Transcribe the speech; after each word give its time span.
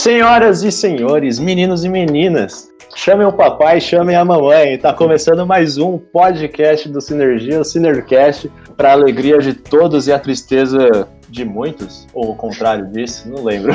Senhoras 0.00 0.62
e 0.62 0.72
senhores, 0.72 1.38
meninos 1.38 1.84
e 1.84 1.88
meninas, 1.90 2.70
chamem 2.96 3.26
o 3.26 3.32
papai, 3.34 3.82
chamem 3.82 4.16
a 4.16 4.24
mamãe. 4.24 4.78
Tá 4.78 4.94
começando 4.94 5.46
mais 5.46 5.76
um 5.76 5.98
podcast 5.98 6.88
do 6.88 7.02
Sinergia, 7.02 7.60
o 7.60 7.64
Sinercast, 7.66 8.50
para 8.78 8.92
alegria 8.92 9.36
de 9.40 9.52
todos 9.52 10.08
e 10.08 10.12
a 10.14 10.18
tristeza 10.18 11.06
de 11.28 11.44
muitos, 11.44 12.06
ou 12.14 12.30
o 12.30 12.34
contrário 12.34 12.86
disso, 12.86 13.28
não 13.28 13.44
lembro. 13.44 13.72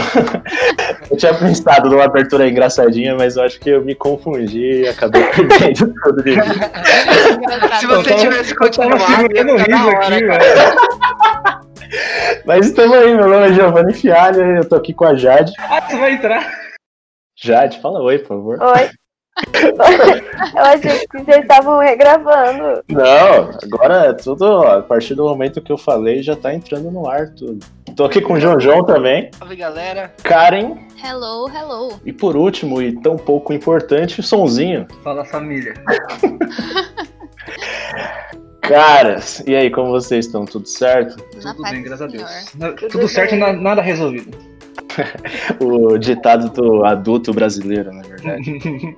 eu 1.12 1.16
tinha 1.16 1.34
pensado 1.36 1.92
numa 1.92 2.06
abertura 2.06 2.50
engraçadinha, 2.50 3.16
mas 3.16 3.38
eu 3.38 3.44
acho 3.44 3.60
que 3.60 3.70
eu 3.70 3.86
me 3.86 3.94
confundi 3.94 4.82
e 4.82 4.88
acabei 4.88 5.24
perdendo 5.30 5.94
tudo 6.04 6.24
de 6.24 6.32
mim. 6.32 6.42
Se 7.80 7.86
você 7.86 8.16
tivesse 8.16 8.56
continuado, 8.56 9.28
ia 9.32 9.60
ficar 9.60 9.68
da 9.68 9.86
hora, 9.86 10.08
aqui, 10.08 10.26
cara. 10.26 10.76
Mas 12.46 12.68
estamos 12.68 12.96
aí, 12.98 13.16
meu 13.16 13.28
nome 13.28 13.48
é 13.48 13.54
Giovanni 13.54 13.94
Fialho, 13.94 14.58
eu 14.58 14.70
tô 14.70 14.76
aqui 14.76 14.94
com 14.94 15.06
a 15.06 15.16
Jade. 15.16 15.52
Ah, 15.58 15.82
você 15.82 15.98
vai 15.98 16.14
entrar? 16.14 16.48
Jade, 17.36 17.80
fala 17.80 18.00
oi, 18.02 18.20
por 18.20 18.28
favor. 18.28 18.60
Oi. 18.62 18.90
Eu 20.56 20.64
achei 20.64 21.06
que 21.08 21.18
vocês 21.18 21.42
estavam 21.42 21.78
regravando. 21.80 22.82
Não, 22.88 23.50
agora 23.64 24.06
é 24.06 24.14
tudo, 24.14 24.44
ó, 24.46 24.78
a 24.78 24.82
partir 24.82 25.14
do 25.14 25.26
momento 25.26 25.62
que 25.62 25.74
eu 25.74 25.78
falei, 25.78 26.24
já 26.24 26.38
tá 26.38 26.54
entrando 26.54 26.90
no 26.90 27.06
ar 27.06 27.32
tudo. 27.32 27.60
Tô 27.98 28.06
aqui 28.06 28.22
com 28.22 28.36
o 28.36 28.40
João 28.40 28.58
João 28.62 28.86
também, 28.86 29.30
Salve, 29.38 29.58
galera. 29.58 30.14
Karen, 30.24 30.78
Hello, 31.04 31.50
hello. 31.50 32.00
e 32.06 32.14
por 32.14 32.38
último, 32.38 32.82
e 32.82 32.94
tão 33.02 33.18
pouco 33.18 33.52
importante, 33.52 34.22
o 34.22 34.24
Sonzinho. 34.24 34.88
Fala 35.04 35.26
família. 35.26 35.74
Caras, 38.68 39.44
e 39.46 39.56
aí, 39.56 39.70
como 39.70 39.92
vocês 39.92 40.26
estão? 40.26 40.46
Tudo 40.46 40.68
certo? 40.68 41.16
Na 41.44 41.54
Tudo 41.54 41.70
bem, 41.70 41.84
graças 41.84 42.02
a. 42.02 42.08
Deus. 42.08 42.56
Na- 42.56 42.72
Tudo 42.74 43.08
certo 43.08 43.36
e 43.36 43.38
na- 43.38 43.54
nada 43.54 43.82
resolvido. 43.82 44.38
O 45.62 45.98
ditado 45.98 46.50
do 46.50 46.86
adulto 46.86 47.34
brasileiro, 47.34 47.92
na 47.94 48.02
verdade. 48.02 48.98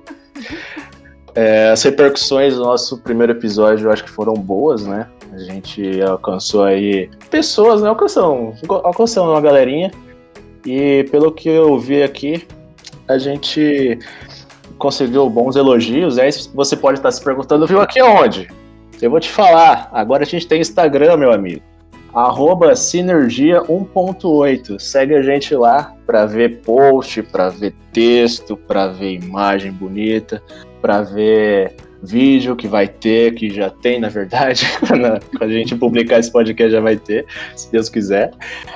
É, 1.34 1.68
as 1.70 1.82
repercussões 1.84 2.56
do 2.56 2.64
nosso 2.64 2.98
primeiro 2.98 3.32
episódio 3.32 3.86
eu 3.86 3.92
acho 3.92 4.02
que 4.02 4.10
foram 4.10 4.34
boas, 4.34 4.84
né? 4.84 5.06
A 5.32 5.38
gente 5.38 6.00
alcançou 6.02 6.64
aí 6.64 7.08
pessoas, 7.30 7.80
né? 7.80 7.88
Alcançamos, 7.88 8.60
alcançamos 8.68 9.30
uma 9.30 9.40
galerinha. 9.40 9.92
E 10.66 11.04
pelo 11.12 11.30
que 11.30 11.48
eu 11.48 11.78
vi 11.78 12.02
aqui, 12.02 12.44
a 13.06 13.18
gente 13.18 13.98
conseguiu 14.78 15.30
bons 15.30 15.54
elogios. 15.54 16.18
Aí 16.18 16.30
você 16.54 16.76
pode 16.76 16.98
estar 16.98 17.10
se 17.12 17.22
perguntando, 17.22 17.68
viu 17.68 17.80
aqui 17.80 18.02
onde? 18.02 18.48
Eu 19.00 19.10
vou 19.10 19.20
te 19.20 19.30
falar. 19.30 19.88
Agora 19.92 20.24
a 20.24 20.26
gente 20.26 20.46
tem 20.46 20.60
Instagram, 20.60 21.16
meu 21.16 21.32
amigo. 21.32 21.62
Arroba 22.12 22.74
Sinergia 22.74 23.62
1.8. 23.62 24.78
Segue 24.78 25.14
a 25.14 25.22
gente 25.22 25.54
lá 25.54 25.94
para 26.06 26.26
ver 26.26 26.62
post, 26.62 27.22
para 27.22 27.48
ver 27.48 27.74
texto, 27.92 28.56
para 28.56 28.88
ver 28.88 29.12
imagem 29.12 29.70
bonita, 29.70 30.42
para 30.80 31.02
ver 31.02 31.76
vídeo 32.02 32.54
que 32.54 32.68
vai 32.68 32.86
ter, 32.86 33.34
que 33.34 33.50
já 33.50 33.70
tem, 33.70 34.00
na 34.00 34.08
verdade. 34.08 34.66
Quando 34.86 35.20
a 35.40 35.48
gente 35.48 35.74
publicar 35.74 36.18
esse 36.18 36.30
podcast 36.30 36.70
já 36.70 36.80
vai 36.80 36.96
ter, 36.96 37.26
se 37.56 37.70
Deus 37.70 37.88
quiser. 37.88 38.30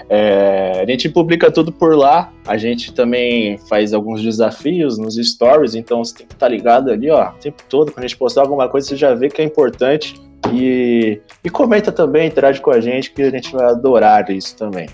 É, 0.08 0.80
a 0.82 0.86
gente 0.86 1.08
publica 1.08 1.50
tudo 1.50 1.72
por 1.72 1.96
lá. 1.96 2.32
A 2.46 2.56
gente 2.56 2.92
também 2.92 3.58
faz 3.68 3.92
alguns 3.92 4.22
desafios 4.22 4.98
nos 4.98 5.16
stories, 5.16 5.74
então 5.74 6.04
você 6.04 6.18
tem 6.18 6.26
que 6.26 6.34
estar 6.34 6.48
ligado 6.48 6.90
ali, 6.90 7.10
ó, 7.10 7.30
o 7.30 7.32
tempo 7.34 7.62
todo. 7.68 7.92
Quando 7.92 8.04
a 8.04 8.08
gente 8.08 8.16
postar 8.16 8.42
alguma 8.42 8.68
coisa, 8.68 8.88
você 8.88 8.96
já 8.96 9.14
vê 9.14 9.28
que 9.28 9.40
é 9.40 9.44
importante. 9.44 10.14
E, 10.52 11.20
e 11.44 11.48
comenta 11.48 11.92
também, 11.92 12.26
interage 12.26 12.60
com 12.60 12.72
a 12.72 12.80
gente, 12.80 13.12
que 13.12 13.22
a 13.22 13.30
gente 13.30 13.52
vai 13.52 13.66
adorar 13.66 14.28
isso 14.30 14.56
também. 14.56 14.88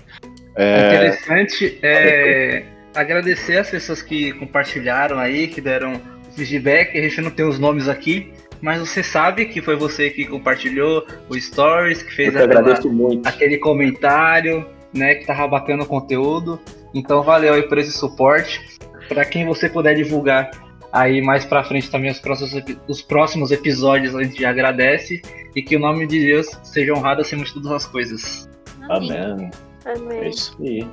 É, 0.55 0.87
Interessante 0.87 1.79
é 1.81 2.63
agradecer 2.93 3.57
as 3.57 3.69
pessoas 3.69 4.01
que 4.01 4.33
compartilharam 4.33 5.17
aí, 5.19 5.47
que 5.47 5.61
deram 5.61 5.99
feedback. 6.45 6.97
A 6.97 7.01
gente 7.01 7.21
não 7.21 7.31
tem 7.31 7.45
os 7.45 7.59
nomes 7.59 7.87
aqui, 7.87 8.31
mas 8.61 8.79
você 8.79 9.03
sabe 9.03 9.45
que 9.45 9.61
foi 9.61 9.75
você 9.75 10.09
que 10.09 10.25
compartilhou 10.25 11.05
o 11.29 11.39
Stories, 11.39 12.01
que 12.03 12.13
fez 12.13 12.35
aquela- 12.35 12.59
agradeço 12.59 12.89
muito. 12.91 13.27
aquele 13.27 13.57
comentário, 13.57 14.65
né, 14.93 15.15
que 15.15 15.25
tava 15.25 15.47
bacana 15.47 15.83
o 15.83 15.85
conteúdo. 15.85 16.59
Então 16.93 17.21
valeu 17.21 17.53
aí 17.53 17.63
por 17.63 17.77
esse 17.77 17.91
suporte. 17.91 18.59
Para 19.07 19.23
quem 19.25 19.45
você 19.45 19.69
puder 19.69 19.95
divulgar 19.95 20.49
aí 20.91 21.21
mais 21.21 21.45
pra 21.45 21.63
frente 21.63 21.89
também 21.91 22.11
os 22.11 22.19
próximos, 22.19 22.63
os 22.87 23.01
próximos 23.01 23.51
episódios, 23.51 24.15
a 24.15 24.23
gente 24.23 24.43
agradece 24.43 25.21
e 25.55 25.61
que 25.61 25.75
o 25.75 25.79
nome 25.79 26.07
de 26.07 26.19
Deus 26.25 26.47
seja 26.63 26.93
honrado 26.93 27.21
acima 27.21 27.43
de 27.43 27.53
todas 27.53 27.71
as 27.71 27.85
coisas. 27.85 28.49
Amém. 28.89 29.51
É 29.85 29.93
Amém. 29.93 30.29
isso 30.29 30.55
aí. 30.61 30.87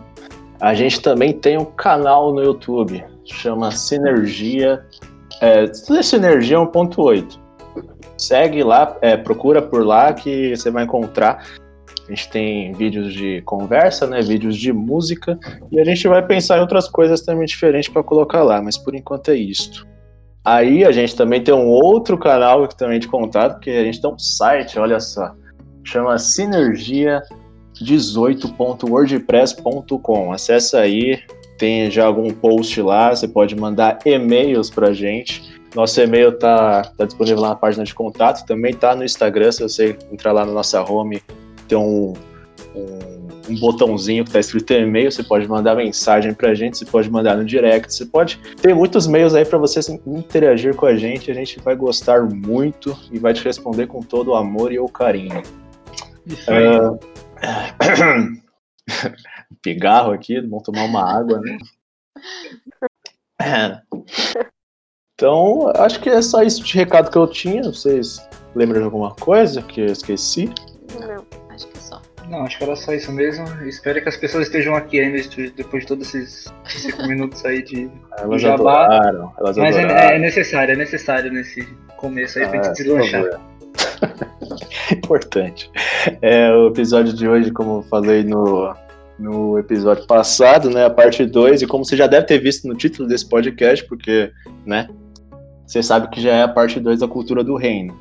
A 0.61 0.73
gente 0.75 1.01
também 1.03 1.33
tem 1.33 1.59
um 1.59 1.65
canal 1.65 2.33
no 2.33 2.43
YouTube, 2.43 3.05
chama 3.25 3.71
Sinergia. 3.71 4.85
É, 5.41 5.67
tudo 5.67 5.99
é 5.99 6.03
Sinergia 6.03 6.59
1.8. 6.59 7.39
Segue 8.17 8.63
lá, 8.63 8.97
é, 9.01 9.17
procura 9.17 9.61
por 9.61 9.85
lá 9.85 10.13
que 10.13 10.57
você 10.57 10.71
vai 10.71 10.85
encontrar. 10.85 11.45
A 12.07 12.11
gente 12.11 12.31
tem 12.31 12.73
vídeos 12.73 13.13
de 13.13 13.43
conversa, 13.43 14.07
né, 14.07 14.23
vídeos 14.23 14.57
de 14.57 14.73
música, 14.73 15.39
e 15.73 15.81
a 15.81 15.85
gente 15.85 16.07
vai 16.07 16.25
pensar 16.25 16.59
em 16.59 16.61
outras 16.61 16.89
coisas 16.89 17.21
também 17.21 17.47
diferentes 17.47 17.89
para 17.89 18.03
colocar 18.03 18.43
lá, 18.43 18.63
mas 18.63 18.79
por 18.79 18.95
enquanto 18.95 19.33
é 19.33 19.37
isto. 19.37 19.87
Aí 20.45 20.85
a 20.85 20.93
gente 20.93 21.17
também 21.17 21.43
tem 21.43 21.53
um 21.53 21.67
outro 21.67 22.17
canal 22.17 22.69
que 22.69 22.77
também 22.77 23.01
de 23.01 23.09
contato, 23.09 23.55
porque 23.55 23.71
a 23.71 23.83
gente 23.83 24.01
tem 24.01 24.09
um 24.09 24.19
site, 24.19 24.79
olha 24.79 25.01
só, 25.01 25.35
chama 25.83 26.17
Sinergia 26.19 27.21
18.wordpress.com. 27.83 30.33
Acessa 30.33 30.79
aí, 30.79 31.19
tem 31.59 31.91
já 31.91 32.07
algum 32.07 32.31
post 32.31 32.81
lá, 32.81 33.15
você 33.15 33.27
pode 33.27 33.57
mandar 33.57 33.99
e-mails 34.05 34.71
pra 34.71 34.93
gente. 34.93 35.57
Nosso 35.75 36.01
e-mail 36.01 36.33
tá, 36.33 36.83
tá 36.97 37.05
disponível 37.05 37.41
lá 37.41 37.51
na 37.51 37.57
página 37.57 37.85
de 37.85 37.95
contato, 37.95 38.47
também 38.47 38.73
tá 38.73 38.95
no 38.95 39.05
Instagram, 39.05 39.53
se 39.53 39.63
você 39.63 39.97
entrar 40.11 40.33
lá 40.33 40.47
na 40.47 40.53
nossa 40.53 40.83
home, 40.83 41.23
tem 41.69 41.77
um, 41.77 42.15
um, 42.75 43.29
um 43.51 43.61
botãozinho 43.61 44.25
que 44.25 44.31
tá 44.31 44.41
escrito 44.41 44.73
e-mail, 44.73 45.13
você 45.13 45.23
pode 45.23 45.47
mandar 45.47 45.75
mensagem 45.75 46.33
pra 46.33 46.55
gente, 46.55 46.79
você 46.79 46.87
pode 46.87 47.11
mandar 47.11 47.37
no 47.37 47.45
direct, 47.45 47.93
você 47.93 48.07
pode 48.07 48.39
ter 48.61 48.75
muitos 48.75 49.07
meios 49.07 49.35
aí 49.35 49.45
para 49.45 49.59
você 49.59 49.81
interagir 50.07 50.75
com 50.75 50.87
a 50.87 50.97
gente, 50.97 51.31
a 51.31 51.35
gente 51.35 51.61
vai 51.61 51.77
gostar 51.77 52.23
muito 52.23 52.97
e 53.13 53.19
vai 53.19 53.35
te 53.35 53.45
responder 53.45 53.87
com 53.87 54.01
todo 54.01 54.29
o 54.29 54.35
amor 54.35 54.73
e 54.73 54.79
o 54.79 54.89
carinho. 54.89 55.43
Isso 56.27 56.51
aí. 56.51 56.67
Pigarro 59.63 60.13
aqui, 60.13 60.41
vamos 60.41 60.63
tomar 60.65 60.85
uma 60.85 61.03
água, 61.03 61.41
né? 61.41 61.59
É. 63.41 63.81
Então, 65.15 65.71
acho 65.77 66.01
que 66.01 66.11
é 66.11 66.21
só 66.21 66.43
isso 66.43 66.63
de 66.63 66.75
recado 66.75 67.11
que 67.11 67.17
eu 67.19 67.27
tinha. 67.27 67.63
Vocês 67.63 68.27
lembram 68.55 68.81
de 68.81 68.85
alguma 68.85 69.15
coisa 69.15 69.63
que 69.63 69.81
eu 69.81 69.87
esqueci? 69.87 70.51
Não. 71.01 71.25
Acho 71.51 71.67
que 71.69 71.79
só. 71.79 72.03
Não, 72.29 72.43
acho 72.45 72.59
que 72.59 72.65
era 72.65 72.77
só 72.77 72.93
isso 72.93 73.13
mesmo. 73.13 73.47
Espero 73.67 74.03
que 74.03 74.09
as 74.09 74.17
pessoas 74.17 74.47
estejam 74.47 74.75
aqui 74.75 75.01
ainda 75.01 75.19
depois 75.57 75.83
de 75.85 75.89
todos 75.89 76.15
esses 76.15 76.53
cinco 76.67 77.03
minutos 77.09 77.45
aí 77.45 77.63
de. 77.63 77.91
Elas 78.19 78.43
Jabá. 78.43 78.85
adoraram. 78.85 79.33
Elas 79.39 79.57
Mas 79.57 79.77
é, 79.77 79.85
adoraram. 79.85 80.09
é 80.11 80.19
necessário, 80.19 80.73
é 80.73 80.77
necessário 80.77 81.33
nesse 81.33 81.65
começo 81.97 82.39
aí 82.39 82.49
pra 82.49 82.61
Ah, 82.61 82.63
gente 82.65 82.77
deslanchar. 82.77 83.23
por 83.23 83.31
favor. 83.31 83.57
Importante. 84.93 85.71
É, 86.21 86.51
o 86.53 86.69
episódio 86.69 87.13
de 87.15 87.27
hoje, 87.29 87.51
como 87.53 87.79
eu 87.79 87.83
falei 87.83 88.23
no, 88.25 88.75
no 89.19 89.59
episódio 89.59 90.07
passado, 90.07 90.69
né, 90.71 90.85
a 90.85 90.91
parte 90.91 91.25
2, 91.25 91.63
e 91.63 91.67
como 91.67 91.85
você 91.85 91.97
já 91.97 92.07
deve 92.07 92.27
ter 92.27 92.39
visto 92.39 92.69
no 92.69 92.75
título 92.75 93.09
desse 93.09 93.29
podcast, 93.29 93.85
porque, 93.87 94.31
né, 94.65 94.89
você 95.67 95.83
sabe 95.83 96.09
que 96.09 96.21
já 96.21 96.33
é 96.33 96.43
a 96.43 96.49
parte 96.49 96.79
2 96.79 97.01
da 97.01 97.09
cultura 97.09 97.43
do 97.43 97.57
reino. 97.57 97.99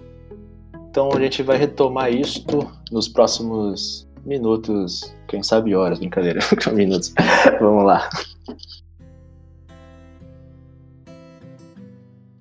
Então 0.89 1.09
a 1.13 1.19
gente 1.19 1.41
vai 1.43 1.57
retomar 1.57 2.11
isto 2.13 2.71
nos 2.91 3.07
próximos 3.07 4.07
minutos, 4.25 5.15
quem 5.27 5.43
sabe 5.43 5.75
horas, 5.75 5.99
brincadeira, 5.99 6.39
minutos. 6.73 7.13
Vamos 7.59 7.85
lá. 7.85 8.09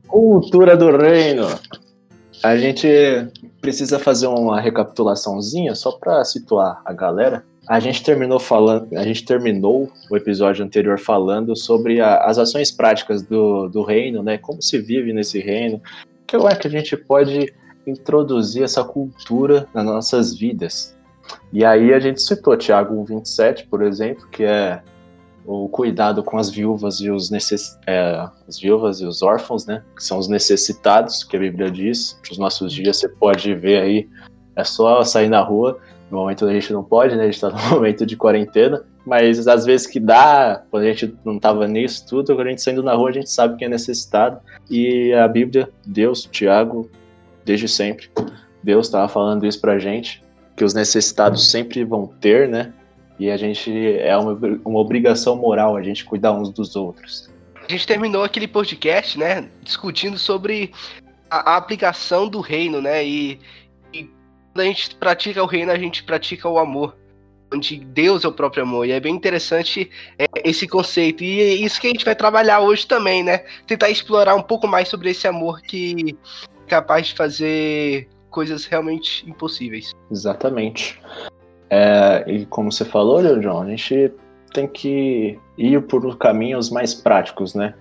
Cultura 0.07 0.77
do 0.77 0.97
reino. 0.97 1.47
A 2.43 2.57
gente 2.57 2.87
precisa 3.61 3.99
fazer 3.99 4.27
uma 4.27 4.61
recapitulaçãozinha 4.61 5.75
só 5.75 5.93
para 5.93 6.25
situar 6.25 6.81
a 6.85 6.93
galera. 6.93 7.45
A 7.67 7.81
gente 7.81 8.03
terminou 8.03 8.39
falando, 8.39 8.95
a 8.97 9.03
gente 9.03 9.25
terminou 9.25 9.91
o 10.11 10.17
episódio 10.17 10.65
anterior 10.65 10.99
falando 10.99 11.57
sobre 11.57 12.01
a- 12.01 12.19
as 12.25 12.39
ações 12.39 12.71
práticas 12.71 13.23
do, 13.23 13.69
do 13.69 13.83
reino, 13.83 14.23
né? 14.23 14.37
Como 14.39 14.61
se 14.61 14.79
vive 14.79 15.13
nesse 15.13 15.41
reino. 15.41 15.81
Como 16.31 16.49
é 16.49 16.55
que 16.55 16.67
a 16.67 16.71
gente 16.71 16.97
pode 16.97 17.53
introduzir 17.87 18.63
essa 18.63 18.85
cultura 18.85 19.67
nas 19.75 19.85
nossas 19.85 20.35
vidas? 20.35 20.95
E 21.53 21.65
aí 21.65 21.93
a 21.95 22.01
gente 22.01 22.21
citou 22.21 22.57
Tiago 22.57 22.95
1,27, 23.07 23.67
por 23.69 23.83
exemplo, 23.83 24.27
que 24.29 24.45
é 24.45 24.83
o 25.47 25.69
cuidado 25.69 26.23
com 26.23 26.39
as 26.39 26.51
viúvas 26.51 27.01
e 27.01 27.11
os 27.11 27.31
necess... 27.31 27.79
é, 27.87 28.27
as 28.49 28.59
viúvas 28.59 29.01
e 29.01 29.07
os 29.07 29.23
órfãos, 29.23 29.67
né? 29.67 29.83
Que 29.97 30.03
são 30.05 30.19
os 30.19 30.29
necessitados, 30.29 31.23
que 31.25 31.37
a 31.37 31.41
Bíblia 31.41 31.71
diz. 31.71 32.19
Para 32.23 32.33
os 32.33 32.39
nossos 32.39 32.73
dias, 32.73 32.99
você 32.99 33.09
pode 33.09 33.55
ver 33.55 33.81
aí 33.81 34.09
É 34.57 34.65
só 34.65 35.03
sair 35.03 35.29
na 35.29 35.41
rua. 35.41 35.79
No 36.11 36.19
momento 36.19 36.47
a 36.47 36.53
gente 36.53 36.73
não 36.73 36.85
pode, 36.85 37.17
né? 37.17 37.23
A 37.23 37.27
gente 37.27 37.41
tá 37.41 37.51
no 37.71 37.71
momento 37.71 38.05
de 38.05 38.17
quarentena. 38.17 38.83
Mas 39.07 39.47
às 39.47 39.65
vezes 39.67 39.87
que 39.87 40.01
dá, 40.01 40.63
quando 40.71 40.85
a 40.85 40.87
gente 40.87 41.15
não 41.25 41.39
tava 41.39 41.69
nisso 41.69 42.07
tudo, 42.07 42.35
quando 42.35 42.47
a 42.47 42.51
gente 42.51 42.63
saindo 42.63 42.83
na 42.83 42.95
rua, 42.95 43.11
a 43.11 43.13
gente 43.13 43.31
sabe 43.31 43.57
que 43.57 43.65
é 43.65 43.69
necessitado. 43.69 44.41
E 44.71 45.13
a 45.13 45.29
Bíblia, 45.29 45.69
Deus, 45.87 46.27
Tiago, 46.31 46.89
desde 47.45 47.69
sempre, 47.69 48.09
Deus 48.63 48.87
estava 48.87 49.07
falando 49.09 49.45
isso 49.45 49.61
pra 49.61 49.79
gente, 49.79 50.23
que 50.57 50.65
os 50.65 50.73
necessitados 50.73 51.51
sempre 51.51 51.85
vão 51.85 52.07
ter, 52.07 52.49
né? 52.49 52.73
E 53.19 53.31
a 53.31 53.37
gente 53.37 53.71
é 53.99 54.17
uma, 54.17 54.39
uma 54.65 54.81
obrigação 54.81 55.37
moral 55.37 55.77
a 55.77 55.83
gente 55.83 56.05
cuidar 56.05 56.33
uns 56.33 56.51
dos 56.51 56.75
outros. 56.75 57.31
A 57.69 57.71
gente 57.71 57.87
terminou 57.87 58.25
aquele 58.25 58.49
podcast, 58.49 59.19
né, 59.19 59.49
discutindo 59.63 60.19
sobre 60.19 60.73
a, 61.31 61.53
a 61.53 61.57
aplicação 61.57 62.29
do 62.29 62.41
reino, 62.41 62.81
né? 62.81 63.05
E 63.05 63.39
quando 64.55 64.61
a 64.61 64.69
gente 64.69 64.95
pratica 64.95 65.43
o 65.43 65.47
reino, 65.47 65.73
a 65.73 65.79
gente 65.79 66.05
pratica 66.05 66.49
o 66.49 66.59
amor 66.59 66.97
onde 67.53 67.77
Deus 67.77 68.25
é 68.25 68.29
o 68.29 68.33
próprio 68.33 68.63
amor. 68.63 68.87
E 68.87 68.93
é 68.93 69.01
bem 69.01 69.15
interessante 69.15 69.91
é, 70.19 70.27
esse 70.45 70.67
conceito. 70.67 71.23
E 71.23 71.41
é 71.41 71.55
isso 71.55 71.81
que 71.81 71.89
a 71.89 71.91
gente 71.91 72.05
vai 72.05 72.15
trabalhar 72.15 72.61
hoje 72.61 72.87
também, 72.87 73.23
né? 73.23 73.45
Tentar 73.67 73.91
explorar 73.91 74.35
um 74.37 74.43
pouco 74.43 74.67
mais 74.67 74.89
sobre 74.89 75.11
esse 75.11 75.27
amor 75.27 75.61
que 75.61 76.17
é 76.67 76.71
capaz 76.71 77.09
de 77.09 77.15
fazer 77.15 78.09
coisas 78.31 78.65
realmente 78.65 79.29
impossíveis. 79.29 79.93
Exatamente. 80.11 81.01
É, 81.69 82.25
e 82.27 82.47
como 82.47 82.71
você 82.71 82.85
falou, 82.85 83.39
John, 83.41 83.63
a 83.63 83.71
gente 83.71 84.13
tem 84.53 84.69
que 84.69 85.39
ir 85.59 85.83
por 85.83 86.17
caminhos 86.17 86.71
mais 86.71 86.95
práticos, 86.95 87.55
né? 87.55 87.75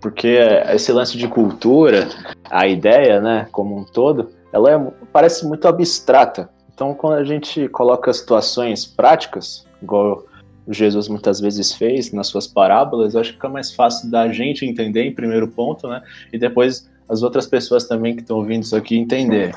Porque 0.00 0.38
esse 0.72 0.92
lance 0.92 1.16
de 1.16 1.28
cultura, 1.28 2.08
a 2.50 2.66
ideia, 2.66 3.20
né, 3.20 3.46
como 3.52 3.76
um 3.76 3.84
todo, 3.84 4.30
ela 4.52 4.70
é, 4.70 4.78
parece 5.12 5.46
muito 5.46 5.66
abstrata. 5.66 6.48
Então, 6.74 6.94
quando 6.94 7.14
a 7.14 7.24
gente 7.24 7.68
coloca 7.68 8.12
situações 8.12 8.84
práticas, 8.84 9.66
igual 9.82 10.24
Jesus 10.68 11.08
muitas 11.08 11.40
vezes 11.40 11.72
fez 11.72 12.12
nas 12.12 12.28
suas 12.28 12.46
parábolas, 12.46 13.14
eu 13.14 13.20
acho 13.20 13.30
que 13.30 13.36
fica 13.36 13.48
mais 13.48 13.72
fácil 13.72 14.10
da 14.10 14.30
gente 14.32 14.64
entender 14.64 15.04
em 15.04 15.14
primeiro 15.14 15.48
ponto, 15.48 15.88
né? 15.88 16.02
E 16.32 16.38
depois 16.38 16.88
as 17.08 17.22
outras 17.22 17.46
pessoas 17.46 17.84
também 17.84 18.14
que 18.14 18.22
estão 18.22 18.38
ouvindo 18.38 18.62
isso 18.62 18.76
aqui 18.76 18.96
entender. 18.96 19.54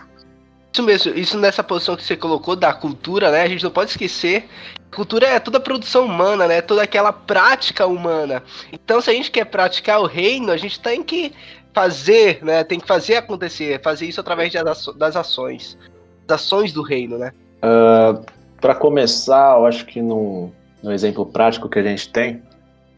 Isso 0.74 0.84
mesmo, 0.84 1.14
isso 1.14 1.38
nessa 1.38 1.64
posição 1.64 1.96
que 1.96 2.04
você 2.04 2.18
colocou 2.18 2.56
da 2.56 2.74
cultura, 2.74 3.32
né? 3.32 3.44
A 3.44 3.48
gente 3.48 3.64
não 3.64 3.72
pode 3.72 3.92
esquecer. 3.92 4.46
Cultura 4.94 5.28
é 5.28 5.40
toda 5.40 5.58
a 5.58 5.62
produção 5.62 6.06
humana, 6.06 6.48
né? 6.48 6.62
Toda 6.62 6.84
aquela 6.84 7.14
prática 7.14 7.88
humana. 7.88 8.44
Então, 8.74 9.00
se 9.00 9.10
a 9.10 9.14
gente 9.14 9.32
quer 9.32 9.46
praticar 9.46 10.02
o 10.02 10.06
reino, 10.06 10.52
a 10.52 10.58
gente 10.58 10.80
tem 10.80 11.02
que 11.02 11.32
fazer, 11.76 12.40
né? 12.42 12.64
Tem 12.64 12.80
que 12.80 12.88
fazer 12.88 13.18
acontecer, 13.18 13.82
fazer 13.84 14.06
isso 14.06 14.22
através 14.22 14.52
das 14.54 15.16
ações, 15.16 15.78
das 16.26 16.42
ações 16.42 16.72
do 16.72 16.82
reino, 16.82 17.18
né? 17.18 17.34
Uh, 17.62 18.18
ah, 18.18 18.22
Para 18.62 18.74
começar, 18.74 19.58
eu 19.58 19.66
acho 19.66 19.86
que 19.86 20.02
no, 20.02 20.50
no 20.82 20.94
exemplo 20.94 21.26
prático 21.26 21.68
que 21.68 21.78
a 21.78 21.84
gente 21.84 22.08
tem, 22.10 22.42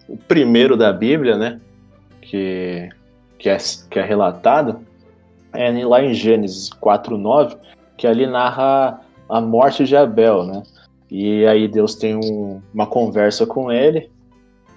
o 0.08 0.16
primeiro 0.16 0.78
da 0.78 0.94
Bíblia, 0.94 1.36
né? 1.36 1.60
Que, 2.22 2.90
que, 3.40 3.50
é, 3.50 3.58
que 3.90 3.98
é 3.98 4.04
relatado, 4.04 4.80
é 5.54 5.72
lá 5.84 6.04
em 6.04 6.14
Gênesis 6.14 6.70
4:9, 6.70 7.58
que 7.98 8.06
ali 8.06 8.28
narra 8.28 9.02
a 9.28 9.42
morte 9.42 9.86
de 9.86 9.96
Abel, 9.96 10.46
né? 10.46 10.62
E 11.10 11.48
aí 11.48 11.68
Deus 11.68 11.96
tem 11.96 12.16
um, 12.16 12.62
uma 12.74 12.86
conversa 12.86 13.48
com 13.48 13.72
ele 13.72 14.12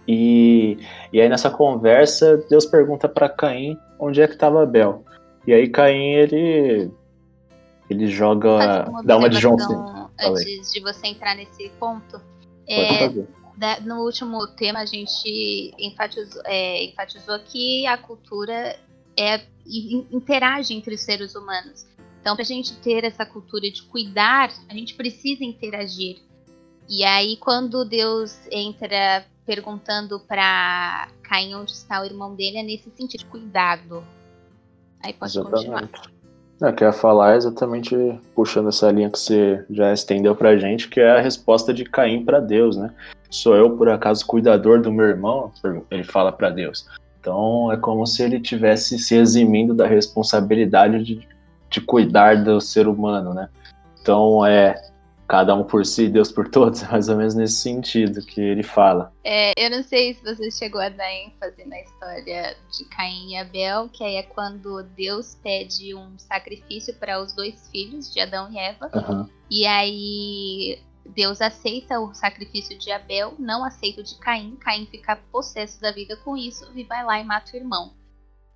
e, 0.07 0.79
e 1.13 1.21
aí 1.21 1.29
nessa 1.29 1.51
conversa 1.51 2.43
Deus 2.49 2.65
pergunta 2.65 3.09
para 3.09 3.29
Caim 3.29 3.77
onde 4.01 4.21
é 4.23 4.27
que 4.27 4.35
estava 4.35 4.63
Abel. 4.63 5.05
E 5.47 5.53
aí 5.53 5.69
Caim 5.69 6.15
ele 6.15 6.91
ele 7.89 8.07
joga 8.07 8.89
uma 8.89 9.03
dá 9.03 9.17
uma 9.17 9.29
de 9.29 9.39
João 9.39 9.57
antes 10.19 10.73
de 10.73 10.81
você 10.81 11.09
entrar 11.09 11.35
nesse 11.37 11.69
ponto. 11.79 12.21
É, 12.69 13.09
no 13.81 14.05
último 14.05 14.47
tema 14.47 14.81
a 14.81 14.87
gente 14.87 15.75
enfatizou, 15.79 16.43
é, 16.47 16.85
enfatizou 16.85 17.39
que 17.41 17.87
a 17.87 17.99
cultura 17.99 18.77
é 19.19 19.41
interage 20.11 20.75
entre 20.75 20.95
os 20.95 21.01
seres 21.01 21.35
humanos. 21.35 21.87
Então, 22.21 22.35
para 22.35 22.43
a 22.43 22.47
gente 22.47 22.77
ter 22.77 23.05
essa 23.05 23.25
cultura 23.25 23.71
de 23.71 23.83
cuidar, 23.83 24.51
a 24.69 24.75
gente 24.75 24.95
precisa 24.95 25.45
interagir. 25.45 26.19
E 26.89 27.05
aí, 27.05 27.37
quando 27.37 27.85
Deus 27.85 28.39
entra 28.51 29.25
perguntando 29.51 30.21
para 30.21 31.09
Caim 31.25 31.57
onde 31.57 31.73
está 31.73 32.01
o 32.01 32.05
irmão 32.05 32.37
dele, 32.37 32.59
é 32.59 32.63
nesse 32.63 32.89
sentido, 32.91 33.27
cuidado. 33.27 34.05
Aí 35.03 35.13
pode 35.13 35.37
exatamente. 35.37 35.67
continuar. 35.67 35.91
Eu 36.61 36.73
queria 36.73 36.93
falar 36.93 37.37
exatamente 37.37 37.97
puxando 38.33 38.69
essa 38.69 38.89
linha 38.93 39.11
que 39.11 39.19
você 39.19 39.65
já 39.69 39.93
estendeu 39.93 40.37
pra 40.37 40.57
gente, 40.57 40.89
que 40.89 41.01
é 41.01 41.19
a 41.19 41.21
resposta 41.21 41.75
de 41.75 41.85
Caim 41.85 42.25
para 42.25 42.39
Deus, 42.39 42.77
né? 42.77 42.95
Sou 43.29 43.57
eu, 43.57 43.77
por 43.77 43.89
acaso, 43.89 44.25
cuidador 44.25 44.81
do 44.81 44.93
meu 44.93 45.07
irmão? 45.07 45.51
Ele 45.91 46.05
fala 46.05 46.31
para 46.31 46.51
Deus. 46.51 46.87
Então 47.19 47.73
é 47.73 47.77
como 47.77 48.07
se 48.07 48.23
ele 48.23 48.39
tivesse 48.39 49.01
se 49.01 49.17
eximindo 49.17 49.75
da 49.75 49.87
responsabilidade 49.87 51.03
de, 51.03 51.29
de 51.69 51.81
cuidar 51.81 52.45
do 52.45 52.61
ser 52.61 52.87
humano, 52.87 53.35
né? 53.35 53.49
Então 54.01 54.47
é 54.47 54.81
cada 55.31 55.55
um 55.55 55.63
por 55.63 55.87
si, 55.87 56.09
Deus 56.09 56.33
por 56.33 56.49
todos, 56.49 56.83
é 56.83 56.89
mais 56.89 57.09
ou 57.09 57.17
menos 57.17 57.37
nesse 57.37 57.55
sentido 57.55 58.21
que 58.21 58.41
ele 58.41 58.65
fala. 58.65 59.13
É, 59.23 59.53
eu 59.57 59.71
não 59.71 59.81
sei 59.85 60.15
se 60.15 60.25
você 60.25 60.51
chegou 60.51 60.81
a 60.81 60.89
dar 60.89 61.09
ênfase 61.09 61.65
na 61.67 61.81
história 61.81 62.57
de 62.77 62.85
Caim 62.87 63.31
e 63.31 63.37
Abel, 63.37 63.89
que 63.91 64.03
aí 64.03 64.17
é 64.17 64.25
quando 64.25 64.83
Deus 64.97 65.39
pede 65.41 65.95
um 65.95 66.19
sacrifício 66.19 66.93
para 66.95 67.23
os 67.23 67.33
dois 67.33 67.69
filhos 67.71 68.13
de 68.13 68.19
Adão 68.19 68.51
e 68.51 68.59
Eva. 68.59 68.91
Uhum. 68.93 69.29
E 69.49 69.65
aí 69.67 70.83
Deus 71.15 71.41
aceita 71.41 72.01
o 72.01 72.13
sacrifício 72.13 72.77
de 72.77 72.91
Abel, 72.91 73.35
não 73.39 73.65
aceita 73.65 74.01
o 74.01 74.05
de 74.05 74.19
Caim. 74.19 74.57
Caim 74.57 74.87
fica 74.87 75.15
possesso 75.31 75.81
da 75.81 75.93
vida 75.93 76.17
com 76.17 76.37
isso 76.37 76.69
e 76.75 76.83
vai 76.83 77.05
lá 77.05 77.21
e 77.21 77.25
mata 77.25 77.53
o 77.53 77.57
irmão. 77.57 77.93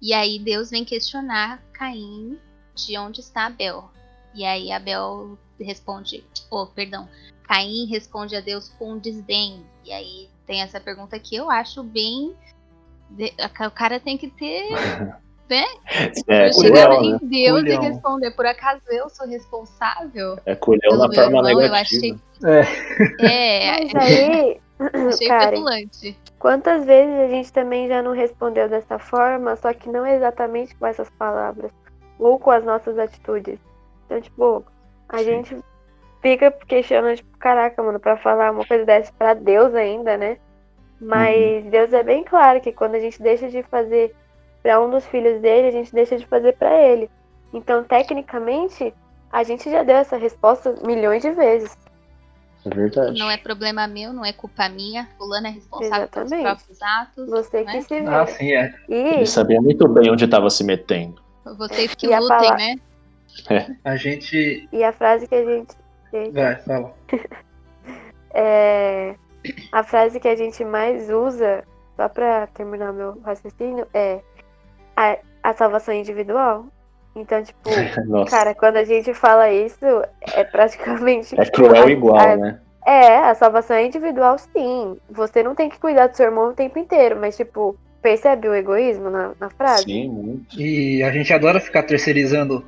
E 0.03 0.13
aí 0.13 0.41
Deus 0.41 0.71
vem 0.71 0.85
questionar 0.85 1.63
Caim 1.73 2.37
de 2.75 2.99
onde 2.99 3.21
está 3.21 3.47
Abel. 3.47 3.89
E 4.35 4.45
aí 4.45 4.73
Abel 4.73 5.39
responde, 5.61 6.25
oh, 6.51 6.67
perdão, 6.67 7.09
Caim 7.45 7.87
responde 7.87 8.35
a 8.35 8.41
Deus 8.41 8.69
com 8.79 8.99
desdém. 8.99 9.65
E 9.85 9.93
aí 9.93 10.29
tem 10.47 10.63
essa 10.63 10.81
pergunta 10.81 11.19
que 11.19 11.37
eu 11.37 11.51
acho 11.51 11.83
bem. 11.83 12.35
O 13.67 13.71
cara 13.71 14.01
tem 14.01 14.17
que 14.17 14.29
ter 14.29 14.71
né? 15.49 15.65
É, 16.27 16.53
chegar 16.53 16.93
em 17.03 17.13
né? 17.13 17.19
Deus 17.23 17.63
culhão. 17.63 17.83
e 17.83 17.87
responder, 17.87 18.31
por 18.33 18.47
acaso 18.47 18.83
eu 18.89 19.09
sou 19.09 19.27
responsável? 19.27 20.39
É 20.47 20.55
colhão 20.55 20.97
na 20.97 21.13
forma 21.13 21.49
irmão, 21.49 21.63
negativa. 21.63 22.19
Eu 22.43 22.61
achei... 22.61 22.75
É. 23.21 23.81
é. 23.81 23.85
Mas 23.93 23.95
aí, 23.95 24.61
achei 25.09 25.29
petulante. 25.29 26.19
Quantas 26.39 26.85
vezes 26.85 27.15
a 27.15 27.29
gente 27.29 27.53
também 27.53 27.89
já 27.89 28.03
não 28.03 28.13
respondeu 28.13 28.69
dessa 28.69 28.99
forma, 28.99 29.57
só 29.57 29.73
que 29.73 29.89
não 29.89 30.07
exatamente 30.07 30.75
com 30.77 30.87
essas 30.87 31.09
palavras, 31.11 31.71
ou 32.19 32.39
com 32.39 32.51
as 32.51 32.65
nossas 32.65 32.99
atitudes. 32.99 33.59
Então, 34.07 34.21
tipo, 34.21 34.65
a 35.09 35.19
Sim. 35.19 35.25
gente 35.25 35.57
fica 36.23 36.51
questionando, 36.51 37.17
tipo, 37.17 37.39
caraca, 37.39 37.83
mano, 37.83 38.01
pra 38.01 38.17
falar 38.17 38.51
uma 38.51 38.65
coisa 38.65 38.85
dessa 38.85 39.13
pra 39.19 39.35
Deus 39.35 39.75
ainda, 39.75 40.17
né? 40.17 40.39
Mas 41.01 41.65
uhum. 41.65 41.71
Deus 41.71 41.93
é 41.93 42.03
bem 42.03 42.25
claro 42.25 42.61
que 42.61 42.73
quando 42.73 42.95
a 42.95 43.01
gente 43.01 43.21
deixa 43.21 43.49
de 43.49 43.63
fazer 43.65 44.15
para 44.63 44.81
um 44.81 44.91
dos 44.91 45.05
filhos 45.07 45.41
dele, 45.43 45.69
a 45.69 45.71
gente 45.71 45.93
deixa 45.93 46.17
de 46.17 46.27
fazer 46.27 46.57
para 46.57 46.75
ele. 46.81 47.11
Então, 47.53 47.85
tecnicamente, 47.85 48.95
a 49.31 49.43
gente 49.43 49.71
já 49.71 49.83
deu 49.83 49.97
essa 49.97 50.17
resposta 50.17 50.75
milhões 50.85 51.23
de 51.23 51.31
vezes. 51.31 51.77
É 52.65 52.75
verdade. 52.75 53.19
Não 53.19 53.31
é 53.31 53.37
problema 53.37 53.87
meu, 53.87 54.13
não 54.13 54.25
é 54.25 54.33
culpa 54.33 54.69
minha. 54.69 55.07
Fulano 55.19 55.47
é 55.47 55.51
responsável 55.51 56.05
Exatamente. 56.05 56.31
pelos 56.31 56.45
próprios 56.45 56.83
atos. 56.83 57.27
Você 57.29 57.63
né? 57.63 57.73
que 57.73 57.83
se 57.83 58.01
vê. 58.01 58.09
Ah, 58.09 58.27
sim, 58.27 58.53
é. 58.53 58.75
E... 58.89 58.95
Ele 58.95 59.27
sabia 59.27 59.61
muito 59.61 59.87
bem 59.87 60.11
onde 60.11 60.25
estava 60.25 60.49
se 60.49 60.65
metendo. 60.65 61.23
Vocês 61.59 61.95
que 61.95 62.07
lutem, 62.07 62.27
falar... 62.27 62.57
né? 62.57 62.77
É. 63.51 63.67
A 63.85 63.97
gente. 63.97 64.69
E 64.73 64.85
a 64.85 64.93
frase 64.93 65.27
que 65.27 65.35
a 65.35 65.45
gente. 65.45 65.75
Vai, 66.33 66.57
fala. 66.57 66.95
é... 68.33 69.15
A 69.73 69.83
frase 69.83 70.21
que 70.21 70.29
a 70.29 70.37
gente 70.37 70.65
mais 70.65 71.11
usa, 71.11 71.65
só 71.97 72.09
pra 72.09 72.47
terminar 72.49 72.93
meu 72.93 73.21
raciocínio, 73.21 73.87
é 73.93 74.21
a, 74.97 75.19
a 75.43 75.53
salvação 75.53 75.93
individual. 75.95 76.67
Então, 77.15 77.43
tipo, 77.43 77.61
Nossa. 78.07 78.31
cara, 78.31 78.55
quando 78.55 78.77
a 78.77 78.85
gente 78.85 79.13
fala 79.13 79.51
isso, 79.51 79.85
é 80.33 80.45
praticamente. 80.45 81.39
É 81.39 81.45
cruel 81.47 81.89
igual, 81.91 82.19
a, 82.19 82.37
né? 82.37 82.61
É, 82.87 83.19
a 83.19 83.35
salvação 83.35 83.77
é 83.77 83.87
individual, 83.87 84.39
sim. 84.39 84.99
Você 85.11 85.43
não 85.43 85.55
tem 85.55 85.69
que 85.69 85.79
cuidar 85.79 86.09
do 86.09 86.17
seu 86.17 86.27
irmão 86.27 86.51
o 86.51 86.55
tempo 86.55 86.79
inteiro, 86.79 87.17
mas, 87.19 87.37
tipo, 87.37 87.77
percebe 88.03 88.49
o 88.49 88.55
egoísmo 88.55 89.09
na, 89.09 89.33
na 89.41 89.49
frase? 89.51 89.85
Sim, 89.85 90.09
muito. 90.09 90.61
E 90.61 91.03
a 91.03 91.11
gente 91.11 91.33
adora 91.33 91.61
ficar 91.61 91.85
terceirizando 91.85 92.65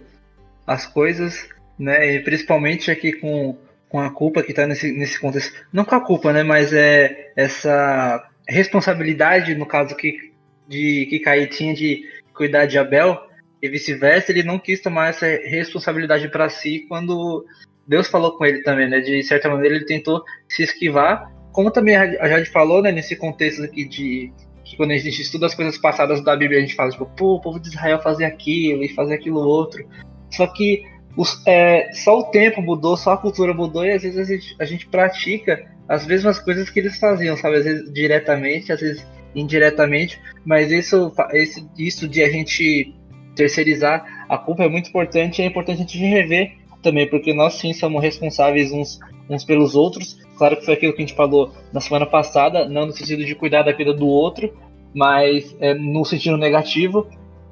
as 0.67 0.87
coisas, 0.87 1.49
né? 1.79 2.15
E 2.15 2.21
principalmente 2.21 2.91
aqui 2.91 3.13
com, 3.13 3.57
com 3.89 4.01
a 4.01 4.11
culpa 4.11 4.43
que 4.43 4.53
tá 4.53 4.67
nesse, 4.67 4.93
nesse 4.93 5.21
contexto. 5.21 5.55
Não 5.73 5.85
com 5.85 5.95
a 5.95 6.05
culpa, 6.05 6.33
né? 6.33 6.43
Mas 6.43 6.73
é 6.73 7.33
essa 7.37 8.29
responsabilidade, 8.49 9.55
no 9.55 9.67
caso 9.67 9.97
que, 9.97 10.33
de, 10.69 11.07
que 11.11 11.21
Caí 11.21 11.47
tinha 11.47 11.75
de 11.75 12.03
cuidar 12.33 12.67
de 12.67 12.79
Abel, 12.79 13.27
e 13.63 13.69
vice-versa, 13.69 14.31
ele 14.33 14.43
não 14.43 14.59
quis 14.59 14.81
tomar 14.81 15.09
essa 15.09 15.27
responsabilidade 15.27 16.29
para 16.29 16.49
si 16.49 16.85
quando 16.89 17.45
Deus 17.87 18.07
falou 18.09 18.37
com 18.37 18.45
ele 18.45 18.63
também, 18.63 18.89
né? 18.89 19.01
De 19.01 19.23
certa 19.23 19.49
maneira 19.49 19.77
ele 19.77 19.87
tentou 19.87 20.23
se 20.49 20.63
esquivar, 20.63 21.33
como 21.53 21.71
também 21.71 21.97
a 21.97 22.29
Jade 22.29 22.51
falou, 22.51 22.83
né? 22.83 22.93
Nesse 22.93 23.17
contexto 23.17 23.63
aqui 23.65 23.85
de 23.87 24.33
que 24.65 24.77
quando 24.77 24.91
a 24.91 24.99
gente 24.99 25.23
estuda 25.23 25.47
as 25.47 25.55
coisas 25.55 25.79
passadas 25.79 26.21
da 26.21 26.37
Bíblia, 26.37 26.59
a 26.59 26.61
gente 26.61 26.75
fala, 26.75 26.91
tipo, 26.91 27.07
pô, 27.07 27.37
o 27.37 27.41
povo 27.41 27.61
de 27.61 27.69
Israel 27.69 28.01
fazia 28.03 28.27
aquilo 28.27 28.83
e 28.83 28.89
fazia 28.89 29.15
aquilo 29.15 29.39
outro. 29.39 29.89
Só 30.31 30.47
que 30.47 30.85
os, 31.17 31.43
é, 31.47 31.91
só 31.93 32.19
o 32.19 32.25
tempo 32.25 32.61
mudou, 32.61 32.97
só 32.97 33.13
a 33.13 33.17
cultura 33.17 33.55
mudou 33.55 33.85
e 33.85 33.93
às 33.93 34.03
vezes 34.03 34.19
a 34.19 34.25
gente, 34.25 34.57
a 34.61 34.65
gente 34.65 34.87
pratica 34.87 35.67
as 35.89 36.07
mesmas 36.07 36.39
coisas 36.39 36.69
que 36.69 36.81
eles 36.81 36.99
faziam, 36.99 37.37
sabe? 37.37 37.57
Às 37.57 37.65
vezes 37.65 37.93
diretamente, 37.93 38.73
às 38.73 38.81
vezes 38.81 39.07
indiretamente, 39.35 40.21
mas 40.45 40.71
isso, 40.71 41.13
esse, 41.33 41.67
isso 41.79 42.09
de 42.09 42.23
a 42.23 42.31
gente 42.31 42.95
terceirizar 43.35 44.27
a 44.29 44.39
culpa 44.39 44.65
é 44.65 44.69
muito 44.69 44.89
importante 44.89 45.41
e 45.41 45.45
é 45.45 45.47
importante 45.47 45.77
a 45.77 45.81
gente 45.83 45.99
rever 45.99 46.57
também, 46.83 47.09
porque 47.09 47.33
nós 47.33 47.55
sim 47.55 47.73
somos 47.73 48.03
responsáveis 48.03 48.73
uns, 48.73 48.99
uns 49.29 49.45
pelos 49.45 49.75
outros. 49.75 50.19
Claro 50.37 50.57
que 50.57 50.65
foi 50.65 50.75
aquilo 50.75 50.93
que 50.93 51.03
a 51.03 51.07
gente 51.07 51.17
falou 51.17 51.53
na 51.73 51.81
semana 51.81 52.07
passada, 52.07 52.69
não 52.69 52.87
no 52.87 52.93
sentido 52.93 53.25
de 53.25 53.35
cuidar 53.35 53.63
da 53.63 53.73
vida 53.73 53.93
do 53.93 54.07
outro, 54.07 54.53
mas 54.95 55.55
é, 55.61 55.75
no 55.75 56.05
sentido 56.05 56.37
negativo, 56.37 57.07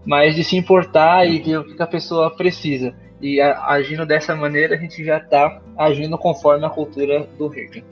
mas 0.04 0.34
de 0.34 0.44
se 0.44 0.56
importar 0.56 1.26
e 1.26 1.38
ver 1.38 1.58
o 1.58 1.64
que 1.64 1.82
a 1.82 1.86
pessoa 1.86 2.34
precisa. 2.34 2.94
E 3.20 3.40
agindo 3.40 4.04
dessa 4.04 4.34
maneira, 4.34 4.74
a 4.74 4.78
gente 4.78 5.02
já 5.04 5.18
está 5.18 5.60
agindo 5.78 6.18
conforme 6.18 6.66
a 6.66 6.70
cultura 6.70 7.26
do 7.38 7.48
reino. 7.48 7.82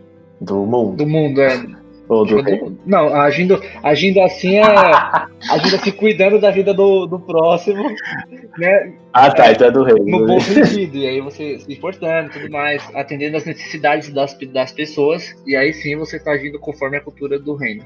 Do 0.40 0.66
mundo. 0.66 0.97
Do 0.97 1.07
mundo, 1.07 1.40
é. 1.40 1.83
Ou 2.09 2.26
do 2.26 2.45
tipo, 2.45 2.76
não, 2.85 3.14
agindo, 3.14 3.59
agindo 3.83 4.21
assim 4.21 4.57
é. 4.57 4.62
agindo 5.50 5.76
assim, 5.76 5.92
cuidando 5.92 6.38
da 6.38 6.50
vida 6.50 6.75
do, 6.75 7.07
do 7.07 7.19
próximo, 7.19 7.83
né? 8.59 8.92
Ah, 9.12 9.31
tá, 9.31 9.50
então 9.50 9.69
é 9.69 9.71
do 9.71 9.85
rei. 9.85 9.95
No 10.00 10.26
bom 10.26 10.40
sentido, 10.40 10.99
e 10.99 11.07
aí 11.07 11.21
você 11.21 11.59
se 11.61 11.73
importando 11.73 12.28
e 12.28 12.33
tudo 12.33 12.50
mais, 12.50 12.83
atendendo 12.95 13.37
às 13.37 13.45
necessidades 13.45 14.11
das, 14.11 14.37
das 14.52 14.73
pessoas, 14.73 15.35
e 15.47 15.57
aí 15.57 15.73
sim 15.73 15.97
você 15.97 16.16
está 16.16 16.33
agindo 16.33 16.59
conforme 16.59 16.97
a 16.97 17.00
cultura 17.00 17.38
do 17.38 17.54
reino. 17.54 17.85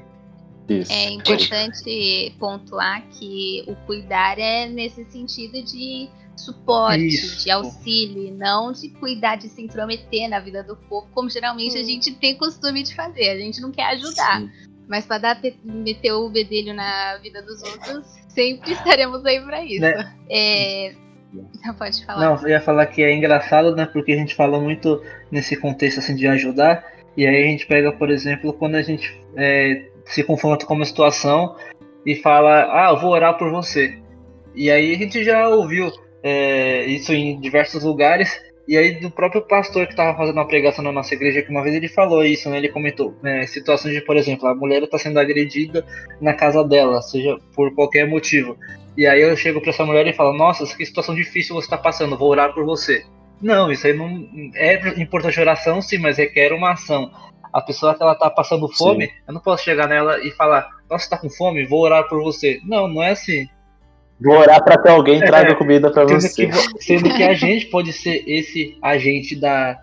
Isso. 0.69 0.91
É 0.91 1.09
importante 1.11 2.35
pontuar 2.39 3.01
que 3.11 3.63
o 3.67 3.75
cuidar 3.85 4.37
é 4.37 4.67
nesse 4.67 5.05
sentido 5.05 5.61
de 5.63 6.09
suporte, 6.35 7.07
Isso. 7.07 7.43
de 7.43 7.51
auxílio, 7.51 8.31
não 8.33 8.71
de 8.71 8.89
cuidar 8.89 9.37
de 9.37 9.47
se 9.47 9.61
intrometer 9.61 10.29
na 10.29 10.39
vida 10.39 10.63
do 10.63 10.75
povo, 10.75 11.07
como 11.13 11.29
geralmente 11.29 11.77
a 11.77 11.83
gente 11.83 12.13
tem 12.15 12.35
costume 12.35 12.83
de 12.83 12.93
fazer. 12.93 13.29
A 13.29 13.37
gente 13.37 13.59
não 13.59 13.71
quer 13.71 13.85
ajudar. 13.93 14.41
Sim. 14.41 14.51
Mas 14.87 15.05
para 15.05 15.17
dar 15.17 15.41
meter 15.63 16.13
o 16.13 16.29
bedelho 16.29 16.73
na 16.73 17.17
vida 17.17 17.41
dos 17.41 17.61
outros, 17.61 18.05
sempre 18.29 18.71
estaremos 18.71 19.25
aí 19.25 19.41
para 19.41 19.65
isso. 19.65 19.81
Né? 19.81 20.15
É... 20.29 20.95
Então 21.55 21.73
pode 21.73 22.05
falar. 22.05 22.21
Não, 22.21 22.41
eu 22.41 22.49
ia 22.49 22.61
falar 22.61 22.85
que 22.85 23.03
é 23.03 23.13
engraçado, 23.13 23.75
né? 23.75 23.85
Porque 23.85 24.13
a 24.13 24.15
gente 24.15 24.33
fala 24.33 24.61
muito 24.61 25.03
nesse 25.29 25.57
contexto 25.57 25.99
assim 25.99 26.15
de 26.15 26.25
ajudar. 26.25 26.85
E 27.17 27.27
aí 27.27 27.43
a 27.43 27.47
gente 27.47 27.65
pega, 27.65 27.91
por 27.91 28.09
exemplo, 28.09 28.53
quando 28.53 28.75
a 28.75 28.81
gente 28.81 29.19
é, 29.35 29.89
se 30.09 30.23
confronta 30.23 30.65
com 30.65 30.73
uma 30.73 30.85
situação 30.85 31.55
e 32.05 32.15
fala, 32.15 32.67
ah, 32.71 32.91
eu 32.91 32.97
vou 32.99 33.11
orar 33.11 33.37
por 33.37 33.51
você. 33.51 33.99
E 34.55 34.71
aí 34.71 34.93
a 34.93 34.97
gente 34.97 35.23
já 35.23 35.47
ouviu 35.49 35.91
é, 36.23 36.85
isso 36.85 37.13
em 37.13 37.39
diversos 37.39 37.83
lugares. 37.83 38.41
E 38.67 38.75
aí 38.75 38.99
do 38.99 39.09
próprio 39.09 39.41
pastor 39.41 39.85
que 39.85 39.93
estava 39.93 40.17
fazendo 40.17 40.35
uma 40.35 40.47
pregação 40.47 40.83
na 40.83 40.91
nossa 40.91 41.13
igreja, 41.13 41.41
que 41.41 41.49
uma 41.49 41.63
vez 41.63 41.73
ele 41.75 41.87
falou 41.87 42.23
isso, 42.23 42.49
né? 42.49 42.57
Ele 42.57 42.67
comentou 42.67 43.15
né, 43.23 43.47
situações 43.47 43.93
de, 43.93 44.01
por 44.01 44.17
exemplo, 44.17 44.47
a 44.47 44.55
mulher 44.55 44.83
está 44.83 44.97
sendo 44.97 45.19
agredida 45.19 45.85
na 46.19 46.33
casa 46.33 46.63
dela, 46.65 47.01
seja 47.01 47.37
por 47.55 47.73
qualquer 47.73 48.07
motivo. 48.07 48.57
E 48.97 49.05
aí 49.05 49.21
eu 49.21 49.37
chego 49.37 49.61
para 49.61 49.69
essa 49.69 49.85
mulher 49.85 50.05
e 50.07 50.13
falo, 50.13 50.33
nossa, 50.35 50.65
que 50.75 50.85
situação 50.85 51.15
difícil 51.15 51.55
você 51.55 51.67
está 51.67 51.77
passando, 51.77 52.17
vou 52.17 52.29
orar 52.29 52.53
por 52.53 52.65
você. 52.65 53.05
Não, 53.41 53.71
isso 53.71 53.85
aí 53.85 53.93
não 53.93 54.27
é 54.55 54.99
importante 54.99 55.39
oração, 55.39 55.81
sim, 55.81 55.99
mas 55.99 56.17
requer 56.17 56.51
uma 56.51 56.71
ação. 56.71 57.11
A 57.51 57.61
pessoa 57.61 57.95
que 57.95 58.03
ela 58.03 58.15
tá 58.15 58.29
passando 58.29 58.67
fome, 58.69 59.07
sim. 59.07 59.13
eu 59.27 59.33
não 59.33 59.41
posso 59.41 59.63
chegar 59.63 59.87
nela 59.87 60.19
e 60.19 60.31
falar, 60.31 60.69
nossa, 60.89 61.09
tá 61.09 61.17
com 61.17 61.29
fome, 61.29 61.65
vou 61.65 61.81
orar 61.81 62.07
por 62.07 62.21
você. 62.21 62.59
Não, 62.63 62.87
não 62.87 63.01
é 63.01 63.11
assim. 63.11 63.47
Vou 64.19 64.35
orar 64.35 64.63
para 64.63 64.81
que 64.81 64.87
alguém 64.87 65.19
traga 65.19 65.51
é, 65.51 65.55
comida 65.55 65.91
para 65.91 66.05
você. 66.05 66.47
Que, 66.47 66.83
sendo 66.83 67.13
que 67.13 67.23
a 67.23 67.33
gente 67.33 67.67
pode 67.67 67.93
ser 67.93 68.23
esse 68.27 68.77
agente 68.81 69.35
da 69.35 69.79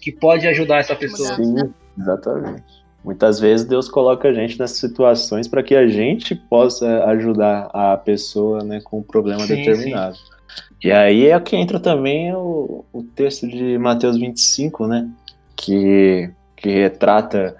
que 0.00 0.12
pode 0.12 0.46
ajudar 0.46 0.78
essa 0.78 0.94
pessoa. 0.94 1.34
Sim, 1.34 1.72
exatamente. 1.98 2.84
Muitas 3.04 3.38
vezes 3.38 3.66
Deus 3.66 3.88
coloca 3.88 4.28
a 4.28 4.32
gente 4.32 4.58
nessas 4.58 4.78
situações 4.78 5.46
para 5.46 5.62
que 5.62 5.74
a 5.74 5.86
gente 5.86 6.34
possa 6.34 7.04
ajudar 7.04 7.68
a 7.72 7.96
pessoa 7.98 8.64
né, 8.64 8.80
com 8.82 9.00
um 9.00 9.02
problema 9.02 9.40
sim, 9.40 9.56
determinado. 9.56 10.16
Sim. 10.16 10.34
E 10.82 10.90
aí 10.90 11.26
é 11.26 11.38
que 11.38 11.54
entra 11.54 11.78
também 11.78 12.34
o, 12.34 12.84
o 12.92 13.02
texto 13.02 13.46
de 13.46 13.76
Mateus 13.76 14.16
25, 14.16 14.86
né? 14.86 15.08
Que, 15.54 16.30
que 16.64 16.70
retrata 16.70 17.54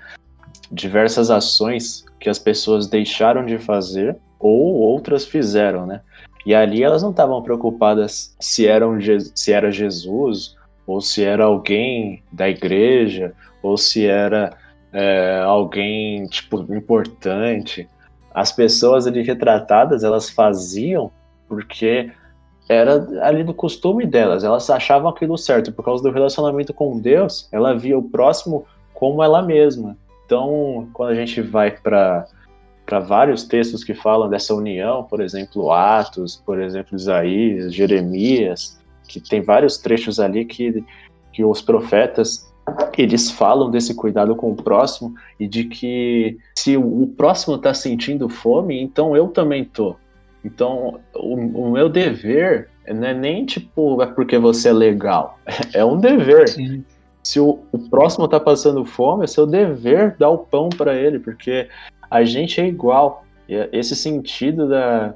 diversas 0.73 1.31
ações 1.31 2.07
que 2.19 2.31
as 2.31 2.39
pessoas 2.39 2.87
deixaram 2.87 3.45
de 3.45 3.59
fazer 3.59 4.17
ou 4.41 4.77
outras 4.77 5.27
fizeram, 5.27 5.85
né? 5.85 6.01
E 6.47 6.55
ali 6.55 6.83
elas 6.83 7.03
não 7.03 7.11
estavam 7.11 7.43
preocupadas 7.43 8.35
se, 8.41 8.67
eram, 8.67 8.99
se 9.35 9.53
era 9.53 9.71
Jesus, 9.71 10.57
ou 10.87 11.03
se 11.03 11.23
era 11.23 11.45
alguém 11.45 12.23
da 12.33 12.49
igreja, 12.49 13.35
ou 13.63 13.77
se 13.77 14.07
era 14.07 14.57
é, 14.91 15.39
alguém, 15.45 16.27
tipo, 16.29 16.63
importante. 16.75 17.87
As 18.33 18.53
pessoas 18.53 19.07
ali 19.07 19.21
retratadas, 19.21 20.03
elas 20.03 20.31
faziam 20.31 21.13
porque 21.47 22.11
era 22.71 23.07
ali 23.21 23.45
do 23.45 23.53
costume 23.53 24.07
delas, 24.07 24.45
elas 24.45 24.71
achavam 24.71 25.11
aquilo 25.11 25.37
certo, 25.37 25.71
por 25.73 25.85
causa 25.85 26.03
do 26.03 26.11
relacionamento 26.11 26.73
com 26.73 26.99
Deus, 26.99 27.47
ela 27.53 27.77
via 27.77 27.99
o 27.99 28.03
próximo 28.03 28.65
como 28.95 29.23
ela 29.23 29.43
mesma. 29.43 29.97
Então, 30.25 30.89
quando 30.93 31.11
a 31.11 31.15
gente 31.15 31.43
vai 31.43 31.71
para 31.71 32.27
para 32.87 33.01
vários 33.01 33.45
textos 33.45 33.83
que 33.83 33.95
falam 33.95 34.29
dessa 34.29 34.55
união, 34.55 35.05
por 35.05 35.23
exemplo, 35.23 35.73
Atos, 35.73 36.43
por 36.45 36.61
exemplo, 36.61 36.95
Isaías, 36.95 37.75
Jeremias, 37.75 38.79
que 39.09 39.21
tem 39.21 39.41
vários 39.41 39.79
trechos 39.79 40.21
ali 40.21 40.45
que, 40.45 40.85
que 41.33 41.43
os 41.43 41.63
profetas 41.63 42.53
eles 42.97 43.31
falam 43.31 43.71
desse 43.71 43.95
cuidado 43.95 44.35
com 44.35 44.51
o 44.53 44.57
próximo 44.57 45.15
e 45.39 45.47
de 45.47 45.65
que 45.65 46.39
se 46.57 46.77
o 46.77 47.07
próximo 47.17 47.57
está 47.57 47.75
sentindo 47.75 48.29
fome, 48.29 48.81
então 48.81 49.17
eu 49.17 49.29
também 49.29 49.65
tô. 49.65 49.97
Então, 50.45 51.01
o, 51.15 51.35
o, 51.35 51.71
meu 51.71 51.89
dever 51.89 52.69
não 52.87 53.09
é 53.09 53.15
nem 53.15 53.45
tipo 53.47 54.03
é 54.03 54.07
porque 54.07 54.39
você 54.39 54.69
é 54.69 54.73
legal, 54.73 55.39
é 55.73 55.85
um 55.85 55.99
dever. 55.99 56.49
Sim. 56.49 56.85
Se 57.25 57.41
o, 57.41 57.61
o 57.73 57.79
próximo 57.79 58.27
está 58.27 58.39
passando 58.39 58.85
fome, 58.85 59.25
é 59.25 59.27
seu 59.27 59.47
dever 59.47 60.15
dar 60.19 60.29
o 60.29 60.39
pão 60.39 60.69
para 60.69 60.95
ele, 60.95 61.19
porque 61.19 61.69
a 62.11 62.23
gente 62.23 62.61
é 62.61 62.67
igual. 62.67 63.25
E 63.49 63.55
esse 63.73 63.97
sentido 63.97 64.69
da, 64.69 65.15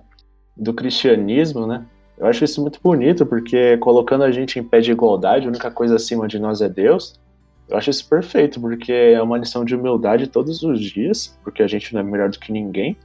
do 0.57 0.73
cristianismo, 0.73 1.67
né? 1.67 1.85
Eu 2.17 2.27
acho 2.27 2.45
isso 2.45 2.61
muito 2.61 2.81
bonito, 2.83 3.25
porque 3.25 3.77
colocando 3.77 4.25
a 4.25 4.31
gente 4.31 4.59
em 4.59 4.65
pé 4.65 4.81
de 4.81 4.91
igualdade, 4.91 5.47
a 5.47 5.51
única 5.51 5.71
coisa 5.71 5.97
acima 5.97 6.27
de 6.27 6.39
nós 6.39 6.61
é 6.61 6.69
Deus. 6.69 7.21
Eu 7.69 7.77
acho 7.77 7.91
isso 7.91 8.09
perfeito, 8.09 8.59
porque 8.61 8.91
é 8.93 9.23
uma 9.23 9.37
lição 9.37 9.65
de 9.65 9.77
humildade 9.77 10.27
todos 10.27 10.63
os 10.63 10.81
dias, 10.81 11.39
porque 11.45 11.63
a 11.63 11.67
gente 11.67 11.93
não 11.93 12.01
é 12.01 12.05
melhor 12.05 12.31
do 12.31 12.39
que 12.39 12.51
ninguém. 12.51 12.97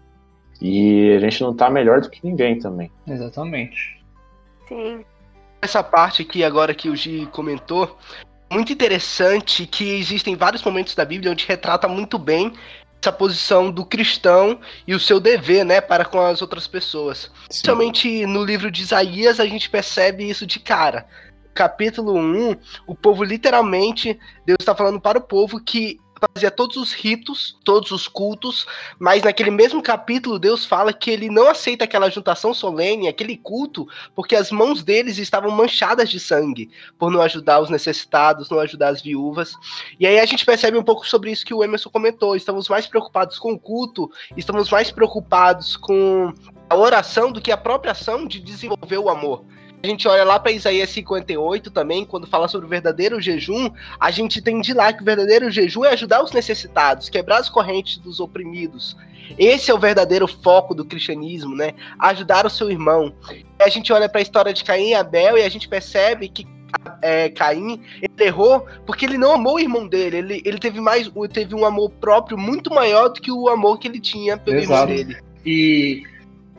E 0.61 1.11
a 1.11 1.19
gente 1.19 1.41
não 1.41 1.53
tá 1.53 1.69
melhor 1.69 1.99
do 1.99 2.09
que 2.09 2.21
ninguém 2.23 2.57
também. 2.57 2.89
Exatamente. 3.05 4.01
Sim. 4.67 5.03
Essa 5.61 5.83
parte 5.83 6.21
aqui 6.21 6.43
agora 6.43 6.73
que 6.73 6.89
o 6.89 6.95
Gi 6.95 7.27
comentou, 7.31 7.97
muito 8.53 8.71
interessante 8.71 9.65
que 9.65 9.97
existem 9.97 10.35
vários 10.35 10.63
momentos 10.63 10.93
da 10.93 11.03
Bíblia 11.03 11.31
onde 11.31 11.45
retrata 11.45 11.87
muito 11.87 12.19
bem 12.19 12.53
essa 13.01 13.11
posição 13.11 13.69
do 13.69 13.83
cristão 13.83 14.59
e 14.87 14.95
o 14.95 14.99
seu 14.99 15.19
dever, 15.19 15.65
né, 15.65 15.81
para 15.81 16.05
com 16.05 16.21
as 16.21 16.41
outras 16.41 16.67
pessoas. 16.67 17.29
Principalmente 17.47 18.25
no 18.25 18.45
livro 18.45 18.71
de 18.71 18.81
Isaías 18.81 19.39
a 19.39 19.45
gente 19.45 19.69
percebe 19.69 20.29
isso 20.29 20.45
de 20.45 20.59
cara. 20.59 21.05
Capítulo 21.53 22.15
1, 22.15 22.55
o 22.87 22.95
povo 22.95 23.23
literalmente, 23.23 24.17
Deus 24.45 24.57
está 24.59 24.73
falando 24.73 25.01
para 25.01 25.17
o 25.17 25.21
povo 25.21 25.59
que 25.59 25.99
fazia 26.33 26.51
todos 26.51 26.77
os 26.77 26.93
ritos, 26.93 27.57
todos 27.63 27.91
os 27.91 28.07
cultos, 28.07 28.65
mas 28.99 29.23
naquele 29.23 29.51
mesmo 29.51 29.81
capítulo 29.81 30.39
Deus 30.39 30.65
fala 30.65 30.93
que 30.93 31.09
ele 31.09 31.29
não 31.29 31.47
aceita 31.47 31.83
aquela 31.83 32.09
juntação 32.09 32.53
solene, 32.53 33.07
aquele 33.07 33.37
culto, 33.37 33.87
porque 34.15 34.35
as 34.35 34.51
mãos 34.51 34.83
deles 34.83 35.17
estavam 35.17 35.51
manchadas 35.51 36.09
de 36.09 36.19
sangue, 36.19 36.69
por 36.97 37.11
não 37.11 37.21
ajudar 37.21 37.59
os 37.59 37.69
necessitados, 37.69 38.49
não 38.49 38.59
ajudar 38.59 38.89
as 38.89 39.01
viúvas. 39.01 39.53
E 39.99 40.05
aí 40.05 40.19
a 40.19 40.25
gente 40.25 40.45
percebe 40.45 40.77
um 40.77 40.83
pouco 40.83 41.07
sobre 41.07 41.31
isso 41.31 41.45
que 41.45 41.53
o 41.53 41.63
Emerson 41.63 41.89
comentou, 41.89 42.35
estamos 42.35 42.69
mais 42.69 42.87
preocupados 42.87 43.39
com 43.39 43.53
o 43.53 43.59
culto, 43.59 44.09
estamos 44.37 44.69
mais 44.69 44.91
preocupados 44.91 45.75
com 45.77 46.33
a 46.69 46.75
oração 46.75 47.31
do 47.31 47.41
que 47.41 47.51
a 47.51 47.57
própria 47.57 47.91
ação 47.91 48.25
de 48.25 48.39
desenvolver 48.39 48.97
o 48.97 49.09
amor. 49.09 49.45
A 49.83 49.87
gente 49.87 50.07
olha 50.07 50.23
lá 50.23 50.39
para 50.39 50.53
Isaías 50.53 50.89
58 50.91 51.69
também, 51.69 52.05
quando 52.05 52.25
fala 52.25 52.47
sobre 52.47 52.65
o 52.65 52.69
verdadeiro 52.69 53.19
jejum, 53.19 53.69
a 53.99 54.11
gente 54.11 54.41
tem 54.41 54.61
de 54.61 54.73
lá 54.73 54.93
que 54.93 55.01
o 55.01 55.05
verdadeiro 55.05 55.51
jejum 55.51 55.83
é 55.83 55.89
ajudar 55.89 56.23
os 56.23 56.31
necessitados, 56.31 57.09
quebrar 57.09 57.39
as 57.39 57.49
correntes 57.49 57.97
dos 57.97 58.21
oprimidos. 58.21 58.95
Esse 59.37 59.71
é 59.71 59.73
o 59.73 59.79
verdadeiro 59.79 60.25
foco 60.25 60.73
do 60.73 60.85
cristianismo, 60.85 61.53
né? 61.53 61.73
Ajudar 61.99 62.45
o 62.45 62.49
seu 62.49 62.71
irmão. 62.71 63.13
E 63.29 63.63
a 63.63 63.67
gente 63.67 63.91
olha 63.91 64.07
para 64.07 64.19
a 64.19 64.21
história 64.21 64.53
de 64.53 64.63
Caim 64.63 64.91
e 64.91 64.93
Abel 64.93 65.37
e 65.37 65.43
a 65.43 65.49
gente 65.49 65.67
percebe 65.67 66.29
que 66.29 66.47
é, 67.01 67.27
Caim 67.29 67.81
ele 68.01 68.27
errou 68.27 68.65
porque 68.85 69.05
ele 69.05 69.17
não 69.17 69.33
amou 69.33 69.55
o 69.55 69.59
irmão 69.59 69.85
dele. 69.85 70.17
Ele, 70.17 70.41
ele 70.45 70.59
teve 70.59 70.79
mais, 70.79 71.11
teve 71.33 71.53
um 71.53 71.65
amor 71.65 71.89
próprio 71.89 72.37
muito 72.37 72.73
maior 72.73 73.09
do 73.09 73.19
que 73.19 73.31
o 73.31 73.49
amor 73.49 73.77
que 73.79 73.89
ele 73.89 73.99
tinha 73.99 74.37
pelo 74.37 74.59
Exato. 74.59 74.91
irmão 74.91 75.05
dele. 75.07 75.17
E 75.45 76.03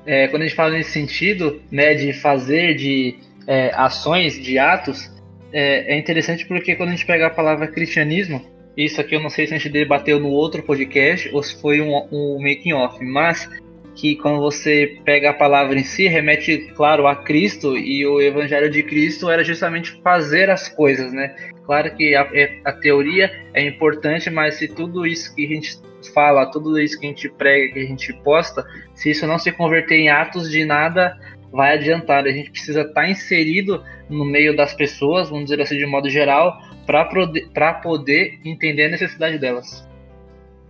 é, 0.06 0.28
quando 0.28 0.42
a 0.42 0.46
gente 0.46 0.56
fala 0.56 0.72
nesse 0.72 0.90
sentido, 0.90 1.62
né, 1.70 1.94
de 1.94 2.12
fazer, 2.12 2.74
de 2.74 3.16
é, 3.46 3.70
ações, 3.74 4.40
de 4.40 4.58
atos, 4.58 5.10
é, 5.52 5.94
é, 5.94 5.98
interessante 5.98 6.46
porque 6.46 6.74
quando 6.74 6.90
a 6.90 6.92
gente 6.92 7.06
pega 7.06 7.26
a 7.26 7.30
palavra 7.30 7.68
cristianismo, 7.68 8.44
isso 8.76 9.00
aqui 9.00 9.14
eu 9.14 9.20
não 9.20 9.30
sei 9.30 9.46
se 9.46 9.54
a 9.54 9.58
gente 9.58 9.70
debateu 9.70 10.18
no 10.18 10.28
outro 10.28 10.62
podcast 10.62 11.30
ou 11.32 11.42
se 11.42 11.60
foi 11.60 11.80
um, 11.80 11.94
um 12.10 12.38
making 12.40 12.72
off, 12.72 13.02
mas 13.04 13.48
que 13.94 14.16
quando 14.16 14.40
você 14.40 14.98
pega 15.04 15.30
a 15.30 15.34
palavra 15.34 15.78
em 15.78 15.84
si, 15.84 16.08
remete, 16.08 16.72
claro, 16.74 17.06
a 17.06 17.14
Cristo, 17.14 17.76
e 17.76 18.04
o 18.04 18.20
evangelho 18.20 18.68
de 18.68 18.82
Cristo 18.82 19.30
era 19.30 19.44
justamente 19.44 19.92
fazer 20.02 20.50
as 20.50 20.68
coisas, 20.68 21.12
né? 21.12 21.34
Claro 21.64 21.94
que 21.96 22.14
a, 22.14 22.28
é, 22.34 22.58
a 22.64 22.72
teoria 22.72 23.30
é 23.54 23.64
importante, 23.64 24.28
mas 24.30 24.56
se 24.56 24.66
tudo 24.66 25.06
isso 25.06 25.32
que 25.34 25.46
a 25.46 25.48
gente 25.48 25.78
fala, 26.12 26.46
tudo 26.46 26.78
isso 26.78 26.98
que 26.98 27.06
a 27.06 27.08
gente 27.08 27.28
prega, 27.28 27.72
que 27.72 27.80
a 27.80 27.86
gente 27.86 28.12
posta, 28.22 28.64
se 28.94 29.10
isso 29.10 29.26
não 29.26 29.38
se 29.38 29.52
converter 29.52 29.96
em 29.96 30.08
atos 30.08 30.50
de 30.50 30.64
nada, 30.64 31.18
vai 31.50 31.74
adiantar. 31.74 32.24
A 32.24 32.30
gente 32.30 32.50
precisa 32.50 32.82
estar 32.82 33.02
tá 33.02 33.08
inserido 33.08 33.82
no 34.08 34.24
meio 34.24 34.56
das 34.56 34.74
pessoas, 34.74 35.28
vamos 35.28 35.44
dizer 35.44 35.60
assim, 35.60 35.78
de 35.78 35.86
modo 35.86 36.08
geral, 36.08 36.60
para 36.86 37.74
poder 37.74 38.40
entender 38.44 38.86
a 38.86 38.90
necessidade 38.90 39.38
delas. 39.38 39.86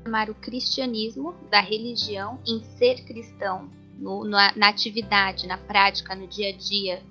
Chamar 0.04 0.28
o 0.28 0.34
cristianismo 0.34 1.34
da 1.50 1.60
religião 1.60 2.38
em 2.46 2.62
ser 2.78 3.04
cristão, 3.04 3.70
no, 3.98 4.24
na, 4.24 4.52
na 4.54 4.68
atividade, 4.68 5.46
na 5.46 5.56
prática, 5.56 6.14
no 6.14 6.26
dia 6.26 6.50
a 6.50 6.52
dia, 6.52 7.02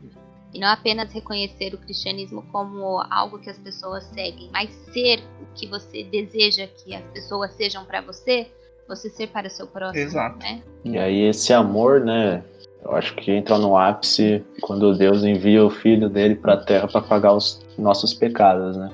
e 0.53 0.59
não 0.59 0.67
apenas 0.67 1.11
reconhecer 1.11 1.73
o 1.73 1.77
cristianismo 1.77 2.43
como 2.51 3.03
algo 3.09 3.39
que 3.39 3.49
as 3.49 3.57
pessoas 3.57 4.03
seguem, 4.05 4.49
mas 4.51 4.69
ser 4.93 5.19
o 5.41 5.53
que 5.55 5.67
você 5.67 6.03
deseja 6.03 6.67
que 6.67 6.93
as 6.93 7.03
pessoas 7.07 7.51
sejam 7.53 7.83
para 7.85 8.01
você, 8.01 8.47
você 8.87 9.09
ser 9.09 9.27
para 9.27 9.47
o 9.47 9.49
seu 9.49 9.65
próximo. 9.65 10.03
Exato. 10.03 10.37
Né? 10.39 10.61
E 10.85 10.97
aí 10.97 11.21
esse 11.23 11.51
amor, 11.51 12.01
né? 12.01 12.43
Eu 12.83 12.91
acho 12.95 13.15
que 13.15 13.31
entra 13.31 13.57
no 13.57 13.77
ápice 13.77 14.43
quando 14.61 14.95
Deus 14.95 15.23
envia 15.23 15.63
o 15.63 15.69
filho 15.69 16.09
dele 16.09 16.35
para 16.35 16.53
a 16.53 16.57
terra 16.57 16.87
para 16.87 17.01
pagar 17.01 17.33
os 17.33 17.61
nossos 17.77 18.13
pecados, 18.13 18.75
né? 18.75 18.91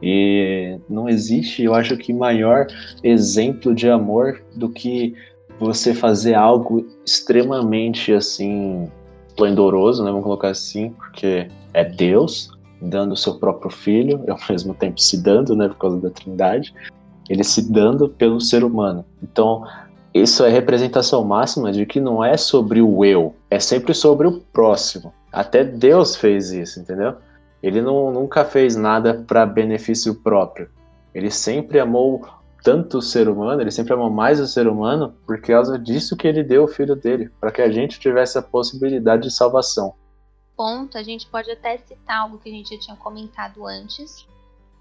E 0.00 0.78
não 0.88 1.08
existe, 1.08 1.62
eu 1.62 1.74
acho 1.74 1.96
que 1.96 2.12
maior 2.12 2.66
exemplo 3.02 3.74
de 3.74 3.88
amor 3.88 4.42
do 4.54 4.68
que 4.68 5.14
você 5.58 5.92
fazer 5.92 6.34
algo 6.34 6.86
extremamente 7.04 8.12
assim 8.12 8.90
esplendoroso, 9.32 10.04
né? 10.04 10.10
Vamos 10.10 10.24
colocar 10.24 10.48
assim, 10.48 10.90
porque 10.90 11.48
é 11.72 11.84
Deus 11.84 12.50
dando 12.80 13.12
o 13.12 13.16
seu 13.16 13.34
próprio 13.34 13.70
filho, 13.70 14.22
e 14.26 14.30
ao 14.30 14.38
mesmo 14.48 14.74
tempo 14.74 15.00
se 15.00 15.22
dando, 15.22 15.56
né? 15.56 15.68
Por 15.68 15.78
causa 15.78 16.00
da 16.00 16.10
Trindade, 16.10 16.74
ele 17.28 17.44
se 17.44 17.70
dando 17.70 18.08
pelo 18.08 18.40
ser 18.40 18.62
humano. 18.64 19.04
Então, 19.22 19.64
isso 20.12 20.44
é 20.44 20.50
representação 20.50 21.24
máxima 21.24 21.72
de 21.72 21.86
que 21.86 22.00
não 22.00 22.22
é 22.22 22.36
sobre 22.36 22.82
o 22.82 23.04
eu, 23.04 23.34
é 23.50 23.58
sempre 23.58 23.94
sobre 23.94 24.26
o 24.26 24.40
próximo. 24.52 25.12
Até 25.32 25.64
Deus 25.64 26.14
fez 26.14 26.50
isso, 26.50 26.80
entendeu? 26.80 27.14
Ele 27.62 27.80
não, 27.80 28.12
nunca 28.12 28.44
fez 28.44 28.76
nada 28.76 29.24
para 29.26 29.46
benefício 29.46 30.14
próprio. 30.16 30.68
Ele 31.14 31.30
sempre 31.30 31.78
amou 31.78 32.22
tanto 32.62 32.98
o 32.98 33.02
ser 33.02 33.28
humano, 33.28 33.60
ele 33.60 33.70
sempre 33.70 33.92
amou 33.92 34.10
mais 34.10 34.40
o 34.40 34.46
ser 34.46 34.68
humano 34.68 35.14
por 35.26 35.40
causa 35.40 35.78
disso 35.78 36.16
que 36.16 36.28
ele 36.28 36.42
deu 36.42 36.64
o 36.64 36.68
filho 36.68 36.94
dele, 36.94 37.30
para 37.40 37.50
que 37.50 37.60
a 37.60 37.70
gente 37.70 37.98
tivesse 37.98 38.38
a 38.38 38.42
possibilidade 38.42 39.24
de 39.24 39.30
salvação. 39.30 39.94
Ponto, 40.56 40.96
a 40.96 41.02
gente 41.02 41.26
pode 41.26 41.50
até 41.50 41.78
citar 41.78 42.20
algo 42.20 42.38
que 42.38 42.48
a 42.48 42.52
gente 42.52 42.74
já 42.74 42.80
tinha 42.80 42.96
comentado 42.96 43.66
antes, 43.66 44.26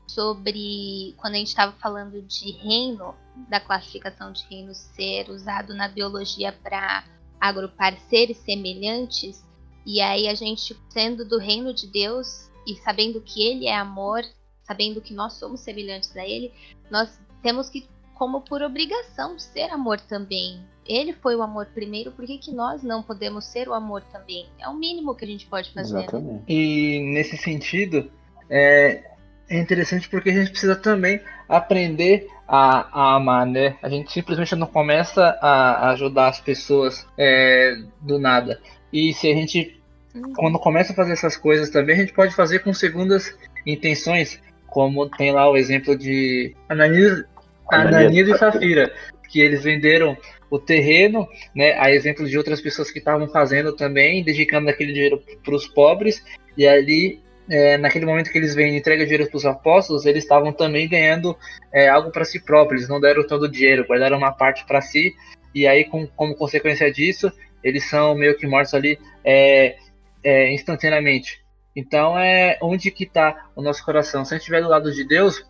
sobre 0.07 1.15
quando 1.17 1.35
a 1.35 1.37
gente 1.37 1.47
estava 1.47 1.71
falando 1.73 2.21
de 2.21 2.51
reino, 2.51 3.15
da 3.49 3.59
classificação 3.59 4.31
de 4.31 4.43
reino 4.49 4.75
ser 4.75 5.29
usado 5.29 5.73
na 5.73 5.87
biologia 5.87 6.51
para 6.51 7.05
agrupar 7.39 7.97
seres 8.09 8.37
semelhantes, 8.37 9.43
e 9.85 10.01
aí 10.01 10.27
a 10.27 10.35
gente, 10.35 10.77
sendo 10.89 11.25
do 11.25 11.39
reino 11.39 11.73
de 11.73 11.87
Deus 11.87 12.51
e 12.67 12.75
sabendo 12.75 13.21
que 13.21 13.41
Ele 13.41 13.65
é 13.65 13.75
amor, 13.75 14.21
sabendo 14.63 15.01
que 15.01 15.13
nós 15.13 15.33
somos 15.33 15.61
semelhantes 15.61 16.15
a 16.15 16.27
Ele, 16.27 16.53
nós 16.91 17.19
temos 17.41 17.69
que, 17.69 17.87
como 18.13 18.41
por 18.41 18.61
obrigação, 18.61 19.37
ser 19.37 19.71
amor 19.71 19.99
também. 19.99 20.61
Ele 20.85 21.13
foi 21.13 21.35
o 21.35 21.41
amor 21.41 21.67
primeiro, 21.67 22.11
por 22.11 22.25
que, 22.25 22.37
que 22.37 22.51
nós 22.51 22.83
não 22.83 23.03
podemos 23.03 23.45
ser 23.45 23.67
o 23.67 23.73
amor 23.73 24.01
também? 24.11 24.47
É 24.59 24.67
o 24.67 24.73
mínimo 24.73 25.15
que 25.15 25.25
a 25.25 25.27
gente 25.27 25.45
pode 25.45 25.71
fazer. 25.73 25.93
Né? 25.93 26.01
Exatamente. 26.01 26.33
Né? 26.33 26.43
E 26.47 26.99
nesse 27.13 27.37
sentido, 27.37 28.11
é, 28.49 29.03
é 29.49 29.59
interessante 29.59 30.09
porque 30.09 30.29
a 30.29 30.33
gente 30.33 30.51
precisa 30.51 30.75
também 30.75 31.21
aprender 31.47 32.27
a, 32.47 32.87
a, 32.91 33.15
amar, 33.15 33.45
né? 33.45 33.77
A 33.81 33.89
gente 33.89 34.11
simplesmente 34.11 34.55
não 34.55 34.67
começa 34.67 35.37
a 35.41 35.91
ajudar 35.91 36.29
as 36.29 36.41
pessoas 36.41 37.07
é, 37.17 37.75
do 38.01 38.19
nada. 38.19 38.59
E 38.91 39.13
se 39.13 39.31
a 39.31 39.35
gente, 39.35 39.81
uhum. 40.13 40.33
quando 40.33 40.59
começa 40.59 40.91
a 40.91 40.95
fazer 40.95 41.13
essas 41.13 41.37
coisas 41.37 41.69
também, 41.69 41.95
a 41.95 41.99
gente 41.99 42.13
pode 42.13 42.35
fazer 42.35 42.59
com 42.59 42.73
segundas 42.73 43.33
intenções, 43.65 44.39
como 44.71 45.07
tem 45.09 45.33
lá 45.33 45.51
o 45.51 45.57
exemplo 45.57 45.97
de 45.97 46.55
Ananias, 46.69 47.25
Ananias 47.69 48.29
e 48.29 48.37
Safira, 48.37 48.91
que 49.29 49.41
eles 49.41 49.63
venderam 49.63 50.17
o 50.49 50.57
terreno, 50.57 51.27
né, 51.53 51.73
a 51.77 51.91
exemplo 51.91 52.27
de 52.27 52.37
outras 52.37 52.61
pessoas 52.61 52.89
que 52.89 52.99
estavam 52.99 53.27
fazendo 53.27 53.75
também, 53.75 54.23
dedicando 54.23 54.69
aquele 54.69 54.93
dinheiro 54.93 55.21
para 55.43 55.55
os 55.55 55.67
pobres, 55.67 56.23
e 56.57 56.65
ali, 56.65 57.21
é, 57.49 57.77
naquele 57.77 58.05
momento 58.05 58.31
que 58.31 58.37
eles 58.37 58.55
vêm 58.55 58.73
e 58.73 58.77
entregam 58.77 59.05
dinheiro 59.05 59.29
para 59.29 59.37
os 59.37 59.45
apóstolos, 59.45 60.05
eles 60.05 60.23
estavam 60.23 60.53
também 60.53 60.87
ganhando 60.87 61.37
é, 61.73 61.89
algo 61.89 62.09
para 62.09 62.25
si 62.25 62.39
próprios, 62.41 62.81
eles 62.81 62.89
não 62.89 62.99
deram 62.99 63.27
todo 63.27 63.43
o 63.43 63.51
dinheiro, 63.51 63.85
guardaram 63.85 64.17
uma 64.17 64.31
parte 64.31 64.65
para 64.65 64.81
si, 64.81 65.13
e 65.53 65.67
aí, 65.67 65.83
com, 65.83 66.07
como 66.07 66.35
consequência 66.35 66.89
disso, 66.91 67.29
eles 67.61 67.89
são 67.89 68.15
meio 68.15 68.37
que 68.37 68.47
mortos 68.47 68.73
ali 68.73 68.97
é, 69.23 69.75
é 70.23 70.53
instantaneamente. 70.53 71.40
Então, 71.75 72.17
é 72.17 72.57
onde 72.61 72.91
que 72.91 73.05
está 73.05 73.49
o 73.55 73.61
nosso 73.61 73.83
coração. 73.83 74.25
Se 74.25 74.33
a 74.33 74.37
gente 74.37 74.41
estiver 74.41 74.61
do 74.61 74.69
lado 74.69 74.91
de 74.91 75.03
Deus, 75.03 75.45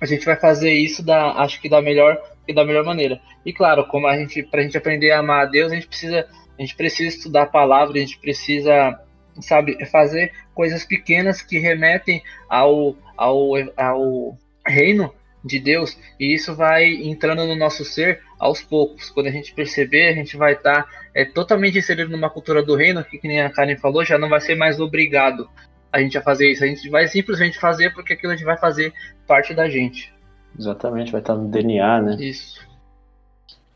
a 0.00 0.06
gente 0.06 0.24
vai 0.24 0.36
fazer 0.36 0.72
isso 0.72 1.04
da, 1.04 1.32
acho 1.42 1.60
que 1.60 1.68
da 1.68 1.80
melhor 1.80 2.18
e 2.46 2.54
da 2.54 2.64
melhor 2.64 2.84
maneira. 2.84 3.20
E 3.44 3.52
claro, 3.52 3.86
como 3.86 4.06
a 4.06 4.16
gente, 4.16 4.42
para 4.42 4.60
a 4.60 4.62
gente 4.62 4.76
aprender 4.76 5.10
a 5.10 5.18
amar 5.18 5.46
a 5.46 5.50
Deus, 5.50 5.70
a 5.70 5.74
gente 5.74 5.86
precisa, 5.86 6.26
a 6.58 6.60
gente 6.60 6.74
precisa 6.74 7.16
estudar 7.16 7.42
a 7.42 7.46
palavra, 7.46 7.96
a 7.96 8.00
gente 8.00 8.18
precisa, 8.18 8.98
sabe, 9.40 9.84
fazer 9.86 10.32
coisas 10.54 10.84
pequenas 10.84 11.42
que 11.42 11.58
remetem 11.58 12.22
ao, 12.48 12.96
ao, 13.16 13.52
ao 13.76 14.38
reino 14.66 15.12
de 15.44 15.58
Deus, 15.58 15.98
e 16.18 16.34
isso 16.34 16.54
vai 16.54 16.84
entrando 16.94 17.46
no 17.46 17.56
nosso 17.56 17.84
ser 17.84 18.20
aos 18.38 18.62
poucos. 18.62 19.10
Quando 19.10 19.26
a 19.26 19.30
gente 19.30 19.54
perceber, 19.54 20.08
a 20.08 20.14
gente 20.14 20.36
vai 20.36 20.52
estar 20.52 20.84
tá, 20.84 20.88
é, 21.14 21.24
totalmente 21.24 21.78
inserido 21.78 22.10
numa 22.10 22.30
cultura 22.30 22.62
do 22.62 22.76
reino, 22.76 23.04
que, 23.04 23.18
que 23.18 23.28
nem 23.28 23.40
a 23.40 23.50
Karen 23.50 23.76
falou, 23.76 24.04
já 24.04 24.18
não 24.18 24.28
vai 24.28 24.40
ser 24.40 24.54
mais 24.54 24.80
obrigado 24.80 25.48
a 25.92 26.00
gente 26.00 26.16
a 26.16 26.22
fazer 26.22 26.50
isso. 26.50 26.64
A 26.64 26.66
gente 26.66 26.88
vai 26.88 27.06
simplesmente 27.06 27.58
fazer 27.58 27.92
porque 27.92 28.14
aquilo 28.14 28.32
a 28.32 28.36
gente 28.36 28.46
vai 28.46 28.56
fazer 28.56 28.92
parte 29.26 29.52
da 29.52 29.68
gente. 29.68 30.12
Exatamente, 30.58 31.12
vai 31.12 31.20
estar 31.20 31.34
no 31.34 31.48
DNA, 31.48 32.02
né? 32.02 32.16
Isso. 32.18 32.66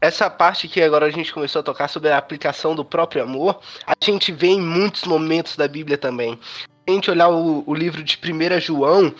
Essa 0.01 0.31
parte 0.31 0.69
que 0.69 0.83
agora 0.83 1.07
a 1.07 1.11
gente 1.11 1.33
começou 1.33 1.61
a 1.61 1.63
tocar 1.63 1.89
sobre 1.89 2.11
a 2.11 2.19
aplicação 2.19 2.75
do 2.75 2.85
próprio 2.85 3.23
amor, 3.23 3.61
a 3.87 3.95
gente 4.01 4.31
vê 4.31 4.49
em 4.49 4.61
muitos 4.61 5.05
momentos 5.05 5.57
da 5.57 5.67
Bíblia 5.67 5.97
também. 5.97 6.39
Se 6.43 6.67
a 6.89 6.93
gente 6.93 7.11
olhar 7.11 7.29
o, 7.29 7.65
o 7.67 7.75
livro 7.75 8.05
de 8.05 8.19
1 8.23 8.61
João, 8.61 9.15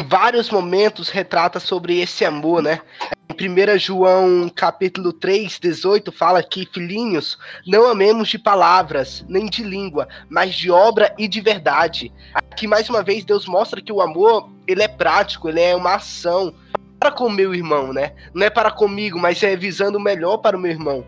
em 0.00 0.06
vários 0.06 0.50
momentos 0.50 1.08
retrata 1.08 1.60
sobre 1.60 2.00
esse 2.00 2.24
amor, 2.24 2.62
né? 2.62 2.80
Em 3.28 3.50
1 3.50 3.78
João 3.78 4.50
capítulo 4.54 5.12
3, 5.12 5.58
18, 5.58 6.12
fala 6.12 6.42
que, 6.42 6.68
filhinhos, 6.72 7.38
não 7.66 7.88
amemos 7.88 8.28
de 8.28 8.38
palavras, 8.38 9.24
nem 9.28 9.46
de 9.46 9.62
língua, 9.62 10.08
mas 10.28 10.54
de 10.54 10.70
obra 10.70 11.14
e 11.18 11.26
de 11.26 11.40
verdade. 11.40 12.12
Aqui, 12.34 12.66
mais 12.66 12.88
uma 12.88 13.02
vez, 13.02 13.24
Deus 13.24 13.46
mostra 13.46 13.80
que 13.80 13.92
o 13.92 14.00
amor, 14.00 14.50
ele 14.66 14.82
é 14.82 14.88
prático, 14.88 15.48
ele 15.48 15.60
é 15.60 15.74
uma 15.74 15.94
ação 15.94 16.54
para 16.98 17.10
com 17.10 17.26
o 17.26 17.30
meu 17.30 17.54
irmão, 17.54 17.92
né? 17.92 18.12
Não 18.32 18.46
é 18.46 18.50
para 18.50 18.70
comigo, 18.70 19.18
mas 19.18 19.42
é 19.42 19.56
visando 19.56 19.98
o 19.98 20.02
melhor 20.02 20.38
para 20.38 20.56
o 20.56 20.60
meu 20.60 20.70
irmão. 20.70 21.04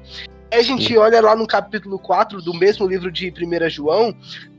a 0.51 0.63
gente 0.63 0.97
olha 0.97 1.21
lá 1.21 1.35
no 1.35 1.47
capítulo 1.47 1.99
4 1.99 2.41
do 2.41 2.55
mesmo 2.55 2.87
livro 2.87 3.11
de 3.11 3.31
1 3.31 3.71
João, 3.71 4.15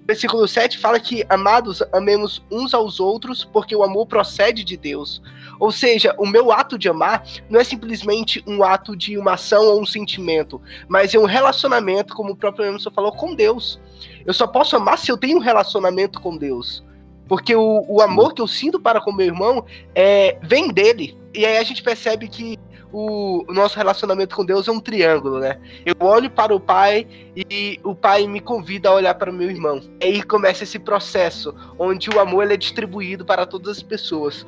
versículo 0.08 0.48
7 0.48 0.78
fala 0.78 1.00
que, 1.00 1.26
amados, 1.28 1.84
amemos 1.92 2.42
uns 2.50 2.74
aos 2.74 3.00
outros, 3.00 3.44
porque 3.44 3.76
o 3.76 3.84
amor 3.84 4.06
procede 4.08 4.64
de 4.64 4.78
Deus. 4.78 5.22
Ou 5.60 5.70
seja, 5.72 6.16
o 6.18 6.26
meu 6.26 6.52
ato 6.52 6.78
de 6.78 6.88
amar 6.88 7.24
não 7.50 7.60
é 7.60 7.64
simplesmente 7.64 8.42
um 8.48 8.64
ato 8.64 8.96
de 8.96 9.18
uma 9.18 9.34
ação 9.34 9.66
ou 9.66 9.82
um 9.82 9.86
sentimento, 9.86 10.62
mas 10.88 11.14
é 11.14 11.20
um 11.20 11.26
relacionamento, 11.26 12.16
como 12.16 12.32
o 12.32 12.36
próprio 12.36 12.66
Emerson 12.66 12.90
falou, 12.92 13.12
com 13.12 13.36
Deus. 13.36 13.80
Eu 14.26 14.34
só 14.34 14.48
posso 14.48 14.78
amar 14.78 14.98
se 14.98 15.12
eu 15.12 15.18
tenho 15.18 15.38
um 15.38 15.42
relacionamento 15.42 16.22
com 16.22 16.38
Deus. 16.38 16.84
Porque 17.28 17.54
o, 17.54 17.84
o 17.90 18.02
amor 18.02 18.34
que 18.34 18.42
eu 18.42 18.48
sinto 18.48 18.80
para 18.80 19.02
com 19.02 19.12
meu 19.12 19.26
irmão 19.26 19.66
é, 19.94 20.38
vem 20.42 20.72
dele. 20.72 21.18
E 21.34 21.46
aí 21.46 21.58
a 21.58 21.64
gente 21.64 21.84
percebe 21.84 22.30
que 22.30 22.58
o, 22.98 23.46
o, 23.48 23.54
nosso 23.54 23.78
relacionamento 23.78 24.36
com 24.36 24.44
Deus 24.44 24.68
é 24.68 24.72
um 24.72 24.80
triângulo, 24.80 25.38
né? 25.40 25.60
Eu 25.86 25.96
olho 26.00 26.32
para 26.32 26.56
o 26.56 26.60
Pai 26.60 27.06
e 27.36 27.80
o 27.84 27.94
Pai 27.94 28.26
me 28.26 28.40
convida 28.40 28.90
a 28.90 28.94
olhar 28.94 29.14
para 29.14 29.30
o 29.30 29.34
meu 29.34 29.52
irmão. 29.52 29.80
E 30.02 30.06
aí 30.06 30.24
começa 30.24 30.64
esse 30.64 30.80
processo 30.80 31.54
onde 31.78 32.10
o 32.10 32.20
amor 32.20 32.50
é 32.52 32.58
distribuído 32.58 33.24
para 33.24 33.46
todas 33.46 33.78
as 33.78 33.84
pessoas. 33.84 34.44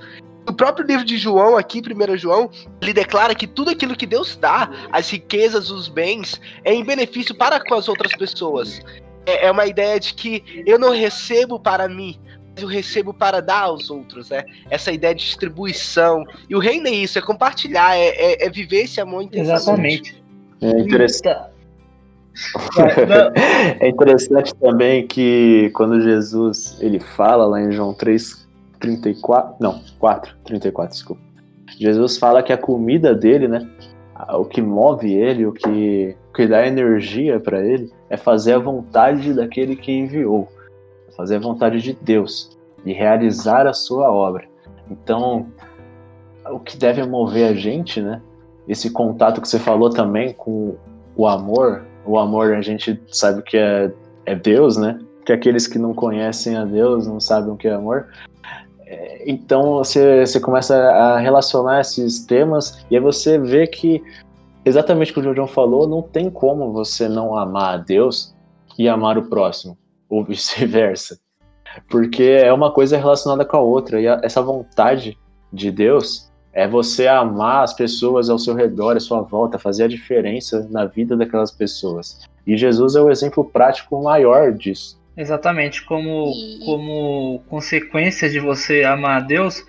O 0.48 0.54
próprio 0.54 0.88
livro 0.88 1.06
de 1.06 1.16
João, 1.16 1.56
aqui, 1.56 1.80
1 1.80 2.18
João, 2.18 2.50
ele 2.82 2.92
declara 2.92 3.36
que 3.36 3.46
tudo 3.46 3.70
aquilo 3.70 3.96
que 3.96 4.08
Deus 4.08 4.36
dá, 4.36 4.72
as 4.92 5.12
riquezas, 5.12 5.70
os 5.70 5.88
bens, 5.88 6.42
é 6.64 6.74
em 6.74 6.84
benefício 6.84 7.36
para 7.36 7.64
com 7.64 7.76
as 7.76 7.88
outras 7.88 8.16
pessoas. 8.16 8.82
É, 9.28 9.46
é 9.46 9.52
uma 9.52 9.68
ideia 9.68 10.00
de 10.00 10.16
que 10.16 10.64
eu 10.66 10.80
não 10.80 10.90
recebo 10.90 11.60
para 11.60 11.88
mim, 11.88 12.20
eu 12.62 12.67
recebo 12.67 13.13
para 13.13 13.41
dar 13.41 13.63
aos 13.63 13.89
outros, 13.89 14.30
né? 14.30 14.43
Essa 14.69 14.91
ideia 14.91 15.13
de 15.13 15.24
distribuição. 15.24 16.26
E 16.50 16.56
o 16.56 16.60
reino 16.60 16.88
é 16.88 16.91
isso, 16.91 17.17
é 17.17 17.22
compartilhar, 17.22 17.95
é, 17.95 18.10
é, 18.10 18.45
é 18.45 18.50
viver 18.50 18.84
esse 18.84 19.00
amor 19.00 19.24
intensamente. 19.24 20.12
Exatamente. 20.12 20.24
É 20.62 20.80
interessante. 20.80 21.60
é 23.80 23.88
interessante 23.88 24.56
também 24.56 25.06
que 25.06 25.72
quando 25.74 26.02
Jesus 26.02 26.78
ele 26.80 27.00
fala 27.00 27.45
lá 27.45 27.62
em 27.62 27.72
João 27.72 27.93
3, 27.93 28.48
34, 28.80 29.56
não, 29.60 29.82
4, 30.00 30.36
34, 30.45 30.93
desculpa. 30.93 31.22
Jesus 31.78 32.17
fala 32.17 32.41
que 32.41 32.54
a 32.54 32.58
comida 32.58 33.13
dele, 33.13 33.48
né, 33.48 33.67
o 34.34 34.45
que 34.45 34.62
move 34.62 35.13
ele, 35.13 35.45
o 35.45 35.52
que, 35.52 36.15
o 36.30 36.34
que 36.34 36.48
dá 36.48 36.65
energia 36.65 37.39
para 37.39 37.65
ele, 37.65 37.91
é 38.10 38.17
fazer 38.17 38.54
a 38.54 38.60
vontade 38.60 39.34
daquele 39.34 39.76
que 39.76 39.91
enviou 39.91 40.48
fazer 41.20 41.36
a 41.36 41.40
vontade 41.40 41.82
de 41.82 41.92
Deus 41.92 42.58
e 42.86 42.94
realizar 42.94 43.68
a 43.68 43.74
sua 43.74 44.10
obra. 44.10 44.48
Então, 44.90 45.48
o 46.50 46.60
que 46.60 46.78
deve 46.78 47.06
mover 47.06 47.50
a 47.50 47.54
gente, 47.54 48.02
né? 48.02 48.22
Esse 48.66 48.90
contato 48.90 49.42
que 49.42 49.50
você 49.50 49.60
falou 49.60 49.90
também 49.90 50.32
com 50.32 50.78
o 51.18 51.28
amor. 51.28 51.84
O 52.06 52.18
amor 52.18 52.54
a 52.54 52.62
gente 52.62 52.98
sabe 53.10 53.42
que 53.42 53.58
é, 53.58 53.92
é 54.26 54.34
Deus, 54.34 54.78
né? 54.78 54.98
Que 55.26 55.34
aqueles 55.34 55.68
que 55.68 55.78
não 55.78 55.94
conhecem 55.94 56.56
a 56.56 56.64
Deus 56.64 57.06
não 57.06 57.20
sabem 57.20 57.52
o 57.52 57.58
que 57.58 57.68
é 57.68 57.74
amor. 57.74 58.08
É, 58.86 59.30
então 59.30 59.74
você, 59.74 60.26
você 60.26 60.40
começa 60.40 60.74
a 60.74 61.20
relacionar 61.20 61.82
esses 61.82 62.26
temas 62.26 62.86
e 62.90 62.96
aí 62.96 63.02
você 63.02 63.38
vê 63.38 63.68
que 63.68 64.02
exatamente 64.64 65.12
o 65.12 65.16
que 65.16 65.28
o 65.28 65.36
João 65.36 65.48
falou, 65.48 65.86
não 65.86 66.02
tem 66.02 66.30
como 66.30 66.72
você 66.72 67.10
não 67.10 67.38
amar 67.38 67.74
a 67.74 67.78
Deus 67.78 68.34
e 68.78 68.88
amar 68.88 69.18
o 69.18 69.24
próximo 69.24 69.78
ou 70.10 70.24
vice-versa. 70.26 71.19
Porque 71.89 72.24
é 72.24 72.52
uma 72.52 72.72
coisa 72.72 72.98
relacionada 72.98 73.45
com 73.45 73.58
a 73.58 73.62
outra. 73.62 74.02
E 74.02 74.08
a, 74.08 74.19
essa 74.24 74.41
vontade 74.41 75.17
de 75.54 75.72
Deus 75.72 76.30
é 76.52 76.67
você 76.67 77.08
amar 77.08 77.63
as 77.63 77.74
pessoas 77.74 78.30
ao 78.30 78.39
seu 78.39 78.56
redor, 78.56 78.98
à 78.98 79.00
sua 79.00 79.22
volta, 79.22 79.60
fazer 79.60 79.84
a 79.84 79.88
diferença 79.88 80.67
na 80.72 80.86
vida 80.86 81.15
daquelas 81.15 81.52
pessoas. 81.52 82.28
E 82.45 82.58
Jesus 82.58 82.95
é 82.95 83.02
o 83.02 83.12
exemplo 83.12 83.45
prático 83.45 84.02
maior 84.02 84.52
disso. 84.52 85.00
Exatamente, 85.15 85.86
como, 85.86 86.32
como 86.65 87.43
consequência 87.50 88.30
de 88.30 88.39
você 88.39 88.84
amar 88.84 89.17
a 89.17 89.26
Deus, 89.26 89.63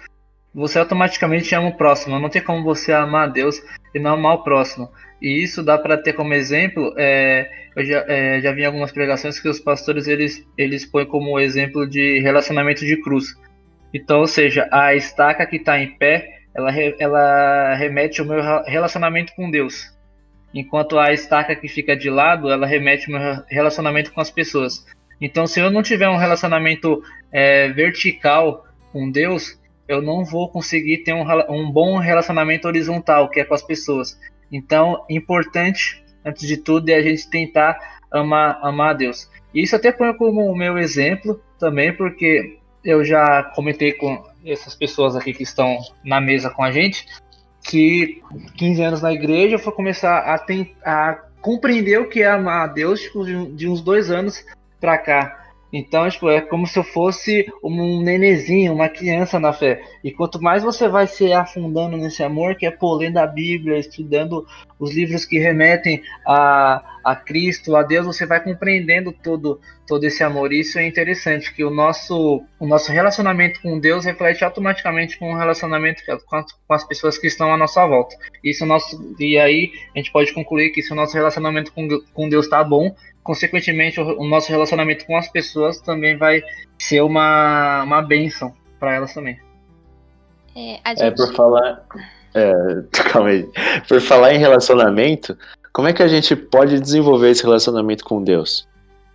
você 0.54 0.78
automaticamente 0.78 1.54
ama 1.54 1.68
o 1.68 1.76
próximo. 1.76 2.18
Não 2.18 2.28
tem 2.28 2.42
como 2.42 2.64
você 2.64 2.92
amar 2.92 3.28
a 3.28 3.30
Deus 3.30 3.62
e 3.94 3.98
não 3.98 4.14
amar 4.14 4.34
o 4.34 4.42
próximo. 4.42 4.90
E 5.20 5.42
isso 5.42 5.62
dá 5.62 5.78
para 5.78 5.98
ter 5.98 6.14
como 6.14 6.32
exemplo, 6.32 6.94
é, 6.96 7.50
eu 7.76 7.84
já, 7.84 8.04
é, 8.08 8.40
já 8.40 8.52
vi 8.52 8.64
algumas 8.64 8.90
pregações 8.90 9.38
que 9.38 9.48
os 9.48 9.60
pastores 9.60 10.08
eles, 10.08 10.46
eles 10.56 10.86
põem 10.86 11.06
como 11.06 11.38
exemplo 11.38 11.86
de 11.86 12.20
relacionamento 12.20 12.84
de 12.84 13.00
cruz. 13.00 13.34
Então, 13.92 14.20
ou 14.20 14.26
seja, 14.26 14.68
a 14.72 14.94
estaca 14.94 15.44
que 15.46 15.56
está 15.56 15.78
em 15.78 15.96
pé, 15.96 16.40
ela, 16.54 16.70
ela 16.98 17.74
remete 17.74 18.20
ao 18.20 18.26
meu 18.26 18.40
relacionamento 18.64 19.32
com 19.34 19.50
Deus. 19.50 19.86
Enquanto 20.54 20.98
a 20.98 21.12
estaca 21.12 21.54
que 21.54 21.68
fica 21.68 21.96
de 21.96 22.10
lado, 22.10 22.50
ela 22.50 22.66
remete 22.66 23.12
ao 23.12 23.20
meu 23.20 23.44
relacionamento 23.48 24.12
com 24.12 24.20
as 24.20 24.30
pessoas. 24.30 24.84
Então, 25.20 25.46
se 25.46 25.60
eu 25.60 25.70
não 25.70 25.82
tiver 25.82 26.08
um 26.08 26.16
relacionamento 26.16 27.02
é, 27.30 27.68
vertical 27.68 28.64
com 28.90 29.10
Deus, 29.10 29.59
eu 29.90 30.00
não 30.00 30.24
vou 30.24 30.48
conseguir 30.48 30.98
ter 30.98 31.12
um, 31.12 31.24
um 31.48 31.70
bom 31.70 31.98
relacionamento 31.98 32.68
horizontal, 32.68 33.28
que 33.28 33.40
é 33.40 33.44
com 33.44 33.54
as 33.54 33.62
pessoas. 33.62 34.16
Então, 34.50 35.04
importante, 35.10 36.02
antes 36.24 36.46
de 36.46 36.56
tudo, 36.56 36.88
é 36.88 36.94
a 36.94 37.02
gente 37.02 37.28
tentar 37.28 37.98
amar, 38.10 38.60
amar 38.62 38.90
a 38.90 38.94
Deus. 38.94 39.28
E 39.52 39.62
isso 39.62 39.74
até 39.74 39.90
põe 39.90 40.14
como 40.14 40.46
o 40.46 40.56
meu 40.56 40.78
exemplo 40.78 41.40
também, 41.58 41.92
porque 41.92 42.58
eu 42.84 43.04
já 43.04 43.42
comentei 43.42 43.92
com 43.92 44.22
essas 44.46 44.76
pessoas 44.76 45.16
aqui 45.16 45.32
que 45.32 45.42
estão 45.42 45.78
na 46.04 46.20
mesa 46.20 46.50
com 46.50 46.62
a 46.62 46.70
gente, 46.70 47.06
que 47.62 48.22
15 48.56 48.82
anos 48.82 49.02
na 49.02 49.12
igreja 49.12 49.58
foi 49.58 49.72
começar 49.72 50.18
a, 50.18 50.34
a 50.84 51.14
compreender 51.40 52.00
o 52.00 52.08
que 52.08 52.22
é 52.22 52.30
amar 52.30 52.62
a 52.62 52.72
Deus 52.72 53.00
tipo, 53.00 53.24
de 53.24 53.68
uns 53.68 53.80
dois 53.80 54.08
anos 54.08 54.44
para 54.80 54.96
cá. 54.96 55.39
Então, 55.72 56.08
tipo, 56.08 56.28
é 56.28 56.40
como 56.40 56.66
se 56.66 56.78
eu 56.78 56.84
fosse 56.84 57.46
um 57.62 58.02
nenezinho, 58.02 58.72
uma 58.72 58.88
criança 58.88 59.38
na 59.38 59.52
fé. 59.52 59.82
E 60.02 60.10
quanto 60.10 60.42
mais 60.42 60.62
você 60.62 60.88
vai 60.88 61.06
se 61.06 61.32
afundando 61.32 61.96
nesse 61.96 62.22
amor, 62.22 62.56
que 62.56 62.66
é 62.66 62.70
pô, 62.70 62.94
lendo 62.94 63.18
a 63.18 63.26
Bíblia, 63.26 63.78
estudando 63.78 64.46
os 64.78 64.94
livros 64.94 65.24
que 65.24 65.38
remetem 65.38 66.02
a, 66.26 66.82
a 67.04 67.14
Cristo, 67.14 67.76
a 67.76 67.82
Deus, 67.82 68.06
você 68.06 68.26
vai 68.26 68.42
compreendendo 68.42 69.12
todo, 69.12 69.60
todo 69.86 70.04
esse 70.04 70.24
amor. 70.24 70.52
E 70.52 70.60
isso 70.60 70.78
é 70.78 70.86
interessante, 70.86 71.54
que 71.54 71.62
o 71.62 71.70
nosso, 71.70 72.42
o 72.58 72.66
nosso 72.66 72.90
relacionamento 72.90 73.60
com 73.62 73.78
Deus 73.78 74.04
reflete 74.04 74.44
automaticamente 74.44 75.18
com 75.18 75.32
o 75.32 75.36
relacionamento 75.36 76.02
com 76.26 76.36
as, 76.36 76.52
com 76.52 76.74
as 76.74 76.84
pessoas 76.84 77.16
que 77.16 77.28
estão 77.28 77.52
à 77.52 77.56
nossa 77.56 77.86
volta. 77.86 78.16
Isso 78.42 78.66
nosso, 78.66 79.14
e 79.20 79.38
aí 79.38 79.70
a 79.94 79.98
gente 79.98 80.10
pode 80.10 80.32
concluir 80.32 80.70
que 80.70 80.82
se 80.82 80.92
o 80.92 80.96
nosso 80.96 81.14
relacionamento 81.14 81.72
com, 81.72 81.86
com 82.12 82.28
Deus 82.28 82.46
está 82.46 82.64
bom, 82.64 82.94
consequentemente, 83.22 84.00
o, 84.00 84.20
o, 84.20 84.26
nosso 84.26 84.50
relacionamento 84.50 85.06
com 85.06 85.16
as 85.16 85.28
pessoas 85.28 85.80
também 85.80 86.16
vai 86.16 86.42
ser 86.78 87.02
uma, 87.02 87.82
uma 87.82 88.02
benção 88.02 88.54
para 88.78 88.94
elas 88.94 89.12
também. 89.12 89.38
É, 90.56 90.80
gente... 90.88 91.02
é, 91.02 91.10
por 91.10 91.34
falar. 91.34 91.84
É, 92.34 92.52
calma 93.12 93.30
aí. 93.30 93.48
Por 93.88 94.00
falar 94.00 94.34
em 94.34 94.38
relacionamento, 94.38 95.36
como 95.72 95.88
é 95.88 95.92
que 95.92 96.02
a 96.02 96.08
gente 96.08 96.34
pode 96.34 96.80
desenvolver 96.80 97.30
esse 97.30 97.42
relacionamento 97.42 98.04
com 98.04 98.22
Deus? 98.22 98.68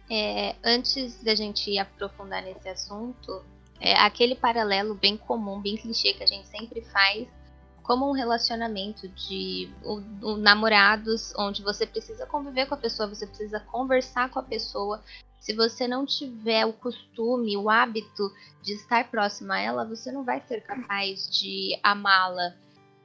É, 0.10 0.56
antes 0.64 1.22
da 1.24 1.34
gente 1.34 1.78
aprofundar 1.80 2.44
nesse 2.44 2.70
assunto, 2.70 3.44
é 3.80 3.96
aquele 3.96 4.36
paralelo 4.36 4.96
bem 4.96 5.18
comum, 5.18 5.60
bem 5.60 5.76
clichê 5.76 6.14
que 6.14 6.24
a 6.24 6.28
gente 6.28 6.48
sempre 6.48 6.82
faz 6.82 7.28
como 7.86 8.10
um 8.10 8.14
relacionamento 8.14 9.08
de 9.10 9.70
namorados, 10.40 11.34
onde 11.38 11.62
você 11.62 11.86
precisa 11.86 12.26
conviver 12.26 12.66
com 12.66 12.74
a 12.74 12.78
pessoa, 12.78 13.08
você 13.08 13.28
precisa 13.28 13.60
conversar 13.60 14.30
com 14.32 14.40
a 14.40 14.44
pessoa. 14.44 15.04
Se 15.40 15.54
você 15.54 15.88
não 15.88 16.04
tiver 16.04 16.66
o 16.66 16.74
costume, 16.74 17.56
o 17.56 17.70
hábito 17.70 18.34
de 18.64 18.74
estar 18.74 19.10
próximo 19.12 19.54
a 19.54 19.60
ela, 19.60 19.86
você 19.86 20.12
não 20.12 20.24
vai 20.24 20.42
ser 20.42 20.62
capaz 20.62 21.30
de 21.30 21.80
amá-la. 21.84 22.56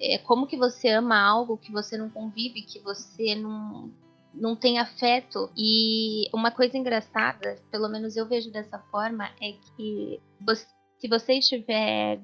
É, 0.01 0.16
como 0.16 0.47
que 0.47 0.57
você 0.57 0.88
ama 0.88 1.21
algo 1.21 1.59
que 1.59 1.71
você 1.71 1.99
não 1.99 2.09
convive, 2.09 2.62
que 2.62 2.81
você 2.81 3.35
não, 3.35 3.93
não 4.33 4.57
tem 4.57 4.79
afeto? 4.79 5.51
E 5.55 6.27
uma 6.33 6.51
coisa 6.51 6.79
engraçada, 6.79 7.57
pelo 7.71 7.87
menos 7.90 8.16
eu 8.16 8.27
vejo 8.27 8.51
dessa 8.51 8.79
forma, 8.90 9.27
é 9.43 9.53
que 9.53 10.19
você, 10.40 10.66
se 10.99 11.07
você 11.07 11.35
estiver 11.35 12.19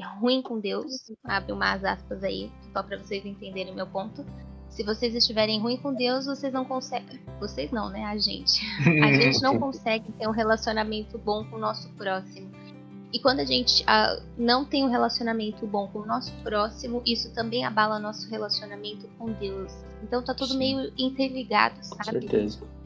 ruim 0.00 0.40
com 0.40 0.58
Deus, 0.58 1.10
abre 1.24 1.52
umas 1.52 1.84
aspas 1.84 2.24
aí, 2.24 2.50
só 2.72 2.82
para 2.82 2.98
vocês 2.98 3.24
entenderem 3.26 3.74
meu 3.74 3.86
ponto. 3.86 4.24
Se 4.68 4.82
vocês 4.82 5.14
estiverem 5.14 5.60
ruim 5.60 5.76
com 5.76 5.92
Deus, 5.92 6.24
vocês 6.24 6.52
não 6.52 6.64
conseguem. 6.64 7.20
Vocês 7.38 7.70
não, 7.70 7.90
né? 7.90 8.04
A 8.04 8.16
gente. 8.16 8.64
A 9.02 9.12
gente 9.12 9.42
não 9.42 9.58
consegue 9.60 10.10
ter 10.12 10.26
um 10.26 10.30
relacionamento 10.30 11.18
bom 11.18 11.44
com 11.44 11.56
o 11.56 11.58
nosso 11.58 11.90
próximo. 11.90 12.50
E 13.12 13.18
quando 13.18 13.40
a 13.40 13.44
gente 13.44 13.82
uh, 13.82 14.22
não 14.38 14.64
tem 14.64 14.82
um 14.82 14.88
relacionamento 14.88 15.66
bom 15.66 15.86
com 15.88 15.98
o 15.98 16.06
nosso 16.06 16.32
próximo, 16.42 17.02
isso 17.04 17.30
também 17.34 17.66
abala 17.66 17.98
nosso 17.98 18.30
relacionamento 18.30 19.06
com 19.18 19.30
Deus. 19.32 19.70
Então 20.02 20.24
tá 20.24 20.32
tudo 20.32 20.56
meio 20.56 20.90
interligado, 20.96 21.76
sabe? 21.82 22.04
Com 22.04 22.04
certeza. 22.04 22.81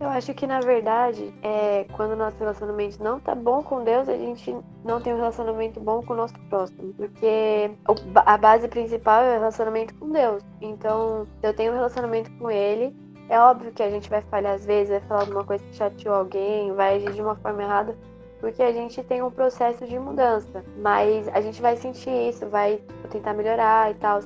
Eu 0.00 0.08
acho 0.08 0.34
que 0.34 0.46
na 0.46 0.60
verdade, 0.60 1.32
é, 1.42 1.84
quando 1.92 2.12
o 2.12 2.16
nosso 2.16 2.36
relacionamento 2.38 3.02
não 3.02 3.18
tá 3.20 3.34
bom 3.34 3.62
com 3.62 3.84
Deus, 3.84 4.08
a 4.08 4.16
gente 4.16 4.56
não 4.84 5.00
tem 5.00 5.14
um 5.14 5.16
relacionamento 5.16 5.80
bom 5.80 6.02
com 6.02 6.12
o 6.12 6.16
nosso 6.16 6.34
próximo. 6.48 6.92
Porque 6.94 7.70
a 8.14 8.36
base 8.36 8.68
principal 8.68 9.22
é 9.22 9.30
o 9.30 9.40
relacionamento 9.40 9.94
com 9.94 10.10
Deus. 10.10 10.42
Então, 10.60 11.26
se 11.40 11.46
eu 11.46 11.54
tenho 11.54 11.72
um 11.72 11.76
relacionamento 11.76 12.30
com 12.38 12.50
Ele, 12.50 12.94
É 13.28 13.40
óbvio 13.40 13.72
que 13.72 13.82
a 13.82 13.90
gente 13.90 14.10
vai 14.10 14.20
falhar 14.22 14.54
às 14.54 14.66
vezes, 14.66 14.90
vai 14.90 15.00
falar 15.00 15.20
alguma 15.22 15.44
coisa 15.44 15.64
que 15.64 15.74
chateou 15.76 16.14
alguém, 16.14 16.72
vai 16.72 16.96
agir 16.96 17.12
de 17.12 17.22
uma 17.22 17.34
forma 17.36 17.62
errada, 17.62 17.96
porque 18.40 18.62
a 18.62 18.72
gente 18.72 19.02
tem 19.02 19.22
um 19.22 19.30
processo 19.30 19.86
de 19.86 19.98
mudança. 19.98 20.62
Mas 20.76 21.26
a 21.28 21.40
gente 21.40 21.62
vai 21.62 21.76
sentir 21.76 22.10
isso, 22.28 22.46
vai 22.48 22.80
tentar 23.10 23.32
melhorar 23.32 23.90
e 23.90 23.94
tal. 23.94 24.20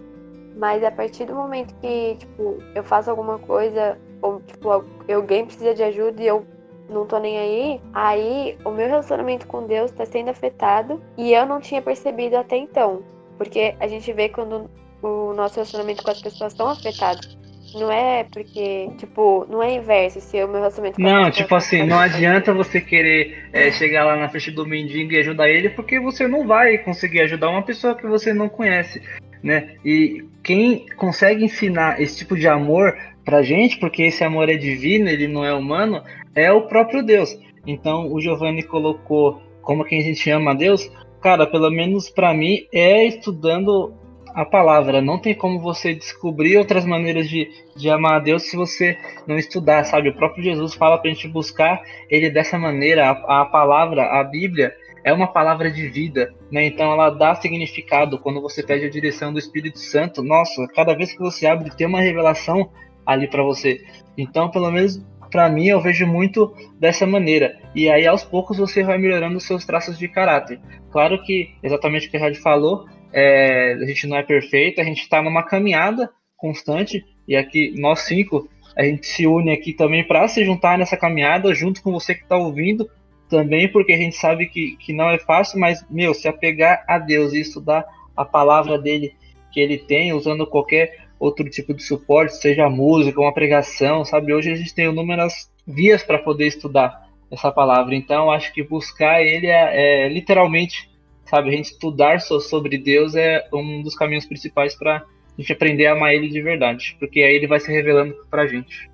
Mas 0.56 0.82
a 0.82 0.90
partir 0.90 1.26
do 1.26 1.34
momento 1.34 1.74
que, 1.76 2.16
tipo, 2.16 2.58
eu 2.74 2.82
faço 2.82 3.08
alguma 3.10 3.38
coisa, 3.38 3.96
ou, 4.22 4.40
tipo, 4.40 4.84
alguém 5.12 5.44
precisa 5.46 5.74
de 5.74 5.82
ajuda 5.82 6.22
e 6.22 6.26
eu 6.26 6.46
não 6.88 7.06
tô 7.06 7.18
nem 7.18 7.38
aí, 7.38 7.80
aí 7.92 8.58
o 8.64 8.70
meu 8.70 8.88
relacionamento 8.88 9.46
com 9.46 9.66
Deus 9.66 9.90
tá 9.90 10.06
sendo 10.06 10.30
afetado 10.30 11.00
e 11.16 11.32
eu 11.32 11.44
não 11.46 11.60
tinha 11.60 11.82
percebido 11.82 12.36
até 12.36 12.56
então. 12.56 13.02
Porque 13.36 13.74
a 13.78 13.86
gente 13.86 14.12
vê 14.12 14.28
quando 14.28 14.70
o 15.02 15.32
nosso 15.34 15.56
relacionamento 15.56 16.02
com 16.02 16.10
as 16.10 16.20
pessoas 16.20 16.52
estão 16.52 16.68
afetados. 16.68 17.38
Não 17.74 17.92
é 17.92 18.24
porque, 18.24 18.88
tipo, 18.96 19.46
não 19.48 19.62
é 19.62 19.74
inverso 19.74 20.20
se 20.22 20.42
o 20.42 20.48
meu 20.48 20.60
relacionamento 20.60 20.98
Não, 20.98 21.30
tipo 21.30 21.54
assim, 21.54 21.82
não 21.84 21.98
adianta 21.98 22.54
você 22.54 22.80
querer 22.80 23.44
é, 23.52 23.70
chegar 23.70 24.04
lá 24.04 24.16
na 24.16 24.28
frente 24.28 24.50
do 24.50 24.66
mendigo 24.66 25.12
e 25.12 25.18
ajudar 25.18 25.50
ele, 25.50 25.68
porque 25.68 26.00
você 26.00 26.26
não 26.26 26.46
vai 26.46 26.78
conseguir 26.78 27.20
ajudar 27.20 27.50
uma 27.50 27.62
pessoa 27.62 27.94
que 27.94 28.06
você 28.06 28.32
não 28.32 28.48
conhece, 28.48 29.02
né? 29.42 29.74
E 29.84 30.24
quem 30.42 30.86
consegue 30.96 31.44
ensinar 31.44 32.00
esse 32.00 32.16
tipo 32.16 32.36
de 32.36 32.48
amor 32.48 32.96
pra 33.28 33.42
gente, 33.42 33.78
porque 33.78 34.04
esse 34.04 34.24
amor 34.24 34.48
é 34.48 34.56
divino, 34.56 35.06
ele 35.06 35.28
não 35.28 35.44
é 35.44 35.52
humano, 35.52 36.02
é 36.34 36.50
o 36.50 36.62
próprio 36.62 37.02
Deus. 37.02 37.38
Então 37.66 38.10
o 38.10 38.18
Giovanni 38.18 38.62
colocou 38.62 39.38
como 39.60 39.84
que 39.84 39.96
a 39.96 40.00
gente 40.00 40.30
ama 40.30 40.52
a 40.52 40.54
Deus, 40.54 40.90
cara, 41.20 41.46
pelo 41.46 41.70
menos 41.70 42.08
para 42.08 42.32
mim 42.32 42.66
é 42.72 43.04
estudando 43.04 43.92
a 44.34 44.46
palavra. 44.46 45.02
Não 45.02 45.18
tem 45.18 45.34
como 45.34 45.60
você 45.60 45.92
descobrir 45.92 46.56
outras 46.56 46.86
maneiras 46.86 47.28
de, 47.28 47.50
de 47.76 47.90
amar 47.90 48.14
a 48.14 48.18
Deus 48.18 48.44
se 48.44 48.56
você 48.56 48.96
não 49.26 49.36
estudar, 49.36 49.84
sabe? 49.84 50.08
O 50.08 50.14
próprio 50.14 50.42
Jesus 50.42 50.72
fala 50.72 50.96
pra 50.96 51.10
gente 51.10 51.28
buscar 51.28 51.82
ele 52.08 52.30
dessa 52.30 52.58
maneira. 52.58 53.10
A, 53.10 53.42
a 53.42 53.44
palavra, 53.44 54.04
a 54.04 54.24
Bíblia, 54.24 54.74
é 55.04 55.12
uma 55.12 55.26
palavra 55.26 55.70
de 55.70 55.86
vida, 55.86 56.32
né? 56.50 56.64
Então 56.64 56.90
ela 56.90 57.10
dá 57.10 57.34
significado 57.34 58.18
quando 58.18 58.40
você 58.40 58.62
pede 58.62 58.86
a 58.86 58.90
direção 58.90 59.34
do 59.34 59.38
Espírito 59.38 59.78
Santo. 59.78 60.22
Nossa, 60.22 60.66
cada 60.68 60.94
vez 60.94 61.12
que 61.12 61.18
você 61.18 61.46
abre, 61.46 61.76
tem 61.76 61.86
uma 61.86 62.00
revelação 62.00 62.70
ali 63.08 63.26
para 63.26 63.42
você. 63.42 63.82
Então, 64.16 64.50
pelo 64.50 64.70
menos 64.70 65.02
para 65.30 65.48
mim, 65.48 65.66
eu 65.66 65.80
vejo 65.80 66.06
muito 66.06 66.54
dessa 66.78 67.06
maneira. 67.06 67.58
E 67.74 67.88
aí, 67.88 68.06
aos 68.06 68.24
poucos, 68.24 68.58
você 68.58 68.82
vai 68.82 68.98
melhorando 68.98 69.36
os 69.36 69.44
seus 69.44 69.64
traços 69.64 69.98
de 69.98 70.08
caráter. 70.08 70.60
Claro 70.90 71.22
que, 71.22 71.54
exatamente 71.62 72.06
o 72.06 72.10
que 72.10 72.16
a 72.16 72.20
Rádio 72.20 72.40
falou, 72.40 72.86
é, 73.12 73.74
a 73.74 73.84
gente 73.84 74.06
não 74.06 74.16
é 74.16 74.22
perfeito, 74.22 74.80
a 74.80 74.84
gente 74.84 75.02
está 75.02 75.22
numa 75.22 75.42
caminhada 75.42 76.10
constante 76.36 77.04
e 77.26 77.34
aqui 77.34 77.74
nós 77.78 78.00
cinco 78.00 78.48
a 78.76 78.84
gente 78.84 79.06
se 79.06 79.26
une 79.26 79.50
aqui 79.50 79.72
também 79.72 80.06
para 80.06 80.28
se 80.28 80.44
juntar 80.44 80.78
nessa 80.78 80.96
caminhada 80.96 81.52
junto 81.52 81.82
com 81.82 81.90
você 81.90 82.14
que 82.14 82.22
está 82.22 82.36
ouvindo 82.36 82.88
também 83.28 83.66
porque 83.66 83.92
a 83.92 83.96
gente 83.96 84.16
sabe 84.16 84.46
que, 84.46 84.76
que 84.76 84.92
não 84.92 85.10
é 85.10 85.18
fácil, 85.18 85.58
mas 85.58 85.84
meu 85.90 86.14
se 86.14 86.28
apegar 86.28 86.84
a 86.86 86.98
Deus 86.98 87.32
e 87.32 87.40
estudar 87.40 87.84
a 88.16 88.24
palavra 88.24 88.78
dele 88.78 89.14
que 89.50 89.58
ele 89.58 89.78
tem 89.78 90.12
usando 90.12 90.46
qualquer 90.46 91.07
outro 91.18 91.48
tipo 91.48 91.74
de 91.74 91.82
suporte, 91.82 92.36
seja 92.36 92.68
música, 92.68 93.20
uma 93.20 93.34
pregação, 93.34 94.04
sabe? 94.04 94.32
Hoje 94.32 94.52
a 94.52 94.56
gente 94.56 94.74
tem 94.74 94.86
inúmeras 94.86 95.50
vias 95.66 96.02
para 96.02 96.18
poder 96.18 96.46
estudar 96.46 97.08
essa 97.30 97.52
palavra, 97.52 97.94
então 97.94 98.30
acho 98.30 98.52
que 98.54 98.62
buscar 98.62 99.22
ele 99.22 99.46
é, 99.48 100.06
é 100.06 100.08
literalmente 100.08 100.88
sabe? 101.28 101.50
A 101.50 101.52
gente 101.52 101.72
estudar 101.72 102.20
sobre 102.20 102.78
Deus 102.78 103.14
é 103.14 103.46
um 103.52 103.82
dos 103.82 103.94
caminhos 103.94 104.26
principais 104.26 104.74
para 104.74 104.96
a 104.96 105.04
gente 105.40 105.52
aprender 105.52 105.86
a 105.86 105.92
amar 105.92 106.14
Ele 106.14 106.28
de 106.28 106.40
verdade, 106.40 106.96
porque 106.98 107.20
aí 107.20 107.34
Ele 107.34 107.46
vai 107.46 107.60
se 107.60 107.70
revelando 107.70 108.14
para 108.30 108.42
a 108.42 108.46
gente. 108.46 108.90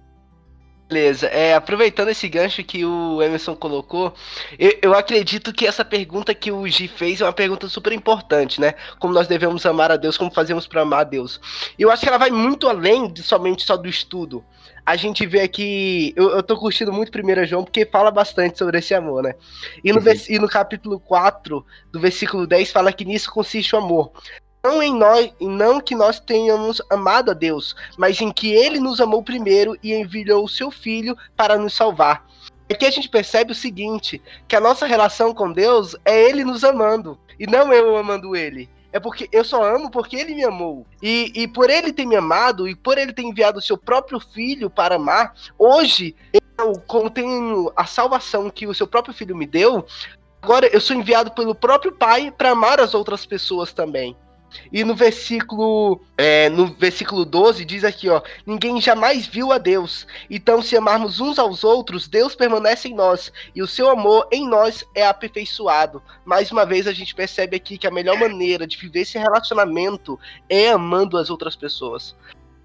Beleza, 0.87 1.27
é, 1.29 1.55
aproveitando 1.55 2.11
esse 2.11 2.29
gancho 2.29 2.63
que 2.63 2.85
o 2.85 3.23
Emerson 3.23 3.57
colocou, 3.57 4.13
eu, 4.59 4.79
eu, 4.83 4.95
acredito 4.95 5.53
que 5.53 5.67
essa 5.67 5.83
pergunta 5.83 6.35
que 6.35 6.53
o 6.53 6.69
Gi 6.69 6.89
fez 6.89 7.23
é 7.23 7.25
uma 7.25 7.33
pergunta 7.33 7.69
super 7.69 7.93
importante, 7.93 8.61
né? 8.61 8.75
Como 8.99 9.15
nós 9.15 9.27
devemos 9.27 9.65
amar 9.65 9.91
a 9.91 9.97
Deus, 9.97 10.19
como 10.19 10.31
fazemos 10.31 10.67
para 10.67 10.83
amar 10.83 11.01
a 11.01 11.05
Deus. 11.05 11.41
E 11.79 11.83
eu 11.83 11.91
acho 11.91 12.03
que 12.03 12.09
ela 12.09 12.19
vai 12.19 12.31
muito 12.31 12.69
além 12.69 13.11
de 13.11 13.23
somente 13.23 13.65
só 13.65 13.79
do 13.79 13.89
estudo 13.89 14.45
a 14.87 14.97
gente 14.97 15.27
vê 15.27 15.41
aqui. 15.41 16.13
Eu, 16.15 16.31
eu 16.31 16.43
tô 16.43 16.57
curtindo 16.57 16.93
muito 16.93 17.11
1 17.17 17.47
João 17.47 17.65
porque 17.65 17.87
fala 17.87 18.11
bastante 18.11 18.59
sobre 18.59 18.79
esse 18.79 18.95
amor, 18.95 19.23
né? 19.23 19.35
E 19.83 19.93
no, 19.93 19.99
uhum. 19.99 20.15
e 20.29 20.39
no 20.39 20.49
capítulo 20.49 21.01
4, 21.01 21.65
do 21.91 21.99
versículo 22.01 22.47
10, 22.47 22.71
fala 22.71 22.93
que 22.93 23.05
nisso 23.05 23.31
consiste 23.31 23.75
o 23.75 23.79
amor. 23.79 24.13
Não 24.65 24.83
em 24.83 24.95
nós, 24.95 25.31
não 25.39 25.79
que 25.79 25.95
nós 25.95 26.19
tenhamos 26.19 26.81
amado 26.91 27.31
a 27.31 27.35
Deus, 27.35 27.77
mas 27.99 28.19
em 28.21 28.33
que 28.33 28.51
ele 28.53 28.81
nos 28.81 28.99
amou 28.99 29.23
primeiro 29.23 29.77
e 29.83 29.93
enviou 29.93 30.43
o 30.43 30.49
seu 30.49 30.71
filho 30.71 31.15
para 31.37 31.59
nos 31.59 31.75
salvar. 31.75 32.27
Aqui 32.71 32.87
a 32.87 32.91
gente 32.91 33.11
percebe 33.11 33.53
o 33.53 33.55
seguinte: 33.55 34.23
que 34.49 34.57
a 34.57 34.61
nossa 34.61 34.87
relação 34.87 35.35
com 35.35 35.53
Deus 35.53 35.95
é 36.03 36.29
ele 36.29 36.45
nos 36.45 36.65
amando, 36.65 37.19
e 37.39 37.47
não 37.47 37.73
eu 37.75 37.95
amando 37.97 38.35
ele 38.35 38.71
é 38.95 39.01
porque 39.01 39.29
eu 39.33 39.43
só 39.43 39.61
amo 39.65 39.91
porque 39.91 40.15
ele 40.15 40.37
me 40.37 40.45
amou. 40.45 40.87
E, 41.03 41.33
e 41.35 41.49
por 41.49 41.69
ele 41.69 41.93
ter 41.93 42.07
me 42.07 42.15
amado 42.15 42.69
e 42.69 42.77
por 42.77 42.97
ele 42.97 43.13
ter 43.13 43.23
enviado 43.23 43.59
o 43.59 43.63
seu 43.63 43.77
próprio 43.77 44.21
filho 44.21 44.71
para 44.71 44.95
amar, 44.95 45.35
hoje 45.59 46.15
eu, 46.57 46.79
como 46.87 47.11
tenho 47.11 47.73
a 47.75 47.87
salvação 47.87 48.49
que 48.49 48.69
o 48.69 48.73
seu 48.73 48.87
próprio 48.87 49.13
filho 49.13 49.35
me 49.35 49.47
deu, 49.47 49.85
agora 50.41 50.69
eu 50.69 50.81
sou 50.81 50.95
enviado 50.95 51.33
pelo 51.33 51.57
próprio 51.57 51.91
Pai 51.91 52.31
para 52.31 52.51
amar 52.51 52.79
as 52.79 52.95
outras 52.95 53.27
pessoas 53.27 53.73
também. 53.73 54.17
E 54.73 54.85
no 54.85 54.95
versículo, 54.95 56.01
é, 56.17 56.49
no 56.49 56.67
versículo 56.67 57.25
12 57.25 57.65
diz 57.65 57.85
aqui, 57.85 58.09
ó, 58.09 58.23
ninguém 58.47 58.81
jamais 58.81 59.27
viu 59.27 59.53
a 59.53 59.59
Deus. 59.59 60.07
Então, 60.29 60.63
se 60.63 60.77
amarmos 60.77 61.21
uns 61.21 61.39
aos 61.39 61.65
outros, 61.65 62.09
Deus 62.09 62.35
permanece 62.35 62.89
em 62.89 62.95
nós 62.95 63.33
e 63.55 63.63
o 63.63 63.67
seu 63.67 63.89
amor 63.89 64.29
em 64.33 64.49
nós 64.49 64.85
é 64.95 65.07
aperfeiçoado. 65.07 66.03
Mais 66.25 66.51
uma 66.51 66.65
vez 66.65 66.87
a 66.87 66.93
gente 66.93 67.15
percebe 67.15 67.57
aqui 67.57 67.79
que 67.79 67.87
a 67.87 67.91
melhor 67.91 68.19
maneira 68.19 68.67
de 68.67 68.77
viver 68.77 69.01
esse 69.01 69.19
relacionamento 69.19 70.19
é 70.49 70.71
amando 70.71 71.17
as 71.17 71.31
outras 71.31 71.57
pessoas. 71.57 72.15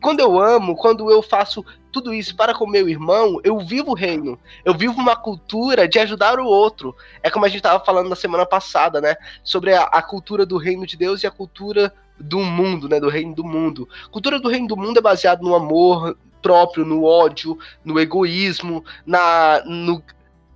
Quando 0.01 0.19
eu 0.19 0.39
amo, 0.39 0.75
quando 0.75 1.11
eu 1.11 1.21
faço 1.21 1.65
tudo 1.91 2.13
isso 2.13 2.35
para 2.35 2.53
com 2.53 2.67
meu 2.67 2.87
irmão, 2.87 3.39
eu 3.43 3.59
vivo 3.59 3.91
o 3.91 3.95
reino. 3.95 4.39
Eu 4.63 4.73
vivo 4.73 4.99
uma 4.99 5.15
cultura 5.15 5.87
de 5.87 5.99
ajudar 5.99 6.39
o 6.39 6.45
outro. 6.45 6.95
É 7.21 7.29
como 7.29 7.45
a 7.45 7.49
gente 7.49 7.57
estava 7.57 7.83
falando 7.83 8.09
na 8.09 8.15
semana 8.15 8.45
passada, 8.45 9.01
né? 9.01 9.15
Sobre 9.43 9.73
a, 9.73 9.83
a, 9.83 10.01
cultura 10.01 10.45
do 10.45 10.57
reino 10.57 10.85
de 10.85 10.95
Deus 10.95 11.23
e 11.23 11.27
a 11.27 11.31
cultura 11.31 11.93
do 12.19 12.39
mundo, 12.39 12.87
né? 12.87 12.99
Do 12.99 13.09
reino 13.09 13.35
do 13.35 13.43
mundo. 13.43 13.89
Cultura 14.11 14.39
do 14.39 14.49
reino 14.49 14.67
do 14.67 14.77
mundo 14.77 14.99
é 14.99 15.01
baseada 15.01 15.41
no 15.41 15.55
amor 15.55 16.17
próprio, 16.41 16.85
no 16.85 17.03
ódio, 17.03 17.57
no 17.83 17.99
egoísmo, 17.99 18.83
na 19.05 19.61
no 19.65 20.01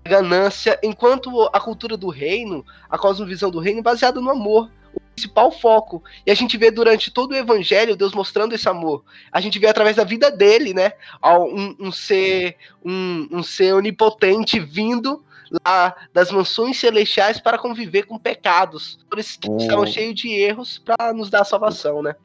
ganância, 0.06 0.78
enquanto 0.84 1.50
a 1.54 1.60
cultura 1.60 1.96
do 1.96 2.10
reino, 2.10 2.66
a 2.90 2.98
cosmovisão 2.98 3.50
do 3.50 3.60
reino 3.60 3.80
é 3.80 3.84
baseada 3.84 4.20
no 4.20 4.30
amor 4.30 4.70
principal 5.16 5.52
foco. 5.52 6.04
E 6.26 6.32
a 6.32 6.36
gente 6.36 6.58
vê 6.58 6.72
durante 6.72 7.12
todo 7.12 7.32
o 7.32 7.36
evangelho 7.36 7.96
Deus 7.96 8.14
mostrando 8.14 8.54
esse 8.54 8.68
amor. 8.68 9.04
A 9.32 9.40
gente 9.40 9.60
vê 9.60 9.68
através 9.68 9.96
da 9.96 10.04
vida 10.04 10.32
dele, 10.32 10.74
né? 10.74 10.94
Um, 11.24 11.88
um 11.88 11.92
ser 11.92 12.58
um, 12.84 13.28
um 13.32 13.44
ser 13.44 13.74
onipotente 13.74 14.60
vindo 14.60 15.24
lá 15.66 15.96
das 16.12 16.32
mansões 16.32 16.78
celestiais 16.80 17.40
para 17.40 17.58
conviver 17.58 18.04
com 18.04 18.18
pecados. 18.18 19.00
Por 19.10 19.20
isso 19.20 19.40
que 19.40 19.50
estavam 19.52 19.86
cheios 19.86 20.16
de 20.16 20.30
erros 20.30 20.80
para 20.80 21.14
nos 21.14 21.30
dar 21.30 21.42
a 21.42 21.46
salvação, 21.46 22.02
né? 22.02 22.16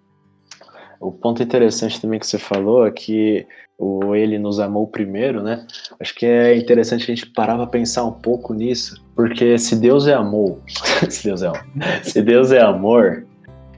O 1.01 1.13
ponto 1.13 1.43
interessante 1.43 2.01
também 2.01 2.19
que 2.19 2.27
você 2.27 2.39
falou 2.39 2.87
é 2.87 2.91
que 2.91 3.47
o 3.79 4.15
ele 4.17 4.39
nos 4.39 4.59
amou 4.59 4.87
primeiro, 4.89 5.41
né? 5.41 5.65
Acho 6.01 6.13
que 6.15 6.27
é 6.27 6.57
interessante 6.57 7.05
a 7.05 7.15
gente 7.15 7.27
parar 7.27 7.57
para 7.57 7.67
pensar 7.67 8.05
um 8.05 8.13
pouco 8.13 8.53
nisso, 8.53 9.01
porque 9.15 9.57
se 9.57 9.77
Deus 9.77 10.09
é 10.09 10.15
amor, 10.15 10.59
se 11.09 11.25
Deus 11.25 11.43
é, 11.43 11.53
se 12.03 12.21
Deus 12.21 12.51
é 12.51 12.61
amor 12.61 13.25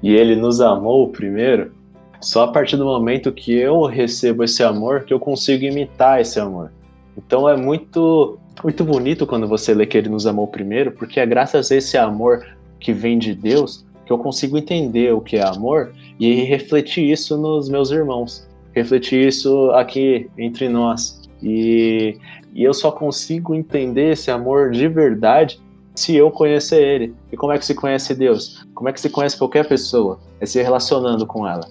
e 0.02 0.14
ele 0.14 0.34
nos 0.36 0.62
amou 0.62 1.08
primeiro, 1.08 1.72
só 2.20 2.44
a 2.44 2.48
partir 2.48 2.78
do 2.78 2.86
momento 2.86 3.30
que 3.30 3.52
eu 3.52 3.84
recebo 3.84 4.42
esse 4.42 4.62
amor 4.62 5.04
que 5.04 5.12
eu 5.12 5.20
consigo 5.20 5.64
imitar 5.64 6.20
esse 6.20 6.40
amor. 6.40 6.72
Então 7.16 7.46
é 7.46 7.56
muito 7.56 8.38
muito 8.64 8.84
bonito 8.84 9.26
quando 9.26 9.46
você 9.46 9.72
lê 9.72 9.86
que 9.86 9.96
ele 9.96 10.08
nos 10.08 10.26
amou 10.26 10.46
primeiro, 10.46 10.92
porque 10.92 11.20
é 11.20 11.26
graças 11.26 11.70
a 11.70 11.76
esse 11.76 11.96
amor 11.96 12.46
que 12.78 12.92
vem 12.92 13.18
de 13.18 13.34
Deus 13.34 13.84
que 14.04 14.12
eu 14.12 14.18
consigo 14.18 14.58
entender 14.58 15.14
o 15.14 15.20
que 15.20 15.36
é 15.36 15.46
amor 15.46 15.92
e 16.20 16.44
refletir 16.44 17.10
isso 17.10 17.36
nos 17.36 17.68
meus 17.68 17.90
irmãos 17.90 18.48
refletir 18.72 19.26
isso 19.26 19.70
aqui 19.72 20.28
entre 20.38 20.68
nós. 20.68 21.20
E, 21.42 22.18
e 22.54 22.62
eu 22.62 22.74
só 22.74 22.90
consigo 22.90 23.54
entender 23.54 24.12
esse 24.12 24.30
amor 24.30 24.70
de 24.70 24.88
verdade 24.88 25.60
se 25.94 26.16
eu 26.16 26.30
conhecer 26.30 26.82
ele. 26.82 27.14
E 27.32 27.36
como 27.36 27.52
é 27.52 27.58
que 27.58 27.64
se 27.64 27.74
conhece 27.74 28.14
Deus? 28.14 28.64
Como 28.74 28.88
é 28.88 28.92
que 28.92 29.00
se 29.00 29.10
conhece 29.10 29.36
qualquer 29.36 29.66
pessoa? 29.66 30.18
É 30.40 30.46
se 30.46 30.62
relacionando 30.62 31.26
com 31.26 31.46
ela. 31.46 31.66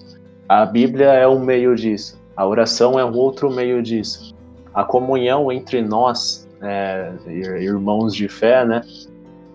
A 0.48 0.64
Bíblia 0.66 1.06
é 1.06 1.26
um 1.26 1.40
meio 1.40 1.74
disso. 1.74 2.20
A 2.36 2.46
oração 2.46 2.98
é 2.98 3.04
um 3.04 3.16
outro 3.16 3.50
meio 3.50 3.82
disso. 3.82 4.34
A 4.74 4.84
comunhão 4.84 5.50
entre 5.50 5.82
nós, 5.82 6.48
é, 6.62 7.12
irmãos 7.26 8.14
de 8.14 8.28
fé, 8.28 8.64
né? 8.64 8.82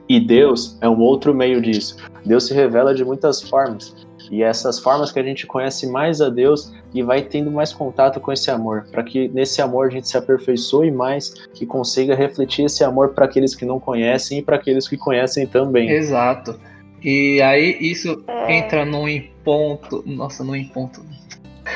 E 0.07 0.19
Deus 0.19 0.77
é 0.81 0.89
um 0.89 0.99
outro 0.99 1.33
meio 1.33 1.61
disso. 1.61 1.97
Deus 2.25 2.45
se 2.47 2.53
revela 2.53 2.93
de 2.93 3.03
muitas 3.03 3.41
formas. 3.41 4.04
E 4.31 4.43
essas 4.43 4.79
formas 4.79 5.11
que 5.11 5.19
a 5.19 5.23
gente 5.23 5.45
conhece 5.45 5.87
mais 5.87 6.21
a 6.21 6.29
Deus 6.29 6.73
e 6.93 7.03
vai 7.03 7.21
tendo 7.21 7.51
mais 7.51 7.73
contato 7.73 8.19
com 8.19 8.31
esse 8.31 8.49
amor, 8.49 8.85
para 8.91 9.03
que 9.03 9.27
nesse 9.29 9.61
amor 9.61 9.87
a 9.87 9.89
gente 9.89 10.07
se 10.07 10.17
aperfeiçoe 10.17 10.91
mais 10.91 11.33
e 11.59 11.65
consiga 11.65 12.15
refletir 12.15 12.65
esse 12.65 12.83
amor 12.83 13.09
para 13.13 13.25
aqueles 13.25 13.55
que 13.55 13.65
não 13.65 13.79
conhecem 13.79 14.39
e 14.39 14.41
para 14.41 14.55
aqueles 14.55 14.87
que 14.87 14.97
conhecem 14.97 15.45
também. 15.45 15.89
Exato. 15.89 16.59
E 17.03 17.41
aí 17.41 17.77
isso 17.79 18.23
é. 18.27 18.57
entra 18.57 18.85
num 18.85 19.05
ponto, 19.43 20.03
nossa, 20.05 20.43
num 20.43 20.63
ponto. 20.69 21.05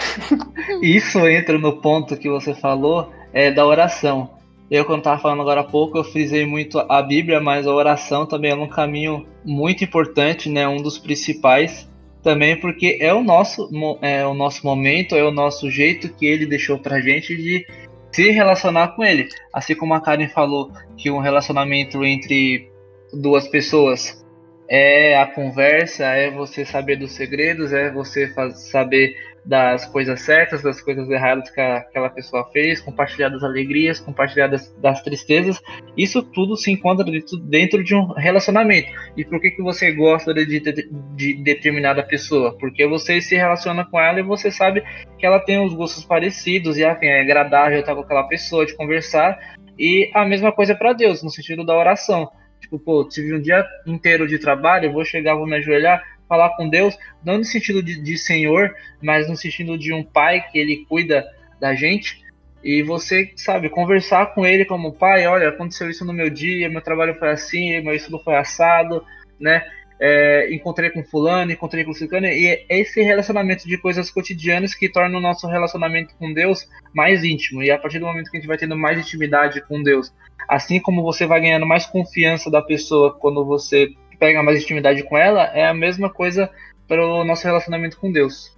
isso 0.82 1.20
entra 1.28 1.58
no 1.58 1.82
ponto 1.82 2.18
que 2.18 2.30
você 2.30 2.54
falou 2.54 3.12
é 3.34 3.52
da 3.52 3.66
oração. 3.66 4.32
Eu, 4.70 4.86
quando 4.86 5.00
estava 5.00 5.20
falando 5.20 5.42
agora 5.42 5.62
há 5.62 5.64
pouco, 5.64 5.98
eu 5.98 6.04
frisei 6.04 6.46
muito 6.46 6.78
a 6.78 7.02
Bíblia, 7.02 7.42
mas 7.42 7.66
a 7.66 7.74
oração 7.74 8.28
também 8.28 8.52
é 8.52 8.56
um 8.56 8.68
caminho 8.68 9.26
muito 9.44 9.84
importante, 9.84 10.48
né? 10.48 10.68
Um 10.68 10.78
dos 10.78 11.00
principais 11.00 11.89
também, 12.24 12.60
porque 12.60 12.98
é 13.00 13.14
o 13.14 13.24
nosso, 13.24 13.70
é 14.02 14.26
o 14.26 14.34
nosso 14.34 14.66
momento, 14.66 15.16
é 15.16 15.24
o 15.24 15.32
nosso 15.32 15.70
jeito 15.70 16.10
que 16.10 16.26
ele 16.26 16.46
deixou 16.46 16.78
pra 16.78 17.00
gente 17.00 17.36
de 17.36 17.66
se 18.12 18.30
relacionar 18.32 18.90
com 18.90 19.04
ele. 19.04 19.30
Assim 19.54 19.76
como 19.76 19.94
a 19.94 20.02
Karen 20.02 20.28
falou 20.28 20.72
que 20.98 21.10
um 21.10 21.20
relacionamento 21.20 22.04
entre 22.04 22.70
duas 23.14 23.48
pessoas 23.48 24.26
é 24.68 25.18
a 25.18 25.26
conversa, 25.26 26.06
é 26.06 26.30
você 26.30 26.64
saber 26.64 26.98
dos 26.98 27.14
segredos, 27.14 27.74
é 27.74 27.92
você 27.92 28.32
saber 28.54 29.16
das 29.46 29.86
coisas 29.86 30.22
certas, 30.22 30.62
das 30.62 30.82
coisas 30.82 31.10
erradas 31.10 31.50
que 31.50 31.60
a, 31.60 31.78
aquela 31.78 32.10
pessoa 32.10 32.50
fez, 32.52 32.82
compartilhar 32.82 33.30
das 33.30 33.44
alegrias, 33.44 34.00
compartilhar 34.00 34.48
das, 34.48 34.72
das 34.82 35.02
tristezas. 35.02 35.62
Isso 35.98 36.22
tudo 36.22 36.56
se 36.56 36.72
encontra 36.72 37.04
dentro, 37.04 37.38
dentro, 37.38 37.84
de 37.84 37.96
um 37.96 38.14
relacionamento. 38.14 38.90
E 39.16 39.26
por 39.26 39.40
que, 39.40 39.52
que 39.52 39.62
você 39.62 39.92
gosta 39.92 40.34
de, 40.34 40.46
de, 40.46 40.90
de 41.16 41.44
determinada 41.44 42.04
pessoa? 42.04 42.58
Porque 42.58 42.86
você 42.88 43.22
se 43.22 43.36
relaciona 43.36 43.86
com 43.86 44.00
ela 44.00 44.20
e 44.20 44.24
você 44.24 44.52
sabe 44.52 44.84
que 45.18 45.26
ela 45.26 45.40
tem 45.40 45.64
os 45.64 45.74
gostos 45.74 46.06
parecidos 46.06 46.78
e 46.78 46.86
enfim, 46.86 47.08
é 47.08 47.22
agradável 47.22 47.80
estar 47.80 47.96
com 47.96 48.02
aquela 48.02 48.24
pessoa, 48.24 48.66
de 48.66 48.76
conversar. 48.76 49.38
E 49.78 50.12
a 50.14 50.26
mesma 50.26 50.52
coisa 50.52 50.76
para 50.76 50.94
Deus, 50.94 51.24
no 51.24 51.30
sentido 51.30 51.66
da 51.66 51.76
oração. 51.76 52.30
Tipo, 52.60 52.78
pô, 52.78 53.08
tive 53.08 53.34
um 53.34 53.42
dia 53.42 53.66
inteiro 53.88 54.28
de 54.28 54.38
trabalho, 54.38 54.92
vou 54.92 55.06
chegar, 55.06 55.36
vou 55.36 55.48
me 55.48 55.56
ajoelhar, 55.56 56.04
falar 56.30 56.56
com 56.56 56.70
Deus, 56.70 56.96
não 57.26 57.40
no 57.40 57.44
sentido 57.44 57.82
de, 57.82 58.00
de 58.00 58.18
Senhor, 58.18 58.74
mas 59.02 59.28
no 59.28 59.36
sentido 59.36 59.78
de 59.78 59.92
um 59.92 60.04
pai 60.04 60.46
que 60.50 60.60
ele 60.60 60.86
cuida 60.88 61.28
da 61.60 61.74
gente. 61.74 62.24
E 62.64 62.84
você, 62.84 63.32
sabe, 63.36 63.70
conversar 63.70 64.28
com 64.28 64.46
ele 64.46 64.66
como 64.66 64.94
pai, 64.94 65.26
olha, 65.26 65.50
aconteceu 65.50 65.90
isso 65.90 66.06
no 66.06 66.14
meu 66.14 66.30
dia, 66.30 66.70
meu 66.70 66.82
trabalho 66.82 67.16
foi 67.16 67.30
assim, 67.30 67.82
meu 67.82 67.96
estudo 67.96 68.20
foi 68.20 68.36
assado, 68.36 69.04
né? 69.40 69.66
É, 70.02 70.54
encontrei 70.54 70.90
com 70.90 71.04
fulano, 71.04 71.52
encontrei 71.52 71.84
com 71.84 71.94
ciclano, 71.94 72.28
e 72.28 72.48
é 72.48 72.66
esse 72.70 73.02
relacionamento 73.02 73.68
de 73.68 73.78
coisas 73.78 74.10
cotidianas 74.10 74.74
que 74.74 74.88
torna 74.88 75.18
o 75.18 75.22
nosso 75.22 75.46
relacionamento 75.48 76.14
com 76.18 76.34
Deus 76.34 76.70
mais 76.94 77.24
íntimo. 77.24 77.64
E 77.64 77.72
a 77.72 77.78
partir 77.78 78.00
do 78.00 78.06
momento 78.06 78.30
que 78.30 78.38
a 78.38 78.40
gente 78.40 78.48
vai 78.48 78.58
tendo 78.58 78.78
mais 78.78 78.98
intimidade 78.98 79.62
com 79.62 79.82
Deus, 79.82 80.14
assim 80.48 80.80
como 80.80 81.04
você 81.04 81.26
vai 81.26 81.42
ganhando 81.42 81.66
mais 81.66 81.86
confiança 81.86 82.50
da 82.50 82.62
pessoa 82.62 83.14
quando 83.20 83.46
você 83.46 83.90
pega 84.20 84.44
mais 84.44 84.62
intimidade 84.62 85.02
com 85.04 85.18
ela, 85.18 85.46
é 85.46 85.66
a 85.66 85.74
mesma 85.74 86.10
coisa 86.10 86.52
para 86.88 87.06
o 87.06 87.24
nosso 87.24 87.46
relacionamento 87.46 88.00
com 88.00 88.12
Deus. 88.12 88.56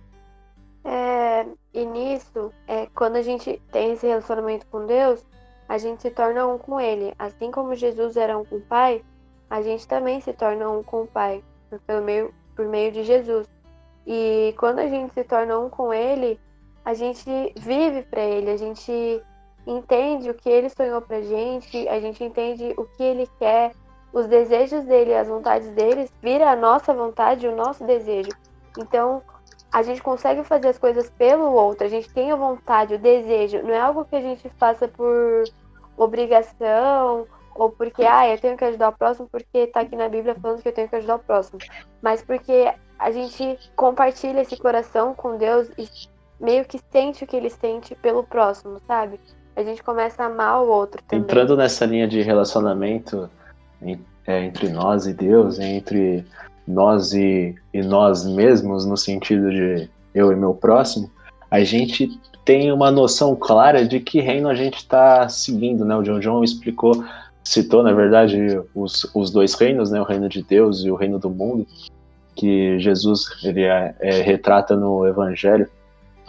É, 0.83 1.45
e 1.73 1.85
nisso, 1.85 2.51
é, 2.67 2.87
quando 2.95 3.17
a 3.17 3.21
gente 3.21 3.61
tem 3.71 3.93
esse 3.93 4.07
relacionamento 4.07 4.65
com 4.67 4.85
Deus, 4.85 5.23
a 5.69 5.77
gente 5.77 6.01
se 6.01 6.09
torna 6.09 6.47
um 6.47 6.57
com 6.57 6.79
Ele. 6.79 7.13
Assim 7.17 7.51
como 7.51 7.75
Jesus 7.75 8.17
era 8.17 8.37
um 8.37 8.43
com 8.43 8.57
o 8.57 8.61
Pai, 8.61 9.03
a 9.49 9.61
gente 9.61 9.87
também 9.87 10.19
se 10.19 10.33
torna 10.33 10.69
um 10.69 10.81
com 10.81 11.03
o 11.03 11.07
Pai, 11.07 11.43
pelo 11.85 12.03
meio, 12.03 12.33
por 12.55 12.67
meio 12.67 12.91
de 12.91 13.03
Jesus. 13.03 13.47
E 14.07 14.55
quando 14.57 14.79
a 14.79 14.87
gente 14.87 15.13
se 15.13 15.23
torna 15.23 15.59
um 15.59 15.69
com 15.69 15.93
Ele, 15.93 16.39
a 16.83 16.93
gente 16.93 17.53
vive 17.57 18.01
para 18.03 18.21
Ele, 18.21 18.49
a 18.49 18.57
gente 18.57 19.21
entende 19.67 20.29
o 20.29 20.33
que 20.33 20.49
Ele 20.49 20.69
sonhou 20.69 21.01
para 21.01 21.21
gente, 21.21 21.87
a 21.87 21.99
gente 21.99 22.23
entende 22.23 22.73
o 22.77 22.85
que 22.85 23.03
Ele 23.03 23.29
quer, 23.37 23.73
os 24.13 24.27
desejos 24.27 24.83
dele, 24.83 25.15
as 25.15 25.27
vontades 25.27 25.69
deles, 25.69 26.11
vira 26.21 26.51
a 26.51 26.55
nossa 26.55 26.93
vontade, 26.93 27.47
o 27.47 27.55
nosso 27.55 27.83
desejo. 27.85 28.31
Então, 28.77 29.21
a 29.71 29.81
gente 29.81 30.01
consegue 30.01 30.43
fazer 30.43 30.69
as 30.69 30.77
coisas 30.77 31.09
pelo 31.11 31.53
outro, 31.53 31.85
a 31.85 31.89
gente 31.89 32.11
tem 32.13 32.31
a 32.31 32.35
vontade, 32.35 32.95
o 32.95 32.99
desejo, 32.99 33.63
não 33.63 33.71
é 33.71 33.79
algo 33.79 34.05
que 34.05 34.15
a 34.15 34.21
gente 34.21 34.49
faça 34.57 34.87
por 34.87 35.45
obrigação 35.95 37.25
ou 37.55 37.69
porque, 37.69 38.03
ah, 38.03 38.27
eu 38.27 38.39
tenho 38.39 38.57
que 38.57 38.65
ajudar 38.65 38.89
o 38.89 38.97
próximo 38.97 39.27
porque 39.31 39.67
tá 39.67 39.81
aqui 39.81 39.95
na 39.95 40.09
Bíblia 40.09 40.35
falando 40.35 40.61
que 40.61 40.67
eu 40.67 40.73
tenho 40.73 40.89
que 40.89 40.95
ajudar 40.95 41.15
o 41.15 41.19
próximo, 41.19 41.59
mas 42.01 42.21
porque 42.21 42.73
a 42.97 43.11
gente 43.11 43.57
compartilha 43.75 44.41
esse 44.41 44.57
coração 44.57 45.13
com 45.13 45.37
Deus 45.37 45.69
e 45.77 45.87
meio 46.39 46.65
que 46.65 46.79
sente 46.91 47.23
o 47.23 47.27
que 47.27 47.35
ele 47.35 47.49
sente 47.49 47.95
pelo 47.95 48.23
próximo, 48.23 48.79
sabe? 48.87 49.19
A 49.55 49.63
gente 49.63 49.83
começa 49.83 50.23
a 50.23 50.27
amar 50.27 50.61
o 50.63 50.67
outro 50.67 51.01
também. 51.03 51.23
Entrando 51.23 51.55
nessa 51.57 51.85
linha 51.85 52.07
de 52.07 52.21
relacionamento, 52.21 53.29
é, 54.27 54.43
entre 54.43 54.69
nós 54.69 55.07
e 55.07 55.13
Deus, 55.13 55.59
entre 55.59 56.25
nós 56.67 57.13
e, 57.13 57.55
e 57.73 57.81
nós 57.81 58.25
mesmos, 58.25 58.85
no 58.85 58.95
sentido 58.95 59.49
de 59.49 59.89
eu 60.13 60.31
e 60.31 60.35
meu 60.35 60.53
próximo, 60.53 61.09
a 61.49 61.63
gente 61.63 62.09
tem 62.45 62.71
uma 62.71 62.91
noção 62.91 63.35
clara 63.35 63.85
de 63.85 63.99
que 63.99 64.19
reino 64.19 64.47
a 64.49 64.55
gente 64.55 64.77
está 64.77 65.27
seguindo, 65.27 65.85
né? 65.85 65.95
O 65.95 66.01
John 66.01 66.19
John 66.19 66.43
explicou, 66.43 67.03
citou, 67.43 67.83
na 67.83 67.93
verdade, 67.93 68.59
os, 68.73 69.09
os 69.13 69.31
dois 69.31 69.53
reinos, 69.53 69.91
né? 69.91 69.99
O 69.99 70.05
reino 70.05 70.29
de 70.29 70.43
Deus 70.43 70.83
e 70.83 70.91
o 70.91 70.95
reino 70.95 71.19
do 71.19 71.29
mundo, 71.29 71.67
que 72.35 72.79
Jesus 72.79 73.25
ele 73.43 73.63
é, 73.63 73.95
é, 73.99 74.21
retrata 74.21 74.75
no 74.75 75.05
Evangelho 75.05 75.67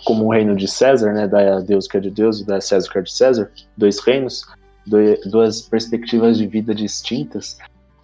como 0.05 0.27
um 0.27 0.31
reino 0.31 0.57
de 0.57 0.67
César, 0.67 1.13
né? 1.13 1.29
Da 1.29 1.61
Deus 1.61 1.87
que 1.87 1.97
é 1.97 2.01
de 2.01 2.11
Deus 2.11 2.41
e 2.41 2.47
da 2.47 2.61
César 2.61 2.91
que 2.91 2.99
é 2.99 3.03
de 3.03 3.13
César, 3.13 3.51
dois 3.77 3.99
reinos 4.01 4.45
duas 4.87 5.63
perspectivas 5.63 6.37
de 6.37 6.47
vida 6.47 6.75
distintas. 6.75 7.59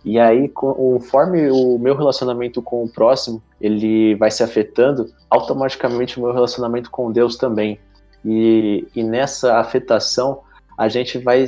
E 0.04 0.18
aí, 0.18 0.48
conforme 0.48 1.50
o 1.50 1.78
meu 1.78 1.96
relacionamento 1.96 2.62
com 2.62 2.84
o 2.84 2.88
próximo, 2.88 3.42
ele 3.60 4.14
vai 4.14 4.30
se 4.30 4.42
afetando, 4.42 5.12
automaticamente 5.28 6.18
o 6.18 6.22
meu 6.22 6.32
relacionamento 6.32 6.90
com 6.90 7.10
Deus 7.12 7.36
também. 7.36 7.78
E, 8.24 8.86
e 8.94 9.02
nessa 9.02 9.58
afetação, 9.58 10.40
a 10.76 10.88
gente 10.88 11.18
vai 11.18 11.46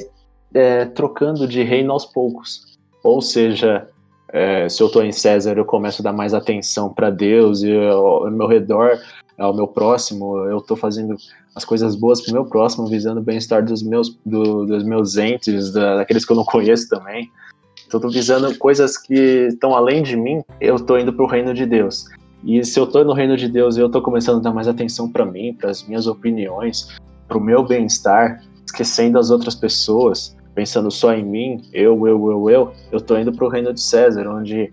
é, 0.53 0.85
trocando 0.85 1.47
de 1.47 1.63
reino 1.63 1.93
aos 1.93 2.05
poucos. 2.05 2.79
Ou 3.03 3.23
seja, 3.23 3.89
é, 4.33 4.69
se 4.69 4.83
eu 4.83 4.89
estou 4.89 5.03
em 5.03 5.13
César, 5.13 5.57
eu 5.57 5.65
começo 5.65 6.03
a 6.03 6.05
dar 6.05 6.13
mais 6.13 6.35
atenção 6.35 6.93
para 6.93 7.11
Deus 7.11 7.63
e 7.63 7.75
ao 7.75 8.31
meu 8.31 8.47
redor, 8.47 8.99
ao 9.39 9.55
meu 9.55 9.67
próximo, 9.67 10.39
eu 10.47 10.59
estou 10.59 10.77
fazendo 10.77 11.17
as 11.55 11.65
coisas 11.65 11.97
boas 11.97 12.21
para 12.21 12.31
o 12.31 12.35
meu 12.35 12.45
próximo, 12.45 12.87
visando 12.87 13.21
o 13.21 13.23
bem-estar 13.23 13.65
dos 13.65 13.83
meus, 13.83 14.17
do, 14.25 14.65
dos 14.65 14.85
meus 14.85 15.17
entes, 15.17 15.73
da, 15.73 15.97
daqueles 15.97 16.25
que 16.25 16.33
eu 16.33 16.37
não 16.37 16.45
conheço 16.45 16.89
também. 16.89 17.31
Estou 17.77 18.09
visando 18.09 18.57
coisas 18.57 18.97
que 18.97 19.49
estão 19.49 19.75
além 19.75 20.03
de 20.03 20.17
mim, 20.17 20.43
eu 20.61 20.77
estou 20.77 20.99
indo 20.99 21.13
para 21.13 21.25
o 21.25 21.29
reino 21.29 21.53
de 21.53 21.67
Deus. 21.67 22.05
E 22.45 22.65
se 22.65 22.79
eu 22.79 22.85
estou 22.85 23.05
no 23.05 23.13
reino 23.13 23.37
de 23.37 23.49
Deus 23.49 23.77
e 23.77 23.81
eu 23.81 23.87
estou 23.87 24.01
começando 24.01 24.39
a 24.39 24.41
dar 24.41 24.53
mais 24.53 24.69
atenção 24.69 25.11
para 25.11 25.27
mim, 25.27 25.53
para 25.53 25.71
as 25.71 25.87
minhas 25.87 26.07
opiniões, 26.07 26.89
para 27.27 27.37
o 27.37 27.41
meu 27.41 27.67
bem-estar, 27.67 28.43
esquecendo 28.65 29.19
as 29.19 29.31
outras 29.31 29.55
pessoas, 29.55 30.37
pensando 30.55 30.91
só 30.91 31.13
em 31.13 31.25
mim, 31.25 31.63
eu, 31.73 32.07
eu, 32.07 32.31
eu, 32.31 32.51
eu, 32.51 32.73
eu 32.93 32.99
estou 32.99 33.19
indo 33.19 33.33
para 33.33 33.45
o 33.45 33.49
reino 33.49 33.75
de 33.75 33.81
César, 33.81 34.29
onde 34.29 34.73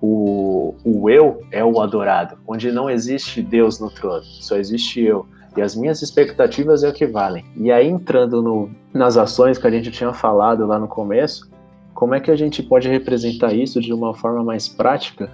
o, 0.00 0.74
o 0.84 1.10
eu 1.10 1.42
é 1.50 1.64
o 1.64 1.80
adorado, 1.80 2.38
onde 2.46 2.70
não 2.70 2.88
existe 2.88 3.42
Deus 3.42 3.80
no 3.80 3.90
trono, 3.90 4.22
só 4.24 4.56
existe 4.56 5.00
eu. 5.00 5.26
E 5.56 5.62
as 5.62 5.74
minhas 5.74 6.02
expectativas 6.02 6.84
é 6.84 6.88
o 6.88 6.92
que 6.92 7.06
valem. 7.06 7.44
E 7.56 7.70
aí, 7.70 7.88
entrando 7.88 8.42
no, 8.42 8.70
nas 8.92 9.16
ações 9.16 9.58
que 9.58 9.66
a 9.66 9.70
gente 9.70 9.90
tinha 9.90 10.12
falado 10.12 10.66
lá 10.66 10.78
no 10.78 10.88
começo, 10.88 11.48
como 11.94 12.14
é 12.14 12.20
que 12.20 12.30
a 12.30 12.36
gente 12.36 12.62
pode 12.62 12.88
representar 12.88 13.52
isso 13.52 13.80
de 13.80 13.92
uma 13.92 14.14
forma 14.14 14.44
mais 14.44 14.68
prática? 14.68 15.30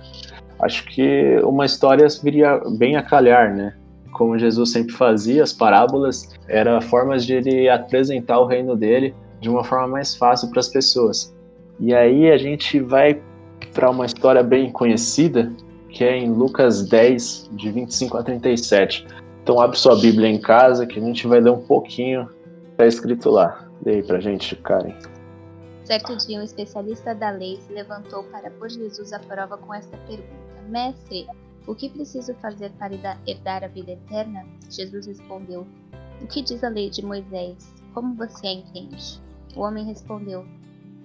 Acho 0.59 0.87
que 0.87 1.39
uma 1.43 1.67
história 1.67 2.07
viria 2.23 2.59
bem 2.79 2.97
a 2.97 3.03
calhar, 3.03 3.55
né? 3.55 3.75
Como 4.13 4.39
Jesus 4.39 4.71
sempre 4.71 4.95
fazia, 4.95 5.43
as 5.43 5.53
parábolas 5.53 6.31
eram 6.49 6.81
formas 6.81 7.27
de 7.27 7.35
ele 7.35 7.69
apresentar 7.69 8.39
o 8.39 8.47
reino 8.47 8.77
dele 8.77 9.15
de 9.41 9.51
uma 9.51 9.63
forma 9.63 9.89
mais 9.89 10.15
fácil 10.15 10.49
para 10.49 10.61
as 10.61 10.69
pessoas. 10.69 11.35
E 11.79 11.95
aí 11.95 12.31
a 12.31 12.39
gente 12.39 12.81
vai 12.81 13.21
para 13.75 13.91
uma 13.91 14.07
história 14.07 14.43
bem 14.43 14.71
conhecida, 14.71 15.53
que 15.91 16.03
é 16.03 16.17
em 16.17 16.31
Lucas 16.31 16.89
10, 16.89 17.51
de 17.53 17.71
25 17.71 18.17
a 18.17 18.23
37. 18.23 19.07
Então 19.45 19.61
abre 19.61 19.77
sua 19.77 20.01
Bíblia 20.01 20.27
em 20.27 20.41
casa 20.41 20.87
que 20.87 20.99
a 20.99 21.03
gente 21.03 21.27
vai 21.27 21.39
ler 21.39 21.51
um 21.51 21.61
pouquinho 21.61 22.27
está 22.71 22.87
escrito 22.87 23.29
lá. 23.29 23.69
Lê 23.85 23.97
aí 23.97 24.03
pra 24.03 24.19
gente, 24.19 24.57
Karen. 24.57 24.97
Certo 25.85 26.17
dia, 26.17 26.41
um 26.41 26.43
especialista 26.43 27.15
da 27.15 27.31
lei 27.31 27.59
se 27.61 27.71
levantou 27.71 28.25
para 28.25 28.51
pôr 28.53 28.71
Jesus 28.71 29.13
à 29.13 29.19
prova 29.19 29.59
com 29.59 29.75
esta 29.75 29.99
pergunta: 29.99 30.63
Mestre, 30.67 31.27
o 31.67 31.75
que 31.75 31.91
preciso 31.91 32.35
fazer 32.37 32.71
para 32.79 33.19
herdar 33.27 33.63
a 33.63 33.69
vida 33.69 33.93
eterna? 33.93 34.47
Jesus 34.71 35.07
respondeu: 35.07 35.67
O 36.23 36.27
que 36.27 36.41
diz 36.41 36.65
a 36.65 36.71
lei 36.71 36.89
de 36.89 37.05
Moisés? 37.05 37.71
Como 37.93 38.15
você 38.15 38.47
a 38.47 38.53
entende? 38.55 39.21
O 39.55 39.61
homem 39.61 39.85
respondeu: 39.85 40.47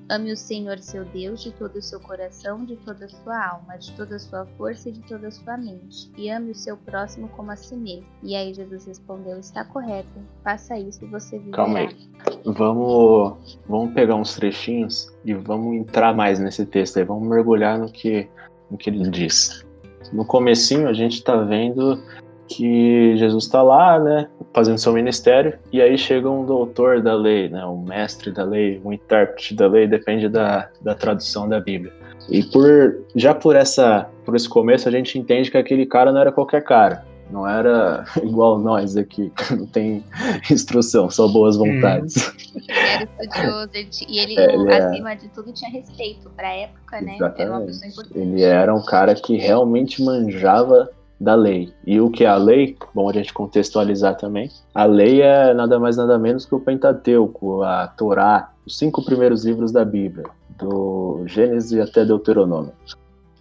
Ame 0.09 0.31
o 0.31 0.37
Senhor 0.37 0.79
seu 0.79 1.05
Deus 1.05 1.43
de 1.43 1.51
todo 1.51 1.75
o 1.75 1.81
seu 1.81 1.99
coração, 1.99 2.65
de 2.65 2.75
toda 2.77 3.05
a 3.05 3.09
sua 3.09 3.47
alma, 3.47 3.77
de 3.77 3.91
toda 3.91 4.15
a 4.15 4.19
sua 4.19 4.43
força 4.57 4.89
e 4.89 4.91
de 4.91 5.01
toda 5.01 5.27
a 5.27 5.31
sua 5.31 5.55
mente. 5.55 6.11
E 6.17 6.31
ame 6.31 6.49
o 6.49 6.55
seu 6.55 6.75
próximo 6.77 7.27
como 7.29 7.51
a 7.51 7.55
si 7.55 7.75
mesmo. 7.75 8.07
E 8.23 8.35
aí 8.35 8.51
Jesus 8.51 8.87
respondeu: 8.87 9.37
Está 9.37 9.63
correto, 9.63 10.09
faça 10.43 10.79
isso 10.79 11.05
e 11.05 11.07
você 11.07 11.37
viverá. 11.37 11.57
Calma 11.57 11.79
aí. 11.79 11.95
Vamos, 12.43 13.59
vamos 13.67 13.93
pegar 13.93 14.15
uns 14.15 14.35
trechinhos 14.35 15.13
e 15.23 15.35
vamos 15.35 15.75
entrar 15.75 16.15
mais 16.15 16.39
nesse 16.39 16.65
texto 16.65 16.97
aí. 16.97 17.05
Vamos 17.05 17.29
mergulhar 17.29 17.77
no 17.77 17.91
que, 17.91 18.27
no 18.71 18.79
que 18.79 18.89
ele 18.89 19.07
diz. 19.11 19.63
No 20.11 20.25
comecinho 20.25 20.87
a 20.87 20.93
gente 20.93 21.17
está 21.17 21.35
vendo 21.35 22.01
que 22.47 23.15
Jesus 23.15 23.43
está 23.43 23.61
lá, 23.61 23.99
né, 23.99 24.27
fazendo 24.53 24.77
seu 24.77 24.93
ministério, 24.93 25.57
e 25.71 25.81
aí 25.81 25.97
chega 25.97 26.29
um 26.29 26.45
doutor 26.45 27.01
da 27.01 27.13
lei, 27.13 27.49
né, 27.49 27.65
um 27.65 27.81
mestre 27.81 28.31
da 28.31 28.43
lei, 28.43 28.81
um 28.83 28.91
intérprete 28.91 29.55
da 29.55 29.67
lei, 29.67 29.87
depende 29.87 30.27
da, 30.27 30.69
da 30.81 30.95
tradução 30.95 31.47
da 31.47 31.59
Bíblia. 31.59 31.93
E 32.29 32.43
por 32.43 33.03
já 33.15 33.33
por 33.33 33.55
essa 33.55 34.07
por 34.23 34.35
esse 34.35 34.47
começo 34.47 34.87
a 34.87 34.91
gente 34.91 35.17
entende 35.17 35.49
que 35.49 35.57
aquele 35.57 35.85
cara 35.85 36.11
não 36.11 36.21
era 36.21 36.31
qualquer 36.31 36.63
cara, 36.63 37.03
não 37.31 37.47
era 37.47 38.03
igual 38.21 38.59
nós 38.59 38.97
aqui, 38.97 39.31
que 39.31 39.55
não 39.55 39.65
tem 39.65 40.03
instrução, 40.51 41.09
só 41.09 41.27
boas 41.27 41.55
hum. 41.55 41.65
vontades. 41.65 42.27
Hum. 42.27 42.59
Ele 42.67 42.71
era 42.71 43.03
estudioso 43.03 44.05
e 44.07 44.19
ele, 44.19 44.39
é, 44.39 44.53
ele 44.53 44.73
acima 44.73 45.11
é... 45.11 45.15
de 45.15 45.29
tudo, 45.29 45.53
tinha 45.53 45.71
respeito 45.71 46.29
para 46.35 46.47
a 46.47 46.53
época, 46.53 47.01
né? 47.01 47.15
Exatamente. 47.15 47.41
Era 47.41 47.51
uma 47.51 47.65
pessoa 47.65 47.87
importante. 47.87 48.19
Ele 48.19 48.41
era 48.43 48.75
um 48.75 48.83
cara 48.83 49.15
que 49.15 49.37
realmente 49.37 50.03
manjava 50.03 50.89
da 51.19 51.35
lei. 51.35 51.73
E 51.85 51.99
o 51.99 52.09
que 52.09 52.23
é 52.23 52.27
a 52.27 52.37
lei? 52.37 52.77
Bom 52.93 53.09
a 53.09 53.13
gente 53.13 53.33
contextualizar 53.33 54.15
também. 54.15 54.49
A 54.73 54.85
lei 54.85 55.21
é 55.21 55.53
nada 55.53 55.77
mais 55.79 55.97
nada 55.97 56.17
menos 56.17 56.45
que 56.45 56.55
o 56.55 56.59
Pentateuco, 56.59 57.61
a 57.63 57.87
Torá, 57.87 58.51
os 58.65 58.77
cinco 58.77 59.03
primeiros 59.03 59.43
livros 59.43 59.71
da 59.71 59.83
Bíblia, 59.83 60.25
do 60.57 61.23
Gênesis 61.25 61.77
até 61.79 62.05
Deuteronômio. 62.05 62.71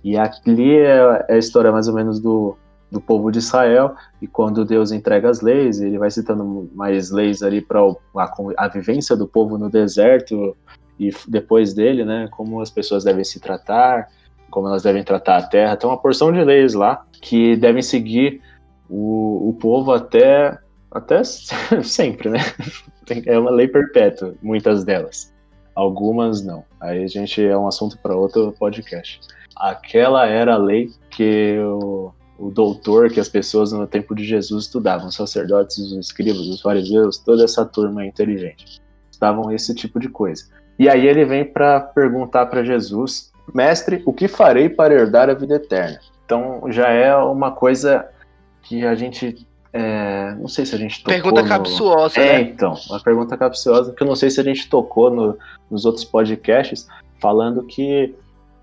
E 0.03 0.17
ali 0.17 0.77
é, 0.77 1.27
é 1.29 1.35
a 1.35 1.39
história 1.39 1.71
mais 1.71 1.87
ou 1.87 1.95
menos 1.95 2.19
do, 2.19 2.57
do 2.91 3.01
povo 3.01 3.31
de 3.31 3.39
Israel, 3.39 3.95
e 4.21 4.27
quando 4.27 4.65
Deus 4.65 4.91
entrega 4.91 5.29
as 5.29 5.41
leis, 5.41 5.81
ele 5.81 5.99
vai 5.99 6.11
citando 6.11 6.69
mais 6.75 7.11
leis 7.11 7.43
ali 7.43 7.61
para 7.61 7.81
a, 7.81 8.33
a 8.57 8.69
vivência 8.69 9.17
do 9.17 9.27
povo 9.27 9.59
no 9.59 9.69
deserto, 9.69 10.57
e 10.99 11.11
depois 11.29 11.75
dele, 11.75 12.05
né, 12.05 12.29
como 12.31 12.61
as 12.61 12.71
pessoas 12.71 13.05
devem 13.05 13.25
se 13.25 13.39
tratar, 13.39 14.09
como 14.51 14.69
elas 14.69 14.83
devem 14.83 15.03
tratar 15.03 15.39
a 15.39 15.43
terra. 15.43 15.77
Tem 15.77 15.89
uma 15.89 15.99
porção 15.99 16.33
de 16.33 16.43
leis 16.43 16.75
lá 16.75 17.05
que 17.21 17.57
devem 17.57 17.83
seguir 17.83 18.41
o, 18.89 19.51
o 19.51 19.53
povo 19.55 19.93
até, 19.93 20.59
até 20.91 21.23
sempre, 21.83 22.31
né? 22.31 22.39
É 23.27 23.39
uma 23.39 23.51
lei 23.51 23.69
perpétua, 23.69 24.35
muitas 24.43 24.85
delas. 24.85 25.33
Algumas 25.75 26.45
não. 26.45 26.65
Aí 26.81 27.05
a 27.05 27.07
gente 27.07 27.43
é 27.43 27.57
um 27.57 27.67
assunto 27.67 27.99
para 27.99 28.17
outro 28.17 28.53
podcast. 28.59 29.21
Aquela 29.57 30.27
era 30.27 30.55
a 30.55 30.59
lei 30.59 30.91
que 31.11 31.59
o, 31.59 32.13
o 32.39 32.51
doutor, 32.51 33.11
que 33.11 33.21
as 33.21 33.29
pessoas 33.29 33.73
no 33.73 33.87
tempo 33.87 34.15
de 34.15 34.25
Jesus 34.25 34.65
estudavam, 34.65 35.09
os 35.09 35.15
sacerdotes, 35.15 35.79
os 35.79 35.93
escribas, 35.93 36.47
os 36.47 36.61
fariseus, 36.61 37.19
toda 37.19 37.45
essa 37.45 37.65
turma 37.65 38.05
inteligente. 38.05 38.81
Estudavam 39.11 39.51
esse 39.53 39.75
tipo 39.75 39.99
de 39.99 40.09
coisa. 40.09 40.45
E 40.79 40.89
aí 40.89 41.07
ele 41.07 41.25
vem 41.25 41.45
para 41.45 41.81
perguntar 41.81 42.47
para 42.47 42.63
Jesus 42.63 43.33
Mestre, 43.55 44.03
o 44.05 44.13
que 44.13 44.29
farei 44.29 44.69
para 44.69 44.95
herdar 44.95 45.29
a 45.31 45.35
vida 45.35 45.55
eterna? 45.55 45.99
Então 46.25 46.63
já 46.71 46.89
é 46.89 47.15
uma 47.17 47.53
coisa 47.53 48.07
que 48.63 48.85
a 48.85 48.95
gente. 48.95 49.47
É, 49.73 50.35
não 50.35 50.49
sei 50.49 50.65
se 50.65 50.75
a 50.75 50.79
gente 50.79 51.03
tocou. 51.03 51.13
Pergunta 51.13 51.43
no... 51.43 51.49
capciosa, 51.49 52.21
é, 52.21 52.33
né? 52.35 52.41
então, 52.41 52.75
uma 52.89 53.01
pergunta 53.01 53.37
capciosa 53.37 53.93
que 53.93 54.03
eu 54.03 54.07
não 54.07 54.17
sei 54.17 54.31
se 54.31 54.41
a 54.41 54.45
gente 54.45 54.69
tocou 54.69 55.11
no, 55.11 55.39
nos 55.71 55.85
outros 55.85 56.05
podcasts, 56.05 56.87
falando 57.21 57.65
que 57.65 58.15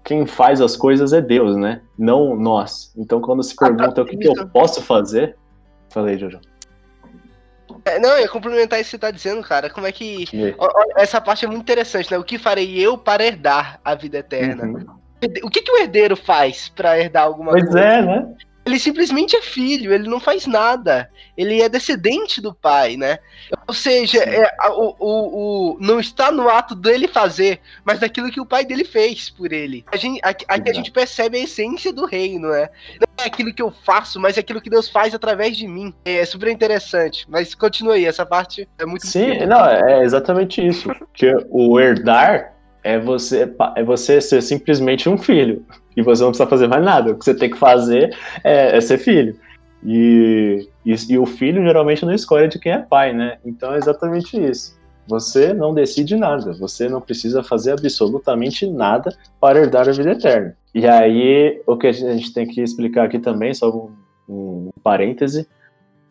quem 0.04 0.26
faz 0.26 0.62
as 0.62 0.76
coisas 0.76 1.14
é 1.14 1.22
Deus, 1.22 1.56
né? 1.56 1.82
Não 1.98 2.36
nós. 2.36 2.94
Então 2.98 3.20
quando 3.22 3.44
se 3.44 3.56
pergunta 3.56 4.02
ah, 4.02 4.04
o 4.04 4.06
que, 4.06 4.18
que 4.18 4.28
eu 4.28 4.48
posso 4.48 4.82
fazer, 4.82 5.36
falei, 5.90 6.18
Jojo. 6.18 6.40
É, 7.86 8.00
não, 8.00 8.10
eu 8.10 8.22
ia 8.22 8.28
complementar 8.28 8.80
isso 8.80 8.90
que 8.90 8.96
você 8.96 9.00
tá 9.00 9.12
dizendo, 9.12 9.44
cara. 9.44 9.70
Como 9.70 9.86
é 9.86 9.92
que. 9.92 10.26
essa 10.98 11.22
parte 11.22 11.46
é 11.46 11.48
muito 11.48 11.62
interessante, 11.62 12.10
né? 12.12 12.18
O 12.18 12.24
que 12.24 12.40
farei 12.40 12.80
eu 12.80 12.98
para 12.98 13.24
herdar 13.24 13.80
a 13.86 13.94
vida 13.94 14.18
eterna? 14.18 14.64
Uhum. 14.64 14.86
O 15.44 15.50
que, 15.50 15.62
que 15.62 15.72
o 15.72 15.78
herdeiro 15.78 16.16
faz 16.16 16.68
para 16.70 17.00
herdar 17.00 17.24
alguma 17.24 17.52
pois 17.52 17.64
coisa? 17.64 17.80
Pois 17.80 17.94
é, 17.94 18.02
né? 18.02 18.36
Ele 18.66 18.80
simplesmente 18.80 19.36
é 19.36 19.42
filho, 19.42 19.94
ele 19.94 20.10
não 20.10 20.20
faz 20.20 20.48
nada. 20.48 21.08
Ele 21.38 21.62
é 21.62 21.70
descendente 21.70 22.42
do 22.42 22.52
pai, 22.52 22.98
né? 22.98 23.20
Ou 23.68 23.74
seja, 23.76 24.24
é, 24.24 24.52
o, 24.72 24.96
o, 25.00 25.74
o, 25.76 25.78
não 25.80 26.00
está 26.00 26.32
no 26.32 26.50
ato 26.50 26.74
dele 26.74 27.08
fazer, 27.08 27.60
mas 27.84 28.00
daquilo 28.00 28.32
que 28.32 28.42
o 28.42 28.46
pai 28.46 28.66
dele 28.66 28.84
fez 28.84 29.30
por 29.30 29.54
ele. 29.54 29.86
A 29.92 29.98
gente, 29.98 30.20
aqui, 30.24 30.46
aqui 30.48 30.70
a 30.70 30.74
gente 30.74 30.92
percebe 30.92 31.38
a 31.38 31.44
essência 31.44 31.94
do 31.94 32.08
reino, 32.08 32.50
né? 32.50 32.70
Não 33.00 33.24
é 33.24 33.28
aquilo 33.28 33.54
que 33.54 33.62
eu 33.62 33.72
faço, 33.86 34.20
mas 34.20 34.36
é 34.36 34.40
aquilo 34.40 34.62
que 34.62 34.70
Deus 34.70 34.90
faz 34.90 35.14
através 35.14 35.56
de 35.56 35.68
mim. 35.68 35.94
É 36.04 36.26
super 36.26 36.50
interessante. 36.50 37.28
Mas 37.30 37.54
continua 37.54 37.94
aí, 37.94 38.06
essa 38.06 38.26
parte 38.26 38.68
é 38.80 38.86
muito. 38.86 39.06
Sim, 39.06 39.46
não, 39.46 39.64
é 39.64 40.04
exatamente 40.04 40.66
isso. 40.66 40.90
Que 41.14 41.32
o 41.52 41.80
herdar 41.80 42.56
é 42.84 42.98
você, 42.98 43.48
é 43.76 43.84
você 43.84 44.20
ser 44.20 44.42
simplesmente 44.42 45.08
um 45.08 45.20
filho 45.20 45.64
e 45.96 46.02
você 46.02 46.24
não 46.24 46.30
precisa 46.30 46.50
fazer 46.50 46.68
mais 46.68 46.84
nada. 46.84 47.12
O 47.12 47.18
que 47.18 47.26
você 47.26 47.34
tem 47.34 47.50
que 47.50 47.58
fazer 47.58 48.16
é, 48.44 48.78
é 48.78 48.82
ser 48.82 48.98
filho. 48.98 49.36
E, 49.84 50.68
e, 50.86 50.96
e, 51.10 51.18
o 51.18 51.26
filho 51.26 51.64
geralmente 51.64 52.06
não 52.06 52.14
escolhe 52.14 52.48
de 52.48 52.58
quem 52.58 52.72
é 52.72 52.80
pai, 52.80 53.14
né? 53.14 53.38
Então 53.46 53.74
é 53.74 53.78
exatamente 53.78 54.36
isso. 54.36 54.76
Você 55.08 55.54
não 55.54 55.74
decide 55.74 56.16
nada, 56.16 56.54
você 56.54 56.90
não 56.90 57.00
precisa 57.00 57.44
fazer 57.44 57.74
absolutamente 57.74 58.66
nada 58.66 59.16
para 59.40 59.60
herdar 59.60 59.88
a 59.88 59.92
vida 59.92 60.12
eterna. 60.12 60.58
E 60.74 60.88
aí, 60.88 61.62
o 61.68 61.78
que 61.78 61.88
a 61.88 61.92
gente 61.92 62.34
tem 62.34 62.48
que 62.48 62.62
explicar 62.62 63.06
aqui 63.06 63.20
também, 63.20 63.54
só 63.54 63.70
um, 63.70 63.92
um 64.28 64.70
parêntese, 64.84 65.48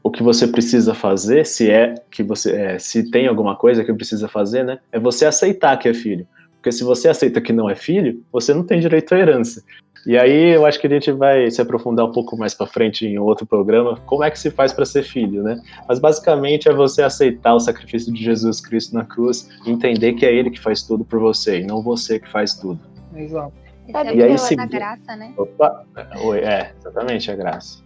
o 0.05 0.11
que 0.11 0.23
você 0.23 0.47
precisa 0.47 0.95
fazer, 0.95 1.45
se 1.45 1.71
é 1.71 1.95
que 2.11 2.23
você, 2.23 2.55
é, 2.55 2.79
se 2.79 3.11
tem 3.11 3.27
alguma 3.27 3.57
coisa 3.57 3.83
que 3.83 3.93
precisa 3.93 4.29
fazer, 4.29 4.63
né, 4.63 4.79
é 4.93 5.01
você 5.01 5.27
aceitar 5.27 5.77
que 5.79 5.89
é 5.89 5.95
filho. 5.95 6.27
Porque 6.65 6.73
se 6.73 6.83
você 6.83 7.11
aceita 7.11 7.43
que 7.43 7.53
não 7.53 7.69
é 7.69 7.75
filho, 7.75 8.25
você 8.33 8.55
não 8.55 8.65
tem 8.65 8.81
direito 8.81 9.15
à 9.15 9.19
herança. 9.19 9.63
E 10.07 10.17
aí 10.17 10.55
eu 10.55 10.65
acho 10.65 10.81
que 10.81 10.87
a 10.87 10.91
gente 10.91 11.13
vai 11.13 11.51
se 11.51 11.61
aprofundar 11.61 12.07
um 12.07 12.11
pouco 12.11 12.39
mais 12.39 12.55
para 12.55 12.67
frente 12.67 13.07
em 13.07 13.19
outro 13.19 13.45
programa, 13.45 14.01
como 14.07 14.25
é 14.25 14.31
que 14.31 14.39
se 14.39 14.51
faz 14.51 14.73
para 14.73 14.87
ser 14.87 15.03
filho, 15.03 15.43
né? 15.43 15.61
Mas 15.87 15.99
basicamente 15.99 16.67
é 16.67 16.73
você 16.73 17.03
aceitar 17.03 17.53
o 17.55 17.61
sacrifício 17.61 18.11
de 18.11 18.25
Jesus 18.25 18.63
Cristo 18.63 18.95
na 18.95 19.05
cruz, 19.05 19.47
entender 19.67 20.15
que 20.15 20.25
é 20.25 20.35
ele 20.35 20.51
que 20.51 20.59
faz 20.59 20.83
tudo 20.83 21.05
por 21.05 21.21
você 21.21 21.61
e 21.61 21.67
não 21.67 21.83
você 21.83 22.19
que 22.19 22.31
faz 22.31 22.55
tudo. 22.55 22.81
Exato. 23.15 23.53
E 23.87 24.23
aí 24.23 24.39
se... 24.39 24.57
graça, 24.57 25.17
né? 25.17 25.35
Opa, 25.37 25.85
Oi, 26.23 26.39
é, 26.39 26.73
exatamente 26.79 27.31
a 27.31 27.37
graça. 27.37 27.85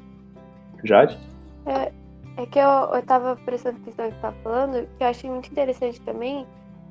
Jade? 0.84 1.18
É, 1.66 1.90
é 2.36 2.46
que 2.46 2.60
eu, 2.60 2.94
eu 2.94 3.02
tava 3.02 3.34
prestando 3.44 3.78
atenção 3.82 4.04
no 4.04 4.12
que 4.12 4.16
você 4.18 4.22
tá 4.22 4.32
falando, 4.44 4.88
que 4.96 5.02
eu 5.02 5.08
achei 5.08 5.28
muito 5.28 5.50
interessante 5.50 6.00
também, 6.02 6.46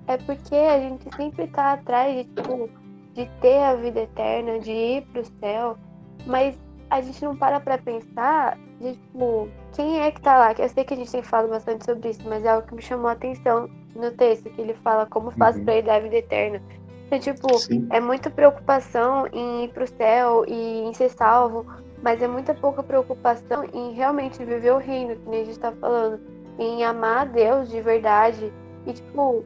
é 0.08 0.18
porque 0.18 0.56
a 0.56 0.80
gente 0.80 1.16
sempre 1.16 1.48
tá 1.48 1.74
atrás 1.74 2.16
de, 2.16 2.24
tipo, 2.24 2.70
de 3.14 3.30
ter 3.42 3.64
a 3.64 3.76
vida 3.76 4.02
eterna, 4.02 4.60
de 4.60 4.72
ir 4.72 5.02
pro 5.08 5.24
céu, 5.40 5.78
mas 6.26 6.58
a 6.90 7.02
gente 7.02 7.24
não 7.24 7.36
para 7.36 7.60
pra 7.60 7.78
pensar 7.78 8.58
de, 8.80 8.94
tipo, 8.94 9.50
quem 9.74 10.00
é 10.00 10.12
que 10.12 10.22
tá 10.22 10.38
lá? 10.38 10.54
Eu 10.58 10.70
sei 10.70 10.84
que 10.84 10.94
a 10.94 10.98
gente 10.98 11.12
tem 11.12 11.22
falado 11.22 11.50
bastante 11.50 11.86
sobre 11.86 12.10
isso, 12.10 12.22
mas 12.26 12.46
é 12.46 12.50
algo 12.50 12.68
que 12.68 12.76
me 12.76 12.82
chamou 12.82 13.10
a 13.10 13.14
atenção 13.14 13.70
no 13.96 14.12
texto, 14.12 14.50
que 14.50 14.62
ele 14.62 14.74
fala 14.76 15.06
como 15.08 15.32
faz 15.32 15.58
uhum. 15.58 15.66
pra 15.66 15.78
ir 15.78 15.84
da 15.84 16.00
vida 16.00 16.16
eterna. 16.16 16.62
Então, 17.08 17.20
tipo, 17.20 17.58
Sim. 17.58 17.88
é 17.92 18.00
muita 18.00 18.30
preocupação 18.30 19.28
em 19.34 19.66
ir 19.66 19.70
pro 19.70 19.88
céu 19.88 20.46
e 20.48 20.84
em 20.84 20.94
ser 20.94 21.10
salvo, 21.10 21.66
mas 22.02 22.22
é 22.22 22.28
muita 22.28 22.54
pouca 22.54 22.84
preocupação 22.84 23.66
em 23.74 23.94
realmente 23.94 24.44
viver 24.44 24.72
o 24.72 24.78
reino, 24.78 25.16
que 25.16 25.30
nem 25.30 25.42
a 25.42 25.46
gente 25.46 25.60
tá 25.60 25.72
falando, 25.72 26.20
em 26.60 26.84
amar 26.84 27.22
a 27.22 27.26
Deus 27.26 27.70
de 27.70 27.82
verdade. 27.82 28.54
E, 28.86 28.94
tipo, 28.94 29.44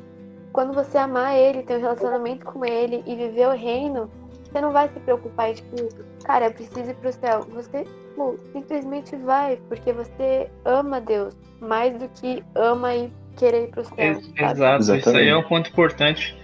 quando 0.51 0.73
você 0.73 0.97
amar 0.97 1.35
ele, 1.35 1.63
ter 1.63 1.77
um 1.77 1.81
relacionamento 1.81 2.45
com 2.45 2.65
ele 2.65 3.03
e 3.05 3.15
viver 3.15 3.47
o 3.47 3.55
reino, 3.55 4.09
você 4.43 4.59
não 4.59 4.71
vai 4.71 4.89
se 4.89 4.99
preocupar 4.99 5.49
em, 5.49 5.53
tipo, 5.53 5.75
cara, 6.23 6.47
eu 6.47 6.53
preciso 6.53 6.89
ir 6.91 6.95
pro 6.95 7.13
céu. 7.13 7.41
Você, 7.53 7.83
tipo, 7.83 8.37
simplesmente 8.51 9.15
vai, 9.15 9.57
porque 9.67 9.93
você 9.93 10.49
ama 10.65 10.99
Deus 10.99 11.33
mais 11.59 11.97
do 11.97 12.09
que 12.09 12.43
ama 12.55 12.93
e 12.95 13.11
querer 13.37 13.65
ir 13.65 13.67
pro 13.69 13.83
céu. 13.85 13.95
É, 13.97 14.09
exato, 14.09 14.81
Exatamente. 14.81 14.99
isso 14.99 15.17
aí 15.17 15.27
é 15.29 15.37
um 15.37 15.43
ponto 15.43 15.69
importante 15.69 16.37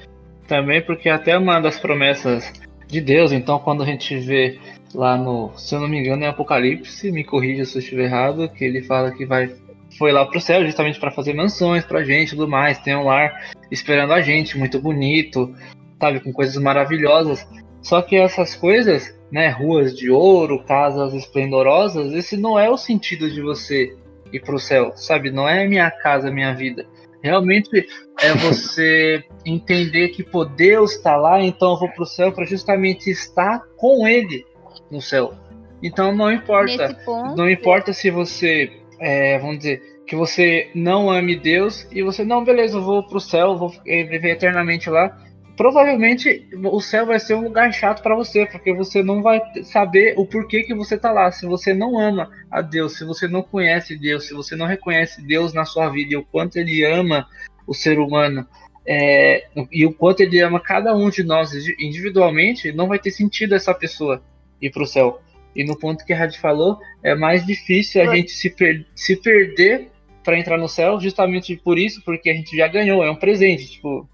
também, 0.47 0.81
porque 0.81 1.09
até 1.09 1.37
uma 1.37 1.59
das 1.59 1.79
promessas 1.79 2.51
de 2.87 3.01
Deus, 3.01 3.33
então 3.33 3.59
quando 3.59 3.83
a 3.83 3.85
gente 3.85 4.17
vê 4.17 4.57
lá 4.95 5.17
no, 5.17 5.51
se 5.57 5.75
eu 5.75 5.81
não 5.81 5.89
me 5.89 5.99
engano, 5.99 6.23
é 6.23 6.27
Apocalipse, 6.27 7.11
me 7.11 7.23
corrija 7.25 7.65
se 7.65 7.77
eu 7.77 7.79
estiver 7.79 8.05
errado, 8.05 8.47
que 8.47 8.63
ele 8.63 8.81
fala 8.81 9.11
que 9.11 9.25
vai 9.25 9.53
foi 9.97 10.11
lá 10.11 10.25
pro 10.25 10.39
céu 10.39 10.65
justamente 10.65 10.99
para 10.99 11.11
fazer 11.11 11.33
mansões 11.33 11.83
pra 11.85 12.03
gente 12.03 12.29
e 12.29 12.31
tudo 12.31 12.47
mais. 12.47 12.79
Tem 12.79 12.95
um 12.95 13.03
lar 13.03 13.51
esperando 13.71 14.13
a 14.13 14.21
gente, 14.21 14.57
muito 14.57 14.79
bonito, 14.79 15.53
sabe, 15.99 16.19
com 16.19 16.31
coisas 16.31 16.55
maravilhosas. 16.61 17.47
Só 17.81 18.01
que 18.01 18.15
essas 18.15 18.55
coisas, 18.55 19.17
né, 19.31 19.49
ruas 19.49 19.95
de 19.95 20.09
ouro, 20.09 20.63
casas 20.63 21.13
esplendorosas, 21.13 22.13
esse 22.13 22.37
não 22.37 22.59
é 22.59 22.69
o 22.69 22.77
sentido 22.77 23.29
de 23.29 23.41
você 23.41 23.95
ir 24.31 24.41
pro 24.41 24.59
céu, 24.59 24.91
sabe? 24.95 25.31
Não 25.31 25.47
é 25.47 25.67
minha 25.67 25.89
casa, 25.89 26.31
minha 26.31 26.53
vida. 26.53 26.85
Realmente 27.21 27.87
é 28.19 28.33
você 28.33 29.23
entender 29.45 30.09
que 30.09 30.23
pô, 30.23 30.45
Deus 30.45 30.93
está 30.93 31.15
lá, 31.15 31.41
então 31.41 31.71
eu 31.71 31.79
vou 31.79 31.89
para 31.89 32.03
o 32.03 32.05
céu 32.05 32.31
para 32.31 32.45
justamente 32.45 33.09
estar 33.09 33.61
com 33.77 34.07
Ele 34.07 34.45
no 34.91 35.01
céu. 35.01 35.33
Então 35.81 36.13
não 36.15 36.31
importa, 36.31 36.97
ponto, 37.05 37.35
não 37.35 37.49
importa 37.49 37.93
se 37.93 38.09
você, 38.09 38.76
é, 38.99 39.37
vamos 39.39 39.59
dizer, 39.59 39.81
que 40.05 40.15
você 40.15 40.69
não 40.73 41.09
ame 41.09 41.35
Deus 41.35 41.87
e 41.91 42.01
você 42.01 42.23
não, 42.23 42.43
beleza, 42.43 42.77
eu 42.77 42.83
vou 42.83 43.03
para 43.03 43.17
o 43.17 43.21
céu, 43.21 43.57
vou 43.57 43.69
viver 43.85 44.31
eternamente 44.31 44.89
lá 44.89 45.15
provavelmente 45.57 46.47
o 46.53 46.79
céu 46.79 47.07
vai 47.07 47.19
ser 47.19 47.33
um 47.33 47.41
lugar 47.41 47.73
chato 47.73 48.03
para 48.03 48.15
você, 48.15 48.45
porque 48.45 48.71
você 48.71 49.01
não 49.01 49.23
vai 49.23 49.41
saber 49.63 50.13
o 50.15 50.25
porquê 50.25 50.61
que 50.61 50.73
você 50.73 50.95
tá 50.97 51.11
lá. 51.11 51.31
Se 51.31 51.47
você 51.47 51.73
não 51.73 51.99
ama 51.99 52.29
a 52.49 52.61
Deus, 52.61 52.95
se 52.97 53.03
você 53.03 53.27
não 53.27 53.41
conhece 53.41 53.97
Deus, 53.97 54.27
se 54.27 54.35
você 54.35 54.55
não 54.55 54.67
reconhece 54.67 55.21
Deus 55.25 55.53
na 55.53 55.65
sua 55.65 55.89
vida 55.89 56.13
e 56.13 56.15
o 56.15 56.23
quanto 56.23 56.57
Ele 56.57 56.85
ama 56.85 57.27
o 57.65 57.73
ser 57.73 57.99
humano 57.99 58.47
é, 58.87 59.47
e 59.71 59.85
o 59.85 59.91
quanto 59.91 60.21
Ele 60.21 60.39
ama 60.39 60.59
cada 60.59 60.95
um 60.95 61.09
de 61.09 61.23
nós 61.23 61.51
individualmente, 61.79 62.71
não 62.71 62.87
vai 62.87 62.99
ter 62.99 63.11
sentido 63.11 63.55
essa 63.55 63.73
pessoa 63.73 64.21
ir 64.61 64.69
para 64.69 64.83
o 64.83 64.87
céu. 64.87 65.19
E 65.57 65.63
no 65.63 65.75
ponto 65.75 66.05
que 66.05 66.13
a 66.13 66.17
Rádio 66.17 66.39
falou, 66.39 66.77
é 67.01 67.15
mais 67.15 67.43
difícil 67.43 67.99
a 67.99 68.15
gente 68.15 68.29
se, 68.31 68.47
per 68.47 68.85
se 68.95 69.15
perder 69.15 69.89
para 70.23 70.37
entrar 70.37 70.57
no 70.57 70.69
céu, 70.69 70.99
justamente 70.99 71.55
por 71.55 71.79
isso, 71.79 72.01
porque 72.05 72.29
a 72.29 72.33
gente 72.33 72.55
já 72.55 72.67
ganhou, 72.67 73.03
é 73.03 73.09
um 73.09 73.15
presente. 73.15 73.71
Tipo, 73.71 74.07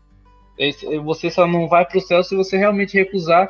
você 1.04 1.30
só 1.30 1.46
não 1.46 1.68
vai 1.68 1.86
para 1.86 1.98
o 1.98 2.02
céu 2.02 2.24
se 2.24 2.34
você 2.34 2.56
realmente 2.56 2.98
recusar. 2.98 3.50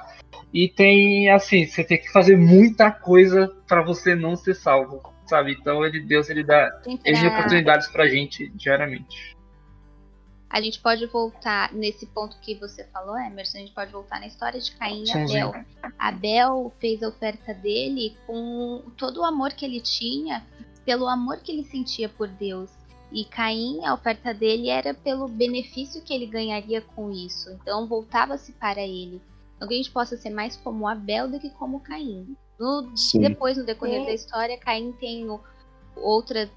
E 0.51 0.67
tem, 0.67 1.29
assim, 1.29 1.67
você 1.67 1.83
tem 1.83 1.99
que 1.99 2.11
fazer 2.11 2.35
muita 2.35 2.89
coisa 2.89 3.53
para 3.67 3.83
você 3.83 4.15
não 4.15 4.35
ser 4.35 4.55
salvo, 4.55 5.01
sabe? 5.27 5.55
Então, 5.59 5.85
ele, 5.85 5.99
Deus, 5.99 6.29
ele 6.29 6.43
dá 6.43 6.71
ele 7.05 7.27
oportunidades 7.27 7.87
pra 7.89 8.07
gente 8.07 8.51
diariamente. 8.55 9.35
A 10.53 10.61
gente 10.61 10.79
pode 10.79 11.03
voltar 11.07 11.73
nesse 11.73 12.05
ponto 12.05 12.37
que 12.39 12.53
você 12.53 12.83
falou, 12.83 13.17
Emerson, 13.17 13.57
a 13.57 13.61
gente 13.61 13.73
pode 13.73 13.91
voltar 13.91 14.19
na 14.19 14.27
história 14.27 14.59
de 14.59 14.71
Caim 14.73 15.03
e 15.03 15.11
Abel. 15.11 15.51
Abel 15.97 16.71
fez 16.79 17.01
a 17.01 17.07
oferta 17.07 17.55
dele 17.55 18.15
com 18.27 18.83
todo 18.95 19.21
o 19.21 19.25
amor 19.25 19.53
que 19.53 19.65
ele 19.65 19.81
tinha, 19.81 20.45
pelo 20.85 21.07
amor 21.07 21.39
que 21.39 21.51
ele 21.51 21.63
sentia 21.63 22.07
por 22.07 22.27
Deus. 22.27 22.69
E 23.11 23.25
Caim, 23.25 23.83
a 23.83 23.95
oferta 23.95 24.31
dele 24.31 24.69
era 24.69 24.93
pelo 24.93 25.27
benefício 25.27 26.03
que 26.03 26.13
ele 26.13 26.27
ganharia 26.27 26.81
com 26.81 27.11
isso. 27.11 27.49
Então 27.49 27.87
voltava-se 27.87 28.51
para 28.51 28.83
ele. 28.83 29.19
Então 29.55 29.67
que 29.67 29.73
a 29.73 29.77
gente 29.77 29.89
possa 29.89 30.15
ser 30.15 30.29
mais 30.29 30.55
como 30.55 30.87
Abel 30.87 31.31
do 31.31 31.39
que 31.39 31.49
como 31.49 31.79
Caim. 31.79 32.37
No, 32.59 32.93
depois, 33.19 33.57
no 33.57 33.65
decorrer 33.65 34.03
é. 34.03 34.05
da 34.05 34.13
história, 34.13 34.59
Caim 34.59 34.91
tem 34.91 35.27
outra 35.95 36.47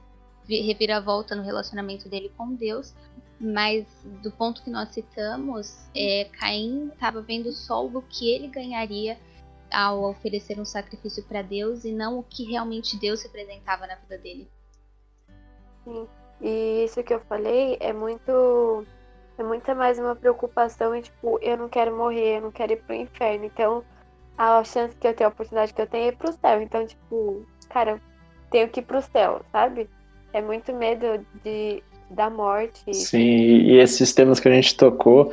reviravolta 0.46 1.34
no 1.34 1.42
relacionamento 1.42 2.10
dele 2.10 2.30
com 2.36 2.54
Deus. 2.54 2.94
Mas 3.38 3.86
do 4.22 4.30
ponto 4.30 4.62
que 4.62 4.70
nós 4.70 4.88
citamos, 4.90 5.88
é, 5.94 6.28
Caim 6.38 6.88
estava 6.88 7.20
vendo 7.20 7.52
só 7.52 7.84
o 7.84 8.02
que 8.02 8.32
ele 8.32 8.48
ganharia 8.48 9.18
ao 9.70 10.04
oferecer 10.04 10.58
um 10.58 10.64
sacrifício 10.64 11.22
para 11.24 11.42
Deus 11.42 11.84
e 11.84 11.92
não 11.92 12.18
o 12.18 12.22
que 12.22 12.44
realmente 12.44 12.98
Deus 12.98 13.22
representava 13.22 13.86
na 13.86 13.96
vida 13.96 14.16
dele. 14.18 14.48
Sim. 15.84 16.08
E 16.40 16.84
isso 16.84 17.02
que 17.02 17.14
eu 17.14 17.20
falei 17.20 17.76
é 17.80 17.92
muito. 17.92 18.86
É 19.38 19.42
muito 19.42 19.74
mais 19.74 19.98
uma 19.98 20.16
preocupação 20.16 20.98
tipo, 21.02 21.38
eu 21.42 21.58
não 21.58 21.68
quero 21.68 21.94
morrer, 21.94 22.38
eu 22.38 22.42
não 22.42 22.50
quero 22.50 22.72
ir 22.72 22.82
pro 22.82 22.94
inferno. 22.94 23.44
Então, 23.44 23.84
a 24.36 24.64
chance 24.64 24.96
que 24.96 25.06
eu 25.06 25.14
tenho, 25.14 25.28
a 25.28 25.32
oportunidade 25.32 25.74
que 25.74 25.80
eu 25.82 25.86
tenho 25.86 26.06
é 26.06 26.08
ir 26.08 26.16
pro 26.16 26.32
céu. 26.32 26.62
Então, 26.62 26.86
tipo, 26.86 27.46
cara, 27.68 28.00
tenho 28.50 28.68
que 28.68 28.80
ir 28.80 28.84
pro 28.84 29.02
céu, 29.02 29.42
sabe? 29.52 29.90
É 30.32 30.40
muito 30.40 30.72
medo 30.72 31.24
de, 31.44 31.82
da 32.10 32.30
morte. 32.30 32.82
Sim, 32.92 33.18
e 33.18 33.78
esses 33.78 34.12
temas 34.12 34.40
que 34.40 34.48
a 34.48 34.52
gente 34.52 34.76
tocou 34.76 35.32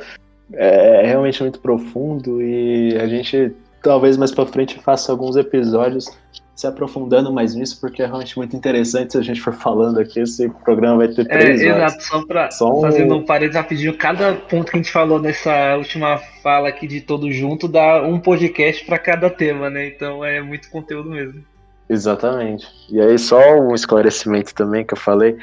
é 0.52 1.06
realmente 1.06 1.42
muito 1.42 1.58
profundo 1.58 2.42
e 2.42 2.96
a 2.98 3.06
gente 3.06 3.52
talvez 3.82 4.16
mais 4.16 4.32
para 4.32 4.46
frente 4.46 4.78
faça 4.78 5.12
alguns 5.12 5.36
episódios 5.36 6.06
se 6.54 6.66
aprofundando 6.66 7.32
mais 7.32 7.54
nisso, 7.54 7.80
porque 7.80 8.02
é 8.02 8.06
realmente 8.06 8.36
muito 8.38 8.54
interessante 8.54 9.12
se 9.12 9.18
a 9.18 9.22
gente 9.22 9.40
for 9.40 9.52
falando 9.52 9.98
aqui, 9.98 10.20
esse 10.20 10.48
programa 10.48 10.98
vai 10.98 11.08
ter 11.08 11.22
é, 11.22 11.24
três 11.24 11.60
é, 11.60 11.72
horas. 11.72 11.94
Exato, 11.94 12.04
só 12.04 12.24
para 12.24 12.48
um... 12.62 12.80
fazendo 12.80 13.16
um 13.16 13.24
parênteses 13.24 13.56
rapidinho, 13.56 13.98
cada 13.98 14.34
ponto 14.34 14.70
que 14.70 14.76
a 14.76 14.80
gente 14.80 14.92
falou 14.92 15.20
nessa 15.20 15.76
última 15.76 16.18
fala 16.42 16.68
aqui 16.68 16.86
de 16.86 17.00
todo 17.00 17.30
junto 17.32 17.66
dá 17.66 18.02
um 18.02 18.20
podcast 18.20 18.84
para 18.84 18.98
cada 18.98 19.28
tema, 19.28 19.68
né? 19.68 19.88
Então 19.88 20.24
é 20.24 20.40
muito 20.40 20.70
conteúdo 20.70 21.10
mesmo. 21.10 21.44
Exatamente. 21.88 22.66
E 22.88 23.00
aí 23.00 23.18
só 23.18 23.40
um 23.58 23.74
esclarecimento 23.74 24.54
também 24.54 24.84
que 24.84 24.94
eu 24.94 24.98
falei, 24.98 25.36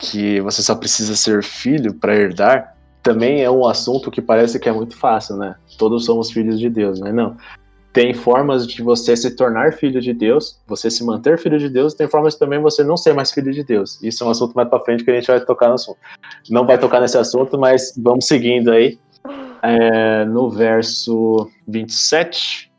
que 0.00 0.40
você 0.40 0.62
só 0.62 0.74
precisa 0.74 1.14
ser 1.14 1.44
filho 1.44 1.94
para 1.94 2.16
herdar, 2.16 2.74
também 3.02 3.42
é 3.42 3.50
um 3.50 3.66
assunto 3.66 4.10
que 4.10 4.20
parece 4.20 4.58
que 4.58 4.68
é 4.68 4.72
muito 4.72 4.96
fácil, 4.96 5.36
né? 5.36 5.54
Todos 5.78 6.04
somos 6.04 6.30
filhos 6.30 6.58
de 6.58 6.68
Deus, 6.68 6.98
né? 7.00 7.12
Não 7.12 7.36
tem 7.92 8.14
formas 8.14 8.66
de 8.66 8.82
você 8.82 9.16
se 9.16 9.34
tornar 9.34 9.72
filho 9.72 10.00
de 10.00 10.12
Deus, 10.12 10.60
você 10.66 10.90
se 10.90 11.04
manter 11.04 11.38
filho 11.38 11.58
de 11.58 11.68
Deus, 11.68 11.92
tem 11.92 12.08
formas 12.08 12.36
também 12.36 12.60
você 12.60 12.84
não 12.84 12.96
ser 12.96 13.12
mais 13.12 13.32
filho 13.32 13.52
de 13.52 13.64
Deus. 13.64 14.00
Isso 14.02 14.22
é 14.22 14.26
um 14.26 14.30
assunto 14.30 14.54
mais 14.54 14.68
para 14.68 14.80
frente 14.80 15.04
que 15.04 15.10
a 15.10 15.14
gente 15.14 15.26
vai 15.26 15.40
tocar 15.40 15.68
no 15.68 15.74
assunto. 15.74 15.98
Não 16.48 16.64
vai 16.64 16.78
tocar 16.78 17.00
nesse 17.00 17.18
assunto, 17.18 17.58
mas 17.58 17.92
vamos 17.98 18.26
seguindo 18.26 18.70
aí. 18.70 18.98
É, 19.62 20.24
no 20.24 20.48
verso 20.48 21.50
27, 21.66 22.72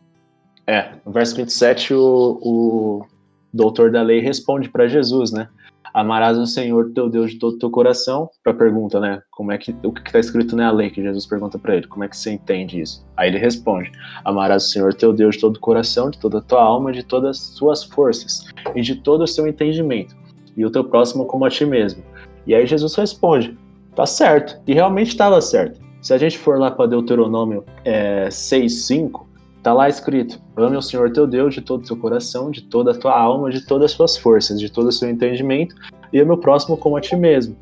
é, 0.65 0.91
no 1.05 1.11
verso 1.11 1.35
27 1.35 1.93
o, 1.93 2.39
o 2.41 3.05
doutor 3.53 3.91
da 3.91 4.01
lei 4.01 4.19
responde 4.19 4.69
para 4.69 4.87
Jesus, 4.87 5.31
né? 5.31 5.49
Amarás 5.93 6.37
o 6.37 6.45
Senhor 6.45 6.91
teu 6.93 7.09
Deus 7.09 7.31
de 7.31 7.39
todo 7.39 7.55
o 7.55 7.59
teu 7.59 7.69
coração. 7.69 8.29
Para 8.43 8.53
pergunta, 8.53 8.99
né? 8.99 9.21
Como 9.31 9.51
é 9.51 9.57
que 9.57 9.75
o 9.83 9.91
que 9.91 10.01
está 10.01 10.19
escrito 10.19 10.55
na 10.55 10.71
lei 10.71 10.89
que 10.89 11.01
Jesus 11.01 11.25
pergunta 11.25 11.59
para 11.59 11.75
ele? 11.75 11.87
Como 11.87 12.03
é 12.03 12.07
que 12.07 12.15
você 12.15 12.31
entende 12.31 12.81
isso? 12.81 13.05
Aí 13.17 13.29
ele 13.29 13.37
responde: 13.37 13.91
Amarás 14.23 14.65
o 14.65 14.69
Senhor 14.69 14.93
teu 14.93 15.13
Deus 15.13 15.35
de 15.35 15.41
todo 15.41 15.57
o 15.57 15.59
coração, 15.59 16.09
de 16.09 16.19
toda 16.19 16.37
a 16.37 16.41
tua 16.41 16.61
alma, 16.61 16.91
de 16.91 17.03
todas 17.03 17.37
as 17.37 17.43
suas 17.57 17.83
forças 17.83 18.45
e 18.75 18.81
de 18.81 18.95
todo 18.95 19.23
o 19.23 19.27
seu 19.27 19.47
entendimento, 19.47 20.15
e 20.55 20.65
o 20.65 20.71
teu 20.71 20.83
próximo 20.83 21.25
como 21.25 21.45
a 21.45 21.49
ti 21.49 21.65
mesmo. 21.65 22.03
E 22.47 22.55
aí 22.55 22.65
Jesus 22.65 22.95
responde: 22.95 23.57
Tá 23.95 24.05
certo. 24.05 24.61
E 24.65 24.73
realmente 24.73 25.09
estava 25.09 25.41
certo. 25.41 25.79
Se 26.01 26.13
a 26.13 26.17
gente 26.17 26.37
for 26.37 26.57
lá 26.57 26.71
para 26.71 26.87
Deuteronômio 26.87 27.63
é, 27.85 28.27
6:5 28.29 29.30
Está 29.61 29.73
lá 29.73 29.87
escrito: 29.87 30.41
ame 30.57 30.75
o 30.75 30.81
Senhor 30.81 31.11
teu 31.11 31.27
Deus 31.27 31.53
de 31.53 31.61
todo 31.61 31.83
o 31.83 31.85
seu 31.85 31.95
coração, 31.95 32.49
de 32.49 32.63
toda 32.63 32.91
a 32.91 32.93
tua 32.95 33.15
alma, 33.15 33.51
de 33.51 33.61
todas 33.61 33.91
as 33.91 33.91
suas 33.91 34.17
forças, 34.17 34.59
de 34.59 34.71
todo 34.71 34.87
o 34.87 34.91
seu 34.91 35.07
entendimento, 35.07 35.75
e 36.11 36.19
ame 36.19 36.31
o 36.31 36.37
próximo 36.37 36.75
como 36.75 36.97
a 36.97 37.01
ti 37.01 37.15
mesmo. 37.15 37.55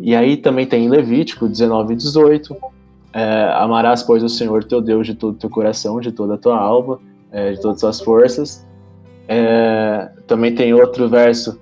E 0.00 0.16
aí 0.16 0.36
também 0.36 0.66
tem 0.66 0.86
em 0.86 0.88
Levítico 0.88 1.46
19 1.46 1.92
e 1.92 1.96
18: 1.96 2.56
é, 3.12 3.48
Amarás, 3.54 4.02
pois, 4.02 4.24
o 4.24 4.28
Senhor 4.28 4.64
teu 4.64 4.80
Deus 4.80 5.06
de 5.06 5.14
todo 5.14 5.34
o 5.34 5.38
teu 5.38 5.48
coração, 5.48 6.00
de 6.00 6.10
toda 6.10 6.34
a 6.34 6.36
tua 6.36 6.58
alma, 6.58 6.98
é, 7.30 7.52
de 7.52 7.60
todas 7.60 7.76
as 7.76 7.80
suas 7.80 8.00
forças. 8.00 8.66
É, 9.28 10.10
também 10.26 10.52
tem 10.52 10.74
outro 10.74 11.08
verso, 11.08 11.60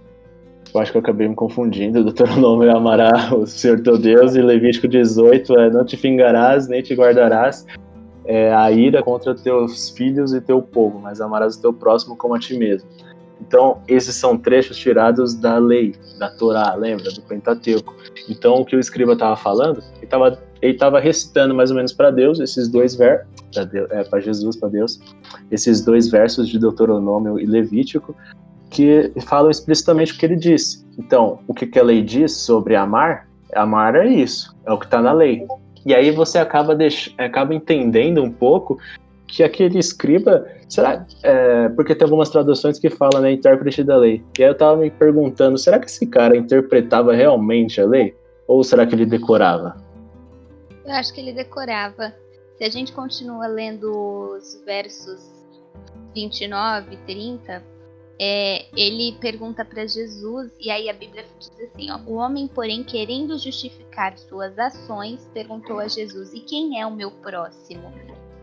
eu 0.73 0.81
acho 0.81 0.93
que 0.93 0.97
eu 0.97 1.03
acabei 1.03 1.29
me 1.29 1.35
confundindo, 1.35 2.03
Deuteronômio 2.03 2.71
é 2.71 2.73
amará 2.73 3.35
o 3.37 3.47
Senhor 3.47 3.83
teu 3.83 3.99
Deus, 3.99 4.35
e 4.35 4.41
Levítico 4.41 4.89
18 4.89 5.59
é 5.59 5.69
não 5.69 5.85
te 5.85 5.95
fingarás, 5.95 6.67
nem 6.69 6.81
te 6.81 6.95
guardarás 6.95 7.67
é, 8.29 8.53
a 8.53 8.71
ira 8.71 9.03
contra 9.03 9.35
teus 9.35 9.89
filhos 9.89 10.35
e 10.35 10.41
teu 10.41 10.61
povo, 10.61 10.99
mas 10.99 11.19
amarás 11.19 11.57
o 11.57 11.61
teu 11.63 11.73
próximo 11.73 12.15
como 12.15 12.35
a 12.35 12.39
ti 12.39 12.57
mesmo. 12.59 12.87
Então, 13.41 13.81
esses 13.89 14.15
são 14.15 14.37
trechos 14.37 14.77
tirados 14.77 15.35
da 15.35 15.57
lei, 15.57 15.95
da 16.19 16.29
Torá, 16.29 16.75
lembra? 16.75 17.11
Do 17.11 17.23
Pentateuco. 17.23 17.95
Então, 18.29 18.57
o 18.57 18.65
que 18.67 18.77
o 18.77 18.81
escriba 18.81 19.15
estava 19.15 19.35
falando, 19.37 19.83
ele 20.61 20.73
estava 20.73 21.01
recitando 21.01 21.55
mais 21.55 21.71
ou 21.71 21.77
menos 21.77 21.93
para 21.93 22.11
Deus 22.11 22.39
esses 22.41 22.69
dois 22.69 22.95
versos, 22.95 23.27
é, 23.91 24.05
para 24.05 24.21
Jesus, 24.21 24.57
para 24.57 24.69
Deus, 24.69 25.01
esses 25.51 25.83
dois 25.83 26.09
versos 26.11 26.49
de 26.49 26.59
Deuteronômio 26.59 27.39
e 27.39 27.47
Levítico, 27.47 28.15
que 28.69 29.11
falam 29.23 29.51
explicitamente 29.51 30.13
o 30.13 30.19
que 30.19 30.27
ele 30.27 30.37
disse. 30.37 30.85
Então, 30.99 31.39
o 31.47 31.55
que, 31.55 31.67
que 31.67 31.79
a 31.79 31.83
lei 31.83 32.03
diz 32.03 32.33
sobre 32.33 32.77
amar? 32.77 33.27
Amar 33.55 33.95
é 33.95 34.07
isso, 34.07 34.55
é 34.67 34.73
o 34.73 34.79
que 34.79 34.85
está 34.85 35.01
na 35.01 35.13
lei. 35.13 35.47
E 35.89 35.95
aí 35.95 36.11
você 36.11 36.37
acaba, 36.37 36.75
deix... 36.75 37.15
acaba 37.17 37.55
entendendo 37.55 38.23
um 38.23 38.31
pouco 38.31 38.79
que 39.27 39.43
aquele 39.43 39.79
escriba, 39.79 40.47
será, 40.69 41.07
é, 41.23 41.71
porque 41.71 41.95
tem 41.95 42.05
algumas 42.05 42.29
traduções 42.29 42.79
que 42.79 42.91
falam, 42.91 43.23
né, 43.23 43.33
intérprete 43.33 43.83
da 43.83 43.97
lei. 43.97 44.23
E 44.39 44.45
aí 44.45 44.51
eu 44.51 44.55
tava 44.55 44.77
me 44.77 44.91
perguntando, 44.91 45.57
será 45.57 45.79
que 45.79 45.87
esse 45.87 46.07
cara 46.07 46.37
interpretava 46.37 47.15
realmente 47.15 47.81
a 47.81 47.87
lei? 47.87 48.15
Ou 48.47 48.63
será 48.63 48.87
que 48.87 48.95
ele 48.95 49.07
decorava? 49.07 49.83
Eu 50.85 50.93
acho 50.93 51.15
que 51.15 51.23
ele 51.23 51.33
decorava. 51.33 52.15
Se 52.59 52.65
a 52.65 52.69
gente 52.69 52.93
continua 52.93 53.47
lendo 53.47 53.91
os 54.37 54.63
versos 54.67 55.27
29 56.15 56.93
e 56.93 56.97
30, 56.99 57.63
é, 58.21 58.67
ele 58.77 59.17
pergunta 59.21 59.65
para 59.65 59.87
Jesus, 59.87 60.51
e 60.61 60.71
aí 60.71 60.91
a 60.91 60.93
Bíblia 60.93 61.25
diz 61.39 61.53
assim: 61.61 61.91
ó, 61.91 61.99
o 62.07 62.15
homem, 62.15 62.49
porém, 62.49 62.83
querendo 62.83 63.39
justificar 63.39 64.19
suas 64.19 64.59
ações, 64.59 65.29
perguntou 65.33 65.79
a 65.79 65.87
Jesus: 65.87 66.33
E 66.33 66.41
quem 66.41 66.81
é 66.81 66.87
o 66.87 66.95
meu 66.95 67.11
próximo? 67.11 67.93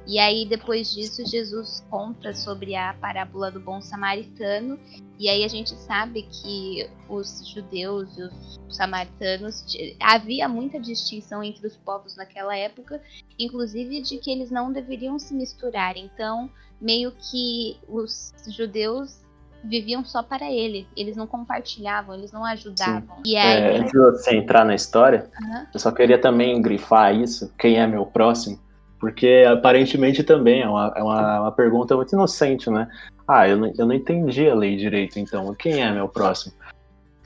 E 0.08 0.20
aí, 0.20 0.46
depois 0.46 0.94
disso, 0.94 1.26
Jesus 1.26 1.84
conta 1.90 2.32
sobre 2.34 2.76
a 2.76 2.94
parábola 2.94 3.50
do 3.50 3.60
bom 3.60 3.82
samaritano. 3.82 4.80
E 5.18 5.28
aí 5.28 5.44
a 5.44 5.48
gente 5.48 5.72
sabe 5.72 6.24
que 6.24 6.88
os 7.10 7.50
judeus 7.50 8.16
e 8.16 8.22
os 8.22 8.60
samaritanos 8.70 9.66
havia 10.00 10.48
muita 10.48 10.80
distinção 10.80 11.44
entre 11.44 11.66
os 11.66 11.76
povos 11.78 12.16
naquela 12.16 12.56
época, 12.56 13.02
inclusive 13.40 14.02
de 14.02 14.20
que 14.20 14.30
eles 14.30 14.52
não 14.52 14.72
deveriam 14.72 15.18
se 15.18 15.34
misturar. 15.34 15.98
Então, 15.98 16.52
meio 16.80 17.12
que 17.12 17.78
os 17.88 18.32
judeus 18.48 19.25
viviam 19.66 20.04
só 20.06 20.24
para 20.24 20.52
ele. 20.52 20.88
Eles 20.96 21.16
não 21.16 21.28
compartilhavam, 21.28 22.16
eles 22.16 22.32
não 22.32 22.46
ajudavam. 22.46 23.18
Sim. 23.18 23.22
E 23.26 23.38
aí, 23.38 23.62
é, 23.62 23.78
antes 23.78 23.92
de 23.92 23.98
você 23.98 24.36
entrar 24.36 24.66
na 24.66 24.76
história, 24.76 25.30
uhum. 25.42 25.66
eu 25.74 25.80
só 25.80 25.92
queria 25.92 26.20
também 26.20 26.62
grifar 26.62 27.16
isso. 27.16 27.52
Quem 27.58 27.78
é 27.78 27.88
meu 27.88 28.06
próximo? 28.06 28.60
Porque 29.00 29.46
aparentemente 29.48 30.24
também 30.24 30.62
é 30.62 30.68
uma, 30.68 30.94
é 30.96 31.04
uma, 31.04 31.42
uma 31.42 31.52
pergunta 31.52 31.96
muito 31.96 32.14
inocente, 32.14 32.70
né? 32.70 32.88
Ah, 33.28 33.48
eu 33.48 33.58
não, 33.58 33.74
eu 33.78 33.86
não 33.86 33.94
entendi 33.94 34.48
a 34.50 34.56
lei 34.56 34.76
direito, 34.76 35.20
então 35.20 35.54
quem 35.56 35.82
é 35.82 35.92
meu 35.92 36.08
próximo? 36.08 36.54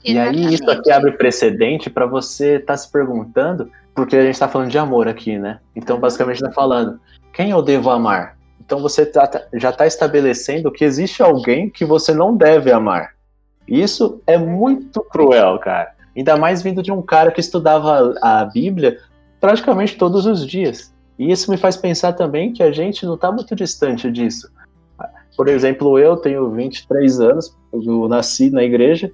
Exatamente. 0.02 0.42
E 0.42 0.46
aí 0.46 0.54
isso 0.54 0.70
aqui 0.70 0.90
abre 0.90 1.12
precedente 1.12 1.90
para 1.90 2.06
você 2.06 2.56
estar 2.56 2.72
tá 2.72 2.76
se 2.76 2.90
perguntando, 2.90 3.70
porque 3.94 4.16
a 4.16 4.22
gente 4.22 4.34
está 4.34 4.48
falando 4.48 4.70
de 4.70 4.78
amor 4.78 5.08
aqui, 5.08 5.38
né? 5.38 5.60
Então 5.76 6.00
basicamente 6.00 6.36
está 6.36 6.50
falando, 6.50 6.98
quem 7.32 7.50
eu 7.50 7.62
devo 7.62 7.90
amar? 7.90 8.36
Então 8.70 8.78
você 8.78 9.04
tá, 9.04 9.26
tá 9.26 9.42
já 9.54 9.70
está 9.70 9.84
estabelecendo 9.84 10.70
que 10.70 10.84
existe 10.84 11.20
alguém 11.24 11.68
que 11.68 11.84
você 11.84 12.14
não 12.14 12.36
deve 12.36 12.70
amar. 12.70 13.16
Isso 13.66 14.22
é 14.28 14.38
muito 14.38 15.00
cruel, 15.00 15.58
cara. 15.58 15.92
Ainda 16.16 16.36
mais 16.36 16.62
vindo 16.62 16.80
de 16.80 16.92
um 16.92 17.02
cara 17.02 17.32
que 17.32 17.40
estudava 17.40 18.14
a 18.22 18.44
Bíblia 18.44 18.98
praticamente 19.40 19.98
todos 19.98 20.24
os 20.24 20.46
dias. 20.46 20.94
E 21.18 21.32
isso 21.32 21.50
me 21.50 21.56
faz 21.56 21.76
pensar 21.76 22.12
também 22.12 22.52
que 22.52 22.62
a 22.62 22.70
gente 22.70 23.04
não 23.04 23.16
está 23.16 23.32
muito 23.32 23.56
distante 23.56 24.08
disso. 24.08 24.48
Por 25.36 25.48
exemplo, 25.48 25.98
eu 25.98 26.16
tenho 26.16 26.48
23 26.52 27.20
anos, 27.20 27.56
eu 27.72 28.06
nasci 28.06 28.50
na 28.50 28.62
igreja 28.62 29.10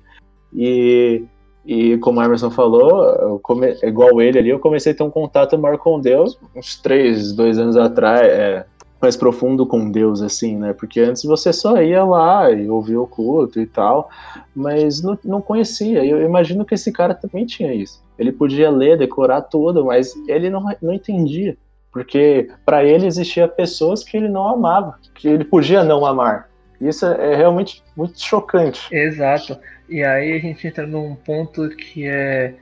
e, 0.54 1.24
e 1.64 1.96
como 1.96 2.20
o 2.20 2.22
Emerson 2.22 2.50
falou, 2.50 3.40
come, 3.42 3.74
igual 3.82 4.20
ele 4.20 4.38
ali, 4.38 4.50
eu 4.50 4.58
comecei 4.58 4.92
a 4.92 4.94
ter 4.94 5.02
um 5.02 5.10
contato 5.10 5.56
maior 5.56 5.78
com 5.78 5.98
Deus 5.98 6.38
uns 6.54 6.76
3, 6.76 7.32
2 7.32 7.58
anos 7.58 7.76
atrás, 7.78 8.20
é, 8.20 8.66
mais 9.00 9.16
profundo 9.16 9.66
com 9.66 9.90
Deus, 9.90 10.22
assim, 10.22 10.56
né? 10.56 10.72
Porque 10.72 11.00
antes 11.00 11.22
você 11.24 11.52
só 11.52 11.80
ia 11.82 12.04
lá 12.04 12.50
e 12.50 12.68
ouvia 12.68 13.00
o 13.00 13.06
culto 13.06 13.60
e 13.60 13.66
tal, 13.66 14.10
mas 14.54 15.02
não, 15.02 15.18
não 15.24 15.40
conhecia. 15.40 16.04
Eu 16.04 16.22
imagino 16.22 16.64
que 16.64 16.74
esse 16.74 16.90
cara 16.90 17.14
também 17.14 17.44
tinha 17.44 17.72
isso. 17.74 18.02
Ele 18.18 18.32
podia 18.32 18.70
ler, 18.70 18.96
decorar 18.96 19.42
tudo, 19.42 19.84
mas 19.84 20.14
ele 20.26 20.48
não, 20.48 20.64
não 20.80 20.92
entendia 20.92 21.56
porque 21.96 22.50
para 22.62 22.84
ele 22.84 23.06
existia 23.06 23.48
pessoas 23.48 24.04
que 24.04 24.18
ele 24.18 24.28
não 24.28 24.46
amava, 24.46 24.98
que 25.14 25.26
ele 25.26 25.46
podia 25.46 25.82
não 25.82 26.04
amar. 26.04 26.46
Isso 26.78 27.06
é 27.06 27.34
realmente 27.34 27.82
muito 27.96 28.20
chocante. 28.20 28.94
Exato. 28.94 29.58
E 29.88 30.04
aí 30.04 30.34
a 30.34 30.38
gente 30.38 30.66
entra 30.66 30.86
num 30.86 31.14
ponto 31.14 31.66
que 31.70 32.06
é 32.06 32.52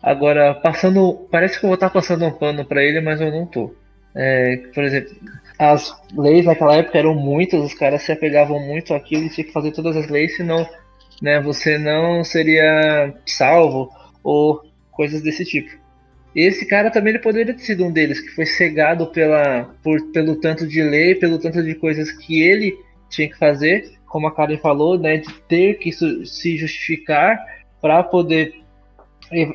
agora 0.00 0.54
passando, 0.54 1.26
parece 1.32 1.58
que 1.58 1.66
eu 1.66 1.70
vou 1.70 1.74
estar 1.74 1.90
passando 1.90 2.26
um 2.26 2.30
pano 2.30 2.64
para 2.64 2.80
ele, 2.80 3.00
mas 3.00 3.20
eu 3.20 3.32
não 3.32 3.44
tô. 3.44 3.74
É, 4.14 4.56
por 4.72 4.84
exemplo, 4.84 5.16
as 5.58 5.94
leis 6.14 6.44
naquela 6.44 6.76
época 6.76 6.98
eram 6.98 7.14
muitas, 7.14 7.62
os 7.62 7.74
caras 7.74 8.02
se 8.02 8.12
apegavam 8.12 8.60
muito 8.60 8.92
àquilo 8.94 9.24
e 9.24 9.30
tinha 9.30 9.46
que 9.46 9.52
fazer 9.52 9.72
todas 9.72 9.96
as 9.96 10.08
leis, 10.08 10.36
senão 10.36 10.68
né, 11.22 11.40
você 11.40 11.78
não 11.78 12.22
seria 12.22 13.14
salvo 13.24 13.90
ou 14.22 14.62
coisas 14.90 15.22
desse 15.22 15.44
tipo. 15.44 15.70
Esse 16.34 16.66
cara 16.66 16.90
também 16.90 17.14
ele 17.14 17.22
poderia 17.22 17.54
ter 17.54 17.62
sido 17.62 17.86
um 17.86 17.90
deles, 17.90 18.20
que 18.20 18.28
foi 18.28 18.44
cegado 18.44 19.06
pela, 19.06 19.74
por, 19.82 19.98
pelo 20.12 20.36
tanto 20.36 20.66
de 20.66 20.82
lei, 20.82 21.14
pelo 21.14 21.38
tanto 21.38 21.62
de 21.62 21.74
coisas 21.74 22.10
que 22.10 22.42
ele 22.42 22.76
tinha 23.08 23.28
que 23.28 23.38
fazer, 23.38 23.96
como 24.06 24.26
a 24.26 24.34
Karen 24.34 24.58
falou, 24.58 24.98
né, 24.98 25.16
de 25.16 25.32
ter 25.48 25.78
que 25.78 25.90
se 25.92 26.58
justificar 26.58 27.38
para 27.80 28.02
poder 28.02 28.54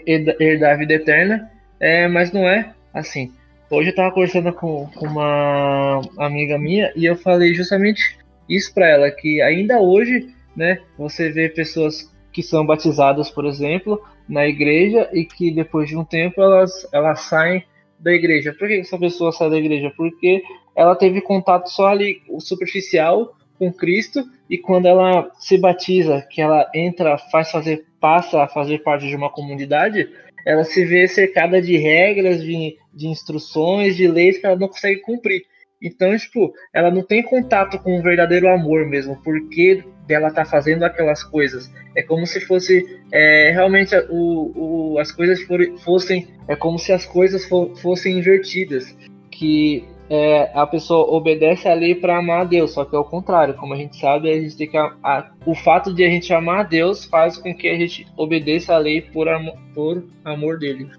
herdar 0.07 0.73
a 0.73 0.77
vida 0.77 0.93
eterna, 0.93 1.51
é, 1.79 2.07
mas 2.07 2.31
não 2.31 2.47
é 2.49 2.73
assim. 2.93 3.31
Hoje 3.71 3.87
eu 3.87 3.91
estava 3.91 4.11
conversando 4.13 4.51
com, 4.51 4.85
com 4.87 5.05
uma 5.07 6.01
amiga 6.17 6.59
minha 6.59 6.91
e 6.93 7.05
eu 7.05 7.15
falei 7.15 7.53
justamente 7.53 8.17
isso 8.49 8.73
para 8.73 8.85
ela, 8.85 9.09
que 9.09 9.41
ainda 9.41 9.79
hoje, 9.79 10.27
né, 10.53 10.81
você 10.97 11.29
vê 11.29 11.47
pessoas 11.47 12.13
que 12.33 12.43
são 12.43 12.65
batizadas, 12.65 13.29
por 13.29 13.45
exemplo, 13.45 14.03
na 14.27 14.45
igreja 14.45 15.09
e 15.13 15.23
que 15.23 15.49
depois 15.49 15.87
de 15.87 15.95
um 15.95 16.03
tempo 16.03 16.41
elas, 16.41 16.85
elas 16.91 17.21
saem 17.21 17.63
da 17.97 18.11
igreja. 18.11 18.53
Por 18.59 18.67
que 18.67 18.73
essa 18.73 18.99
pessoa 18.99 19.31
sai 19.31 19.49
da 19.49 19.57
igreja? 19.57 19.89
Porque 19.95 20.43
ela 20.75 20.93
teve 20.93 21.21
contato 21.21 21.69
só 21.69 21.87
ali 21.87 22.21
superficial 22.39 23.37
com 23.57 23.71
Cristo 23.71 24.21
e 24.49 24.57
quando 24.57 24.87
ela 24.87 25.31
se 25.39 25.57
batiza, 25.57 26.27
que 26.29 26.41
ela 26.41 26.69
entra, 26.75 27.17
faz 27.17 27.49
fazer, 27.49 27.85
passa 28.01 28.43
a 28.43 28.49
fazer 28.49 28.79
parte 28.79 29.07
de 29.07 29.15
uma 29.15 29.29
comunidade, 29.29 30.09
ela 30.45 30.63
se 30.63 30.83
vê 30.85 31.07
cercada 31.07 31.61
de 31.61 31.77
regras, 31.77 32.43
de, 32.43 32.77
de 32.93 33.07
instruções, 33.07 33.95
de 33.95 34.07
leis 34.07 34.37
que 34.37 34.45
ela 34.45 34.55
não 34.55 34.67
consegue 34.67 35.01
cumprir. 35.01 35.43
Então, 35.81 36.15
tipo, 36.15 36.53
ela 36.73 36.91
não 36.91 37.01
tem 37.03 37.23
contato 37.23 37.79
com 37.79 37.97
o 37.97 38.03
verdadeiro 38.03 38.47
amor 38.47 38.85
mesmo, 38.87 39.19
porque 39.23 39.83
dela 40.05 40.31
tá 40.31 40.45
fazendo 40.45 40.83
aquelas 40.83 41.23
coisas. 41.23 41.71
É 41.95 42.03
como 42.03 42.27
se 42.27 42.39
fosse 42.41 42.85
é, 43.11 43.51
realmente 43.51 43.95
o, 44.09 44.93
o, 44.93 44.99
as 44.99 45.11
coisas 45.11 45.41
for, 45.41 45.59
fossem. 45.79 46.27
É 46.47 46.55
como 46.55 46.77
se 46.77 46.91
as 46.91 47.05
coisas 47.05 47.45
for, 47.45 47.75
fossem 47.77 48.19
invertidas. 48.19 48.95
Que 49.31 49.85
é, 50.13 50.51
a 50.53 50.67
pessoa 50.67 51.09
obedece 51.15 51.69
a 51.69 51.73
lei 51.73 51.95
para 51.95 52.17
amar 52.17 52.41
a 52.41 52.43
Deus, 52.43 52.73
só 52.73 52.83
que 52.83 52.93
é 52.93 52.99
o 52.99 53.03
contrário. 53.05 53.53
Como 53.53 53.73
a 53.73 53.77
gente 53.77 53.95
sabe, 53.95 54.29
a 54.29 54.41
gente 54.41 54.57
tem 54.57 54.69
que 54.69 54.75
a, 54.75 55.31
o 55.45 55.55
fato 55.55 55.93
de 55.93 56.03
a 56.03 56.09
gente 56.09 56.33
amar 56.33 56.59
a 56.59 56.63
Deus 56.63 57.05
faz 57.05 57.37
com 57.37 57.55
que 57.55 57.69
a 57.69 57.77
gente 57.77 58.05
obedeça 58.17 58.75
a 58.75 58.77
lei 58.77 58.99
por, 58.99 59.29
amor, 59.29 59.57
por 59.73 60.03
amor 60.25 60.59
dele. 60.59 60.91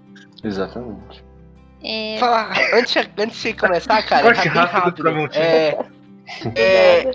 Exatamente. 0.43 1.23
É... 1.83 2.17
Falar, 2.17 2.53
antes, 2.73 3.07
antes 3.15 3.39
de 3.39 3.53
começar, 3.53 4.01
cara, 4.01 4.29
é 4.29 4.33
rápido, 4.33 5.03
rápido. 5.03 5.29
É, 5.35 5.77
é, 6.55 7.11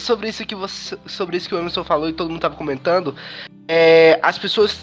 sobre 0.00 0.30
isso 0.30 0.44
que 0.44 0.56
você, 0.56 0.98
sobre 1.06 1.36
isso 1.36 1.48
que 1.48 1.54
o 1.54 1.58
Emerson 1.58 1.84
falou 1.84 2.08
e 2.08 2.12
todo 2.12 2.26
mundo 2.26 2.38
estava 2.38 2.56
comentando, 2.56 3.14
é, 3.68 4.18
as 4.20 4.36
pessoas 4.36 4.82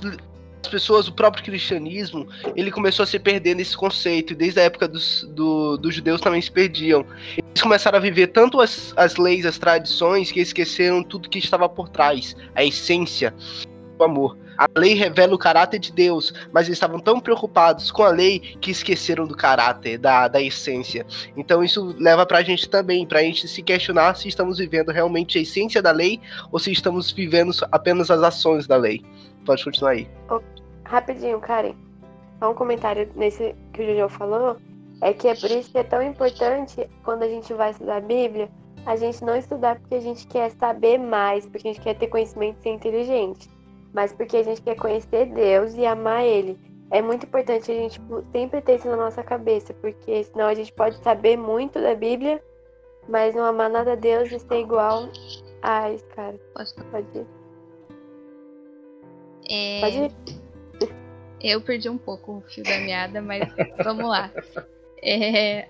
as 0.62 0.68
pessoas, 0.70 1.08
o 1.08 1.14
próprio 1.14 1.44
cristianismo, 1.44 2.28
ele 2.56 2.72
começou 2.72 3.04
a 3.04 3.08
se 3.08 3.20
perder 3.20 3.56
nesse 3.56 3.76
conceito, 3.76 4.34
e 4.34 4.36
desde 4.36 4.60
a 4.60 4.64
época 4.64 4.88
dos, 4.88 5.24
do, 5.32 5.78
dos 5.78 5.96
judeus 5.96 6.20
também 6.20 6.42
se 6.42 6.52
perdiam. 6.52 7.06
Eles 7.38 7.62
começaram 7.62 7.98
a 7.98 8.02
viver 8.02 8.28
tanto 8.28 8.60
as, 8.60 8.94
as 8.98 9.16
leis, 9.16 9.46
as 9.46 9.58
tradições, 9.58 10.32
que 10.32 10.40
esqueceram 10.40 11.04
tudo 11.04 11.30
que 11.30 11.40
estava 11.40 11.70
por 11.70 11.90
trás, 11.90 12.36
a 12.56 12.64
essência 12.64 13.34
do 13.98 14.04
amor. 14.04 14.38
A 14.58 14.68
lei 14.76 14.96
revela 14.96 15.36
o 15.36 15.38
caráter 15.38 15.78
de 15.78 15.92
Deus, 15.92 16.34
mas 16.52 16.66
eles 16.66 16.78
estavam 16.78 17.00
tão 17.00 17.20
preocupados 17.20 17.92
com 17.92 18.02
a 18.02 18.10
lei 18.10 18.40
que 18.40 18.72
esqueceram 18.72 19.28
do 19.28 19.38
caráter, 19.38 20.00
da, 20.00 20.28
da 20.28 20.42
essência. 20.42 21.06
Então 21.36 21.64
isso 21.64 21.96
leva 22.00 22.26
pra 22.26 22.42
gente 22.42 22.68
também, 22.68 23.06
pra 23.06 23.22
gente 23.22 23.48
se 23.48 23.62
questionar 23.62 24.16
se 24.16 24.28
estamos 24.28 24.58
vivendo 24.58 24.92
realmente 24.92 25.38
a 25.38 25.42
essência 25.42 25.80
da 25.80 25.92
lei 25.92 26.20
ou 26.52 26.58
se 26.58 26.72
estamos 26.72 27.12
vivendo 27.12 27.52
apenas 27.72 28.10
as 28.10 28.24
ações 28.24 28.66
da 28.66 28.76
lei. 28.76 29.04
Pode 29.48 29.64
continuar 29.64 29.92
aí. 29.92 30.08
Oh, 30.30 30.40
rapidinho, 30.86 31.40
Karen. 31.40 31.74
Só 32.38 32.52
um 32.52 32.54
comentário 32.54 33.10
nesse 33.16 33.56
que 33.74 33.82
o 33.82 33.86
Jojo 33.86 34.10
falou. 34.10 34.58
É 35.02 35.12
que 35.14 35.28
é 35.28 35.34
por 35.34 35.50
isso 35.50 35.72
que 35.72 35.80
é 35.80 35.84
tão 35.84 36.04
importante 36.04 36.88
quando 37.04 37.24
a 37.24 37.28
gente 37.28 37.52
vai 37.54 37.72
estudar 37.72 37.98
a 37.98 38.02
Bíblia, 38.02 38.50
a 38.86 38.96
gente 38.96 39.24
não 39.24 39.36
estudar 39.36 39.80
porque 39.80 39.96
a 39.96 40.00
gente 40.00 40.28
quer 40.28 40.52
saber 40.52 41.00
mais, 41.00 41.48
porque 41.48 41.68
a 41.68 41.74
gente 41.74 41.84
quer 41.84 41.96
ter 41.96 42.08
conhecimento 42.08 42.60
e 42.60 42.64
ser 42.64 42.70
inteligente 42.70 43.50
mas 43.98 44.14
porque 44.14 44.38
a 44.38 44.44
gente 44.44 44.62
quer 44.62 44.76
conhecer 44.76 45.26
Deus 45.28 45.74
e 45.74 45.84
amar 45.84 46.24
Ele. 46.24 46.56
É 46.92 47.02
muito 47.02 47.26
importante 47.26 47.72
a 47.72 47.74
gente 47.74 48.00
sempre 48.32 48.62
ter 48.62 48.76
isso 48.76 48.88
na 48.88 48.96
nossa 48.96 49.24
cabeça, 49.24 49.74
porque 49.74 50.24
senão 50.24 50.46
a 50.46 50.54
gente 50.54 50.72
pode 50.72 50.98
saber 51.04 51.36
muito 51.36 51.82
da 51.82 51.96
Bíblia, 51.96 52.42
mas 53.10 53.34
não 53.34 53.44
amar 53.44 53.72
nada 53.72 53.94
a 53.94 53.96
Deus 53.96 54.32
e 54.32 54.40
ser 54.40 54.60
igual 54.60 55.10
a 55.62 55.92
esse 55.92 56.06
cara. 56.06 56.40
Pode 56.54 57.18
ir. 57.18 57.37
É... 59.50 59.82
Pode 59.82 59.98
ir. 59.98 60.48
Eu 61.40 61.62
perdi 61.62 61.88
um 61.88 61.98
pouco 61.98 62.38
o 62.38 62.42
fio 62.42 62.64
da 62.64 62.80
meada, 62.80 63.22
mas 63.22 63.48
vamos 63.84 64.10
lá. 64.10 64.32
É, 65.04 65.68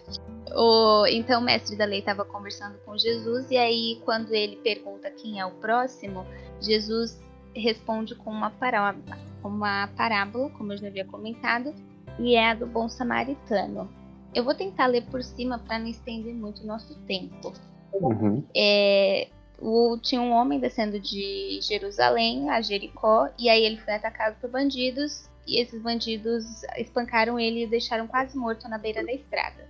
o, 0.56 1.06
então 1.08 1.42
o 1.42 1.44
mestre 1.44 1.76
da 1.76 1.86
lei 1.86 2.00
estava 2.00 2.24
conversando 2.24 2.78
com 2.86 2.98
Jesus 2.98 3.52
e 3.52 3.58
aí 3.58 4.02
quando 4.06 4.34
ele 4.34 4.56
pergunta 4.58 5.12
quem 5.12 5.40
é 5.40 5.46
o 5.46 5.52
próximo, 5.52 6.26
Jesus 6.62 7.20
responde 7.54 8.16
com 8.16 8.30
uma, 8.30 8.50
parábola, 8.50 9.18
uma 9.44 9.88
parábola, 9.98 10.50
como 10.52 10.72
eu 10.72 10.78
já 10.78 10.88
havia 10.88 11.06
comentado, 11.06 11.74
e 12.20 12.36
é 12.36 12.52
a 12.52 12.54
do 12.54 12.66
bom 12.66 12.88
samaritano. 12.88 13.90
Eu 14.34 14.44
vou 14.44 14.54
tentar 14.54 14.88
ler 14.88 15.06
por 15.06 15.24
cima 15.24 15.60
para 15.60 15.80
não 15.80 15.88
estender 15.88 16.34
muito 16.34 16.64
o 16.64 16.66
nosso 16.66 16.96
tempo. 17.02 17.54
Uhum. 17.94 18.44
É, 18.56 19.28
o, 19.60 19.98
tinha 19.98 20.22
um 20.22 20.32
homem 20.32 20.60
descendo 20.60 21.00
de 21.00 21.60
Jerusalém 21.62 22.50
a 22.50 22.62
Jericó, 22.62 23.30
e 23.38 23.50
aí 23.50 23.64
ele 23.64 23.78
foi 23.78 23.94
atacado 23.94 24.40
por 24.40 24.50
bandidos, 24.50 25.30
e 25.46 25.62
esses 25.62 25.82
bandidos 25.82 26.64
espancaram 26.78 27.40
ele 27.40 27.64
e 27.64 27.68
deixaram 27.68 28.08
quase 28.08 28.38
morto 28.38 28.68
na 28.68 28.78
beira 28.78 29.04
da 29.04 29.14
estrada. 29.14 29.68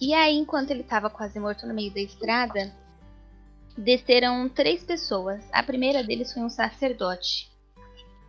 E 0.00 0.12
aí, 0.14 0.36
enquanto 0.36 0.70
ele 0.70 0.82
estava 0.82 1.08
quase 1.08 1.38
morto 1.38 1.66
no 1.66 1.72
meio 1.72 1.92
da 1.92 2.00
estrada, 2.00 2.74
desceram 3.76 4.48
três 4.48 4.84
pessoas. 4.84 5.42
A 5.52 5.62
primeira 5.62 6.02
deles 6.02 6.32
foi 6.32 6.42
um 6.42 6.50
sacerdote. 6.50 7.50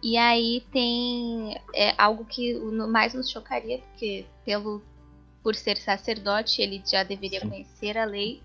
E 0.01 0.17
aí 0.17 0.63
tem 0.71 1.57
é, 1.73 1.93
algo 1.97 2.25
que 2.25 2.53
mais 2.87 3.13
nos 3.13 3.29
chocaria, 3.29 3.79
porque 3.79 4.25
pelo 4.45 4.81
por 5.41 5.55
ser 5.55 5.77
sacerdote, 5.77 6.61
ele 6.61 6.81
já 6.85 7.03
deveria 7.03 7.41
Sim. 7.41 7.49
conhecer 7.49 7.97
a 7.97 8.05
lei, 8.05 8.41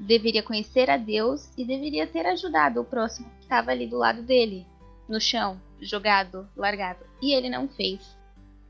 deveria 0.00 0.42
conhecer 0.42 0.88
a 0.88 0.96
Deus 0.96 1.50
e 1.56 1.64
deveria 1.64 2.06
ter 2.06 2.26
ajudado 2.26 2.80
o 2.80 2.84
próximo 2.84 3.28
que 3.38 3.42
estava 3.42 3.70
ali 3.70 3.86
do 3.86 3.98
lado 3.98 4.22
dele, 4.22 4.66
no 5.08 5.20
chão, 5.20 5.60
jogado, 5.80 6.48
largado. 6.56 7.00
E 7.20 7.34
ele 7.34 7.50
não 7.50 7.68
fez. 7.68 8.16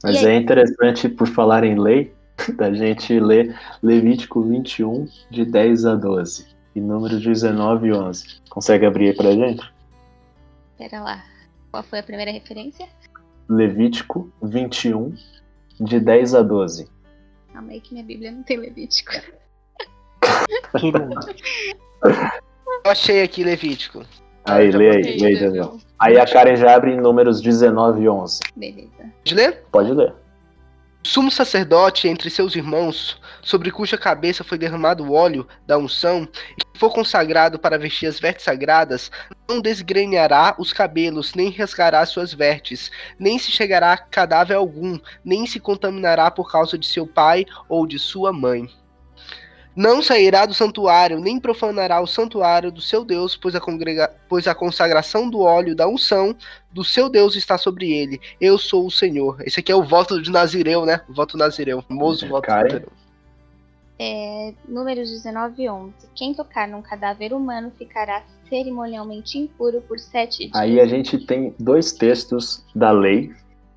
Mas 0.03 0.25
é 0.25 0.35
interessante, 0.35 1.09
por 1.09 1.29
falar 1.29 1.63
em 1.63 1.79
lei, 1.79 2.13
da 2.57 2.73
gente 2.73 3.19
ler 3.21 3.59
Levítico 3.83 4.43
21, 4.43 5.07
de 5.31 5.45
10 5.45 5.85
a 5.87 5.95
12, 5.95 6.47
e 6.75 6.81
números 6.81 7.23
19 7.23 7.89
e 7.89 7.93
11. 7.93 8.41
Consegue 8.49 8.87
abrir 8.87 9.11
aí 9.11 9.17
pra 9.17 9.33
gente? 9.33 9.73
Pera 10.77 11.01
lá. 11.01 11.25
Qual 11.71 11.83
foi 11.83 12.01
a 12.01 12.03
primeira 12.03 12.33
referência? 12.33 12.89
Levítico 13.49 14.33
21, 14.43 15.15
de 15.81 16.01
10 16.01 16.35
a 16.35 16.43
12. 16.43 16.89
Calma 17.53 17.73
aí 17.73 17.81
que 17.81 17.93
minha 17.93 18.05
Bíblia 18.05 18.33
não 18.33 18.43
tem 18.43 18.57
Levítico. 18.57 19.13
Eu 22.85 22.91
achei 22.91 23.23
aqui 23.23 23.45
Levítico. 23.45 24.05
Aí, 24.45 24.71
lê 24.71 24.91
aí, 24.91 25.19
lê 25.19 25.27
aí, 25.27 25.39
Daniel. 25.39 25.79
Aí 25.99 26.19
a 26.19 26.27
Karen 26.27 26.57
já 26.57 26.75
abre 26.75 26.93
em 26.93 27.01
números 27.01 27.41
19 27.41 28.03
e 28.03 28.09
11. 28.09 28.41
Beleza. 28.57 28.91
Pode 29.23 29.35
ler? 29.35 29.65
Pode 29.71 29.93
ler. 29.93 30.15
Sumo 31.03 31.31
sacerdote 31.31 32.09
entre 32.09 32.29
seus 32.29 32.55
irmãos, 32.55 33.19
sobre 33.43 33.71
cuja 33.71 33.97
cabeça 33.97 34.45
foi 34.45 34.59
derramado 34.59 35.03
o 35.03 35.15
óleo 35.15 35.47
da 35.67 35.79
unção, 35.79 36.29
e 36.59 36.63
que 36.63 36.79
for 36.79 36.93
consagrado 36.93 37.59
para 37.59 37.79
vestir 37.79 38.07
as 38.07 38.21
vestes 38.21 38.45
sagradas, 38.45 39.11
não 39.49 39.63
desgrenhará 39.63 40.55
os 40.59 40.75
cabelos, 40.75 41.35
nem 41.35 41.51
rasgará 41.51 42.05
suas 42.05 42.35
vestes, 42.35 42.91
nem 43.19 43.39
se 43.39 43.51
chegará 43.51 43.95
a 43.95 43.97
cadáver 43.97 44.55
algum, 44.55 44.99
nem 45.25 45.47
se 45.47 45.59
contaminará 45.59 46.31
por 46.31 46.53
causa 46.53 46.77
de 46.77 46.87
seu 46.87 47.07
pai 47.07 47.47
ou 47.67 47.87
de 47.87 47.99
sua 47.99 48.31
mãe. 48.31 48.69
Não 49.75 50.03
sairá 50.03 50.47
do 50.47 50.55
santuário, 50.55 51.21
nem 51.21 51.39
profanará 51.39 52.01
o 52.01 52.07
santuário 52.07 52.73
do 52.73 52.81
seu 52.81 53.05
Deus, 53.05 53.37
pois 53.37 53.55
a, 53.55 53.61
congrega... 53.61 54.13
pois 54.29 54.49
a 54.49 54.55
consagração 54.55 55.31
do 55.31 55.41
óleo 55.41 55.77
da 55.77 55.87
unção 55.87 56.35
do 56.73 56.85
seu 56.85 57.09
Deus 57.09 57.37
está 57.37 57.57
sobre 57.57 57.93
ele. 57.93 58.21
Eu 58.41 58.59
sou 58.59 58.87
o 58.87 58.91
Senhor. 58.91 59.41
Esse 59.47 59.61
aqui 59.61 59.71
é 59.71 59.77
o 59.77 59.85
voto 59.85 60.21
de 60.21 60.31
Nazireu, 60.31 60.85
né? 60.85 61.01
O 61.09 61.15
voto 61.15 61.37
Nazireu. 61.37 61.79
O 61.79 61.83
famoso 61.83 62.27
voto 62.29 62.47
Cara. 62.47 62.65
Nazireu. 62.65 62.93
É, 64.03 64.55
números 64.67 65.11
19 65.11 65.63
e 65.63 65.69
11. 65.69 65.93
Quem 66.15 66.35
tocar 66.35 66.67
num 66.67 66.81
cadáver 66.81 67.35
humano 67.35 67.71
ficará 67.77 68.23
cerimonialmente 68.49 69.39
impuro 69.39 69.83
por 69.83 69.99
sete 69.99 70.47
dias. 70.47 70.55
Aí 70.55 70.81
a 70.81 70.87
gente 70.87 71.19
tem 71.19 71.55
dois 71.59 71.93
textos 71.93 72.65
da 72.75 72.91
lei, 72.91 73.31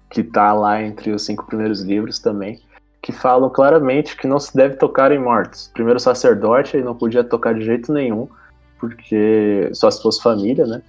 que 0.09 0.23
tá 0.23 0.53
lá 0.53 0.81
entre 0.81 1.11
os 1.11 1.23
cinco 1.23 1.45
primeiros 1.45 1.81
livros 1.81 2.19
também, 2.19 2.61
que 3.03 3.11
falam 3.11 3.49
claramente 3.49 4.15
que 4.15 4.25
não 4.25 4.39
se 4.39 4.55
deve 4.55 4.77
tocar 4.77 5.11
em 5.11 5.19
mortos. 5.19 5.69
Primeiro, 5.73 5.97
o 5.97 6.01
sacerdote 6.01 6.77
ele 6.77 6.85
não 6.85 6.95
podia 6.95 7.21
tocar 7.21 7.53
de 7.53 7.61
jeito 7.61 7.91
nenhum, 7.91 8.29
porque 8.79 9.69
só 9.73 9.91
se 9.91 10.01
fosse 10.01 10.23
família, 10.23 10.65
né? 10.65 10.81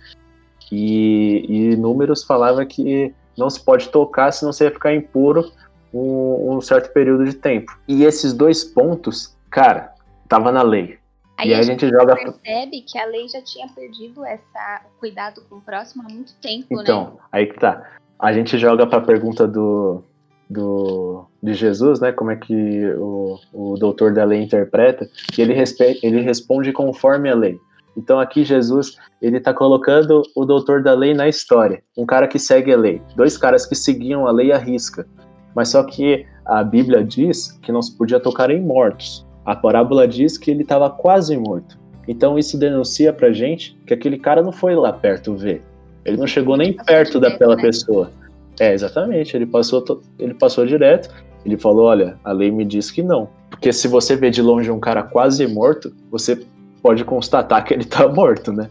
E, 0.71 1.45
e 1.49 1.77
Números 1.77 2.23
falava 2.23 2.65
que 2.65 3.13
não 3.37 3.51
se 3.51 3.61
pode 3.61 3.89
tocar, 3.89 4.31
senão 4.31 4.53
você 4.53 4.65
ia 4.65 4.71
ficar 4.71 4.95
impuro 4.95 5.51
um, 5.93 6.55
um, 6.55 6.61
certo 6.61 6.93
período 6.93 7.25
de 7.25 7.35
tempo. 7.35 7.77
E 7.89 8.05
esses 8.05 8.33
dois 8.33 8.63
pontos, 8.63 9.37
cara, 9.51 9.93
tava 10.29 10.53
na 10.53 10.63
lei. 10.63 10.99
Aí, 11.37 11.49
e 11.49 11.55
aí 11.55 11.59
a 11.59 11.63
gente, 11.65 11.89
joga. 11.89 12.15
percebe 12.15 12.83
que 12.83 12.97
a 12.97 13.07
lei 13.07 13.29
já 13.29 13.43
tinha 13.43 13.67
perdido 13.67 14.25
essa 14.25 14.83
cuidado 15.01 15.43
com 15.51 15.57
o 15.57 15.61
próximo 15.61 16.05
há 16.09 16.13
muito 16.13 16.33
tempo, 16.37 16.67
então, 16.71 16.77
né? 16.77 16.83
Então, 16.85 17.19
aí 17.33 17.47
que 17.47 17.59
tá. 17.59 17.91
A 18.21 18.33
gente 18.33 18.57
joga 18.57 18.87
para 18.87 18.99
a 18.99 19.05
pergunta 19.05 19.49
do, 19.49 20.05
do, 20.49 21.27
de 21.45 21.53
Jesus, 21.53 22.01
né? 22.01 22.11
Como 22.11 22.31
é 22.31 22.37
que 22.37 22.87
o, 22.97 23.39
o 23.53 23.75
doutor 23.77 24.15
da 24.15 24.25
lei 24.25 24.43
interpreta, 24.43 25.09
e 25.37 25.43
ele, 25.43 25.53
respe, 25.53 25.99
ele 26.03 26.21
responde 26.21 26.73
conforme 26.73 27.29
a 27.29 27.35
lei. 27.35 27.59
Então 27.97 28.19
aqui 28.19 28.43
Jesus, 28.43 28.97
ele 29.21 29.37
está 29.37 29.53
colocando 29.53 30.23
o 30.35 30.45
doutor 30.45 30.83
da 30.83 30.95
lei 30.95 31.13
na 31.13 31.29
história, 31.29 31.83
um 31.97 32.07
cara 32.07 32.27
que 32.27 32.39
segue 32.39 32.73
a 32.73 32.77
lei, 32.77 33.01
dois 33.15 33.37
caras 33.37 33.67
que 33.67 33.75
seguiam 33.75 34.27
a 34.27 34.33
lei 34.33 34.51
à 34.53 34.59
risca. 34.59 35.07
Mas 35.55 35.69
só 35.69 35.85
que 35.85 36.27
a 36.47 36.65
Bíblia 36.65 37.05
diz 37.05 37.53
que 37.63 37.71
não 37.71 37.83
se 37.83 37.97
podia 37.97 38.19
tocar 38.19 38.51
em 38.51 38.61
mortos. 38.61 39.25
A 39.45 39.55
parábola 39.55 40.09
diz 40.09 40.39
que 40.39 40.51
ele 40.51 40.63
estava 40.63 40.91
quase 40.91 41.37
morto. 41.37 41.79
Então 42.09 42.39
isso 42.39 42.59
denuncia 42.59 43.13
pra 43.13 43.33
gente 43.33 43.79
que 43.87 43.95
aquele 43.95 44.19
cara 44.19 44.43
não 44.43 44.51
foi 44.51 44.75
lá 44.75 44.93
perto 44.93 45.37
ver. 45.37 45.63
Ele 46.05 46.17
não 46.17 46.27
chegou 46.27 46.57
nem 46.57 46.73
perto 46.73 47.21
daquela 47.21 47.55
né? 47.55 47.63
pessoa. 47.63 48.11
É, 48.59 48.73
exatamente. 48.73 49.37
Ele 49.37 49.47
passou, 49.47 50.03
ele 50.19 50.35
passou 50.35 50.67
direto. 50.67 51.09
Ele 51.45 51.57
falou: 51.57 51.87
olha, 51.87 52.19
a 52.25 52.33
lei 52.33 52.51
me 52.51 52.65
diz 52.65 52.91
que 52.91 53.03
não. 53.03 53.29
Porque 53.51 53.73
se 53.73 53.87
você 53.87 54.17
vê 54.17 54.31
de 54.31 54.43
longe 54.43 54.71
um 54.71 54.81
cara 54.81 55.03
quase 55.03 55.47
morto, 55.47 55.93
você 56.11 56.45
pode 56.83 57.05
constatar 57.05 57.65
que 57.65 57.73
ele 57.73 57.85
tá 57.85 58.07
morto, 58.13 58.53
né? 58.53 58.69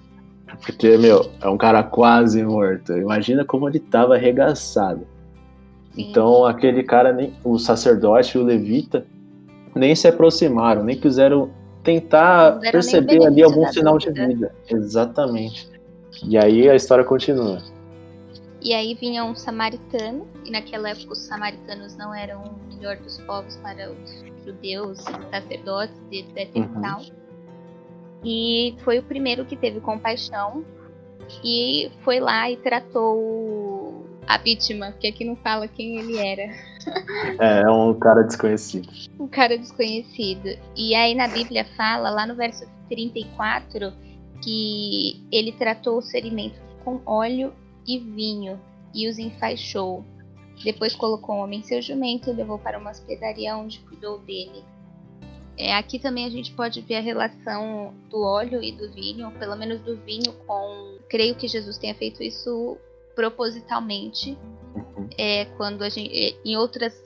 Porque, 0.61 0.97
meu, 0.97 1.29
é 1.41 1.49
um 1.49 1.57
cara 1.57 1.83
quase 1.83 2.43
morto. 2.43 2.93
Imagina 2.93 3.43
como 3.43 3.67
ele 3.67 3.79
tava 3.79 4.15
arregaçado. 4.15 5.01
Então, 5.97 6.45
aquele 6.45 6.83
cara, 6.83 7.11
nem, 7.11 7.33
o 7.43 7.57
sacerdote 7.57 8.37
e 8.37 8.41
o 8.41 8.43
levita, 8.43 9.05
nem 9.75 9.95
se 9.95 10.07
aproximaram, 10.07 10.83
nem 10.83 10.95
quiseram 10.95 11.49
tentar 11.83 12.59
perceber 12.59 13.25
ali 13.25 13.43
algum 13.43 13.67
sinal 13.71 13.97
de 13.97 14.11
vida. 14.11 14.53
Exatamente. 14.69 15.69
E 16.27 16.37
aí 16.37 16.69
a 16.69 16.75
história 16.75 17.03
continua. 17.03 17.59
E 18.63 18.73
aí 18.73 18.95
vinha 18.95 19.25
um 19.25 19.35
samaritano, 19.35 20.25
e 20.45 20.49
naquela 20.49 20.89
época 20.89 21.11
os 21.11 21.19
samaritanos 21.19 21.97
não 21.97 22.15
eram 22.15 22.43
o 22.43 22.73
melhor 22.73 22.95
dos 22.95 23.19
povos 23.21 23.57
para 23.57 23.91
os 23.91 24.23
judeus, 24.45 24.99
sacerdotes, 25.29 26.01
etc 26.09 26.55
uhum. 26.55 26.63
e 26.63 26.81
tal. 26.81 27.01
E 28.23 28.75
foi 28.85 28.99
o 28.99 29.03
primeiro 29.03 29.43
que 29.43 29.57
teve 29.57 29.81
compaixão 29.81 30.63
e 31.43 31.91
foi 32.03 32.21
lá 32.21 32.49
e 32.49 32.55
tratou 32.55 34.05
a 34.27 34.37
vítima, 34.37 34.91
porque 34.91 35.07
aqui 35.07 35.25
não 35.25 35.35
fala 35.35 35.67
quem 35.67 35.99
ele 35.99 36.17
era. 36.17 36.43
É, 37.39 37.61
é 37.61 37.69
um 37.69 37.93
cara 37.93 38.23
desconhecido. 38.23 38.89
Um 39.19 39.27
cara 39.27 39.57
desconhecido. 39.57 40.57
E 40.75 40.95
aí 40.95 41.13
na 41.15 41.27
Bíblia 41.27 41.65
fala, 41.75 42.09
lá 42.09 42.25
no 42.25 42.35
verso 42.35 42.65
34, 42.87 43.91
que 44.41 45.21
ele 45.31 45.51
tratou 45.53 45.97
os 45.97 46.09
ferimentos 46.09 46.59
com 46.85 47.01
óleo 47.05 47.53
e 47.87 47.99
vinho, 47.99 48.59
e 48.93 49.07
os 49.07 49.17
enfaixou. 49.17 50.05
Depois 50.63 50.95
colocou 50.95 51.35
o 51.35 51.39
homem 51.39 51.59
em 51.59 51.63
seu 51.63 51.81
jumento 51.81 52.29
e 52.29 52.33
levou 52.33 52.59
para 52.59 52.77
uma 52.77 52.91
hospedaria 52.91 53.57
onde 53.57 53.79
cuidou 53.79 54.19
dele. 54.19 54.63
É, 55.57 55.75
aqui 55.75 55.99
também 55.99 56.25
a 56.25 56.29
gente 56.29 56.51
pode 56.53 56.81
ver 56.81 56.95
a 56.95 57.01
relação 57.01 57.93
do 58.09 58.21
óleo 58.21 58.61
e 58.63 58.71
do 58.71 58.91
vinho, 58.91 59.31
pelo 59.33 59.55
menos 59.55 59.81
do 59.81 59.97
vinho 59.97 60.33
com. 60.47 60.97
Creio 61.09 61.35
que 61.35 61.47
Jesus 61.47 61.77
tenha 61.77 61.93
feito 61.93 62.23
isso 62.23 62.77
propositalmente. 63.15 64.37
Uhum. 64.75 65.09
É, 65.17 65.45
quando 65.57 65.83
a 65.83 65.89
gente, 65.89 66.11
é, 66.11 66.35
em 66.43 66.57
outras, 66.57 66.99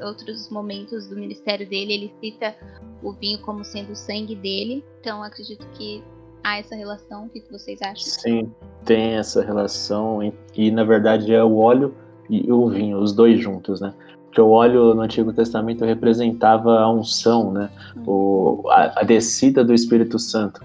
outros 0.00 0.48
momentos 0.48 1.06
do 1.06 1.16
ministério 1.16 1.68
dele, 1.68 1.92
ele 1.92 2.14
cita 2.20 2.56
o 3.02 3.12
vinho 3.12 3.38
como 3.40 3.62
sendo 3.62 3.92
o 3.92 3.96
sangue 3.96 4.34
dele. 4.34 4.82
Então 5.00 5.22
acredito 5.22 5.66
que 5.72 6.02
há 6.42 6.58
essa 6.58 6.74
relação? 6.74 7.26
O 7.26 7.28
que 7.28 7.42
vocês 7.50 7.80
acham? 7.82 7.96
Sim, 7.96 8.52
tem 8.84 9.14
essa 9.14 9.42
relação 9.42 10.32
e, 10.54 10.70
na 10.70 10.84
verdade 10.84 11.32
é 11.32 11.42
o 11.42 11.56
óleo 11.56 11.94
e 12.28 12.50
o 12.50 12.68
vinho, 12.68 12.98
os 12.98 13.12
dois 13.12 13.40
juntos, 13.40 13.80
né? 13.80 13.92
Porque 14.26 14.40
o 14.40 14.50
óleo 14.50 14.94
no 14.94 15.02
Antigo 15.02 15.32
Testamento 15.32 15.84
representava 15.84 16.80
a 16.80 16.90
unção, 16.90 17.52
né? 17.52 17.70
O, 18.06 18.62
a, 18.70 19.00
a 19.00 19.02
descida 19.02 19.62
do 19.64 19.74
Espírito 19.74 20.18
Santo. 20.18 20.60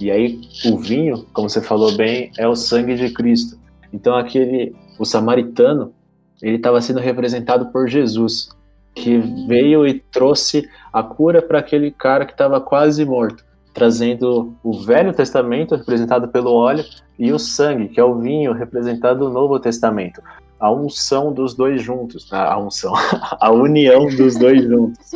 E 0.00 0.10
aí 0.10 0.40
o 0.64 0.78
vinho, 0.78 1.26
como 1.32 1.48
você 1.48 1.60
falou 1.60 1.94
bem, 1.96 2.32
é 2.38 2.48
o 2.48 2.56
sangue 2.56 2.94
de 2.94 3.10
Cristo. 3.12 3.58
Então 3.92 4.16
aquele, 4.16 4.74
o 4.98 5.04
samaritano, 5.04 5.92
ele 6.40 6.56
estava 6.56 6.80
sendo 6.80 7.00
representado 7.00 7.66
por 7.66 7.88
Jesus, 7.88 8.48
que 8.94 9.18
veio 9.46 9.86
e 9.86 10.00
trouxe 10.00 10.68
a 10.92 11.02
cura 11.02 11.42
para 11.42 11.58
aquele 11.58 11.90
cara 11.90 12.24
que 12.24 12.32
estava 12.32 12.60
quase 12.60 13.04
morto 13.04 13.44
trazendo 13.72 14.54
o 14.62 14.80
Velho 14.80 15.12
Testamento, 15.12 15.76
representado 15.76 16.28
pelo 16.28 16.52
óleo, 16.52 16.84
e 17.18 17.32
o 17.32 17.38
sangue, 17.38 17.88
que 17.88 18.00
é 18.00 18.04
o 18.04 18.18
vinho, 18.18 18.52
representado 18.52 19.24
no 19.26 19.30
Novo 19.30 19.58
Testamento. 19.60 20.22
A 20.58 20.70
unção 20.70 21.32
dos 21.32 21.54
dois 21.54 21.82
juntos. 21.82 22.32
A 22.32 22.58
unção. 22.58 22.92
a 23.40 23.50
união 23.50 24.06
dos 24.08 24.36
dois 24.36 24.62
juntos. 24.62 25.10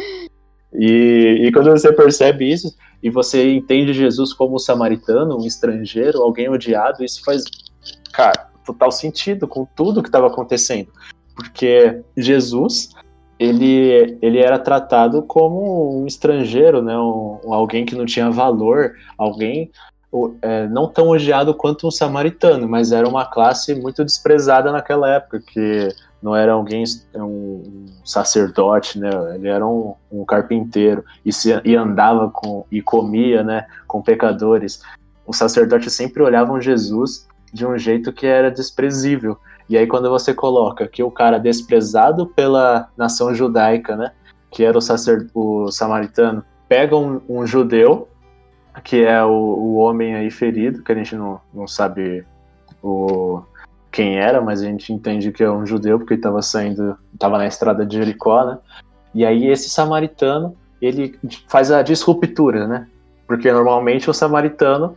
E, 0.72 1.42
e 1.46 1.52
quando 1.52 1.70
você 1.70 1.92
percebe 1.92 2.50
isso, 2.50 2.74
e 3.02 3.10
você 3.10 3.52
entende 3.54 3.92
Jesus 3.92 4.32
como 4.32 4.56
um 4.56 4.58
samaritano, 4.58 5.38
um 5.38 5.46
estrangeiro, 5.46 6.22
alguém 6.22 6.48
odiado, 6.48 7.04
isso 7.04 7.22
faz, 7.22 7.44
cara, 8.12 8.48
total 8.64 8.90
sentido 8.90 9.46
com 9.46 9.66
tudo 9.76 10.02
que 10.02 10.08
estava 10.08 10.26
acontecendo. 10.26 10.90
Porque 11.34 12.02
Jesus 12.16 12.90
ele, 13.38 14.18
ele 14.22 14.38
era 14.38 14.58
tratado 14.58 15.22
como 15.22 16.02
um 16.02 16.06
estrangeiro, 16.06 16.82
né? 16.82 16.96
Um, 16.98 17.52
alguém 17.52 17.84
que 17.84 17.94
não 17.94 18.06
tinha 18.06 18.30
valor, 18.30 18.92
alguém 19.18 19.70
é, 20.42 20.68
não 20.68 20.88
tão 20.88 21.08
odiado 21.08 21.52
quanto 21.54 21.88
um 21.88 21.90
samaritano, 21.90 22.68
mas 22.68 22.92
era 22.92 23.08
uma 23.08 23.24
classe 23.26 23.74
muito 23.74 24.04
desprezada 24.04 24.70
naquela 24.70 25.10
época, 25.10 25.40
que 25.40 25.88
não 26.22 26.34
era 26.34 26.52
alguém, 26.52 26.84
um 27.16 27.86
sacerdote, 28.04 28.98
né? 28.98 29.10
Ele 29.34 29.48
era 29.48 29.66
um, 29.66 29.94
um 30.10 30.24
carpinteiro 30.24 31.04
e, 31.24 31.32
se, 31.32 31.60
e 31.64 31.76
andava 31.76 32.30
com 32.30 32.64
e 32.70 32.80
comia, 32.80 33.42
né? 33.42 33.66
Com 33.86 34.00
pecadores. 34.00 34.80
Os 35.26 35.36
sacerdotes 35.36 35.92
sempre 35.92 36.22
olhavam 36.22 36.60
Jesus 36.60 37.26
de 37.52 37.66
um 37.66 37.76
jeito 37.76 38.12
que 38.12 38.26
era 38.26 38.50
desprezível. 38.50 39.36
E 39.68 39.76
aí 39.76 39.86
quando 39.86 40.10
você 40.10 40.34
coloca 40.34 40.86
que 40.86 41.02
o 41.02 41.10
cara 41.10 41.38
desprezado 41.38 42.26
pela 42.26 42.88
nação 42.96 43.34
judaica, 43.34 43.96
né? 43.96 44.12
Que 44.50 44.64
era 44.64 44.76
o, 44.76 44.80
sacer, 44.80 45.28
o 45.34 45.70
samaritano, 45.70 46.44
pega 46.68 46.96
um, 46.96 47.20
um 47.28 47.46
judeu 47.46 48.08
que 48.82 49.04
é 49.04 49.22
o, 49.22 49.30
o 49.30 49.74
homem 49.76 50.14
aí 50.16 50.30
ferido, 50.30 50.82
que 50.82 50.90
a 50.90 50.94
gente 50.94 51.14
não, 51.14 51.40
não 51.52 51.66
sabe 51.66 52.24
o, 52.82 53.42
quem 53.90 54.18
era, 54.18 54.40
mas 54.40 54.60
a 54.60 54.66
gente 54.66 54.92
entende 54.92 55.30
que 55.30 55.44
é 55.44 55.50
um 55.50 55.64
judeu, 55.64 55.98
porque 55.98 56.14
ele 56.14 56.20
estava 56.20 56.42
saindo, 56.42 56.96
estava 57.12 57.38
na 57.38 57.46
estrada 57.46 57.86
de 57.86 57.96
Jericó, 57.96 58.44
né? 58.44 58.58
E 59.14 59.24
aí 59.24 59.46
esse 59.46 59.70
samaritano, 59.70 60.56
ele 60.82 61.16
faz 61.46 61.70
a 61.70 61.82
disruptura, 61.82 62.66
né? 62.66 62.88
Porque 63.26 63.50
normalmente 63.52 64.10
o 64.10 64.14
samaritano, 64.14 64.96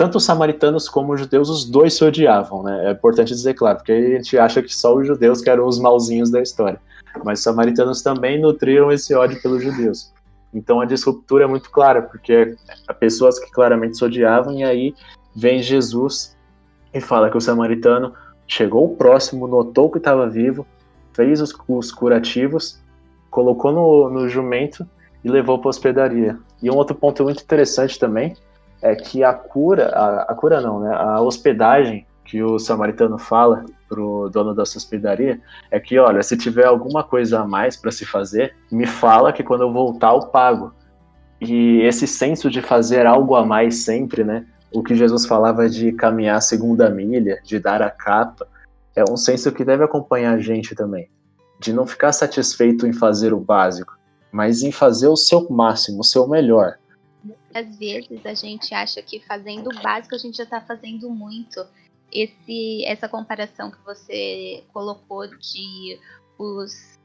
tanto 0.00 0.16
os 0.16 0.24
samaritanos 0.24 0.88
como 0.88 1.12
os 1.12 1.20
judeus, 1.20 1.50
os 1.50 1.66
dois 1.66 1.92
se 1.92 2.02
odiavam, 2.02 2.62
né? 2.62 2.86
É 2.86 2.92
importante 2.92 3.34
dizer 3.34 3.52
claro, 3.52 3.76
porque 3.76 3.92
a 3.92 4.16
gente 4.16 4.38
acha 4.38 4.62
que 4.62 4.74
só 4.74 4.96
os 4.96 5.06
judeus 5.06 5.42
que 5.42 5.50
eram 5.50 5.66
os 5.66 5.78
malzinhos 5.78 6.30
da 6.30 6.40
história. 6.40 6.80
Mas 7.22 7.40
os 7.40 7.44
samaritanos 7.44 8.00
também 8.00 8.40
nutriam 8.40 8.90
esse 8.90 9.14
ódio 9.14 9.42
pelos 9.42 9.62
judeus. 9.62 10.10
Então 10.54 10.80
a 10.80 10.86
disruptura 10.86 11.44
é 11.44 11.46
muito 11.46 11.70
clara, 11.70 12.00
porque 12.00 12.56
há 12.88 12.94
pessoas 12.94 13.38
que 13.38 13.50
claramente 13.50 13.98
se 13.98 14.02
odiavam, 14.02 14.54
e 14.54 14.64
aí 14.64 14.94
vem 15.36 15.62
Jesus 15.62 16.34
e 16.94 17.00
fala 17.02 17.28
que 17.28 17.36
o 17.36 17.40
samaritano 17.40 18.14
chegou 18.46 18.96
próximo, 18.96 19.46
notou 19.46 19.90
que 19.90 19.98
estava 19.98 20.26
vivo, 20.26 20.66
fez 21.12 21.42
os, 21.42 21.54
os, 21.68 21.92
curativos, 21.92 22.80
colocou 23.30 23.70
no, 23.70 24.08
no 24.08 24.28
jumento 24.30 24.88
e 25.22 25.28
levou 25.28 25.58
para 25.58 25.68
a 25.68 25.72
hospedaria. 25.76 26.38
E 26.62 26.70
um 26.70 26.76
outro 26.76 26.96
ponto 26.96 27.22
muito 27.22 27.42
interessante 27.42 27.98
também 27.98 28.34
é 28.82 28.94
que 28.94 29.22
a 29.22 29.32
cura, 29.32 29.88
a, 29.88 30.22
a 30.22 30.34
cura 30.34 30.60
não, 30.60 30.80
né? 30.80 30.94
A 30.94 31.20
hospedagem 31.20 32.06
que 32.24 32.42
o 32.42 32.58
samaritano 32.58 33.18
fala 33.18 33.64
pro 33.88 34.28
dono 34.28 34.54
da 34.54 34.62
hospedaria 34.62 35.40
é 35.70 35.80
que, 35.80 35.98
olha, 35.98 36.22
se 36.22 36.36
tiver 36.36 36.64
alguma 36.64 37.02
coisa 37.02 37.40
a 37.40 37.46
mais 37.46 37.76
para 37.76 37.90
se 37.90 38.06
fazer, 38.06 38.54
me 38.70 38.86
fala 38.86 39.32
que 39.32 39.42
quando 39.42 39.62
eu 39.62 39.72
voltar 39.72 40.14
eu 40.14 40.20
pago. 40.20 40.72
E 41.40 41.80
esse 41.80 42.06
senso 42.06 42.48
de 42.48 42.62
fazer 42.62 43.04
algo 43.04 43.34
a 43.34 43.44
mais 43.44 43.82
sempre, 43.82 44.22
né? 44.22 44.46
O 44.72 44.82
que 44.82 44.94
Jesus 44.94 45.26
falava 45.26 45.68
de 45.68 45.90
caminhar 45.90 46.36
a 46.36 46.40
segunda 46.40 46.88
milha, 46.88 47.40
de 47.42 47.58
dar 47.58 47.82
a 47.82 47.90
capa, 47.90 48.46
é 48.94 49.02
um 49.10 49.16
senso 49.16 49.50
que 49.50 49.64
deve 49.64 49.82
acompanhar 49.82 50.34
a 50.34 50.38
gente 50.38 50.74
também. 50.74 51.10
De 51.58 51.72
não 51.72 51.86
ficar 51.86 52.12
satisfeito 52.12 52.86
em 52.86 52.92
fazer 52.92 53.32
o 53.32 53.40
básico, 53.40 53.98
mas 54.30 54.62
em 54.62 54.70
fazer 54.70 55.08
o 55.08 55.16
seu 55.16 55.48
máximo, 55.50 56.00
o 56.00 56.04
seu 56.04 56.28
melhor. 56.28 56.76
Às 57.54 57.78
vezes 57.78 58.24
a 58.24 58.34
gente 58.34 58.74
acha 58.74 59.02
que 59.02 59.20
fazendo 59.20 59.70
o 59.70 59.82
básico 59.82 60.14
a 60.14 60.18
gente 60.18 60.36
já 60.36 60.44
está 60.44 60.60
fazendo 60.60 61.10
muito. 61.10 61.64
Esse, 62.12 62.84
essa 62.86 63.08
comparação 63.08 63.70
que 63.70 63.78
você 63.84 64.64
colocou 64.72 65.26
de 65.26 65.98
os 66.38 66.98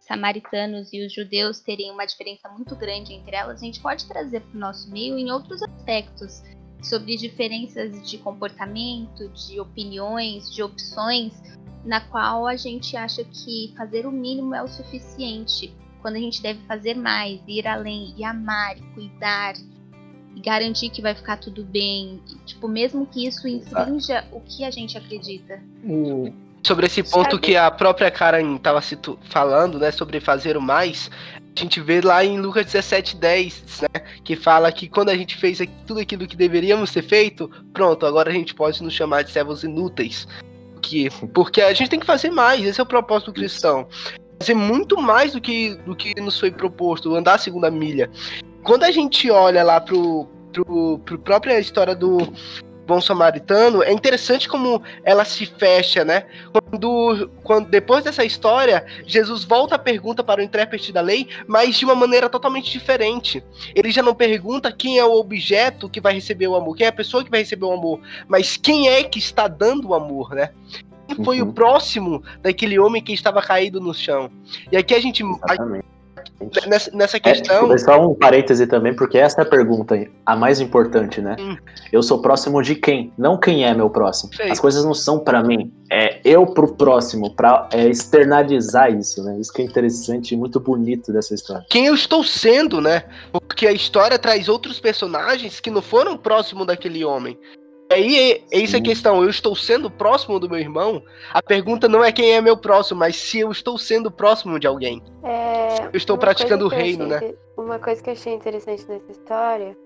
samaritanos 0.00 0.92
e 0.92 1.04
os 1.04 1.12
judeus 1.12 1.60
terem 1.60 1.90
uma 1.90 2.06
diferença 2.06 2.48
muito 2.48 2.74
grande 2.74 3.12
entre 3.12 3.36
elas, 3.36 3.60
a 3.60 3.64
gente 3.64 3.80
pode 3.80 4.06
trazer 4.06 4.40
para 4.40 4.56
o 4.56 4.60
nosso 4.60 4.90
meio 4.90 5.18
em 5.18 5.30
outros 5.30 5.62
aspectos, 5.62 6.42
sobre 6.82 7.16
diferenças 7.16 8.08
de 8.08 8.18
comportamento, 8.18 9.28
de 9.30 9.60
opiniões, 9.60 10.50
de 10.54 10.62
opções, 10.62 11.34
na 11.84 12.00
qual 12.00 12.46
a 12.46 12.56
gente 12.56 12.96
acha 12.96 13.24
que 13.24 13.74
fazer 13.76 14.06
o 14.06 14.12
mínimo 14.12 14.54
é 14.54 14.62
o 14.62 14.68
suficiente, 14.68 15.74
quando 16.08 16.16
a 16.16 16.20
gente 16.20 16.40
deve 16.40 16.58
fazer 16.66 16.94
mais, 16.94 17.38
ir 17.46 17.68
além, 17.68 18.14
e 18.16 18.24
amar, 18.24 18.78
e 18.78 18.80
cuidar, 18.94 19.52
e 20.34 20.40
garantir 20.40 20.88
que 20.88 21.02
vai 21.02 21.14
ficar 21.14 21.36
tudo 21.36 21.62
bem. 21.62 22.18
Tipo, 22.46 22.66
mesmo 22.66 23.04
que 23.04 23.26
isso 23.26 23.46
infrinja 23.46 24.24
o 24.32 24.40
que 24.40 24.64
a 24.64 24.70
gente 24.70 24.96
acredita. 24.96 25.62
Sobre 26.66 26.86
esse 26.86 27.02
ponto 27.02 27.32
Sabe? 27.32 27.42
que 27.42 27.56
a 27.56 27.70
própria 27.70 28.10
Karen 28.10 28.56
estava 28.56 28.80
falando, 29.24 29.78
né, 29.78 29.90
sobre 29.90 30.18
fazer 30.18 30.56
o 30.56 30.62
mais, 30.62 31.10
a 31.54 31.60
gente 31.60 31.78
vê 31.78 32.00
lá 32.00 32.24
em 32.24 32.40
Lucas 32.40 32.64
17:10, 32.64 33.82
né, 33.82 34.00
que 34.24 34.34
fala 34.34 34.72
que 34.72 34.88
quando 34.88 35.10
a 35.10 35.16
gente 35.16 35.36
fez 35.36 35.60
tudo 35.86 36.00
aquilo 36.00 36.26
que 36.26 36.36
deveríamos 36.36 36.90
ter 36.90 37.02
feito, 37.02 37.50
pronto, 37.74 38.06
agora 38.06 38.30
a 38.30 38.32
gente 38.32 38.54
pode 38.54 38.82
nos 38.82 38.94
chamar 38.94 39.24
de 39.24 39.30
servos 39.30 39.62
inúteis. 39.62 40.26
Que, 40.80 41.10
porque 41.34 41.60
a 41.60 41.74
gente 41.74 41.90
tem 41.90 42.00
que 42.00 42.06
fazer 42.06 42.30
mais, 42.30 42.64
esse 42.64 42.80
é 42.80 42.82
o 42.82 42.86
propósito 42.86 43.30
cristão. 43.30 43.86
Fazer 44.40 44.54
muito 44.54 45.00
mais 45.00 45.32
do 45.32 45.40
que, 45.40 45.74
do 45.84 45.96
que 45.96 46.18
nos 46.20 46.38
foi 46.38 46.50
proposto, 46.50 47.14
andar 47.14 47.34
a 47.34 47.38
segunda 47.38 47.70
milha 47.70 48.08
quando 48.68 48.84
a 48.84 48.90
gente 48.90 49.30
olha 49.30 49.62
lá 49.64 49.80
pro, 49.80 50.28
pro, 50.52 50.98
pro 50.98 51.18
própria 51.18 51.58
história 51.58 51.94
do 51.94 52.18
bom 52.86 53.00
samaritano, 53.00 53.82
é 53.82 53.92
interessante 53.92 54.46
como 54.46 54.82
ela 55.04 55.24
se 55.24 55.46
fecha, 55.46 56.04
né? 56.04 56.24
Quando, 56.52 57.30
quando 57.42 57.68
depois 57.68 58.04
dessa 58.04 58.26
história, 58.26 58.84
Jesus 59.06 59.42
volta 59.42 59.74
a 59.74 59.78
pergunta 59.78 60.22
para 60.22 60.40
o 60.42 60.44
intérprete 60.44 60.92
da 60.92 61.00
lei, 61.00 61.28
mas 61.46 61.76
de 61.76 61.84
uma 61.86 61.94
maneira 61.94 62.28
totalmente 62.28 62.70
diferente. 62.70 63.42
Ele 63.74 63.90
já 63.90 64.02
não 64.02 64.14
pergunta 64.14 64.70
quem 64.70 64.98
é 64.98 65.04
o 65.04 65.18
objeto 65.18 65.88
que 65.88 66.00
vai 66.00 66.12
receber 66.12 66.48
o 66.48 66.54
amor, 66.54 66.76
quem 66.76 66.84
é 66.84 66.90
a 66.90 66.92
pessoa 66.92 67.24
que 67.24 67.30
vai 67.30 67.40
receber 67.40 67.64
o 67.64 67.72
amor, 67.72 68.00
mas 68.26 68.58
quem 68.58 68.88
é 68.88 69.02
que 69.02 69.18
está 69.18 69.48
dando 69.48 69.88
o 69.88 69.94
amor, 69.94 70.34
né? 70.34 70.50
Quem 71.08 71.24
foi 71.24 71.40
uhum. 71.40 71.48
o 71.48 71.52
próximo 71.52 72.22
daquele 72.42 72.78
homem 72.78 73.02
que 73.02 73.12
estava 73.12 73.40
caído 73.42 73.80
no 73.80 73.94
chão? 73.94 74.30
E 74.70 74.76
aqui 74.76 74.94
a 74.94 75.00
gente 75.00 75.22
Exatamente 75.22 75.98
nessa, 76.66 76.90
nessa 76.94 77.20
questão. 77.20 77.72
É, 77.72 77.78
só 77.78 78.06
um 78.06 78.14
parêntese 78.14 78.66
também, 78.66 78.94
porque 78.94 79.18
essa 79.18 79.40
é 79.40 79.44
a 79.44 79.46
pergunta, 79.46 79.96
a 80.24 80.36
mais 80.36 80.60
importante, 80.60 81.20
né? 81.20 81.36
Hum. 81.38 81.56
Eu 81.92 82.02
sou 82.02 82.20
próximo 82.20 82.62
de 82.62 82.74
quem? 82.74 83.12
Não 83.18 83.38
quem 83.38 83.64
é 83.64 83.74
meu 83.74 83.90
próximo. 83.90 84.32
Sei. 84.34 84.50
As 84.50 84.60
coisas 84.60 84.84
não 84.84 84.94
são 84.94 85.18
para 85.18 85.42
mim, 85.42 85.72
é 85.90 86.20
eu 86.24 86.46
pro 86.46 86.74
próximo, 86.74 87.34
pra 87.34 87.68
é, 87.72 87.88
externalizar 87.88 88.92
isso, 88.92 89.22
né? 89.22 89.38
Isso 89.40 89.52
que 89.52 89.62
é 89.62 89.64
interessante 89.64 90.34
e 90.34 90.36
muito 90.36 90.60
bonito 90.60 91.12
dessa 91.12 91.34
história. 91.34 91.64
Quem 91.68 91.86
eu 91.86 91.94
estou 91.94 92.22
sendo, 92.22 92.80
né? 92.80 93.04
Porque 93.32 93.66
a 93.66 93.72
história 93.72 94.18
traz 94.18 94.48
outros 94.48 94.78
personagens 94.80 95.60
que 95.60 95.70
não 95.70 95.82
foram 95.82 96.16
próximo 96.16 96.64
daquele 96.64 97.04
homem. 97.04 97.38
Aí 97.90 98.44
é 98.50 98.58
isso 98.58 98.76
a 98.76 98.80
questão. 98.80 99.22
Eu 99.22 99.30
estou 99.30 99.56
sendo 99.56 99.90
próximo 99.90 100.38
do 100.38 100.48
meu 100.48 100.58
irmão. 100.58 101.02
A 101.32 101.42
pergunta 101.42 101.88
não 101.88 102.04
é 102.04 102.12
quem 102.12 102.32
é 102.32 102.40
meu 102.40 102.56
próximo, 102.56 103.00
mas 103.00 103.16
se 103.16 103.40
eu 103.40 103.50
estou 103.50 103.78
sendo 103.78 104.10
próximo 104.10 104.58
de 104.58 104.66
alguém. 104.66 105.02
É, 105.24 105.86
eu 105.86 105.96
estou 105.96 106.18
praticando 106.18 106.66
o 106.66 106.68
reino, 106.68 107.12
achei, 107.14 107.28
né? 107.28 107.34
Uma 107.56 107.78
coisa 107.78 108.02
que 108.02 108.10
eu 108.10 108.14
achei 108.14 108.34
interessante 108.34 108.86
nessa 108.88 109.10
história 109.10 109.76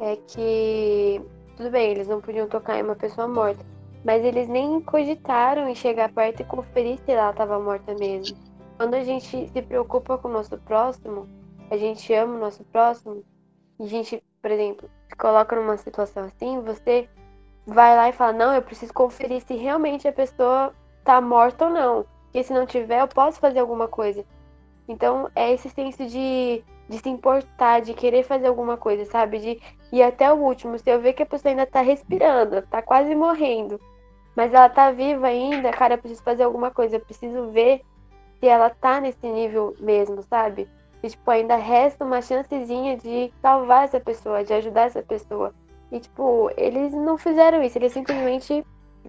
é 0.00 0.16
que 0.28 1.20
tudo 1.56 1.70
bem, 1.70 1.92
eles 1.92 2.06
não 2.06 2.20
podiam 2.20 2.46
tocar 2.46 2.78
em 2.78 2.82
uma 2.82 2.94
pessoa 2.94 3.26
morta, 3.26 3.64
mas 4.04 4.22
eles 4.22 4.46
nem 4.46 4.78
cogitaram 4.82 5.66
em 5.68 5.74
chegar 5.74 6.12
perto 6.12 6.40
e 6.40 6.44
conferir 6.44 6.98
se 6.98 7.12
ela 7.12 7.30
estava 7.30 7.58
morta 7.58 7.94
mesmo. 7.94 8.36
Quando 8.76 8.94
a 8.94 9.02
gente 9.02 9.48
se 9.50 9.62
preocupa 9.62 10.18
com 10.18 10.28
o 10.28 10.32
nosso 10.32 10.58
próximo, 10.58 11.26
a 11.70 11.76
gente 11.78 12.12
ama 12.12 12.36
o 12.36 12.38
nosso 12.38 12.62
próximo, 12.64 13.24
e 13.80 13.84
a 13.84 13.86
gente, 13.86 14.22
por 14.42 14.50
exemplo, 14.50 14.90
se 15.08 15.16
coloca 15.16 15.56
numa 15.56 15.78
situação 15.78 16.24
assim, 16.24 16.60
você 16.60 17.08
vai 17.66 17.96
lá 17.96 18.08
e 18.08 18.12
fala: 18.12 18.32
Não, 18.32 18.54
eu 18.54 18.62
preciso 18.62 18.92
conferir 18.94 19.42
se 19.42 19.54
realmente 19.54 20.06
a 20.06 20.12
pessoa 20.12 20.72
tá 21.04 21.20
morta 21.20 21.66
ou 21.66 21.70
não. 21.70 22.06
Porque 22.24 22.42
se 22.42 22.52
não 22.52 22.66
tiver, 22.66 23.00
eu 23.00 23.08
posso 23.08 23.40
fazer 23.40 23.58
alguma 23.58 23.88
coisa. 23.88 24.24
Então 24.88 25.28
é 25.34 25.52
esse 25.52 25.68
senso 25.70 26.06
de, 26.06 26.62
de 26.88 26.98
se 26.98 27.08
importar, 27.08 27.80
de 27.80 27.92
querer 27.94 28.22
fazer 28.22 28.46
alguma 28.46 28.76
coisa, 28.76 29.04
sabe? 29.06 29.38
De 29.38 29.60
ir 29.92 30.02
até 30.02 30.32
o 30.32 30.36
último. 30.36 30.78
Se 30.78 30.90
eu 30.90 31.00
ver 31.00 31.12
que 31.12 31.22
a 31.22 31.26
pessoa 31.26 31.50
ainda 31.50 31.66
tá 31.66 31.80
respirando, 31.80 32.62
tá 32.62 32.82
quase 32.82 33.14
morrendo, 33.14 33.80
mas 34.36 34.52
ela 34.52 34.68
tá 34.68 34.90
viva 34.90 35.26
ainda, 35.26 35.70
cara, 35.70 35.94
eu 35.94 35.98
preciso 35.98 36.22
fazer 36.22 36.44
alguma 36.44 36.70
coisa. 36.70 36.96
Eu 36.96 37.00
preciso 37.00 37.50
ver 37.50 37.82
se 38.38 38.46
ela 38.46 38.70
tá 38.70 39.00
nesse 39.00 39.26
nível 39.26 39.74
mesmo, 39.80 40.22
sabe? 40.22 40.68
E, 41.02 41.08
tipo, 41.08 41.30
ainda 41.30 41.56
resta 41.56 42.04
uma 42.04 42.20
chancezinha 42.22 42.96
de 42.96 43.32
salvar 43.40 43.84
essa 43.84 44.00
pessoa, 44.00 44.44
de 44.44 44.52
ajudar 44.52 44.82
essa 44.82 45.02
pessoa. 45.02 45.54
E, 45.90 46.00
tipo, 46.00 46.50
eles 46.56 46.92
não 46.92 47.16
fizeram 47.16 47.62
isso, 47.62 47.78
eles 47.78 47.92
simplesmente 47.92 48.64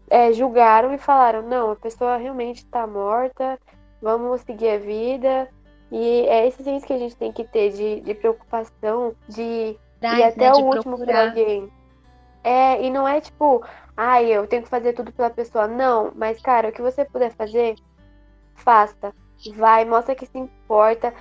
é, 0.10 0.32
julgaram 0.32 0.94
e 0.94 0.98
falaram: 0.98 1.42
não, 1.42 1.72
a 1.72 1.76
pessoa 1.76 2.18
realmente 2.18 2.66
tá 2.66 2.86
morta, 2.86 3.60
vamos 4.02 4.42
seguir 4.42 4.70
a 4.70 4.78
vida. 4.78 5.50
E 5.92 6.26
é 6.28 6.48
esse 6.48 6.64
senso 6.64 6.86
que 6.86 6.94
a 6.94 6.98
gente 6.98 7.16
tem 7.16 7.32
que 7.32 7.46
ter 7.46 7.72
de, 7.72 8.02
de 8.02 8.14
preocupação, 8.14 9.16
de 9.28 9.42
ir 9.42 10.24
até 10.24 10.52
né, 10.52 10.54
o 10.54 10.66
último 10.66 10.98
por 10.98 11.10
alguém. 11.10 11.72
É, 12.44 12.82
e 12.84 12.90
não 12.90 13.08
é 13.08 13.22
tipo, 13.22 13.64
ai, 13.96 14.26
eu 14.26 14.46
tenho 14.48 14.64
que 14.64 14.70
fazer 14.70 14.94
tudo 14.94 15.12
pela 15.12 15.30
pessoa. 15.30 15.68
Não, 15.68 16.12
mas, 16.16 16.42
cara, 16.42 16.70
o 16.70 16.72
que 16.72 16.82
você 16.82 17.06
puder 17.06 17.32
fazer, 17.32 17.76
faça. 18.56 19.14
vai, 19.56 19.86
mostra 19.86 20.16
que 20.16 20.26
se 20.26 20.38
importa, 20.38 21.14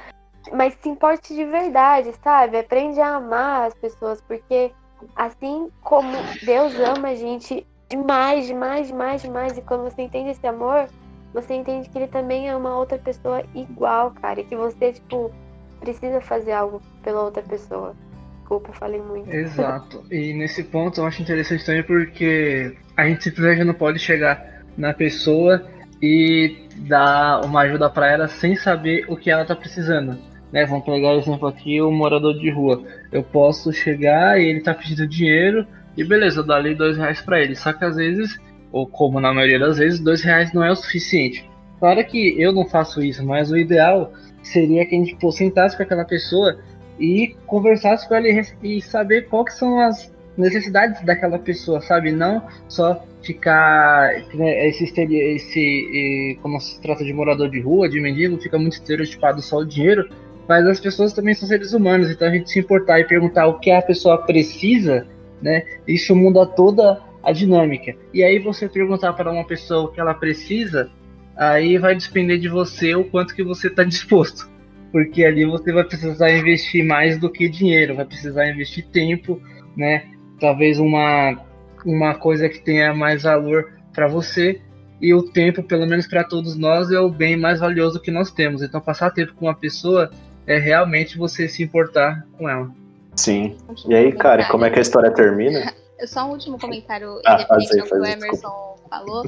mas 0.53 0.75
se 0.75 0.89
importe 0.89 1.35
de 1.35 1.45
verdade, 1.45 2.13
sabe? 2.23 2.59
Aprende 2.59 3.01
a 3.01 3.17
amar 3.17 3.69
as 3.69 3.75
pessoas, 3.75 4.21
porque 4.21 4.73
assim 5.15 5.71
como 5.83 6.13
Deus 6.43 6.75
ama 6.81 7.09
a 7.09 7.15
gente 7.15 7.67
demais, 7.89 8.47
demais, 8.47 8.89
demais, 8.89 9.23
demais, 9.23 9.59
e 9.59 9.63
quando 9.63 9.85
você 9.85 10.03
entende 10.03 10.31
esse 10.31 10.47
amor, 10.47 10.89
você 11.33 11.55
entende 11.55 11.89
que 11.89 11.99
ele 11.99 12.09
também 12.09 12.49
ama 12.49 12.77
outra 12.77 12.99
pessoa 12.99 13.45
igual, 13.55 14.11
cara, 14.11 14.41
e 14.41 14.45
que 14.45 14.57
você, 14.57 14.93
tipo, 14.93 15.33
precisa 15.81 16.21
fazer 16.21 16.53
algo 16.53 16.81
pela 17.03 17.23
outra 17.23 17.43
pessoa. 17.43 17.95
Desculpa, 18.39 18.73
falei 18.73 19.03
muito. 19.03 19.31
Exato. 19.31 20.05
E 20.11 20.33
nesse 20.33 20.63
ponto 20.65 21.01
eu 21.01 21.07
acho 21.07 21.21
interessante 21.21 21.65
também 21.65 21.83
porque 21.83 22.77
a 22.97 23.07
gente 23.07 23.25
simplesmente 23.25 23.65
não 23.65 23.75
pode 23.75 23.99
chegar 23.99 24.63
na 24.77 24.95
pessoa 24.95 25.67
e 26.01 26.69
dar 26.89 27.45
uma 27.45 27.63
ajuda 27.63 27.91
para 27.91 28.11
ela 28.11 28.29
sem 28.29 28.55
saber 28.55 29.05
o 29.09 29.17
que 29.17 29.31
ela 29.31 29.45
tá 29.45 29.57
precisando. 29.57 30.17
Né, 30.57 30.65
vamos 30.65 30.87
pegar 30.87 31.11
o 31.11 31.19
exemplo 31.19 31.47
aqui, 31.47 31.83
o 31.83 31.91
morador 31.91 32.33
de 32.39 32.49
rua. 32.49 32.83
Eu 33.13 33.23
posso 33.23 33.71
chegar 33.75 34.41
e 34.41 34.47
ele 34.47 34.63
tá 34.63 34.73
pedindo 34.73 35.07
dinheiro 35.07 35.67
e 35.95 36.03
beleza, 36.03 36.41
eu 36.41 36.47
dou 36.47 36.57
ali 36.57 36.75
dois 36.75 36.97
reais 36.97 37.21
para 37.21 37.43
ele. 37.43 37.55
Só 37.55 37.75
que 37.75 37.85
às 37.85 37.97
vezes, 37.97 38.41
ou 38.73 38.87
como 38.87 39.21
na 39.21 39.35
maioria 39.35 39.59
das 39.59 39.77
vezes, 39.77 40.01
dois 40.01 40.23
reais 40.23 40.55
não 40.55 40.65
é 40.65 40.71
o 40.71 40.75
suficiente. 40.75 41.47
Claro 41.79 42.03
que 42.07 42.41
eu 42.41 42.55
não 42.55 42.65
faço 42.65 43.03
isso, 43.03 43.23
mas 43.23 43.51
o 43.51 43.57
ideal 43.59 44.15
seria 44.43 44.87
que 44.87 44.95
a 44.95 44.99
gente 44.99 45.15
pô, 45.17 45.31
sentasse 45.31 45.77
com 45.77 45.83
aquela 45.83 46.07
pessoa 46.07 46.59
e 46.99 47.37
conversasse 47.47 48.09
com 48.09 48.15
ela 48.15 48.27
e, 48.63 48.81
saber 48.81 49.29
quais 49.29 49.59
são 49.59 49.79
as 49.79 50.11
necessidades 50.39 51.05
daquela 51.05 51.39
pessoa, 51.39 51.83
sabe? 51.83 52.13
Não 52.13 52.43
só 52.67 53.05
ficar 53.23 54.11
né, 54.33 54.69
esse, 54.69 54.85
esse 54.85 56.39
como 56.41 56.59
se 56.63 56.81
trata 56.81 57.05
de 57.05 57.13
morador 57.13 57.51
de 57.51 57.61
rua, 57.61 57.91
de 57.91 58.01
mendigo, 58.01 58.41
fica 58.41 58.59
muito 58.59 58.73
estereotipado 58.73 59.43
só 59.43 59.59
o 59.59 59.67
dinheiro, 59.67 60.09
mas 60.49 60.67
as 60.67 60.81
pessoas 60.81 61.13
também 61.13 61.35
são 61.35 61.49
seres 61.49 61.73
humanos, 61.73 62.11
então 62.11 62.29
a 62.29 62.31
gente 62.31 62.51
se 62.51 62.59
importar 62.59 63.01
e 63.01 63.05
perguntar 63.05 63.47
o 63.47 63.59
que 63.59 63.71
a 63.71 63.83
pessoa 63.83 64.19
precisa, 64.25 65.07
né? 65.43 65.65
Isso 65.87 66.15
muda 66.15 66.47
toda 66.47 67.01
a 67.23 67.33
dinâmica. 67.33 67.95
E 68.15 68.23
aí 68.23 68.39
você 68.39 68.69
perguntar 68.69 69.13
para 69.15 69.33
uma 69.33 69.45
pessoa 69.45 69.85
o 69.85 69.89
que 69.89 70.01
ela 70.01 70.15
precisa, 70.15 70.91
aí 71.37 71.79
vai 71.79 71.95
depender 71.95 72.39
de 72.39 72.49
você 72.49 72.95
o 72.95 73.05
quanto 73.05 73.35
que 73.35 73.43
você 73.43 73.67
está 73.67 73.83
disposto 73.83 74.49
porque 74.97 75.25
ali 75.25 75.45
você 75.45 75.73
vai 75.73 75.85
precisar 75.85 76.31
investir 76.31 76.83
mais 76.83 77.19
do 77.19 77.31
que 77.31 77.51
dinheiro, 77.51 77.97
vai 77.97 78.07
precisar 78.07 78.49
investir 78.49 78.87
tempo, 78.87 79.39
né? 79.77 80.05
Talvez 80.41 80.79
uma, 80.79 81.39
uma 81.85 82.15
coisa 82.15 82.49
que 82.49 82.61
tenha 82.61 82.95
mais 82.95 83.25
valor 83.25 83.73
para 83.93 84.09
você 84.09 84.59
e 84.99 85.13
o 85.13 85.23
tempo, 85.23 85.63
pelo 85.63 85.87
menos 85.87 86.07
para 86.07 86.25
todos 86.25 86.57
nós, 86.57 86.91
é 86.91 86.99
o 86.99 87.11
bem 87.11 87.37
mais 87.37 87.61
valioso 87.61 88.01
que 88.01 88.11
nós 88.11 88.31
temos. 88.31 88.63
Então, 88.63 88.81
passar 88.81 89.11
tempo 89.11 89.35
com 89.35 89.45
uma 89.45 89.55
pessoa 89.55 90.11
é 90.47 90.59
realmente 90.59 91.19
você 91.19 91.49
se 91.49 91.63
importar 91.63 92.27
com 92.39 92.49
ela. 92.49 92.71
Sim. 93.17 93.57
E 93.87 93.95
aí, 93.95 94.13
cara, 94.13 94.47
como 94.49 94.65
é 94.65 94.71
que 94.71 94.79
a 94.79 94.83
história 94.83 95.11
termina? 95.11 95.75
Só 96.07 96.27
um 96.27 96.33
último 96.33 96.59
comentário 96.59 97.21
ah, 97.25 97.37
referente 97.37 97.81
ao 97.81 97.87
que 97.87 97.95
o 97.95 98.05
Emerson 98.05 98.77
falou. 98.89 99.25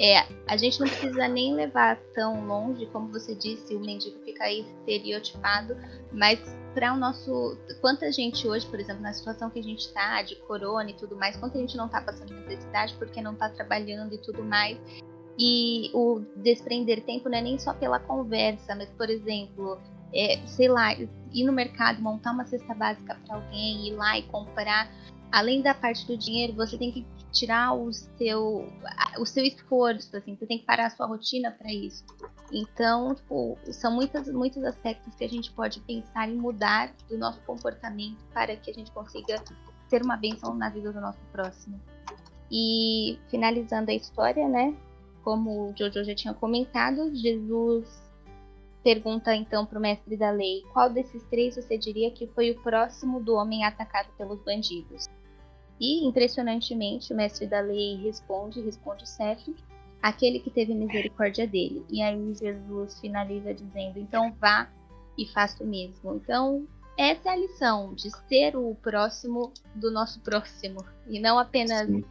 É, 0.00 0.24
a 0.46 0.56
gente 0.56 0.78
não 0.78 0.86
precisa 0.86 1.26
nem 1.26 1.54
levar 1.54 1.98
tão 2.14 2.46
longe, 2.46 2.86
como 2.86 3.08
você 3.08 3.34
disse, 3.34 3.74
o 3.74 3.80
mendigo 3.80 4.16
fica 4.24 4.44
aí 4.44 4.60
estereotipado, 4.60 5.76
mas 6.12 6.40
para 6.72 6.92
o 6.92 6.96
nosso. 6.96 7.58
Quanta 7.80 8.10
gente 8.12 8.46
hoje, 8.46 8.64
por 8.66 8.78
exemplo, 8.78 9.02
na 9.02 9.12
situação 9.12 9.50
que 9.50 9.58
a 9.58 9.62
gente 9.62 9.80
está, 9.80 10.22
de 10.22 10.36
corona 10.36 10.90
e 10.90 10.94
tudo 10.94 11.16
mais, 11.16 11.36
quanta 11.36 11.58
gente 11.58 11.76
não 11.76 11.86
está 11.86 12.00
passando 12.00 12.32
necessidade 12.34 12.94
porque 12.96 13.20
não 13.20 13.32
está 13.32 13.48
trabalhando 13.48 14.14
e 14.14 14.18
tudo 14.18 14.44
mais. 14.44 14.78
E 15.36 15.90
o 15.94 16.20
desprender 16.36 17.02
tempo 17.02 17.28
não 17.28 17.38
é 17.38 17.42
nem 17.42 17.58
só 17.58 17.72
pela 17.72 17.98
conversa, 17.98 18.74
mas, 18.76 18.88
por 18.90 19.08
exemplo, 19.08 19.78
é, 20.12 20.38
sei 20.46 20.68
lá, 20.68 20.94
ir 20.94 21.44
no 21.44 21.52
mercado, 21.52 22.02
montar 22.02 22.32
uma 22.32 22.44
cesta 22.46 22.74
básica 22.74 23.18
para 23.26 23.36
alguém, 23.36 23.88
ir 23.88 23.94
lá 23.94 24.18
e 24.18 24.22
comprar. 24.22 24.90
Além 25.30 25.60
da 25.60 25.74
parte 25.74 26.06
do 26.06 26.16
dinheiro, 26.16 26.54
você 26.54 26.78
tem 26.78 26.90
que 26.90 27.06
tirar 27.30 27.74
o 27.74 27.92
seu, 27.92 28.66
o 29.18 29.26
seu 29.26 29.44
esforço, 29.44 30.16
assim, 30.16 30.34
você 30.34 30.46
tem 30.46 30.58
que 30.58 30.64
parar 30.64 30.86
a 30.86 30.90
sua 30.90 31.06
rotina 31.06 31.50
para 31.50 31.72
isso. 31.72 32.04
Então, 32.50 33.14
tipo, 33.14 33.58
são 33.70 33.94
muitos, 33.94 34.28
muitos 34.32 34.64
aspectos 34.64 35.14
que 35.14 35.24
a 35.24 35.28
gente 35.28 35.52
pode 35.52 35.80
pensar 35.80 36.28
em 36.28 36.36
mudar 36.36 36.92
do 37.08 37.18
nosso 37.18 37.40
comportamento 37.42 38.18
para 38.32 38.56
que 38.56 38.70
a 38.70 38.74
gente 38.74 38.90
consiga 38.90 39.42
ser 39.88 40.02
uma 40.02 40.16
bênção 40.16 40.54
na 40.54 40.70
vida 40.70 40.92
do 40.92 41.00
nosso 41.00 41.20
próximo. 41.30 41.78
E 42.50 43.18
finalizando 43.28 43.90
a 43.90 43.94
história, 43.94 44.48
né? 44.48 44.74
Como 45.22 45.70
o 45.70 45.76
Jojo 45.76 46.02
já 46.04 46.14
tinha 46.14 46.32
comentado, 46.32 47.14
Jesus 47.14 48.07
pergunta 48.82 49.34
então 49.34 49.66
para 49.66 49.78
o 49.78 49.82
mestre 49.82 50.16
da 50.16 50.30
lei: 50.30 50.62
qual 50.72 50.90
desses 50.90 51.22
três 51.24 51.56
você 51.56 51.76
diria 51.76 52.10
que 52.10 52.26
foi 52.28 52.50
o 52.50 52.62
próximo 52.62 53.20
do 53.20 53.34
homem 53.34 53.64
atacado 53.64 54.08
pelos 54.16 54.40
bandidos? 54.42 55.06
E, 55.80 56.06
impressionantemente, 56.06 57.12
o 57.12 57.16
mestre 57.16 57.46
da 57.46 57.60
lei 57.60 57.96
responde, 57.96 58.60
responde 58.60 59.08
certo, 59.08 59.54
aquele 60.02 60.40
que 60.40 60.50
teve 60.50 60.74
misericórdia 60.74 61.46
dele. 61.46 61.84
E 61.88 62.02
aí 62.02 62.34
Jesus 62.34 63.00
finaliza 63.00 63.54
dizendo: 63.54 63.98
então 63.98 64.32
vá 64.40 64.68
e 65.16 65.26
faça 65.26 65.62
o 65.62 65.66
mesmo. 65.66 66.14
Então, 66.16 66.66
essa 66.96 67.28
é 67.28 67.32
a 67.32 67.36
lição 67.36 67.94
de 67.94 68.10
ser 68.26 68.56
o 68.56 68.74
próximo 68.74 69.52
do 69.74 69.90
nosso 69.90 70.20
próximo 70.20 70.84
e 71.06 71.20
não 71.20 71.38
apenas 71.38 71.86
Sim. 71.86 72.04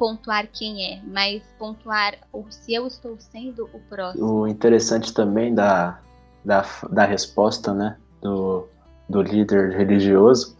Pontuar 0.00 0.48
quem 0.50 0.82
é, 0.82 1.00
mas 1.06 1.42
pontuar 1.58 2.14
se 2.48 2.72
eu 2.72 2.86
estou 2.86 3.18
sendo 3.18 3.68
o 3.74 3.78
próximo. 3.80 4.40
O 4.40 4.48
interessante 4.48 5.12
também 5.12 5.54
da, 5.54 5.98
da, 6.42 6.64
da 6.90 7.04
resposta, 7.04 7.74
né, 7.74 7.98
do, 8.22 8.66
do 9.06 9.20
líder 9.20 9.76
religioso 9.76 10.56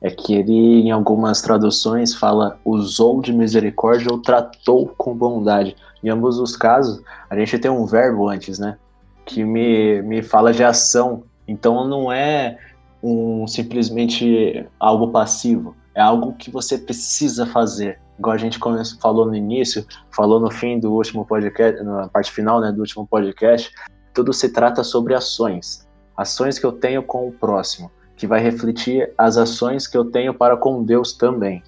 é 0.00 0.10
que 0.10 0.32
ele, 0.32 0.80
em 0.80 0.90
algumas 0.90 1.42
traduções, 1.42 2.14
fala 2.14 2.58
usou 2.64 3.20
de 3.20 3.30
misericórdia 3.30 4.10
ou 4.10 4.22
tratou 4.22 4.86
com 4.96 5.14
bondade. 5.14 5.76
Em 6.02 6.08
ambos 6.08 6.38
os 6.38 6.56
casos, 6.56 7.02
a 7.28 7.36
gente 7.36 7.58
tem 7.58 7.70
um 7.70 7.84
verbo 7.84 8.26
antes, 8.26 8.58
né? 8.58 8.78
Que 9.26 9.44
me, 9.44 10.00
me 10.00 10.22
fala 10.22 10.50
de 10.50 10.64
ação. 10.64 11.24
Então 11.46 11.86
não 11.86 12.10
é 12.10 12.56
um 13.02 13.46
simplesmente 13.46 14.64
algo 14.80 15.08
passivo. 15.08 15.76
É 15.94 16.00
algo 16.00 16.32
que 16.32 16.50
você 16.50 16.78
precisa 16.78 17.44
fazer. 17.44 18.00
Igual 18.18 18.34
a 18.34 18.38
gente 18.38 18.58
falou 19.00 19.26
no 19.26 19.34
início, 19.34 19.86
falou 20.10 20.40
no 20.40 20.50
fim 20.50 20.78
do 20.78 20.92
último 20.92 21.24
podcast, 21.24 21.82
na 21.82 22.08
parte 22.08 22.32
final 22.32 22.60
né, 22.60 22.72
do 22.72 22.80
último 22.80 23.06
podcast, 23.06 23.70
tudo 24.12 24.32
se 24.32 24.52
trata 24.52 24.82
sobre 24.82 25.14
ações. 25.14 25.86
Ações 26.16 26.58
que 26.58 26.66
eu 26.66 26.72
tenho 26.72 27.02
com 27.02 27.28
o 27.28 27.32
próximo 27.32 27.90
que 28.18 28.26
vai 28.26 28.40
refletir 28.40 29.10
as 29.16 29.36
ações 29.36 29.86
que 29.86 29.96
eu 29.96 30.04
tenho 30.04 30.34
para 30.34 30.56
com 30.56 30.82
Deus 30.82 31.12
também. 31.12 31.62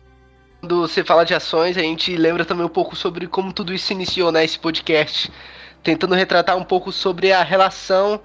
Quando 0.59 0.81
você 0.81 1.03
fala 1.03 1.25
de 1.25 1.33
ações, 1.33 1.79
a 1.79 1.81
gente 1.81 2.15
lembra 2.17 2.45
também 2.45 2.67
um 2.67 2.71
pouco 2.71 2.95
sobre 2.97 3.27
como 3.29 3.53
tudo 3.53 3.73
isso 3.73 3.93
iniciou, 3.93 4.31
né, 4.33 4.45
esse 4.45 4.59
podcast, 4.59 5.33
tentando 5.83 6.15
retratar 6.15 6.57
um 6.57 6.65
pouco 6.65 6.93
sobre 6.93 7.33
a 7.33 7.43
relação 7.43 8.21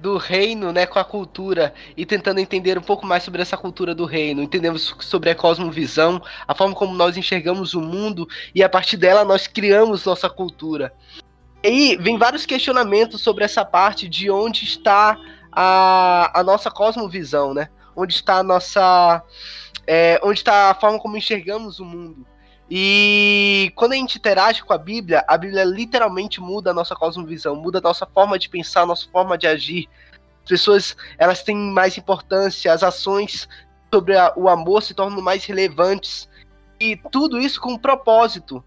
do 0.00 0.16
reino, 0.16 0.72
né, 0.72 0.86
com 0.86 0.98
a 0.98 1.04
cultura 1.04 1.74
e 1.96 2.06
tentando 2.06 2.40
entender 2.40 2.78
um 2.78 2.82
pouco 2.82 3.06
mais 3.06 3.22
sobre 3.22 3.42
essa 3.42 3.56
cultura 3.56 3.94
do 3.94 4.06
reino. 4.06 4.42
Entendemos 4.42 4.94
sobre 5.00 5.30
a 5.30 5.34
cosmovisão, 5.34 6.22
a 6.48 6.54
forma 6.54 6.74
como 6.74 6.94
nós 6.94 7.16
enxergamos 7.16 7.74
o 7.74 7.80
mundo 7.80 8.26
e 8.54 8.62
a 8.62 8.68
partir 8.68 8.96
dela 8.96 9.24
nós 9.24 9.46
criamos 9.46 10.04
nossa 10.04 10.30
cultura. 10.30 10.92
E 11.62 11.68
aí 11.68 11.96
vem 11.96 12.16
vários 12.16 12.46
questionamentos 12.46 13.20
sobre 13.20 13.44
essa 13.44 13.64
parte 13.64 14.08
de 14.08 14.30
onde 14.30 14.64
está 14.64 15.18
a, 15.52 16.40
a 16.40 16.42
nossa 16.42 16.70
cosmovisão, 16.70 17.52
né? 17.52 17.68
Onde 17.94 18.14
está 18.14 18.38
a 18.38 18.42
nossa. 18.42 19.22
É, 19.86 20.18
onde 20.22 20.38
está 20.38 20.70
a 20.70 20.74
forma 20.74 20.98
como 20.98 21.16
enxergamos 21.16 21.80
o 21.80 21.84
mundo. 21.84 22.24
E 22.70 23.72
quando 23.74 23.92
a 23.92 23.96
gente 23.96 24.16
interage 24.16 24.62
com 24.62 24.72
a 24.72 24.78
Bíblia, 24.78 25.24
a 25.26 25.36
Bíblia 25.36 25.64
literalmente 25.64 26.40
muda 26.40 26.70
a 26.70 26.74
nossa 26.74 26.94
cosmovisão, 26.94 27.56
muda 27.56 27.78
a 27.78 27.82
nossa 27.82 28.06
forma 28.06 28.38
de 28.38 28.48
pensar, 28.48 28.82
a 28.82 28.86
nossa 28.86 29.08
forma 29.10 29.36
de 29.36 29.48
agir. 29.48 29.88
As 30.44 30.48
pessoas 30.48 30.96
elas 31.18 31.42
têm 31.42 31.56
mais 31.56 31.98
importância, 31.98 32.72
as 32.72 32.84
ações 32.84 33.48
sobre 33.92 34.16
a, 34.16 34.32
o 34.36 34.48
amor 34.48 34.84
se 34.84 34.94
tornam 34.94 35.20
mais 35.20 35.44
relevantes. 35.44 36.28
E 36.78 36.96
tudo 37.10 37.40
isso 37.40 37.60
com 37.60 37.72
um 37.72 37.78
propósito. 37.78 38.64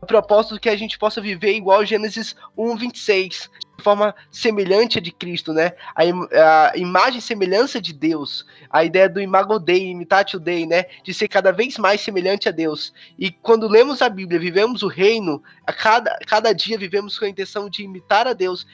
O 0.00 0.06
propósito 0.06 0.58
que 0.58 0.68
a 0.68 0.76
gente 0.76 0.98
possa 0.98 1.20
viver 1.20 1.54
igual 1.54 1.86
Gênesis 1.86 2.34
1, 2.58 2.76
26, 2.76 3.50
de 3.60 3.63
forma 3.82 4.14
semelhante 4.30 5.00
de 5.00 5.10
Cristo, 5.10 5.52
né? 5.52 5.72
A, 5.94 6.70
a 6.72 6.76
imagem 6.76 7.18
e 7.18 7.22
semelhança 7.22 7.80
de 7.80 7.92
Deus, 7.92 8.46
a 8.70 8.84
ideia 8.84 9.08
do 9.08 9.20
imago 9.20 9.58
Dei, 9.58 9.90
imitatio 9.90 10.38
Dei, 10.40 10.66
né? 10.66 10.84
De 11.02 11.12
ser 11.12 11.28
cada 11.28 11.52
vez 11.52 11.78
mais 11.78 12.00
semelhante 12.00 12.48
a 12.48 12.52
Deus. 12.52 12.92
E 13.18 13.30
quando 13.30 13.68
lemos 13.68 14.02
a 14.02 14.08
Bíblia, 14.08 14.38
vivemos 14.38 14.82
o 14.82 14.88
reino, 14.88 15.42
a 15.66 15.72
cada, 15.72 16.18
cada 16.26 16.52
dia 16.52 16.78
vivemos 16.78 17.18
com 17.18 17.24
a 17.24 17.28
intenção 17.28 17.68
de 17.68 17.82
imitar 17.82 18.26
a 18.26 18.32
Deus, 18.32 18.66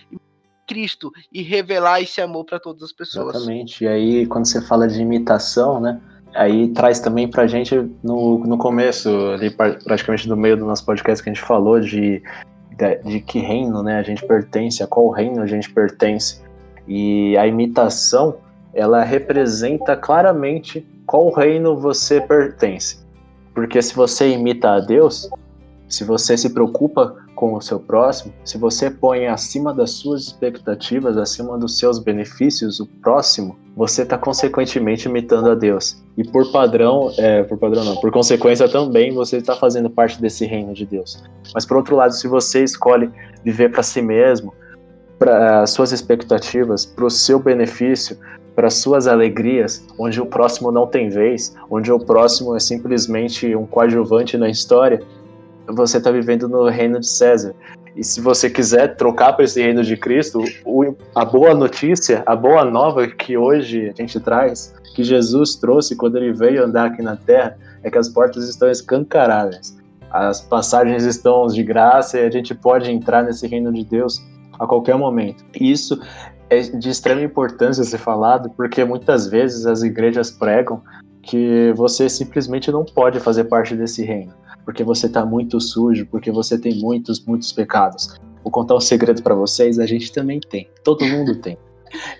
Cristo 0.66 1.10
e 1.32 1.42
revelar 1.42 2.00
esse 2.00 2.20
amor 2.20 2.44
para 2.44 2.60
todas 2.60 2.84
as 2.84 2.92
pessoas. 2.92 3.34
Exatamente. 3.34 3.82
E 3.82 3.88
aí, 3.88 4.26
quando 4.26 4.46
você 4.46 4.62
fala 4.62 4.86
de 4.86 5.00
imitação, 5.00 5.80
né? 5.80 6.00
Aí 6.32 6.68
traz 6.68 7.00
também 7.00 7.26
pra 7.26 7.48
gente 7.48 7.74
no, 8.04 8.38
no 8.38 8.56
começo, 8.56 9.08
ali 9.32 9.50
praticamente 9.50 10.28
no 10.28 10.36
meio 10.36 10.56
do 10.56 10.64
nosso 10.64 10.86
podcast 10.86 11.24
que 11.24 11.28
a 11.28 11.34
gente 11.34 11.44
falou 11.44 11.80
de 11.80 12.22
de, 12.80 12.96
de 13.02 13.20
que 13.20 13.38
reino 13.38 13.82
né, 13.82 13.98
a 13.98 14.02
gente 14.02 14.26
pertence, 14.26 14.82
a 14.82 14.86
qual 14.86 15.10
reino 15.10 15.42
a 15.42 15.46
gente 15.46 15.70
pertence. 15.70 16.40
E 16.88 17.36
a 17.36 17.46
imitação, 17.46 18.36
ela 18.72 19.04
representa 19.04 19.96
claramente 19.96 20.86
qual 21.06 21.30
reino 21.30 21.76
você 21.76 22.20
pertence. 22.20 23.00
Porque 23.54 23.82
se 23.82 23.94
você 23.94 24.30
imita 24.30 24.70
a 24.70 24.80
Deus, 24.80 25.28
se 25.88 26.04
você 26.04 26.36
se 26.36 26.50
preocupa 26.50 27.16
com 27.34 27.54
o 27.54 27.60
seu 27.60 27.78
próximo, 27.78 28.32
se 28.44 28.56
você 28.56 28.90
põe 28.90 29.26
acima 29.26 29.74
das 29.74 29.90
suas 29.90 30.22
expectativas, 30.22 31.16
acima 31.16 31.58
dos 31.58 31.78
seus 31.78 31.98
benefícios, 31.98 32.80
o 32.80 32.86
próximo, 32.86 33.56
você 33.76 34.02
está 34.02 34.18
consequentemente 34.18 35.08
imitando 35.08 35.50
a 35.50 35.54
Deus. 35.54 36.02
E 36.16 36.24
por 36.24 36.50
padrão, 36.50 37.12
é, 37.16 37.42
por 37.42 37.56
padrão 37.58 37.84
não, 37.84 37.96
por 37.96 38.10
consequência 38.10 38.68
também 38.68 39.12
você 39.12 39.36
está 39.36 39.54
fazendo 39.54 39.88
parte 39.88 40.20
desse 40.20 40.44
reino 40.44 40.74
de 40.74 40.84
Deus. 40.84 41.22
Mas 41.54 41.64
por 41.64 41.76
outro 41.76 41.96
lado, 41.96 42.12
se 42.12 42.28
você 42.28 42.64
escolhe 42.64 43.10
viver 43.44 43.70
para 43.70 43.82
si 43.82 44.02
mesmo, 44.02 44.52
para 45.18 45.66
suas 45.66 45.92
expectativas, 45.92 46.84
para 46.84 47.04
o 47.04 47.10
seu 47.10 47.38
benefício, 47.38 48.18
para 48.54 48.68
suas 48.70 49.06
alegrias, 49.06 49.86
onde 49.98 50.20
o 50.20 50.26
próximo 50.26 50.70
não 50.72 50.86
tem 50.86 51.08
vez, 51.08 51.54
onde 51.70 51.92
o 51.92 51.98
próximo 51.98 52.56
é 52.56 52.60
simplesmente 52.60 53.54
um 53.54 53.66
coadjuvante 53.66 54.36
na 54.36 54.48
história, 54.48 55.00
você 55.66 55.98
está 55.98 56.10
vivendo 56.10 56.48
no 56.48 56.68
reino 56.68 56.98
de 56.98 57.06
César. 57.06 57.54
E 57.96 58.04
se 58.04 58.20
você 58.20 58.48
quiser 58.48 58.96
trocar 58.96 59.32
para 59.32 59.44
esse 59.44 59.60
reino 59.60 59.82
de 59.82 59.96
Cristo, 59.96 60.42
o, 60.64 60.94
a 61.14 61.24
boa 61.24 61.54
notícia, 61.54 62.22
a 62.24 62.36
boa 62.36 62.64
nova 62.64 63.06
que 63.06 63.36
hoje 63.36 63.90
a 63.90 64.00
gente 64.00 64.18
traz, 64.20 64.74
que 64.94 65.02
Jesus 65.02 65.56
trouxe 65.56 65.96
quando 65.96 66.16
ele 66.16 66.32
veio 66.32 66.64
andar 66.64 66.86
aqui 66.86 67.02
na 67.02 67.16
terra, 67.16 67.56
é 67.82 67.90
que 67.90 67.98
as 67.98 68.08
portas 68.08 68.48
estão 68.48 68.70
escancaradas. 68.70 69.76
As 70.10 70.40
passagens 70.40 71.04
estão 71.04 71.46
de 71.46 71.62
graça 71.62 72.18
e 72.18 72.24
a 72.24 72.30
gente 72.30 72.54
pode 72.54 72.90
entrar 72.90 73.22
nesse 73.22 73.46
reino 73.46 73.72
de 73.72 73.84
Deus 73.84 74.20
a 74.58 74.66
qualquer 74.66 74.96
momento. 74.96 75.44
Isso 75.58 76.00
é 76.48 76.60
de 76.60 76.90
extrema 76.90 77.22
importância 77.22 77.84
ser 77.84 77.98
falado, 77.98 78.50
porque 78.50 78.84
muitas 78.84 79.28
vezes 79.28 79.66
as 79.66 79.82
igrejas 79.82 80.30
pregam 80.30 80.82
que 81.22 81.72
você 81.76 82.08
simplesmente 82.08 82.72
não 82.72 82.84
pode 82.84 83.20
fazer 83.20 83.44
parte 83.44 83.76
desse 83.76 84.04
reino 84.04 84.32
porque 84.70 84.84
você 84.84 85.06
está 85.06 85.26
muito 85.26 85.60
sujo, 85.60 86.06
porque 86.06 86.30
você 86.30 86.56
tem 86.56 86.76
muitos, 86.76 87.24
muitos 87.24 87.52
pecados. 87.52 88.14
Vou 88.44 88.52
contar 88.52 88.76
um 88.76 88.80
segredo 88.80 89.20
para 89.20 89.34
vocês, 89.34 89.80
a 89.80 89.84
gente 89.84 90.12
também 90.12 90.38
tem, 90.38 90.70
todo 90.84 91.04
mundo 91.04 91.34
tem. 91.34 91.58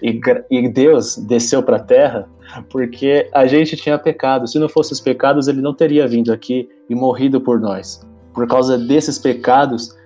E, 0.02 0.20
e 0.50 0.68
Deus 0.68 1.16
desceu 1.16 1.62
para 1.62 1.76
a 1.76 1.80
terra 1.80 2.28
porque 2.68 3.30
a 3.32 3.46
gente 3.46 3.76
tinha 3.76 3.96
pecado. 3.96 4.48
Se 4.48 4.58
não 4.58 4.68
fosse 4.68 4.92
os 4.92 5.00
pecados, 5.00 5.46
ele 5.46 5.60
não 5.60 5.72
teria 5.72 6.08
vindo 6.08 6.32
aqui 6.32 6.68
e 6.88 6.94
morrido 6.94 7.40
por 7.40 7.60
nós. 7.60 8.00
Por 8.34 8.48
causa 8.48 8.76
desses 8.76 9.16
pecados 9.16 9.96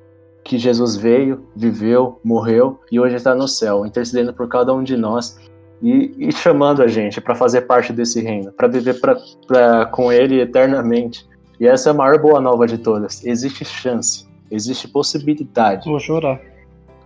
que 0.45 0.59
Jesus 0.59 0.97
veio, 0.97 1.47
viveu, 1.57 2.21
morreu 2.23 2.79
e 2.93 3.01
hoje 3.01 3.17
está 3.17 3.35
no 3.35 3.49
céu, 3.49 3.87
intercedendo 3.87 4.35
por 4.35 4.47
cada 4.49 4.75
um 4.75 4.85
de 4.85 4.99
nós 4.99 5.39
e, 5.83 6.15
e 6.19 6.31
chamando 6.31 6.83
a 6.83 6.87
gente 6.89 7.23
para 7.23 7.35
fazer 7.35 7.63
parte 7.63 7.91
desse 7.91 8.21
reino, 8.21 8.53
para 8.53 8.69
viver 8.69 9.01
pra, 9.01 9.17
pra, 9.47 9.87
com 9.87 10.13
Ele 10.13 10.43
eternamente. 10.43 11.27
E 11.61 11.67
essa 11.67 11.91
é 11.91 11.93
a 11.93 11.95
maior 11.95 12.21
boa 12.21 12.41
nova 12.41 12.67
de 12.67 12.79
todas. 12.79 13.25
Existe 13.25 13.65
chance, 13.65 14.27
existe 14.51 14.89
possibilidade. 14.89 15.89
Vou 15.89 16.01
chorar. 16.01 16.41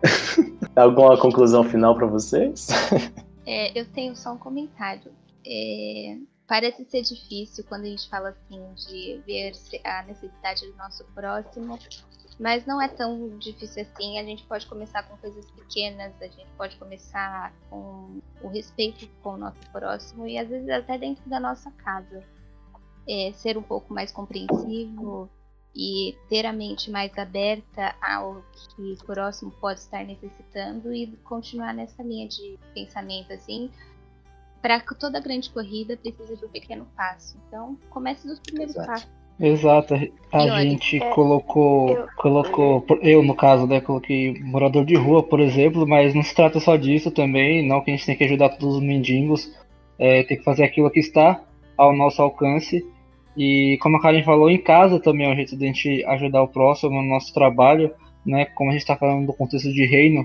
Alguma 0.74 1.18
conclusão 1.18 1.64
final 1.64 1.94
para 1.94 2.07
vocês? 2.07 2.68
É, 3.46 3.78
eu 3.78 3.84
tenho 3.86 4.14
só 4.14 4.32
um 4.32 4.38
comentário. 4.38 5.11
É, 5.46 6.16
parece 6.46 6.84
ser 6.84 7.03
difícil 7.03 7.64
quando 7.68 7.82
a 7.82 7.88
gente 7.88 8.09
fala 8.09 8.30
assim 8.30 8.62
de 8.74 9.20
ver 9.26 9.53
a 9.84 10.03
necessidade 10.05 10.66
do 10.66 10.76
nosso 10.76 11.05
próximo, 11.14 11.78
mas 12.38 12.64
não 12.66 12.80
é 12.80 12.88
tão 12.88 13.36
difícil 13.38 13.82
assim. 13.82 14.18
A 14.18 14.24
gente 14.24 14.44
pode 14.44 14.66
começar 14.66 15.03
com 15.03 15.16
coisas 15.16 15.51
pequenas, 15.51 16.12
a 16.20 16.26
gente 16.26 16.46
pode 16.57 16.76
começar 16.76 17.53
com 17.68 18.20
o 18.42 18.49
respeito 18.49 19.09
com 19.22 19.34
o 19.34 19.36
nosso 19.36 19.61
próximo 19.72 20.26
e 20.26 20.38
às 20.38 20.49
vezes 20.49 20.68
até 20.68 20.96
dentro 20.96 21.28
da 21.28 21.40
nossa 21.40 21.70
casa 21.72 22.22
é, 23.09 23.33
ser 23.33 23.57
um 23.57 23.63
pouco 23.63 23.95
mais 23.95 24.13
compreensivo 24.13 25.31
e 25.75 26.17
ter 26.29 26.45
a 26.45 26.53
mente 26.53 26.91
mais 26.91 27.17
aberta 27.17 27.95
ao 28.03 28.43
que 28.53 28.93
o 28.93 29.05
próximo 29.05 29.51
pode 29.61 29.81
estar 29.81 30.05
necessitando 30.05 30.93
e 30.93 31.07
continuar 31.25 31.73
nessa 31.73 32.03
linha 32.03 32.29
de 32.29 32.59
pensamento 32.75 33.33
assim. 33.33 33.71
Para 34.61 34.81
toda 34.81 35.21
grande 35.21 35.49
corrida 35.51 35.97
precisa 35.97 36.37
de 36.37 36.45
um 36.45 36.49
pequeno 36.49 36.87
passo. 36.97 37.39
Então, 37.47 37.79
comece 37.91 38.27
dos 38.27 38.41
primeiros 38.41 38.75
Exato. 38.75 38.89
passos. 38.89 39.19
Exato, 39.41 39.95
a 40.33 40.65
gente 40.65 40.97
é, 40.97 41.11
colocou, 41.11 41.91
eu, 41.91 42.09
colocou, 42.17 42.85
eu 43.01 43.23
no 43.23 43.37
caso, 43.37 43.69
né, 43.69 43.81
coloquei 43.81 44.35
morador 44.43 44.85
de 44.85 44.97
rua, 44.97 45.23
por 45.23 45.39
exemplo, 45.39 45.87
mas 45.87 46.13
não 46.13 46.25
se 46.25 46.35
trata 46.35 46.59
só 46.59 46.75
disso 46.75 47.13
também, 47.13 47.65
não 47.65 47.81
que 47.81 47.93
a 47.93 47.95
gente 47.95 48.05
tem 48.05 48.17
que 48.17 48.25
ajudar 48.25 48.49
todos 48.49 48.75
os 48.75 48.83
mendigos, 48.83 49.49
é, 49.97 50.25
tem 50.25 50.37
que 50.37 50.43
fazer 50.43 50.65
aquilo 50.65 50.91
que 50.91 50.99
está 50.99 51.41
ao 51.77 51.95
nosso 51.95 52.21
alcance 52.21 52.85
e 53.39 53.78
como 53.80 53.97
a 53.97 54.03
Karen 54.03 54.24
falou, 54.24 54.51
em 54.51 54.59
casa 54.59 54.99
também 54.99 55.24
é 55.24 55.30
um 55.30 55.36
jeito 55.36 55.57
de 55.57 55.62
a 55.64 55.66
gente 55.68 56.05
ajudar 56.07 56.43
o 56.43 56.49
próximo 56.49 57.01
no 57.01 57.09
nosso 57.09 57.32
trabalho, 57.32 57.93
né? 58.26 58.47
Como 58.47 58.68
a 58.68 58.72
gente 58.72 58.82
está 58.82 58.97
falando 58.97 59.26
do 59.26 59.32
contexto 59.32 59.72
de 59.72 59.86
reino, 59.86 60.24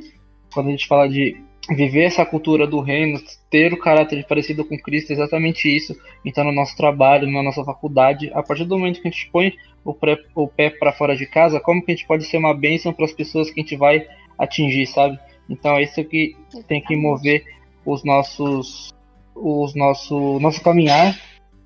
quando 0.52 0.70
a 0.70 0.72
gente 0.72 0.88
fala 0.88 1.08
de 1.08 1.40
viver 1.70 2.06
essa 2.06 2.26
cultura 2.26 2.66
do 2.66 2.80
reino, 2.80 3.22
ter 3.52 3.72
o 3.72 3.78
caráter 3.78 4.26
parecido 4.26 4.66
com 4.66 4.76
Cristo, 4.80 5.12
é 5.12 5.14
exatamente 5.14 5.74
isso. 5.74 5.96
Então, 6.26 6.44
no 6.44 6.52
nosso 6.52 6.76
trabalho, 6.76 7.32
na 7.32 7.44
nossa 7.44 7.64
faculdade, 7.64 8.32
a 8.34 8.42
partir 8.42 8.66
do 8.66 8.80
momento 8.80 9.00
que 9.00 9.08
a 9.08 9.12
gente 9.12 9.30
põe 9.32 9.54
o, 9.86 9.94
pré, 9.94 10.18
o 10.34 10.48
pé 10.48 10.72
para 10.72 10.92
fora 10.92 11.16
de 11.16 11.28
casa, 11.28 11.60
como 11.60 11.86
que 11.86 11.92
a 11.92 11.96
gente 11.96 12.08
pode 12.08 12.26
ser 12.26 12.38
uma 12.38 12.54
bênção 12.56 12.92
para 12.92 13.06
as 13.06 13.14
pessoas 13.14 13.52
que 13.52 13.60
a 13.60 13.64
gente 13.64 13.76
vai 13.76 14.08
atingir, 14.40 14.88
sabe? 14.88 15.20
Então, 15.48 15.78
é 15.78 15.84
isso 15.84 16.04
que 16.04 16.36
tem 16.68 16.82
que 16.82 16.96
mover 16.96 17.46
os 17.86 18.04
nossos, 18.04 18.92
os 19.36 19.76
nosso, 19.76 20.40
nosso 20.40 20.64
caminhar 20.64 21.16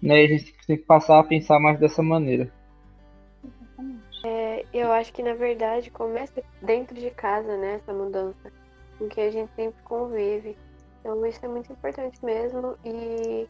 né? 0.01 0.39
Tem 0.68 0.78
que 0.78 0.84
passar 0.84 1.20
a 1.20 1.24
pensar 1.24 1.59
mais 1.59 1.80
dessa 1.80 2.03
maneira. 2.03 2.51
É, 4.26 4.65
eu 4.74 4.91
acho 4.91 5.13
que 5.13 5.24
na 5.24 5.34
verdade 5.34 5.89
começa 5.89 6.43
dentro 6.61 6.93
de 6.93 7.09
casa, 7.11 7.55
né? 7.57 7.76
Essa 7.76 7.93
mudança, 7.93 8.51
com 8.97 9.07
que 9.07 9.22
a 9.22 9.32
gente 9.32 9.49
sempre 9.55 9.82
convive. 9.84 10.57
Então 10.99 11.26
isso 11.26 11.39
é 11.43 11.47
muito 11.47 11.72
importante 11.72 12.24
mesmo. 12.24 12.78
E 12.84 13.47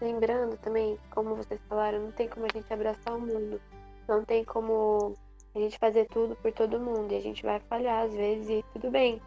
lembrando 0.00 0.56
também, 0.58 0.96
como 1.10 1.34
vocês 1.34 1.60
falaram, 1.68 2.00
não 2.00 2.12
tem 2.12 2.28
como 2.28 2.46
a 2.46 2.56
gente 2.56 2.72
abraçar 2.72 3.16
o 3.16 3.20
mundo. 3.20 3.60
Não 4.06 4.24
tem 4.24 4.44
como 4.44 5.14
a 5.54 5.58
gente 5.58 5.76
fazer 5.78 6.06
tudo 6.06 6.36
por 6.36 6.52
todo 6.52 6.78
mundo. 6.78 7.12
E 7.12 7.16
a 7.16 7.20
gente 7.20 7.42
vai 7.42 7.58
falhar 7.68 8.04
às 8.04 8.14
vezes 8.14 8.48
e 8.48 8.64
tudo 8.74 8.92
bem. 8.92 9.20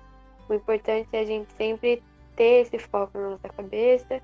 O 0.48 0.54
importante 0.54 1.10
é 1.12 1.20
a 1.20 1.26
gente 1.26 1.52
sempre 1.54 2.02
ter 2.38 2.62
esse 2.62 2.80
foco 2.80 3.18
na 3.18 3.32
nossa 3.32 3.50
cabeça 3.50 4.22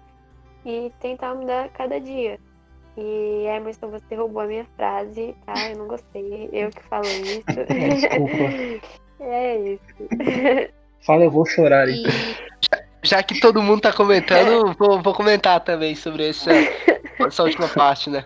e 0.65 0.91
tentar 0.99 1.35
mudar 1.35 1.69
cada 1.69 1.99
dia. 1.99 2.39
E 3.01 3.45
Emerson, 3.47 3.89
você 3.89 4.15
roubou 4.15 4.41
a 4.41 4.45
minha 4.45 4.65
frase, 4.75 5.33
tá? 5.45 5.69
Eu 5.69 5.77
não 5.77 5.87
gostei. 5.87 6.49
Eu 6.51 6.69
que 6.69 6.83
falo 6.83 7.05
isso. 7.05 7.43
Desculpa. 7.69 8.83
é 9.23 9.57
isso. 9.57 10.69
Fala, 11.05 11.23
eu 11.23 11.31
vou 11.31 11.45
chorar 11.45 11.87
então. 11.89 12.11
Já 13.01 13.23
que 13.23 13.39
todo 13.39 13.61
mundo 13.61 13.81
tá 13.81 13.93
comentando, 13.93 14.75
vou, 14.77 15.01
vou 15.01 15.13
comentar 15.13 15.61
também 15.61 15.95
sobre 15.95 16.27
essa, 16.27 16.51
essa 17.25 17.43
última 17.43 17.69
parte, 17.69 18.09
né? 18.09 18.25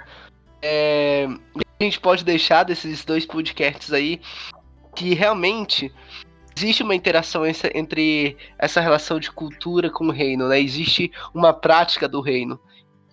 É, 0.60 1.28
a 1.80 1.84
gente 1.84 2.00
pode 2.00 2.26
deixar 2.26 2.64
desses 2.64 3.06
dois 3.06 3.28
podcasts 3.28 3.94
aí 3.94 4.20
que 4.96 5.14
realmente 5.14 5.94
existe 6.58 6.82
uma 6.82 6.96
interação 6.96 7.44
entre 7.46 8.36
essa 8.58 8.82
relação 8.82 9.20
de 9.20 9.32
cultura 9.32 9.92
com 9.92 10.06
o 10.06 10.12
reino, 10.12 10.48
né? 10.48 10.60
Existe 10.60 11.12
uma 11.34 11.54
prática 11.54 12.08
do 12.08 12.22
reino. 12.22 12.60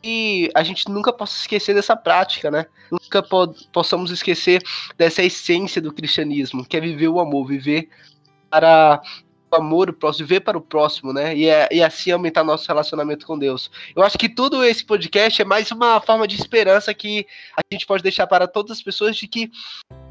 E 0.03 0.51
a 0.55 0.63
gente 0.63 0.89
nunca 0.89 1.13
possa 1.13 1.37
esquecer 1.37 1.75
dessa 1.75 1.95
prática, 1.95 2.51
né? 2.51 2.67
Nunca 2.91 3.23
po 3.23 3.55
possamos 3.73 4.11
esquecer 4.11 4.63
dessa 4.97 5.23
essência 5.23 5.81
do 5.81 5.93
cristianismo, 5.93 6.65
que 6.65 6.77
é 6.77 6.81
viver 6.81 7.09
o 7.09 7.21
amor, 7.21 7.47
viver 7.47 7.89
para 8.49 9.01
o 9.53 9.57
amor, 9.57 9.91
o 9.91 9.93
próximo, 9.93 10.27
viver 10.27 10.41
para 10.41 10.57
o 10.57 10.61
próximo, 10.61 11.13
né? 11.13 11.37
E, 11.37 11.47
é, 11.47 11.69
e 11.71 11.83
assim 11.83 12.11
aumentar 12.11 12.45
nosso 12.45 12.67
relacionamento 12.67 13.27
com 13.27 13.39
Deus. 13.39 13.71
Eu 13.95 14.03
acho 14.03 14.17
que 14.17 14.29
todo 14.29 14.65
esse 14.65 14.85
podcast 14.85 15.43
é 15.43 15.45
mais 15.45 15.71
uma 15.71 16.01
forma 16.01 16.27
de 16.27 16.37
esperança 16.37 16.95
que 16.95 17.27
a 17.57 17.61
gente 17.73 17.87
pode 17.87 18.03
deixar 18.03 18.27
para 18.27 18.47
todas 18.47 18.79
as 18.79 18.83
pessoas 18.83 19.17
de 19.17 19.27
que 19.27 19.51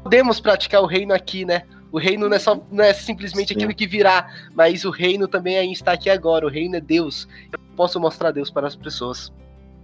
podemos 0.02 0.40
praticar 0.40 0.82
o 0.82 0.86
reino 0.86 1.12
aqui, 1.12 1.44
né? 1.44 1.64
O 1.92 1.98
reino 1.98 2.28
não 2.28 2.36
é, 2.36 2.38
só, 2.38 2.60
não 2.70 2.84
é 2.84 2.92
simplesmente 2.92 3.48
Sim. 3.48 3.54
aquilo 3.54 3.74
que 3.74 3.86
virá, 3.86 4.28
mas 4.54 4.84
o 4.84 4.90
reino 4.90 5.26
também 5.26 5.56
é 5.56 5.64
está 5.66 5.92
aqui 5.92 6.08
agora. 6.08 6.46
O 6.46 6.50
reino 6.50 6.76
é 6.76 6.80
Deus. 6.80 7.26
Eu 7.52 7.58
posso 7.74 7.98
mostrar 7.98 8.30
Deus 8.30 8.50
para 8.50 8.68
as 8.68 8.76
pessoas. 8.76 9.32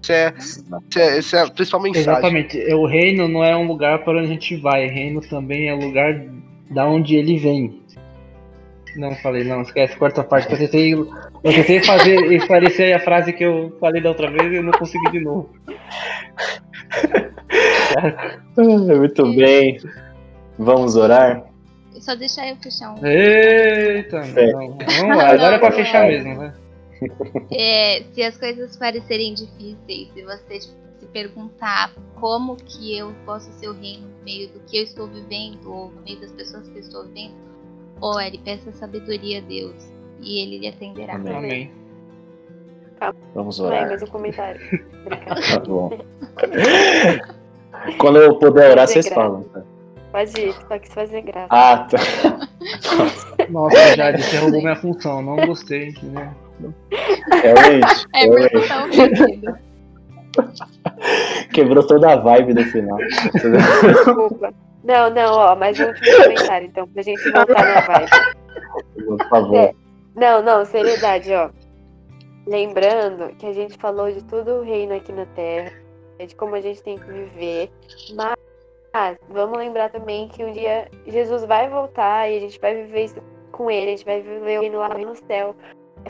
Isso 0.06 0.12
é, 0.12 0.34
isso 0.38 0.98
é, 0.98 1.18
isso 1.18 1.36
é 1.36 1.42
a 1.42 1.50
principal 1.50 1.82
mensagem. 1.82 2.10
Exatamente. 2.10 2.74
O 2.74 2.86
reino 2.86 3.26
não 3.26 3.42
é 3.42 3.56
um 3.56 3.66
lugar 3.66 4.04
para 4.04 4.18
onde 4.18 4.26
a 4.26 4.32
gente 4.32 4.56
vai. 4.56 4.86
O 4.86 4.92
reino 4.92 5.20
também 5.20 5.68
é 5.68 5.74
o 5.74 5.80
lugar 5.80 6.22
da 6.70 6.86
onde 6.86 7.16
ele 7.16 7.36
vem. 7.38 7.82
Não 8.94 9.14
falei, 9.16 9.44
não, 9.44 9.62
esquece, 9.62 9.96
quarta 9.96 10.22
parte. 10.22 10.50
Eu 10.50 10.58
tentei, 10.58 10.94
eu 10.94 11.08
tentei 11.42 11.82
fazer 11.82 12.16
esclarecer 12.32 12.96
a 12.96 13.00
frase 13.00 13.32
que 13.32 13.44
eu 13.44 13.76
falei 13.80 14.00
da 14.00 14.10
outra 14.10 14.30
vez 14.30 14.52
e 14.52 14.56
eu 14.56 14.62
não 14.62 14.72
consegui 14.72 15.10
de 15.10 15.20
novo. 15.20 15.50
Muito 18.56 19.34
bem. 19.34 19.78
Vamos 20.58 20.96
orar? 20.96 21.44
Só 22.00 22.14
deixar 22.14 22.48
eu 22.48 22.56
fechar 22.56 22.94
um. 22.94 23.04
Eita, 23.04 24.20
não, 24.20 24.78
vamos 24.78 25.16
lá, 25.16 25.32
agora 25.32 25.56
é 25.56 25.58
pra 25.58 25.72
fechar 25.72 26.06
mesmo, 26.06 26.34
né? 26.36 26.54
É, 27.52 28.02
se 28.12 28.22
as 28.22 28.36
coisas 28.36 28.76
parecerem 28.76 29.34
difíceis, 29.34 30.08
se 30.14 30.22
você 30.22 30.60
se 30.60 31.06
perguntar 31.12 31.92
como 32.20 32.56
que 32.56 32.96
eu 32.96 33.14
posso 33.24 33.50
ser 33.52 33.68
o 33.68 33.72
reino 33.74 34.06
no 34.08 34.24
meio 34.24 34.48
do 34.48 34.60
que 34.60 34.78
eu 34.78 34.82
estou 34.84 35.06
vivendo, 35.06 35.70
ou 35.72 35.90
no 35.90 36.02
meio 36.02 36.20
das 36.20 36.32
pessoas 36.32 36.68
que 36.68 36.76
eu 36.76 36.80
estou 36.80 37.04
vivendo, 37.04 37.34
ore, 38.00 38.38
peça 38.38 38.72
sabedoria 38.72 39.38
a 39.38 39.42
Deus 39.42 39.74
e 40.20 40.40
ele 40.42 40.58
lhe 40.58 40.68
atenderá. 40.68 41.14
Amém. 41.14 41.34
Amém. 41.36 41.70
Vamos 43.34 43.58
Não 43.58 43.66
é 43.66 43.68
orar. 43.68 43.88
mais 43.88 44.02
um 44.02 44.06
comentário. 44.06 44.60
Tá 45.50 45.60
bom. 45.60 45.90
Quando 47.98 48.18
eu 48.18 48.38
puder 48.38 48.70
orar, 48.72 48.88
vocês 48.88 49.08
falam. 49.08 49.42
tá? 49.44 49.62
Pode 50.10 50.40
ir, 50.40 50.54
só 50.66 50.78
que 50.78 50.88
se 50.88 50.94
fazer 50.94 51.20
graça. 51.22 51.48
Ah, 51.50 51.86
tá. 51.86 51.98
Nossa, 53.50 53.96
Jade, 53.96 54.22
você 54.22 54.38
roubou 54.38 54.60
minha 54.62 54.76
função, 54.76 55.22
não 55.22 55.36
gostei, 55.46 55.94
né? 56.02 56.34
Realmente. 57.30 58.06
É, 58.14 58.24
realmente. 58.24 58.68
tá 58.68 58.84
ofendido. 58.84 59.58
Quebrou 61.52 61.86
toda 61.86 62.12
a 62.12 62.16
vibe 62.16 62.54
do 62.54 62.64
final. 62.64 62.98
Desculpa. 63.32 64.54
Não, 64.84 65.10
não, 65.10 65.34
ó, 65.34 65.56
mais 65.56 65.78
um 65.80 65.86
último 65.86 66.16
comentário, 66.22 66.68
então, 66.68 66.86
pra 66.88 67.02
gente 67.02 67.22
voltar 67.30 67.64
na 67.64 67.80
vibe. 67.80 68.10
Por 69.04 69.28
favor. 69.28 69.56
É. 69.56 69.74
Não, 70.14 70.42
não, 70.42 70.64
seriedade, 70.64 71.32
ó. 71.32 71.50
Lembrando 72.46 73.34
que 73.36 73.46
a 73.46 73.52
gente 73.52 73.76
falou 73.76 74.10
de 74.10 74.22
todo 74.24 74.60
o 74.60 74.62
reino 74.62 74.94
aqui 74.94 75.12
na 75.12 75.26
Terra, 75.26 75.72
de 76.24 76.34
como 76.36 76.54
a 76.54 76.60
gente 76.60 76.82
tem 76.82 76.96
que 76.96 77.04
viver, 77.04 77.70
mas 78.14 79.18
vamos 79.28 79.58
lembrar 79.58 79.90
também 79.90 80.28
que 80.28 80.44
um 80.44 80.52
dia 80.52 80.88
Jesus 81.06 81.44
vai 81.44 81.68
voltar 81.68 82.30
e 82.30 82.36
a 82.36 82.40
gente 82.40 82.60
vai 82.60 82.74
viver 82.74 83.04
isso 83.04 83.16
com 83.50 83.70
ele, 83.70 83.86
a 83.86 83.96
gente 83.96 84.04
vai 84.04 84.20
viver 84.22 84.58
o 84.58 84.60
reino 84.60 84.78
lá 84.78 84.88
no 84.90 85.16
céu, 85.16 85.56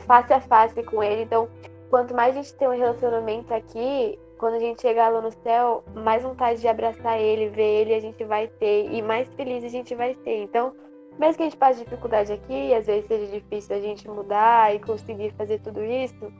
face 0.07 0.33
a 0.33 0.41
face 0.41 0.83
com 0.83 1.03
ele. 1.03 1.23
Então, 1.23 1.49
quanto 1.91 2.15
mais 2.15 2.37
a 2.37 2.43
gente 2.43 2.55
tem 2.55 2.69
um 2.69 2.77
relacionamento 2.77 3.53
aqui, 3.53 4.19
quando 4.39 4.55
a 4.55 4.61
gente 4.61 4.83
chegar 4.83 5.09
lá 5.09 5.21
no 5.21 5.33
céu, 5.43 5.83
mais 5.95 6.23
vontade 6.23 6.61
de 6.61 6.69
abraçar 6.69 7.19
ele, 7.21 7.49
ver 7.49 7.83
ele 7.83 7.95
a 7.95 8.01
gente 8.01 8.23
vai 8.25 8.49
ter 8.49 8.91
e 8.91 9.01
mais 9.03 9.29
feliz 9.35 9.65
a 9.65 9.69
gente 9.69 9.95
vai 9.95 10.15
ser. 10.23 10.43
Então, 10.43 10.73
mesmo 11.19 11.37
que 11.37 11.43
a 11.43 11.47
gente 11.47 11.57
passe 11.57 11.83
dificuldade 11.83 12.33
aqui, 12.33 12.69
e 12.69 12.75
às 12.75 12.87
vezes 12.87 13.07
seja 13.07 13.27
difícil 13.27 13.75
a 13.75 13.81
gente 13.81 14.09
mudar 14.09 14.75
e 14.75 14.79
conseguir 14.79 15.33
fazer 15.33 15.61
tudo 15.61 15.83
isso, 15.83 16.33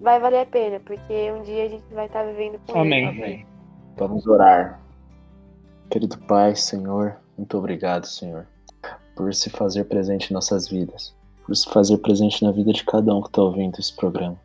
vai 0.00 0.18
valer 0.18 0.40
a 0.40 0.46
pena, 0.46 0.80
porque 0.80 1.30
um 1.32 1.42
dia 1.42 1.64
a 1.64 1.68
gente 1.68 1.94
vai 1.94 2.06
estar 2.06 2.24
vivendo 2.24 2.60
com 2.66 2.80
Amém. 2.80 3.06
ele. 3.08 3.22
Amém. 3.22 3.46
Vamos 3.96 4.26
orar. 4.26 4.80
Querido 5.88 6.18
Pai, 6.26 6.56
Senhor, 6.56 7.16
muito 7.38 7.56
obrigado, 7.56 8.06
Senhor, 8.06 8.46
por 9.14 9.32
se 9.32 9.48
fazer 9.48 9.84
presente 9.84 10.30
em 10.30 10.34
nossas 10.34 10.68
vidas, 10.68 11.15
por 11.46 11.54
se 11.54 11.68
fazer 11.70 11.98
presente 11.98 12.42
na 12.42 12.50
vida 12.50 12.72
de 12.72 12.84
cada 12.84 13.14
um 13.14 13.22
que 13.22 13.28
está 13.28 13.40
ouvindo 13.40 13.78
esse 13.78 13.94
programa. 13.94 14.36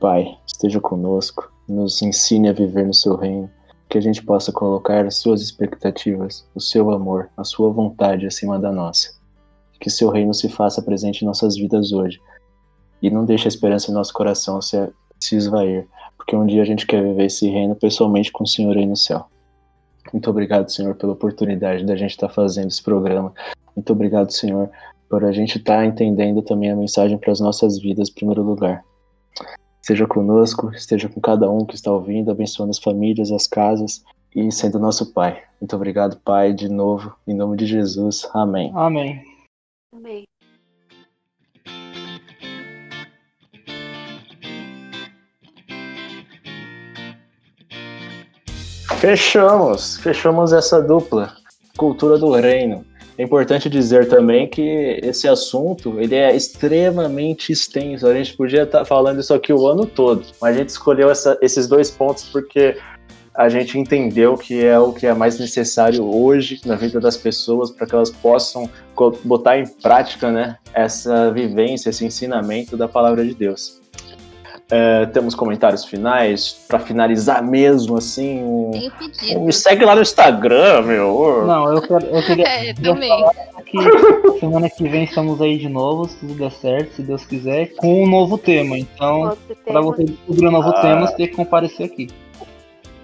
Pai, 0.00 0.38
esteja 0.46 0.80
conosco, 0.80 1.52
nos 1.68 2.00
ensine 2.00 2.48
a 2.48 2.52
viver 2.52 2.86
no 2.86 2.94
seu 2.94 3.16
reino, 3.16 3.50
que 3.88 3.98
a 3.98 4.00
gente 4.00 4.22
possa 4.22 4.52
colocar 4.52 5.04
as 5.04 5.16
suas 5.16 5.42
expectativas, 5.42 6.48
o 6.54 6.60
seu 6.60 6.90
amor, 6.92 7.28
a 7.36 7.42
sua 7.42 7.70
vontade 7.70 8.26
acima 8.26 8.58
da 8.58 8.70
nossa. 8.70 9.18
Que 9.80 9.90
seu 9.90 10.10
reino 10.10 10.32
se 10.32 10.48
faça 10.48 10.80
presente 10.80 11.22
em 11.22 11.26
nossas 11.26 11.56
vidas 11.56 11.92
hoje. 11.92 12.20
E 13.02 13.10
não 13.10 13.24
deixe 13.24 13.48
a 13.48 13.50
esperança 13.50 13.90
em 13.90 13.94
nosso 13.94 14.12
coração 14.12 14.62
se, 14.62 14.76
se 15.18 15.36
esvair, 15.36 15.88
porque 16.16 16.36
um 16.36 16.46
dia 16.46 16.62
a 16.62 16.64
gente 16.64 16.86
quer 16.86 17.02
viver 17.02 17.24
esse 17.24 17.48
reino 17.48 17.74
pessoalmente 17.74 18.30
com 18.30 18.44
o 18.44 18.46
Senhor 18.46 18.76
aí 18.76 18.86
no 18.86 18.96
céu. 18.96 19.26
Muito 20.12 20.30
obrigado, 20.30 20.70
Senhor, 20.70 20.94
pela 20.94 21.12
oportunidade 21.12 21.84
da 21.84 21.96
gente 21.96 22.10
estar 22.10 22.28
fazendo 22.28 22.68
esse 22.68 22.82
programa. 22.82 23.32
Muito 23.74 23.92
obrigado, 23.92 24.30
Senhor, 24.30 24.70
por 25.08 25.24
a 25.24 25.32
gente 25.32 25.58
estar 25.58 25.84
entendendo 25.84 26.42
também 26.42 26.70
a 26.70 26.76
mensagem 26.76 27.16
para 27.18 27.32
as 27.32 27.40
nossas 27.40 27.78
vidas, 27.78 28.08
em 28.08 28.14
primeiro 28.14 28.42
lugar. 28.42 28.84
Esteja 29.80 30.06
conosco, 30.06 30.70
esteja 30.74 31.08
com 31.08 31.20
cada 31.20 31.50
um 31.50 31.64
que 31.64 31.74
está 31.74 31.90
ouvindo, 31.90 32.30
abençoando 32.30 32.70
as 32.70 32.78
famílias, 32.78 33.32
as 33.32 33.46
casas 33.46 34.04
e 34.36 34.52
sendo 34.52 34.78
nosso 34.78 35.12
Pai. 35.12 35.42
Muito 35.60 35.74
obrigado, 35.74 36.20
Pai, 36.20 36.52
de 36.52 36.68
novo, 36.68 37.14
em 37.26 37.34
nome 37.34 37.56
de 37.56 37.66
Jesus. 37.66 38.28
Amém. 38.34 38.70
Amém. 38.74 39.22
Amém. 39.94 40.24
Fechamos, 48.98 49.96
fechamos 49.98 50.52
essa 50.52 50.82
dupla, 50.82 51.32
cultura 51.76 52.18
do 52.18 52.32
reino. 52.32 52.84
É 53.18 53.24
importante 53.24 53.68
dizer 53.68 54.08
também 54.08 54.46
que 54.46 55.00
esse 55.02 55.26
assunto 55.26 55.98
ele 55.98 56.14
é 56.14 56.36
extremamente 56.36 57.50
extenso. 57.50 58.06
A 58.06 58.14
gente 58.14 58.36
podia 58.36 58.62
estar 58.62 58.84
falando 58.84 59.20
isso 59.20 59.34
aqui 59.34 59.52
o 59.52 59.66
ano 59.66 59.84
todo, 59.84 60.24
mas 60.40 60.54
a 60.54 60.58
gente 60.60 60.68
escolheu 60.68 61.10
essa- 61.10 61.36
esses 61.42 61.66
dois 61.66 61.90
pontos 61.90 62.22
porque 62.30 62.76
a 63.34 63.48
gente 63.48 63.76
entendeu 63.76 64.36
que 64.36 64.64
é 64.64 64.78
o 64.78 64.92
que 64.92 65.04
é 65.04 65.14
mais 65.14 65.38
necessário 65.38 66.04
hoje 66.04 66.60
na 66.64 66.76
vida 66.76 67.00
das 67.00 67.16
pessoas 67.16 67.72
para 67.72 67.86
que 67.88 67.94
elas 67.94 68.10
possam 68.10 68.70
botar 69.24 69.58
em 69.58 69.66
prática, 69.66 70.30
né, 70.30 70.56
essa 70.72 71.30
vivência, 71.32 71.90
esse 71.90 72.04
ensinamento 72.04 72.76
da 72.76 72.86
palavra 72.86 73.24
de 73.24 73.34
Deus. 73.34 73.80
É, 74.70 75.06
temos 75.06 75.34
comentários 75.34 75.84
finais 75.86 76.52
para 76.68 76.78
finalizar 76.78 77.42
mesmo 77.42 77.96
assim. 77.96 78.42
Um, 78.44 78.70
Tenho 78.70 78.90
pedido. 78.92 79.40
me 79.40 79.52
segue 79.52 79.82
lá 79.84 79.94
no 79.94 80.02
Instagram, 80.02 80.82
meu. 80.82 81.44
Não, 81.46 81.72
eu, 81.72 81.80
quero, 81.80 82.04
eu 82.06 82.22
queria 82.22 82.44
É, 82.68 82.74
também. 82.74 83.24
que 83.64 84.38
semana 84.38 84.68
que 84.68 84.86
vem 84.86 85.04
estamos 85.04 85.40
aí 85.40 85.56
de 85.56 85.70
novo, 85.70 86.06
se 86.06 86.18
tudo 86.18 86.34
der 86.34 86.50
certo, 86.52 86.96
se 86.96 87.02
Deus 87.02 87.24
quiser, 87.24 87.74
com 87.76 88.04
um 88.04 88.06
novo 88.06 88.36
tema. 88.36 88.76
Então, 88.78 89.36
para 89.64 89.80
você 89.80 90.04
descobrir 90.04 90.48
um 90.48 90.50
novo 90.52 90.68
Ah. 90.68 90.82
tema, 90.82 91.06
você 91.06 91.16
tem 91.16 91.28
que 91.28 91.36
comparecer 91.36 91.86
aqui. 91.86 92.08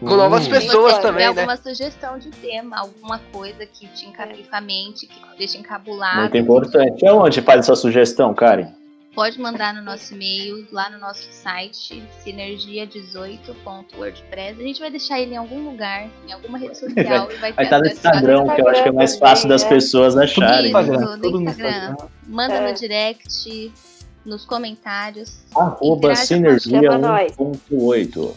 Com 0.00 0.16
novas 0.16 0.46
Hum. 0.46 0.50
pessoas 0.50 0.92
Se 0.92 0.96
você 0.96 1.00
também, 1.00 1.28
tiver 1.28 1.34
né? 1.34 1.40
alguma 1.52 1.56
sugestão 1.56 2.18
de 2.18 2.28
tema, 2.28 2.76
alguma 2.78 3.18
coisa 3.32 3.64
que 3.64 3.86
te 3.86 4.04
encabula 4.04 4.36
a 4.52 4.60
mente, 4.60 5.06
que 5.06 5.14
te 5.14 5.38
deixa 5.38 5.56
encabulado, 5.56 6.20
Muito 6.20 6.36
importante. 6.36 7.06
Aonde 7.06 7.40
faz 7.40 7.60
essa 7.60 7.74
sugestão, 7.74 8.34
Karen? 8.34 8.68
Pode 9.14 9.38
mandar 9.40 9.72
no 9.74 9.82
nosso 9.82 10.14
e-mail, 10.14 10.66
lá 10.72 10.90
no 10.90 10.98
nosso 10.98 11.28
site, 11.32 12.02
sinergia18.wordpress. 12.24 14.58
A 14.58 14.62
gente 14.62 14.80
vai 14.80 14.90
deixar 14.90 15.20
ele 15.20 15.34
em 15.34 15.36
algum 15.36 15.68
lugar, 15.70 16.08
em 16.28 16.32
alguma 16.32 16.58
rede 16.58 16.78
social. 16.78 17.30
e 17.30 17.36
vai 17.36 17.52
ter 17.52 17.56
Vai 17.56 17.64
estar 17.64 17.78
no 17.80 17.86
Instagram, 17.86 18.46
que 18.54 18.60
eu 18.60 18.68
acho 18.68 18.82
que 18.82 18.88
é 18.88 18.92
mais 18.92 19.16
fácil 19.16 19.48
das 19.48 19.64
pessoas 19.64 20.16
acharem. 20.16 20.70
Isso, 20.70 20.78
Instagram, 20.78 21.00
no 21.16 21.22
tudo 21.22 21.40
no 21.40 21.50
Instagram. 21.50 21.96
Manda 22.26 22.54
É. 22.54 22.72
no 22.72 22.78
direct, 22.78 23.72
nos 24.24 24.44
comentários. 24.44 25.38
Arroba 25.54 26.14
Sinergia 26.14 26.82
Chama 26.82 26.98
nós. 26.98 27.32
1.8. 27.36 28.34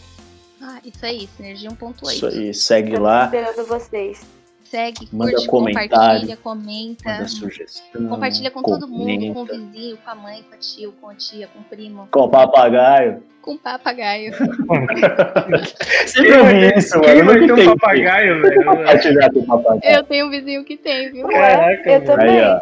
Ah, 0.60 0.80
isso 0.84 1.04
aí, 1.06 1.28
Sinergia 1.36 1.70
1.8. 1.70 2.12
Isso 2.12 2.26
aí, 2.26 2.54
segue 2.54 2.88
Estamos 2.90 3.08
lá, 3.08 3.24
esperando 3.24 3.66
vocês. 3.66 4.20
Segue, 4.70 5.08
Manda 5.12 5.32
curte, 5.32 5.46
compartilha, 5.46 6.36
comenta. 6.36 7.10
manda 7.10 7.28
sugestão. 7.28 8.06
Compartilha 8.08 8.50
com 8.50 8.62
todo 8.62 8.86
mundo, 8.86 9.32
com 9.32 9.42
o 9.42 9.46
comenta. 9.46 9.56
vizinho, 9.72 9.96
com 10.04 10.10
a 10.10 10.14
mãe, 10.14 10.42
com 10.46 10.54
a 10.54 10.58
tio, 10.58 10.92
com 11.00 11.08
a 11.08 11.14
tia, 11.14 11.48
com 11.48 11.60
o 11.60 11.64
primo, 11.64 12.06
Com 12.10 12.20
o 12.20 12.28
papagaio. 12.28 13.22
com 13.40 13.52
o 13.54 13.58
papagaio. 13.58 14.34
Sempre 16.06 16.36
ouvi 16.38 16.72
isso, 16.76 16.98
mano. 17.00 17.06
Quem 17.08 17.18
Eu 17.18 17.24
vai 17.24 17.40
nunca 17.40 17.54
ter 17.54 17.68
um 17.68 17.76
papagaio, 17.76 18.42
velho? 18.42 18.64
Compartilhar 18.64 19.32
com 19.32 19.38
o 19.38 19.46
papagaio. 19.46 19.94
Eu 19.96 20.02
tenho 20.04 20.26
um 20.26 20.30
vizinho 20.30 20.64
que 20.64 20.76
tem, 20.76 21.12
viu? 21.12 21.26
Caraca, 21.28 21.90
eu 21.90 22.00
velho. 22.00 22.04
também. 22.04 22.40
Aí. 22.40 22.60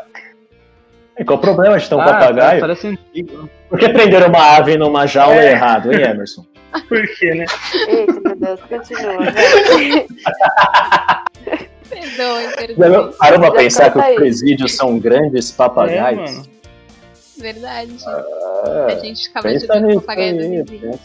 E 1.19 1.25
qual 1.25 1.39
o 1.39 1.41
problema 1.41 1.77
de 1.79 1.89
ter 1.89 1.95
um 1.97 2.01
Ah, 2.01 2.05
papagaio? 2.05 2.61
Parece 2.61 2.87
antigo. 2.89 3.51
Por 3.69 3.79
que 3.81 3.89
prenderam 3.89 4.29
uma 4.29 4.57
ave 4.59 4.77
numa 4.77 5.07
jaula 5.07 5.35
É. 5.35 5.53
errado, 5.53 5.93
hein, 5.93 6.03
Emerson? 6.03 6.45
Por 6.89 7.03
quê, 7.17 7.35
né? 7.35 7.47
Eita, 7.89 8.21
meu 8.21 8.37
Deus, 8.37 8.61
continua. 8.69 9.17
Perdoe, 12.01 12.43
Já 12.45 12.53
perdoe. 12.57 13.13
Parou 13.19 13.41
pra 13.41 13.51
pensar 13.53 13.85
que 13.91 13.99
conta 13.99 14.11
os 14.11 14.15
presídios 14.17 14.75
são 14.75 14.99
grandes 14.99 15.53
É, 15.53 15.57
papagaios? 15.57 16.31
mano. 16.33 16.47
Verdade. 17.39 17.97
Ah, 18.07 18.87
a 18.89 18.95
gente 18.99 19.25
ficava 19.29 19.59
jogando 19.59 19.87
nisso 19.87 20.01
papagaio 20.01 20.37
do 20.37 20.65
vizinho. 20.65 20.99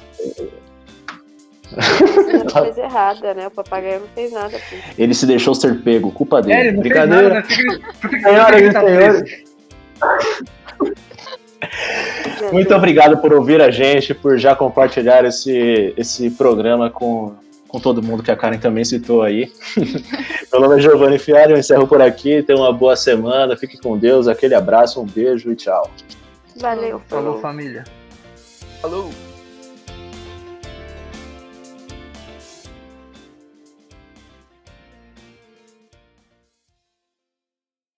Fazendo 1.72 2.52
coisa 2.54 2.82
errada, 2.82 3.34
né? 3.34 3.48
O 3.48 3.52
papagaio 3.52 4.02
não 4.02 4.08
fez 4.10 4.32
nada. 4.32 4.58
filho. 4.60 4.82
Ele 4.98 5.14
se 5.14 5.26
deixou 5.26 5.54
ser 5.56 5.82
pego, 5.82 6.12
culpa 6.12 6.40
É, 6.40 6.42
dele. 6.42 6.54
ele 6.60 6.72
não 6.72 6.82
fez 6.84 6.94
Brincadeira. 6.94 7.30
nada, 7.30 7.36
né? 7.36 7.42
Que- 7.48 8.08
que 8.08 8.10
que 8.10 8.22
Senhoras 8.22 8.62
e 8.62 8.72
tá 8.74 8.82
senhores. 8.82 9.44
Muito 12.52 12.74
obrigado 12.76 13.18
por 13.20 13.34
ouvir 13.34 13.62
a 13.62 13.70
gente, 13.72 14.14
por 14.14 14.38
já 14.38 14.56
compartilhar 14.56 15.24
esse, 15.26 15.94
esse 15.96 16.30
programa 16.32 16.90
com, 16.90 17.34
com 17.72 17.80
todo 17.80 18.04
mundo 18.04 18.22
que 18.22 18.30
a 18.30 18.36
Karen 18.36 18.60
também 18.60 18.84
citou 18.84 19.22
aí. 19.22 19.52
Meu 20.52 20.62
nome 20.62 20.78
é 20.78 20.82
Giovanni 20.82 21.18
Fiari, 21.18 21.54
eu 21.54 21.58
encerro 21.58 21.88
por 21.88 22.02
aqui. 22.02 22.44
Tenha 22.44 22.60
uma 22.60 22.74
boa 22.74 22.98
semana, 22.98 23.56
fique 23.56 23.78
com 23.78 23.98
Deus, 23.98 24.28
aquele 24.28 24.54
abraço, 24.54 25.02
um 25.02 25.06
beijo 25.06 25.50
e 25.52 25.56
tchau. 25.56 25.90
Valeu, 26.58 27.02
Falou, 27.08 27.26
falou. 27.26 27.42
família. 27.42 27.86
Falou. 28.82 29.10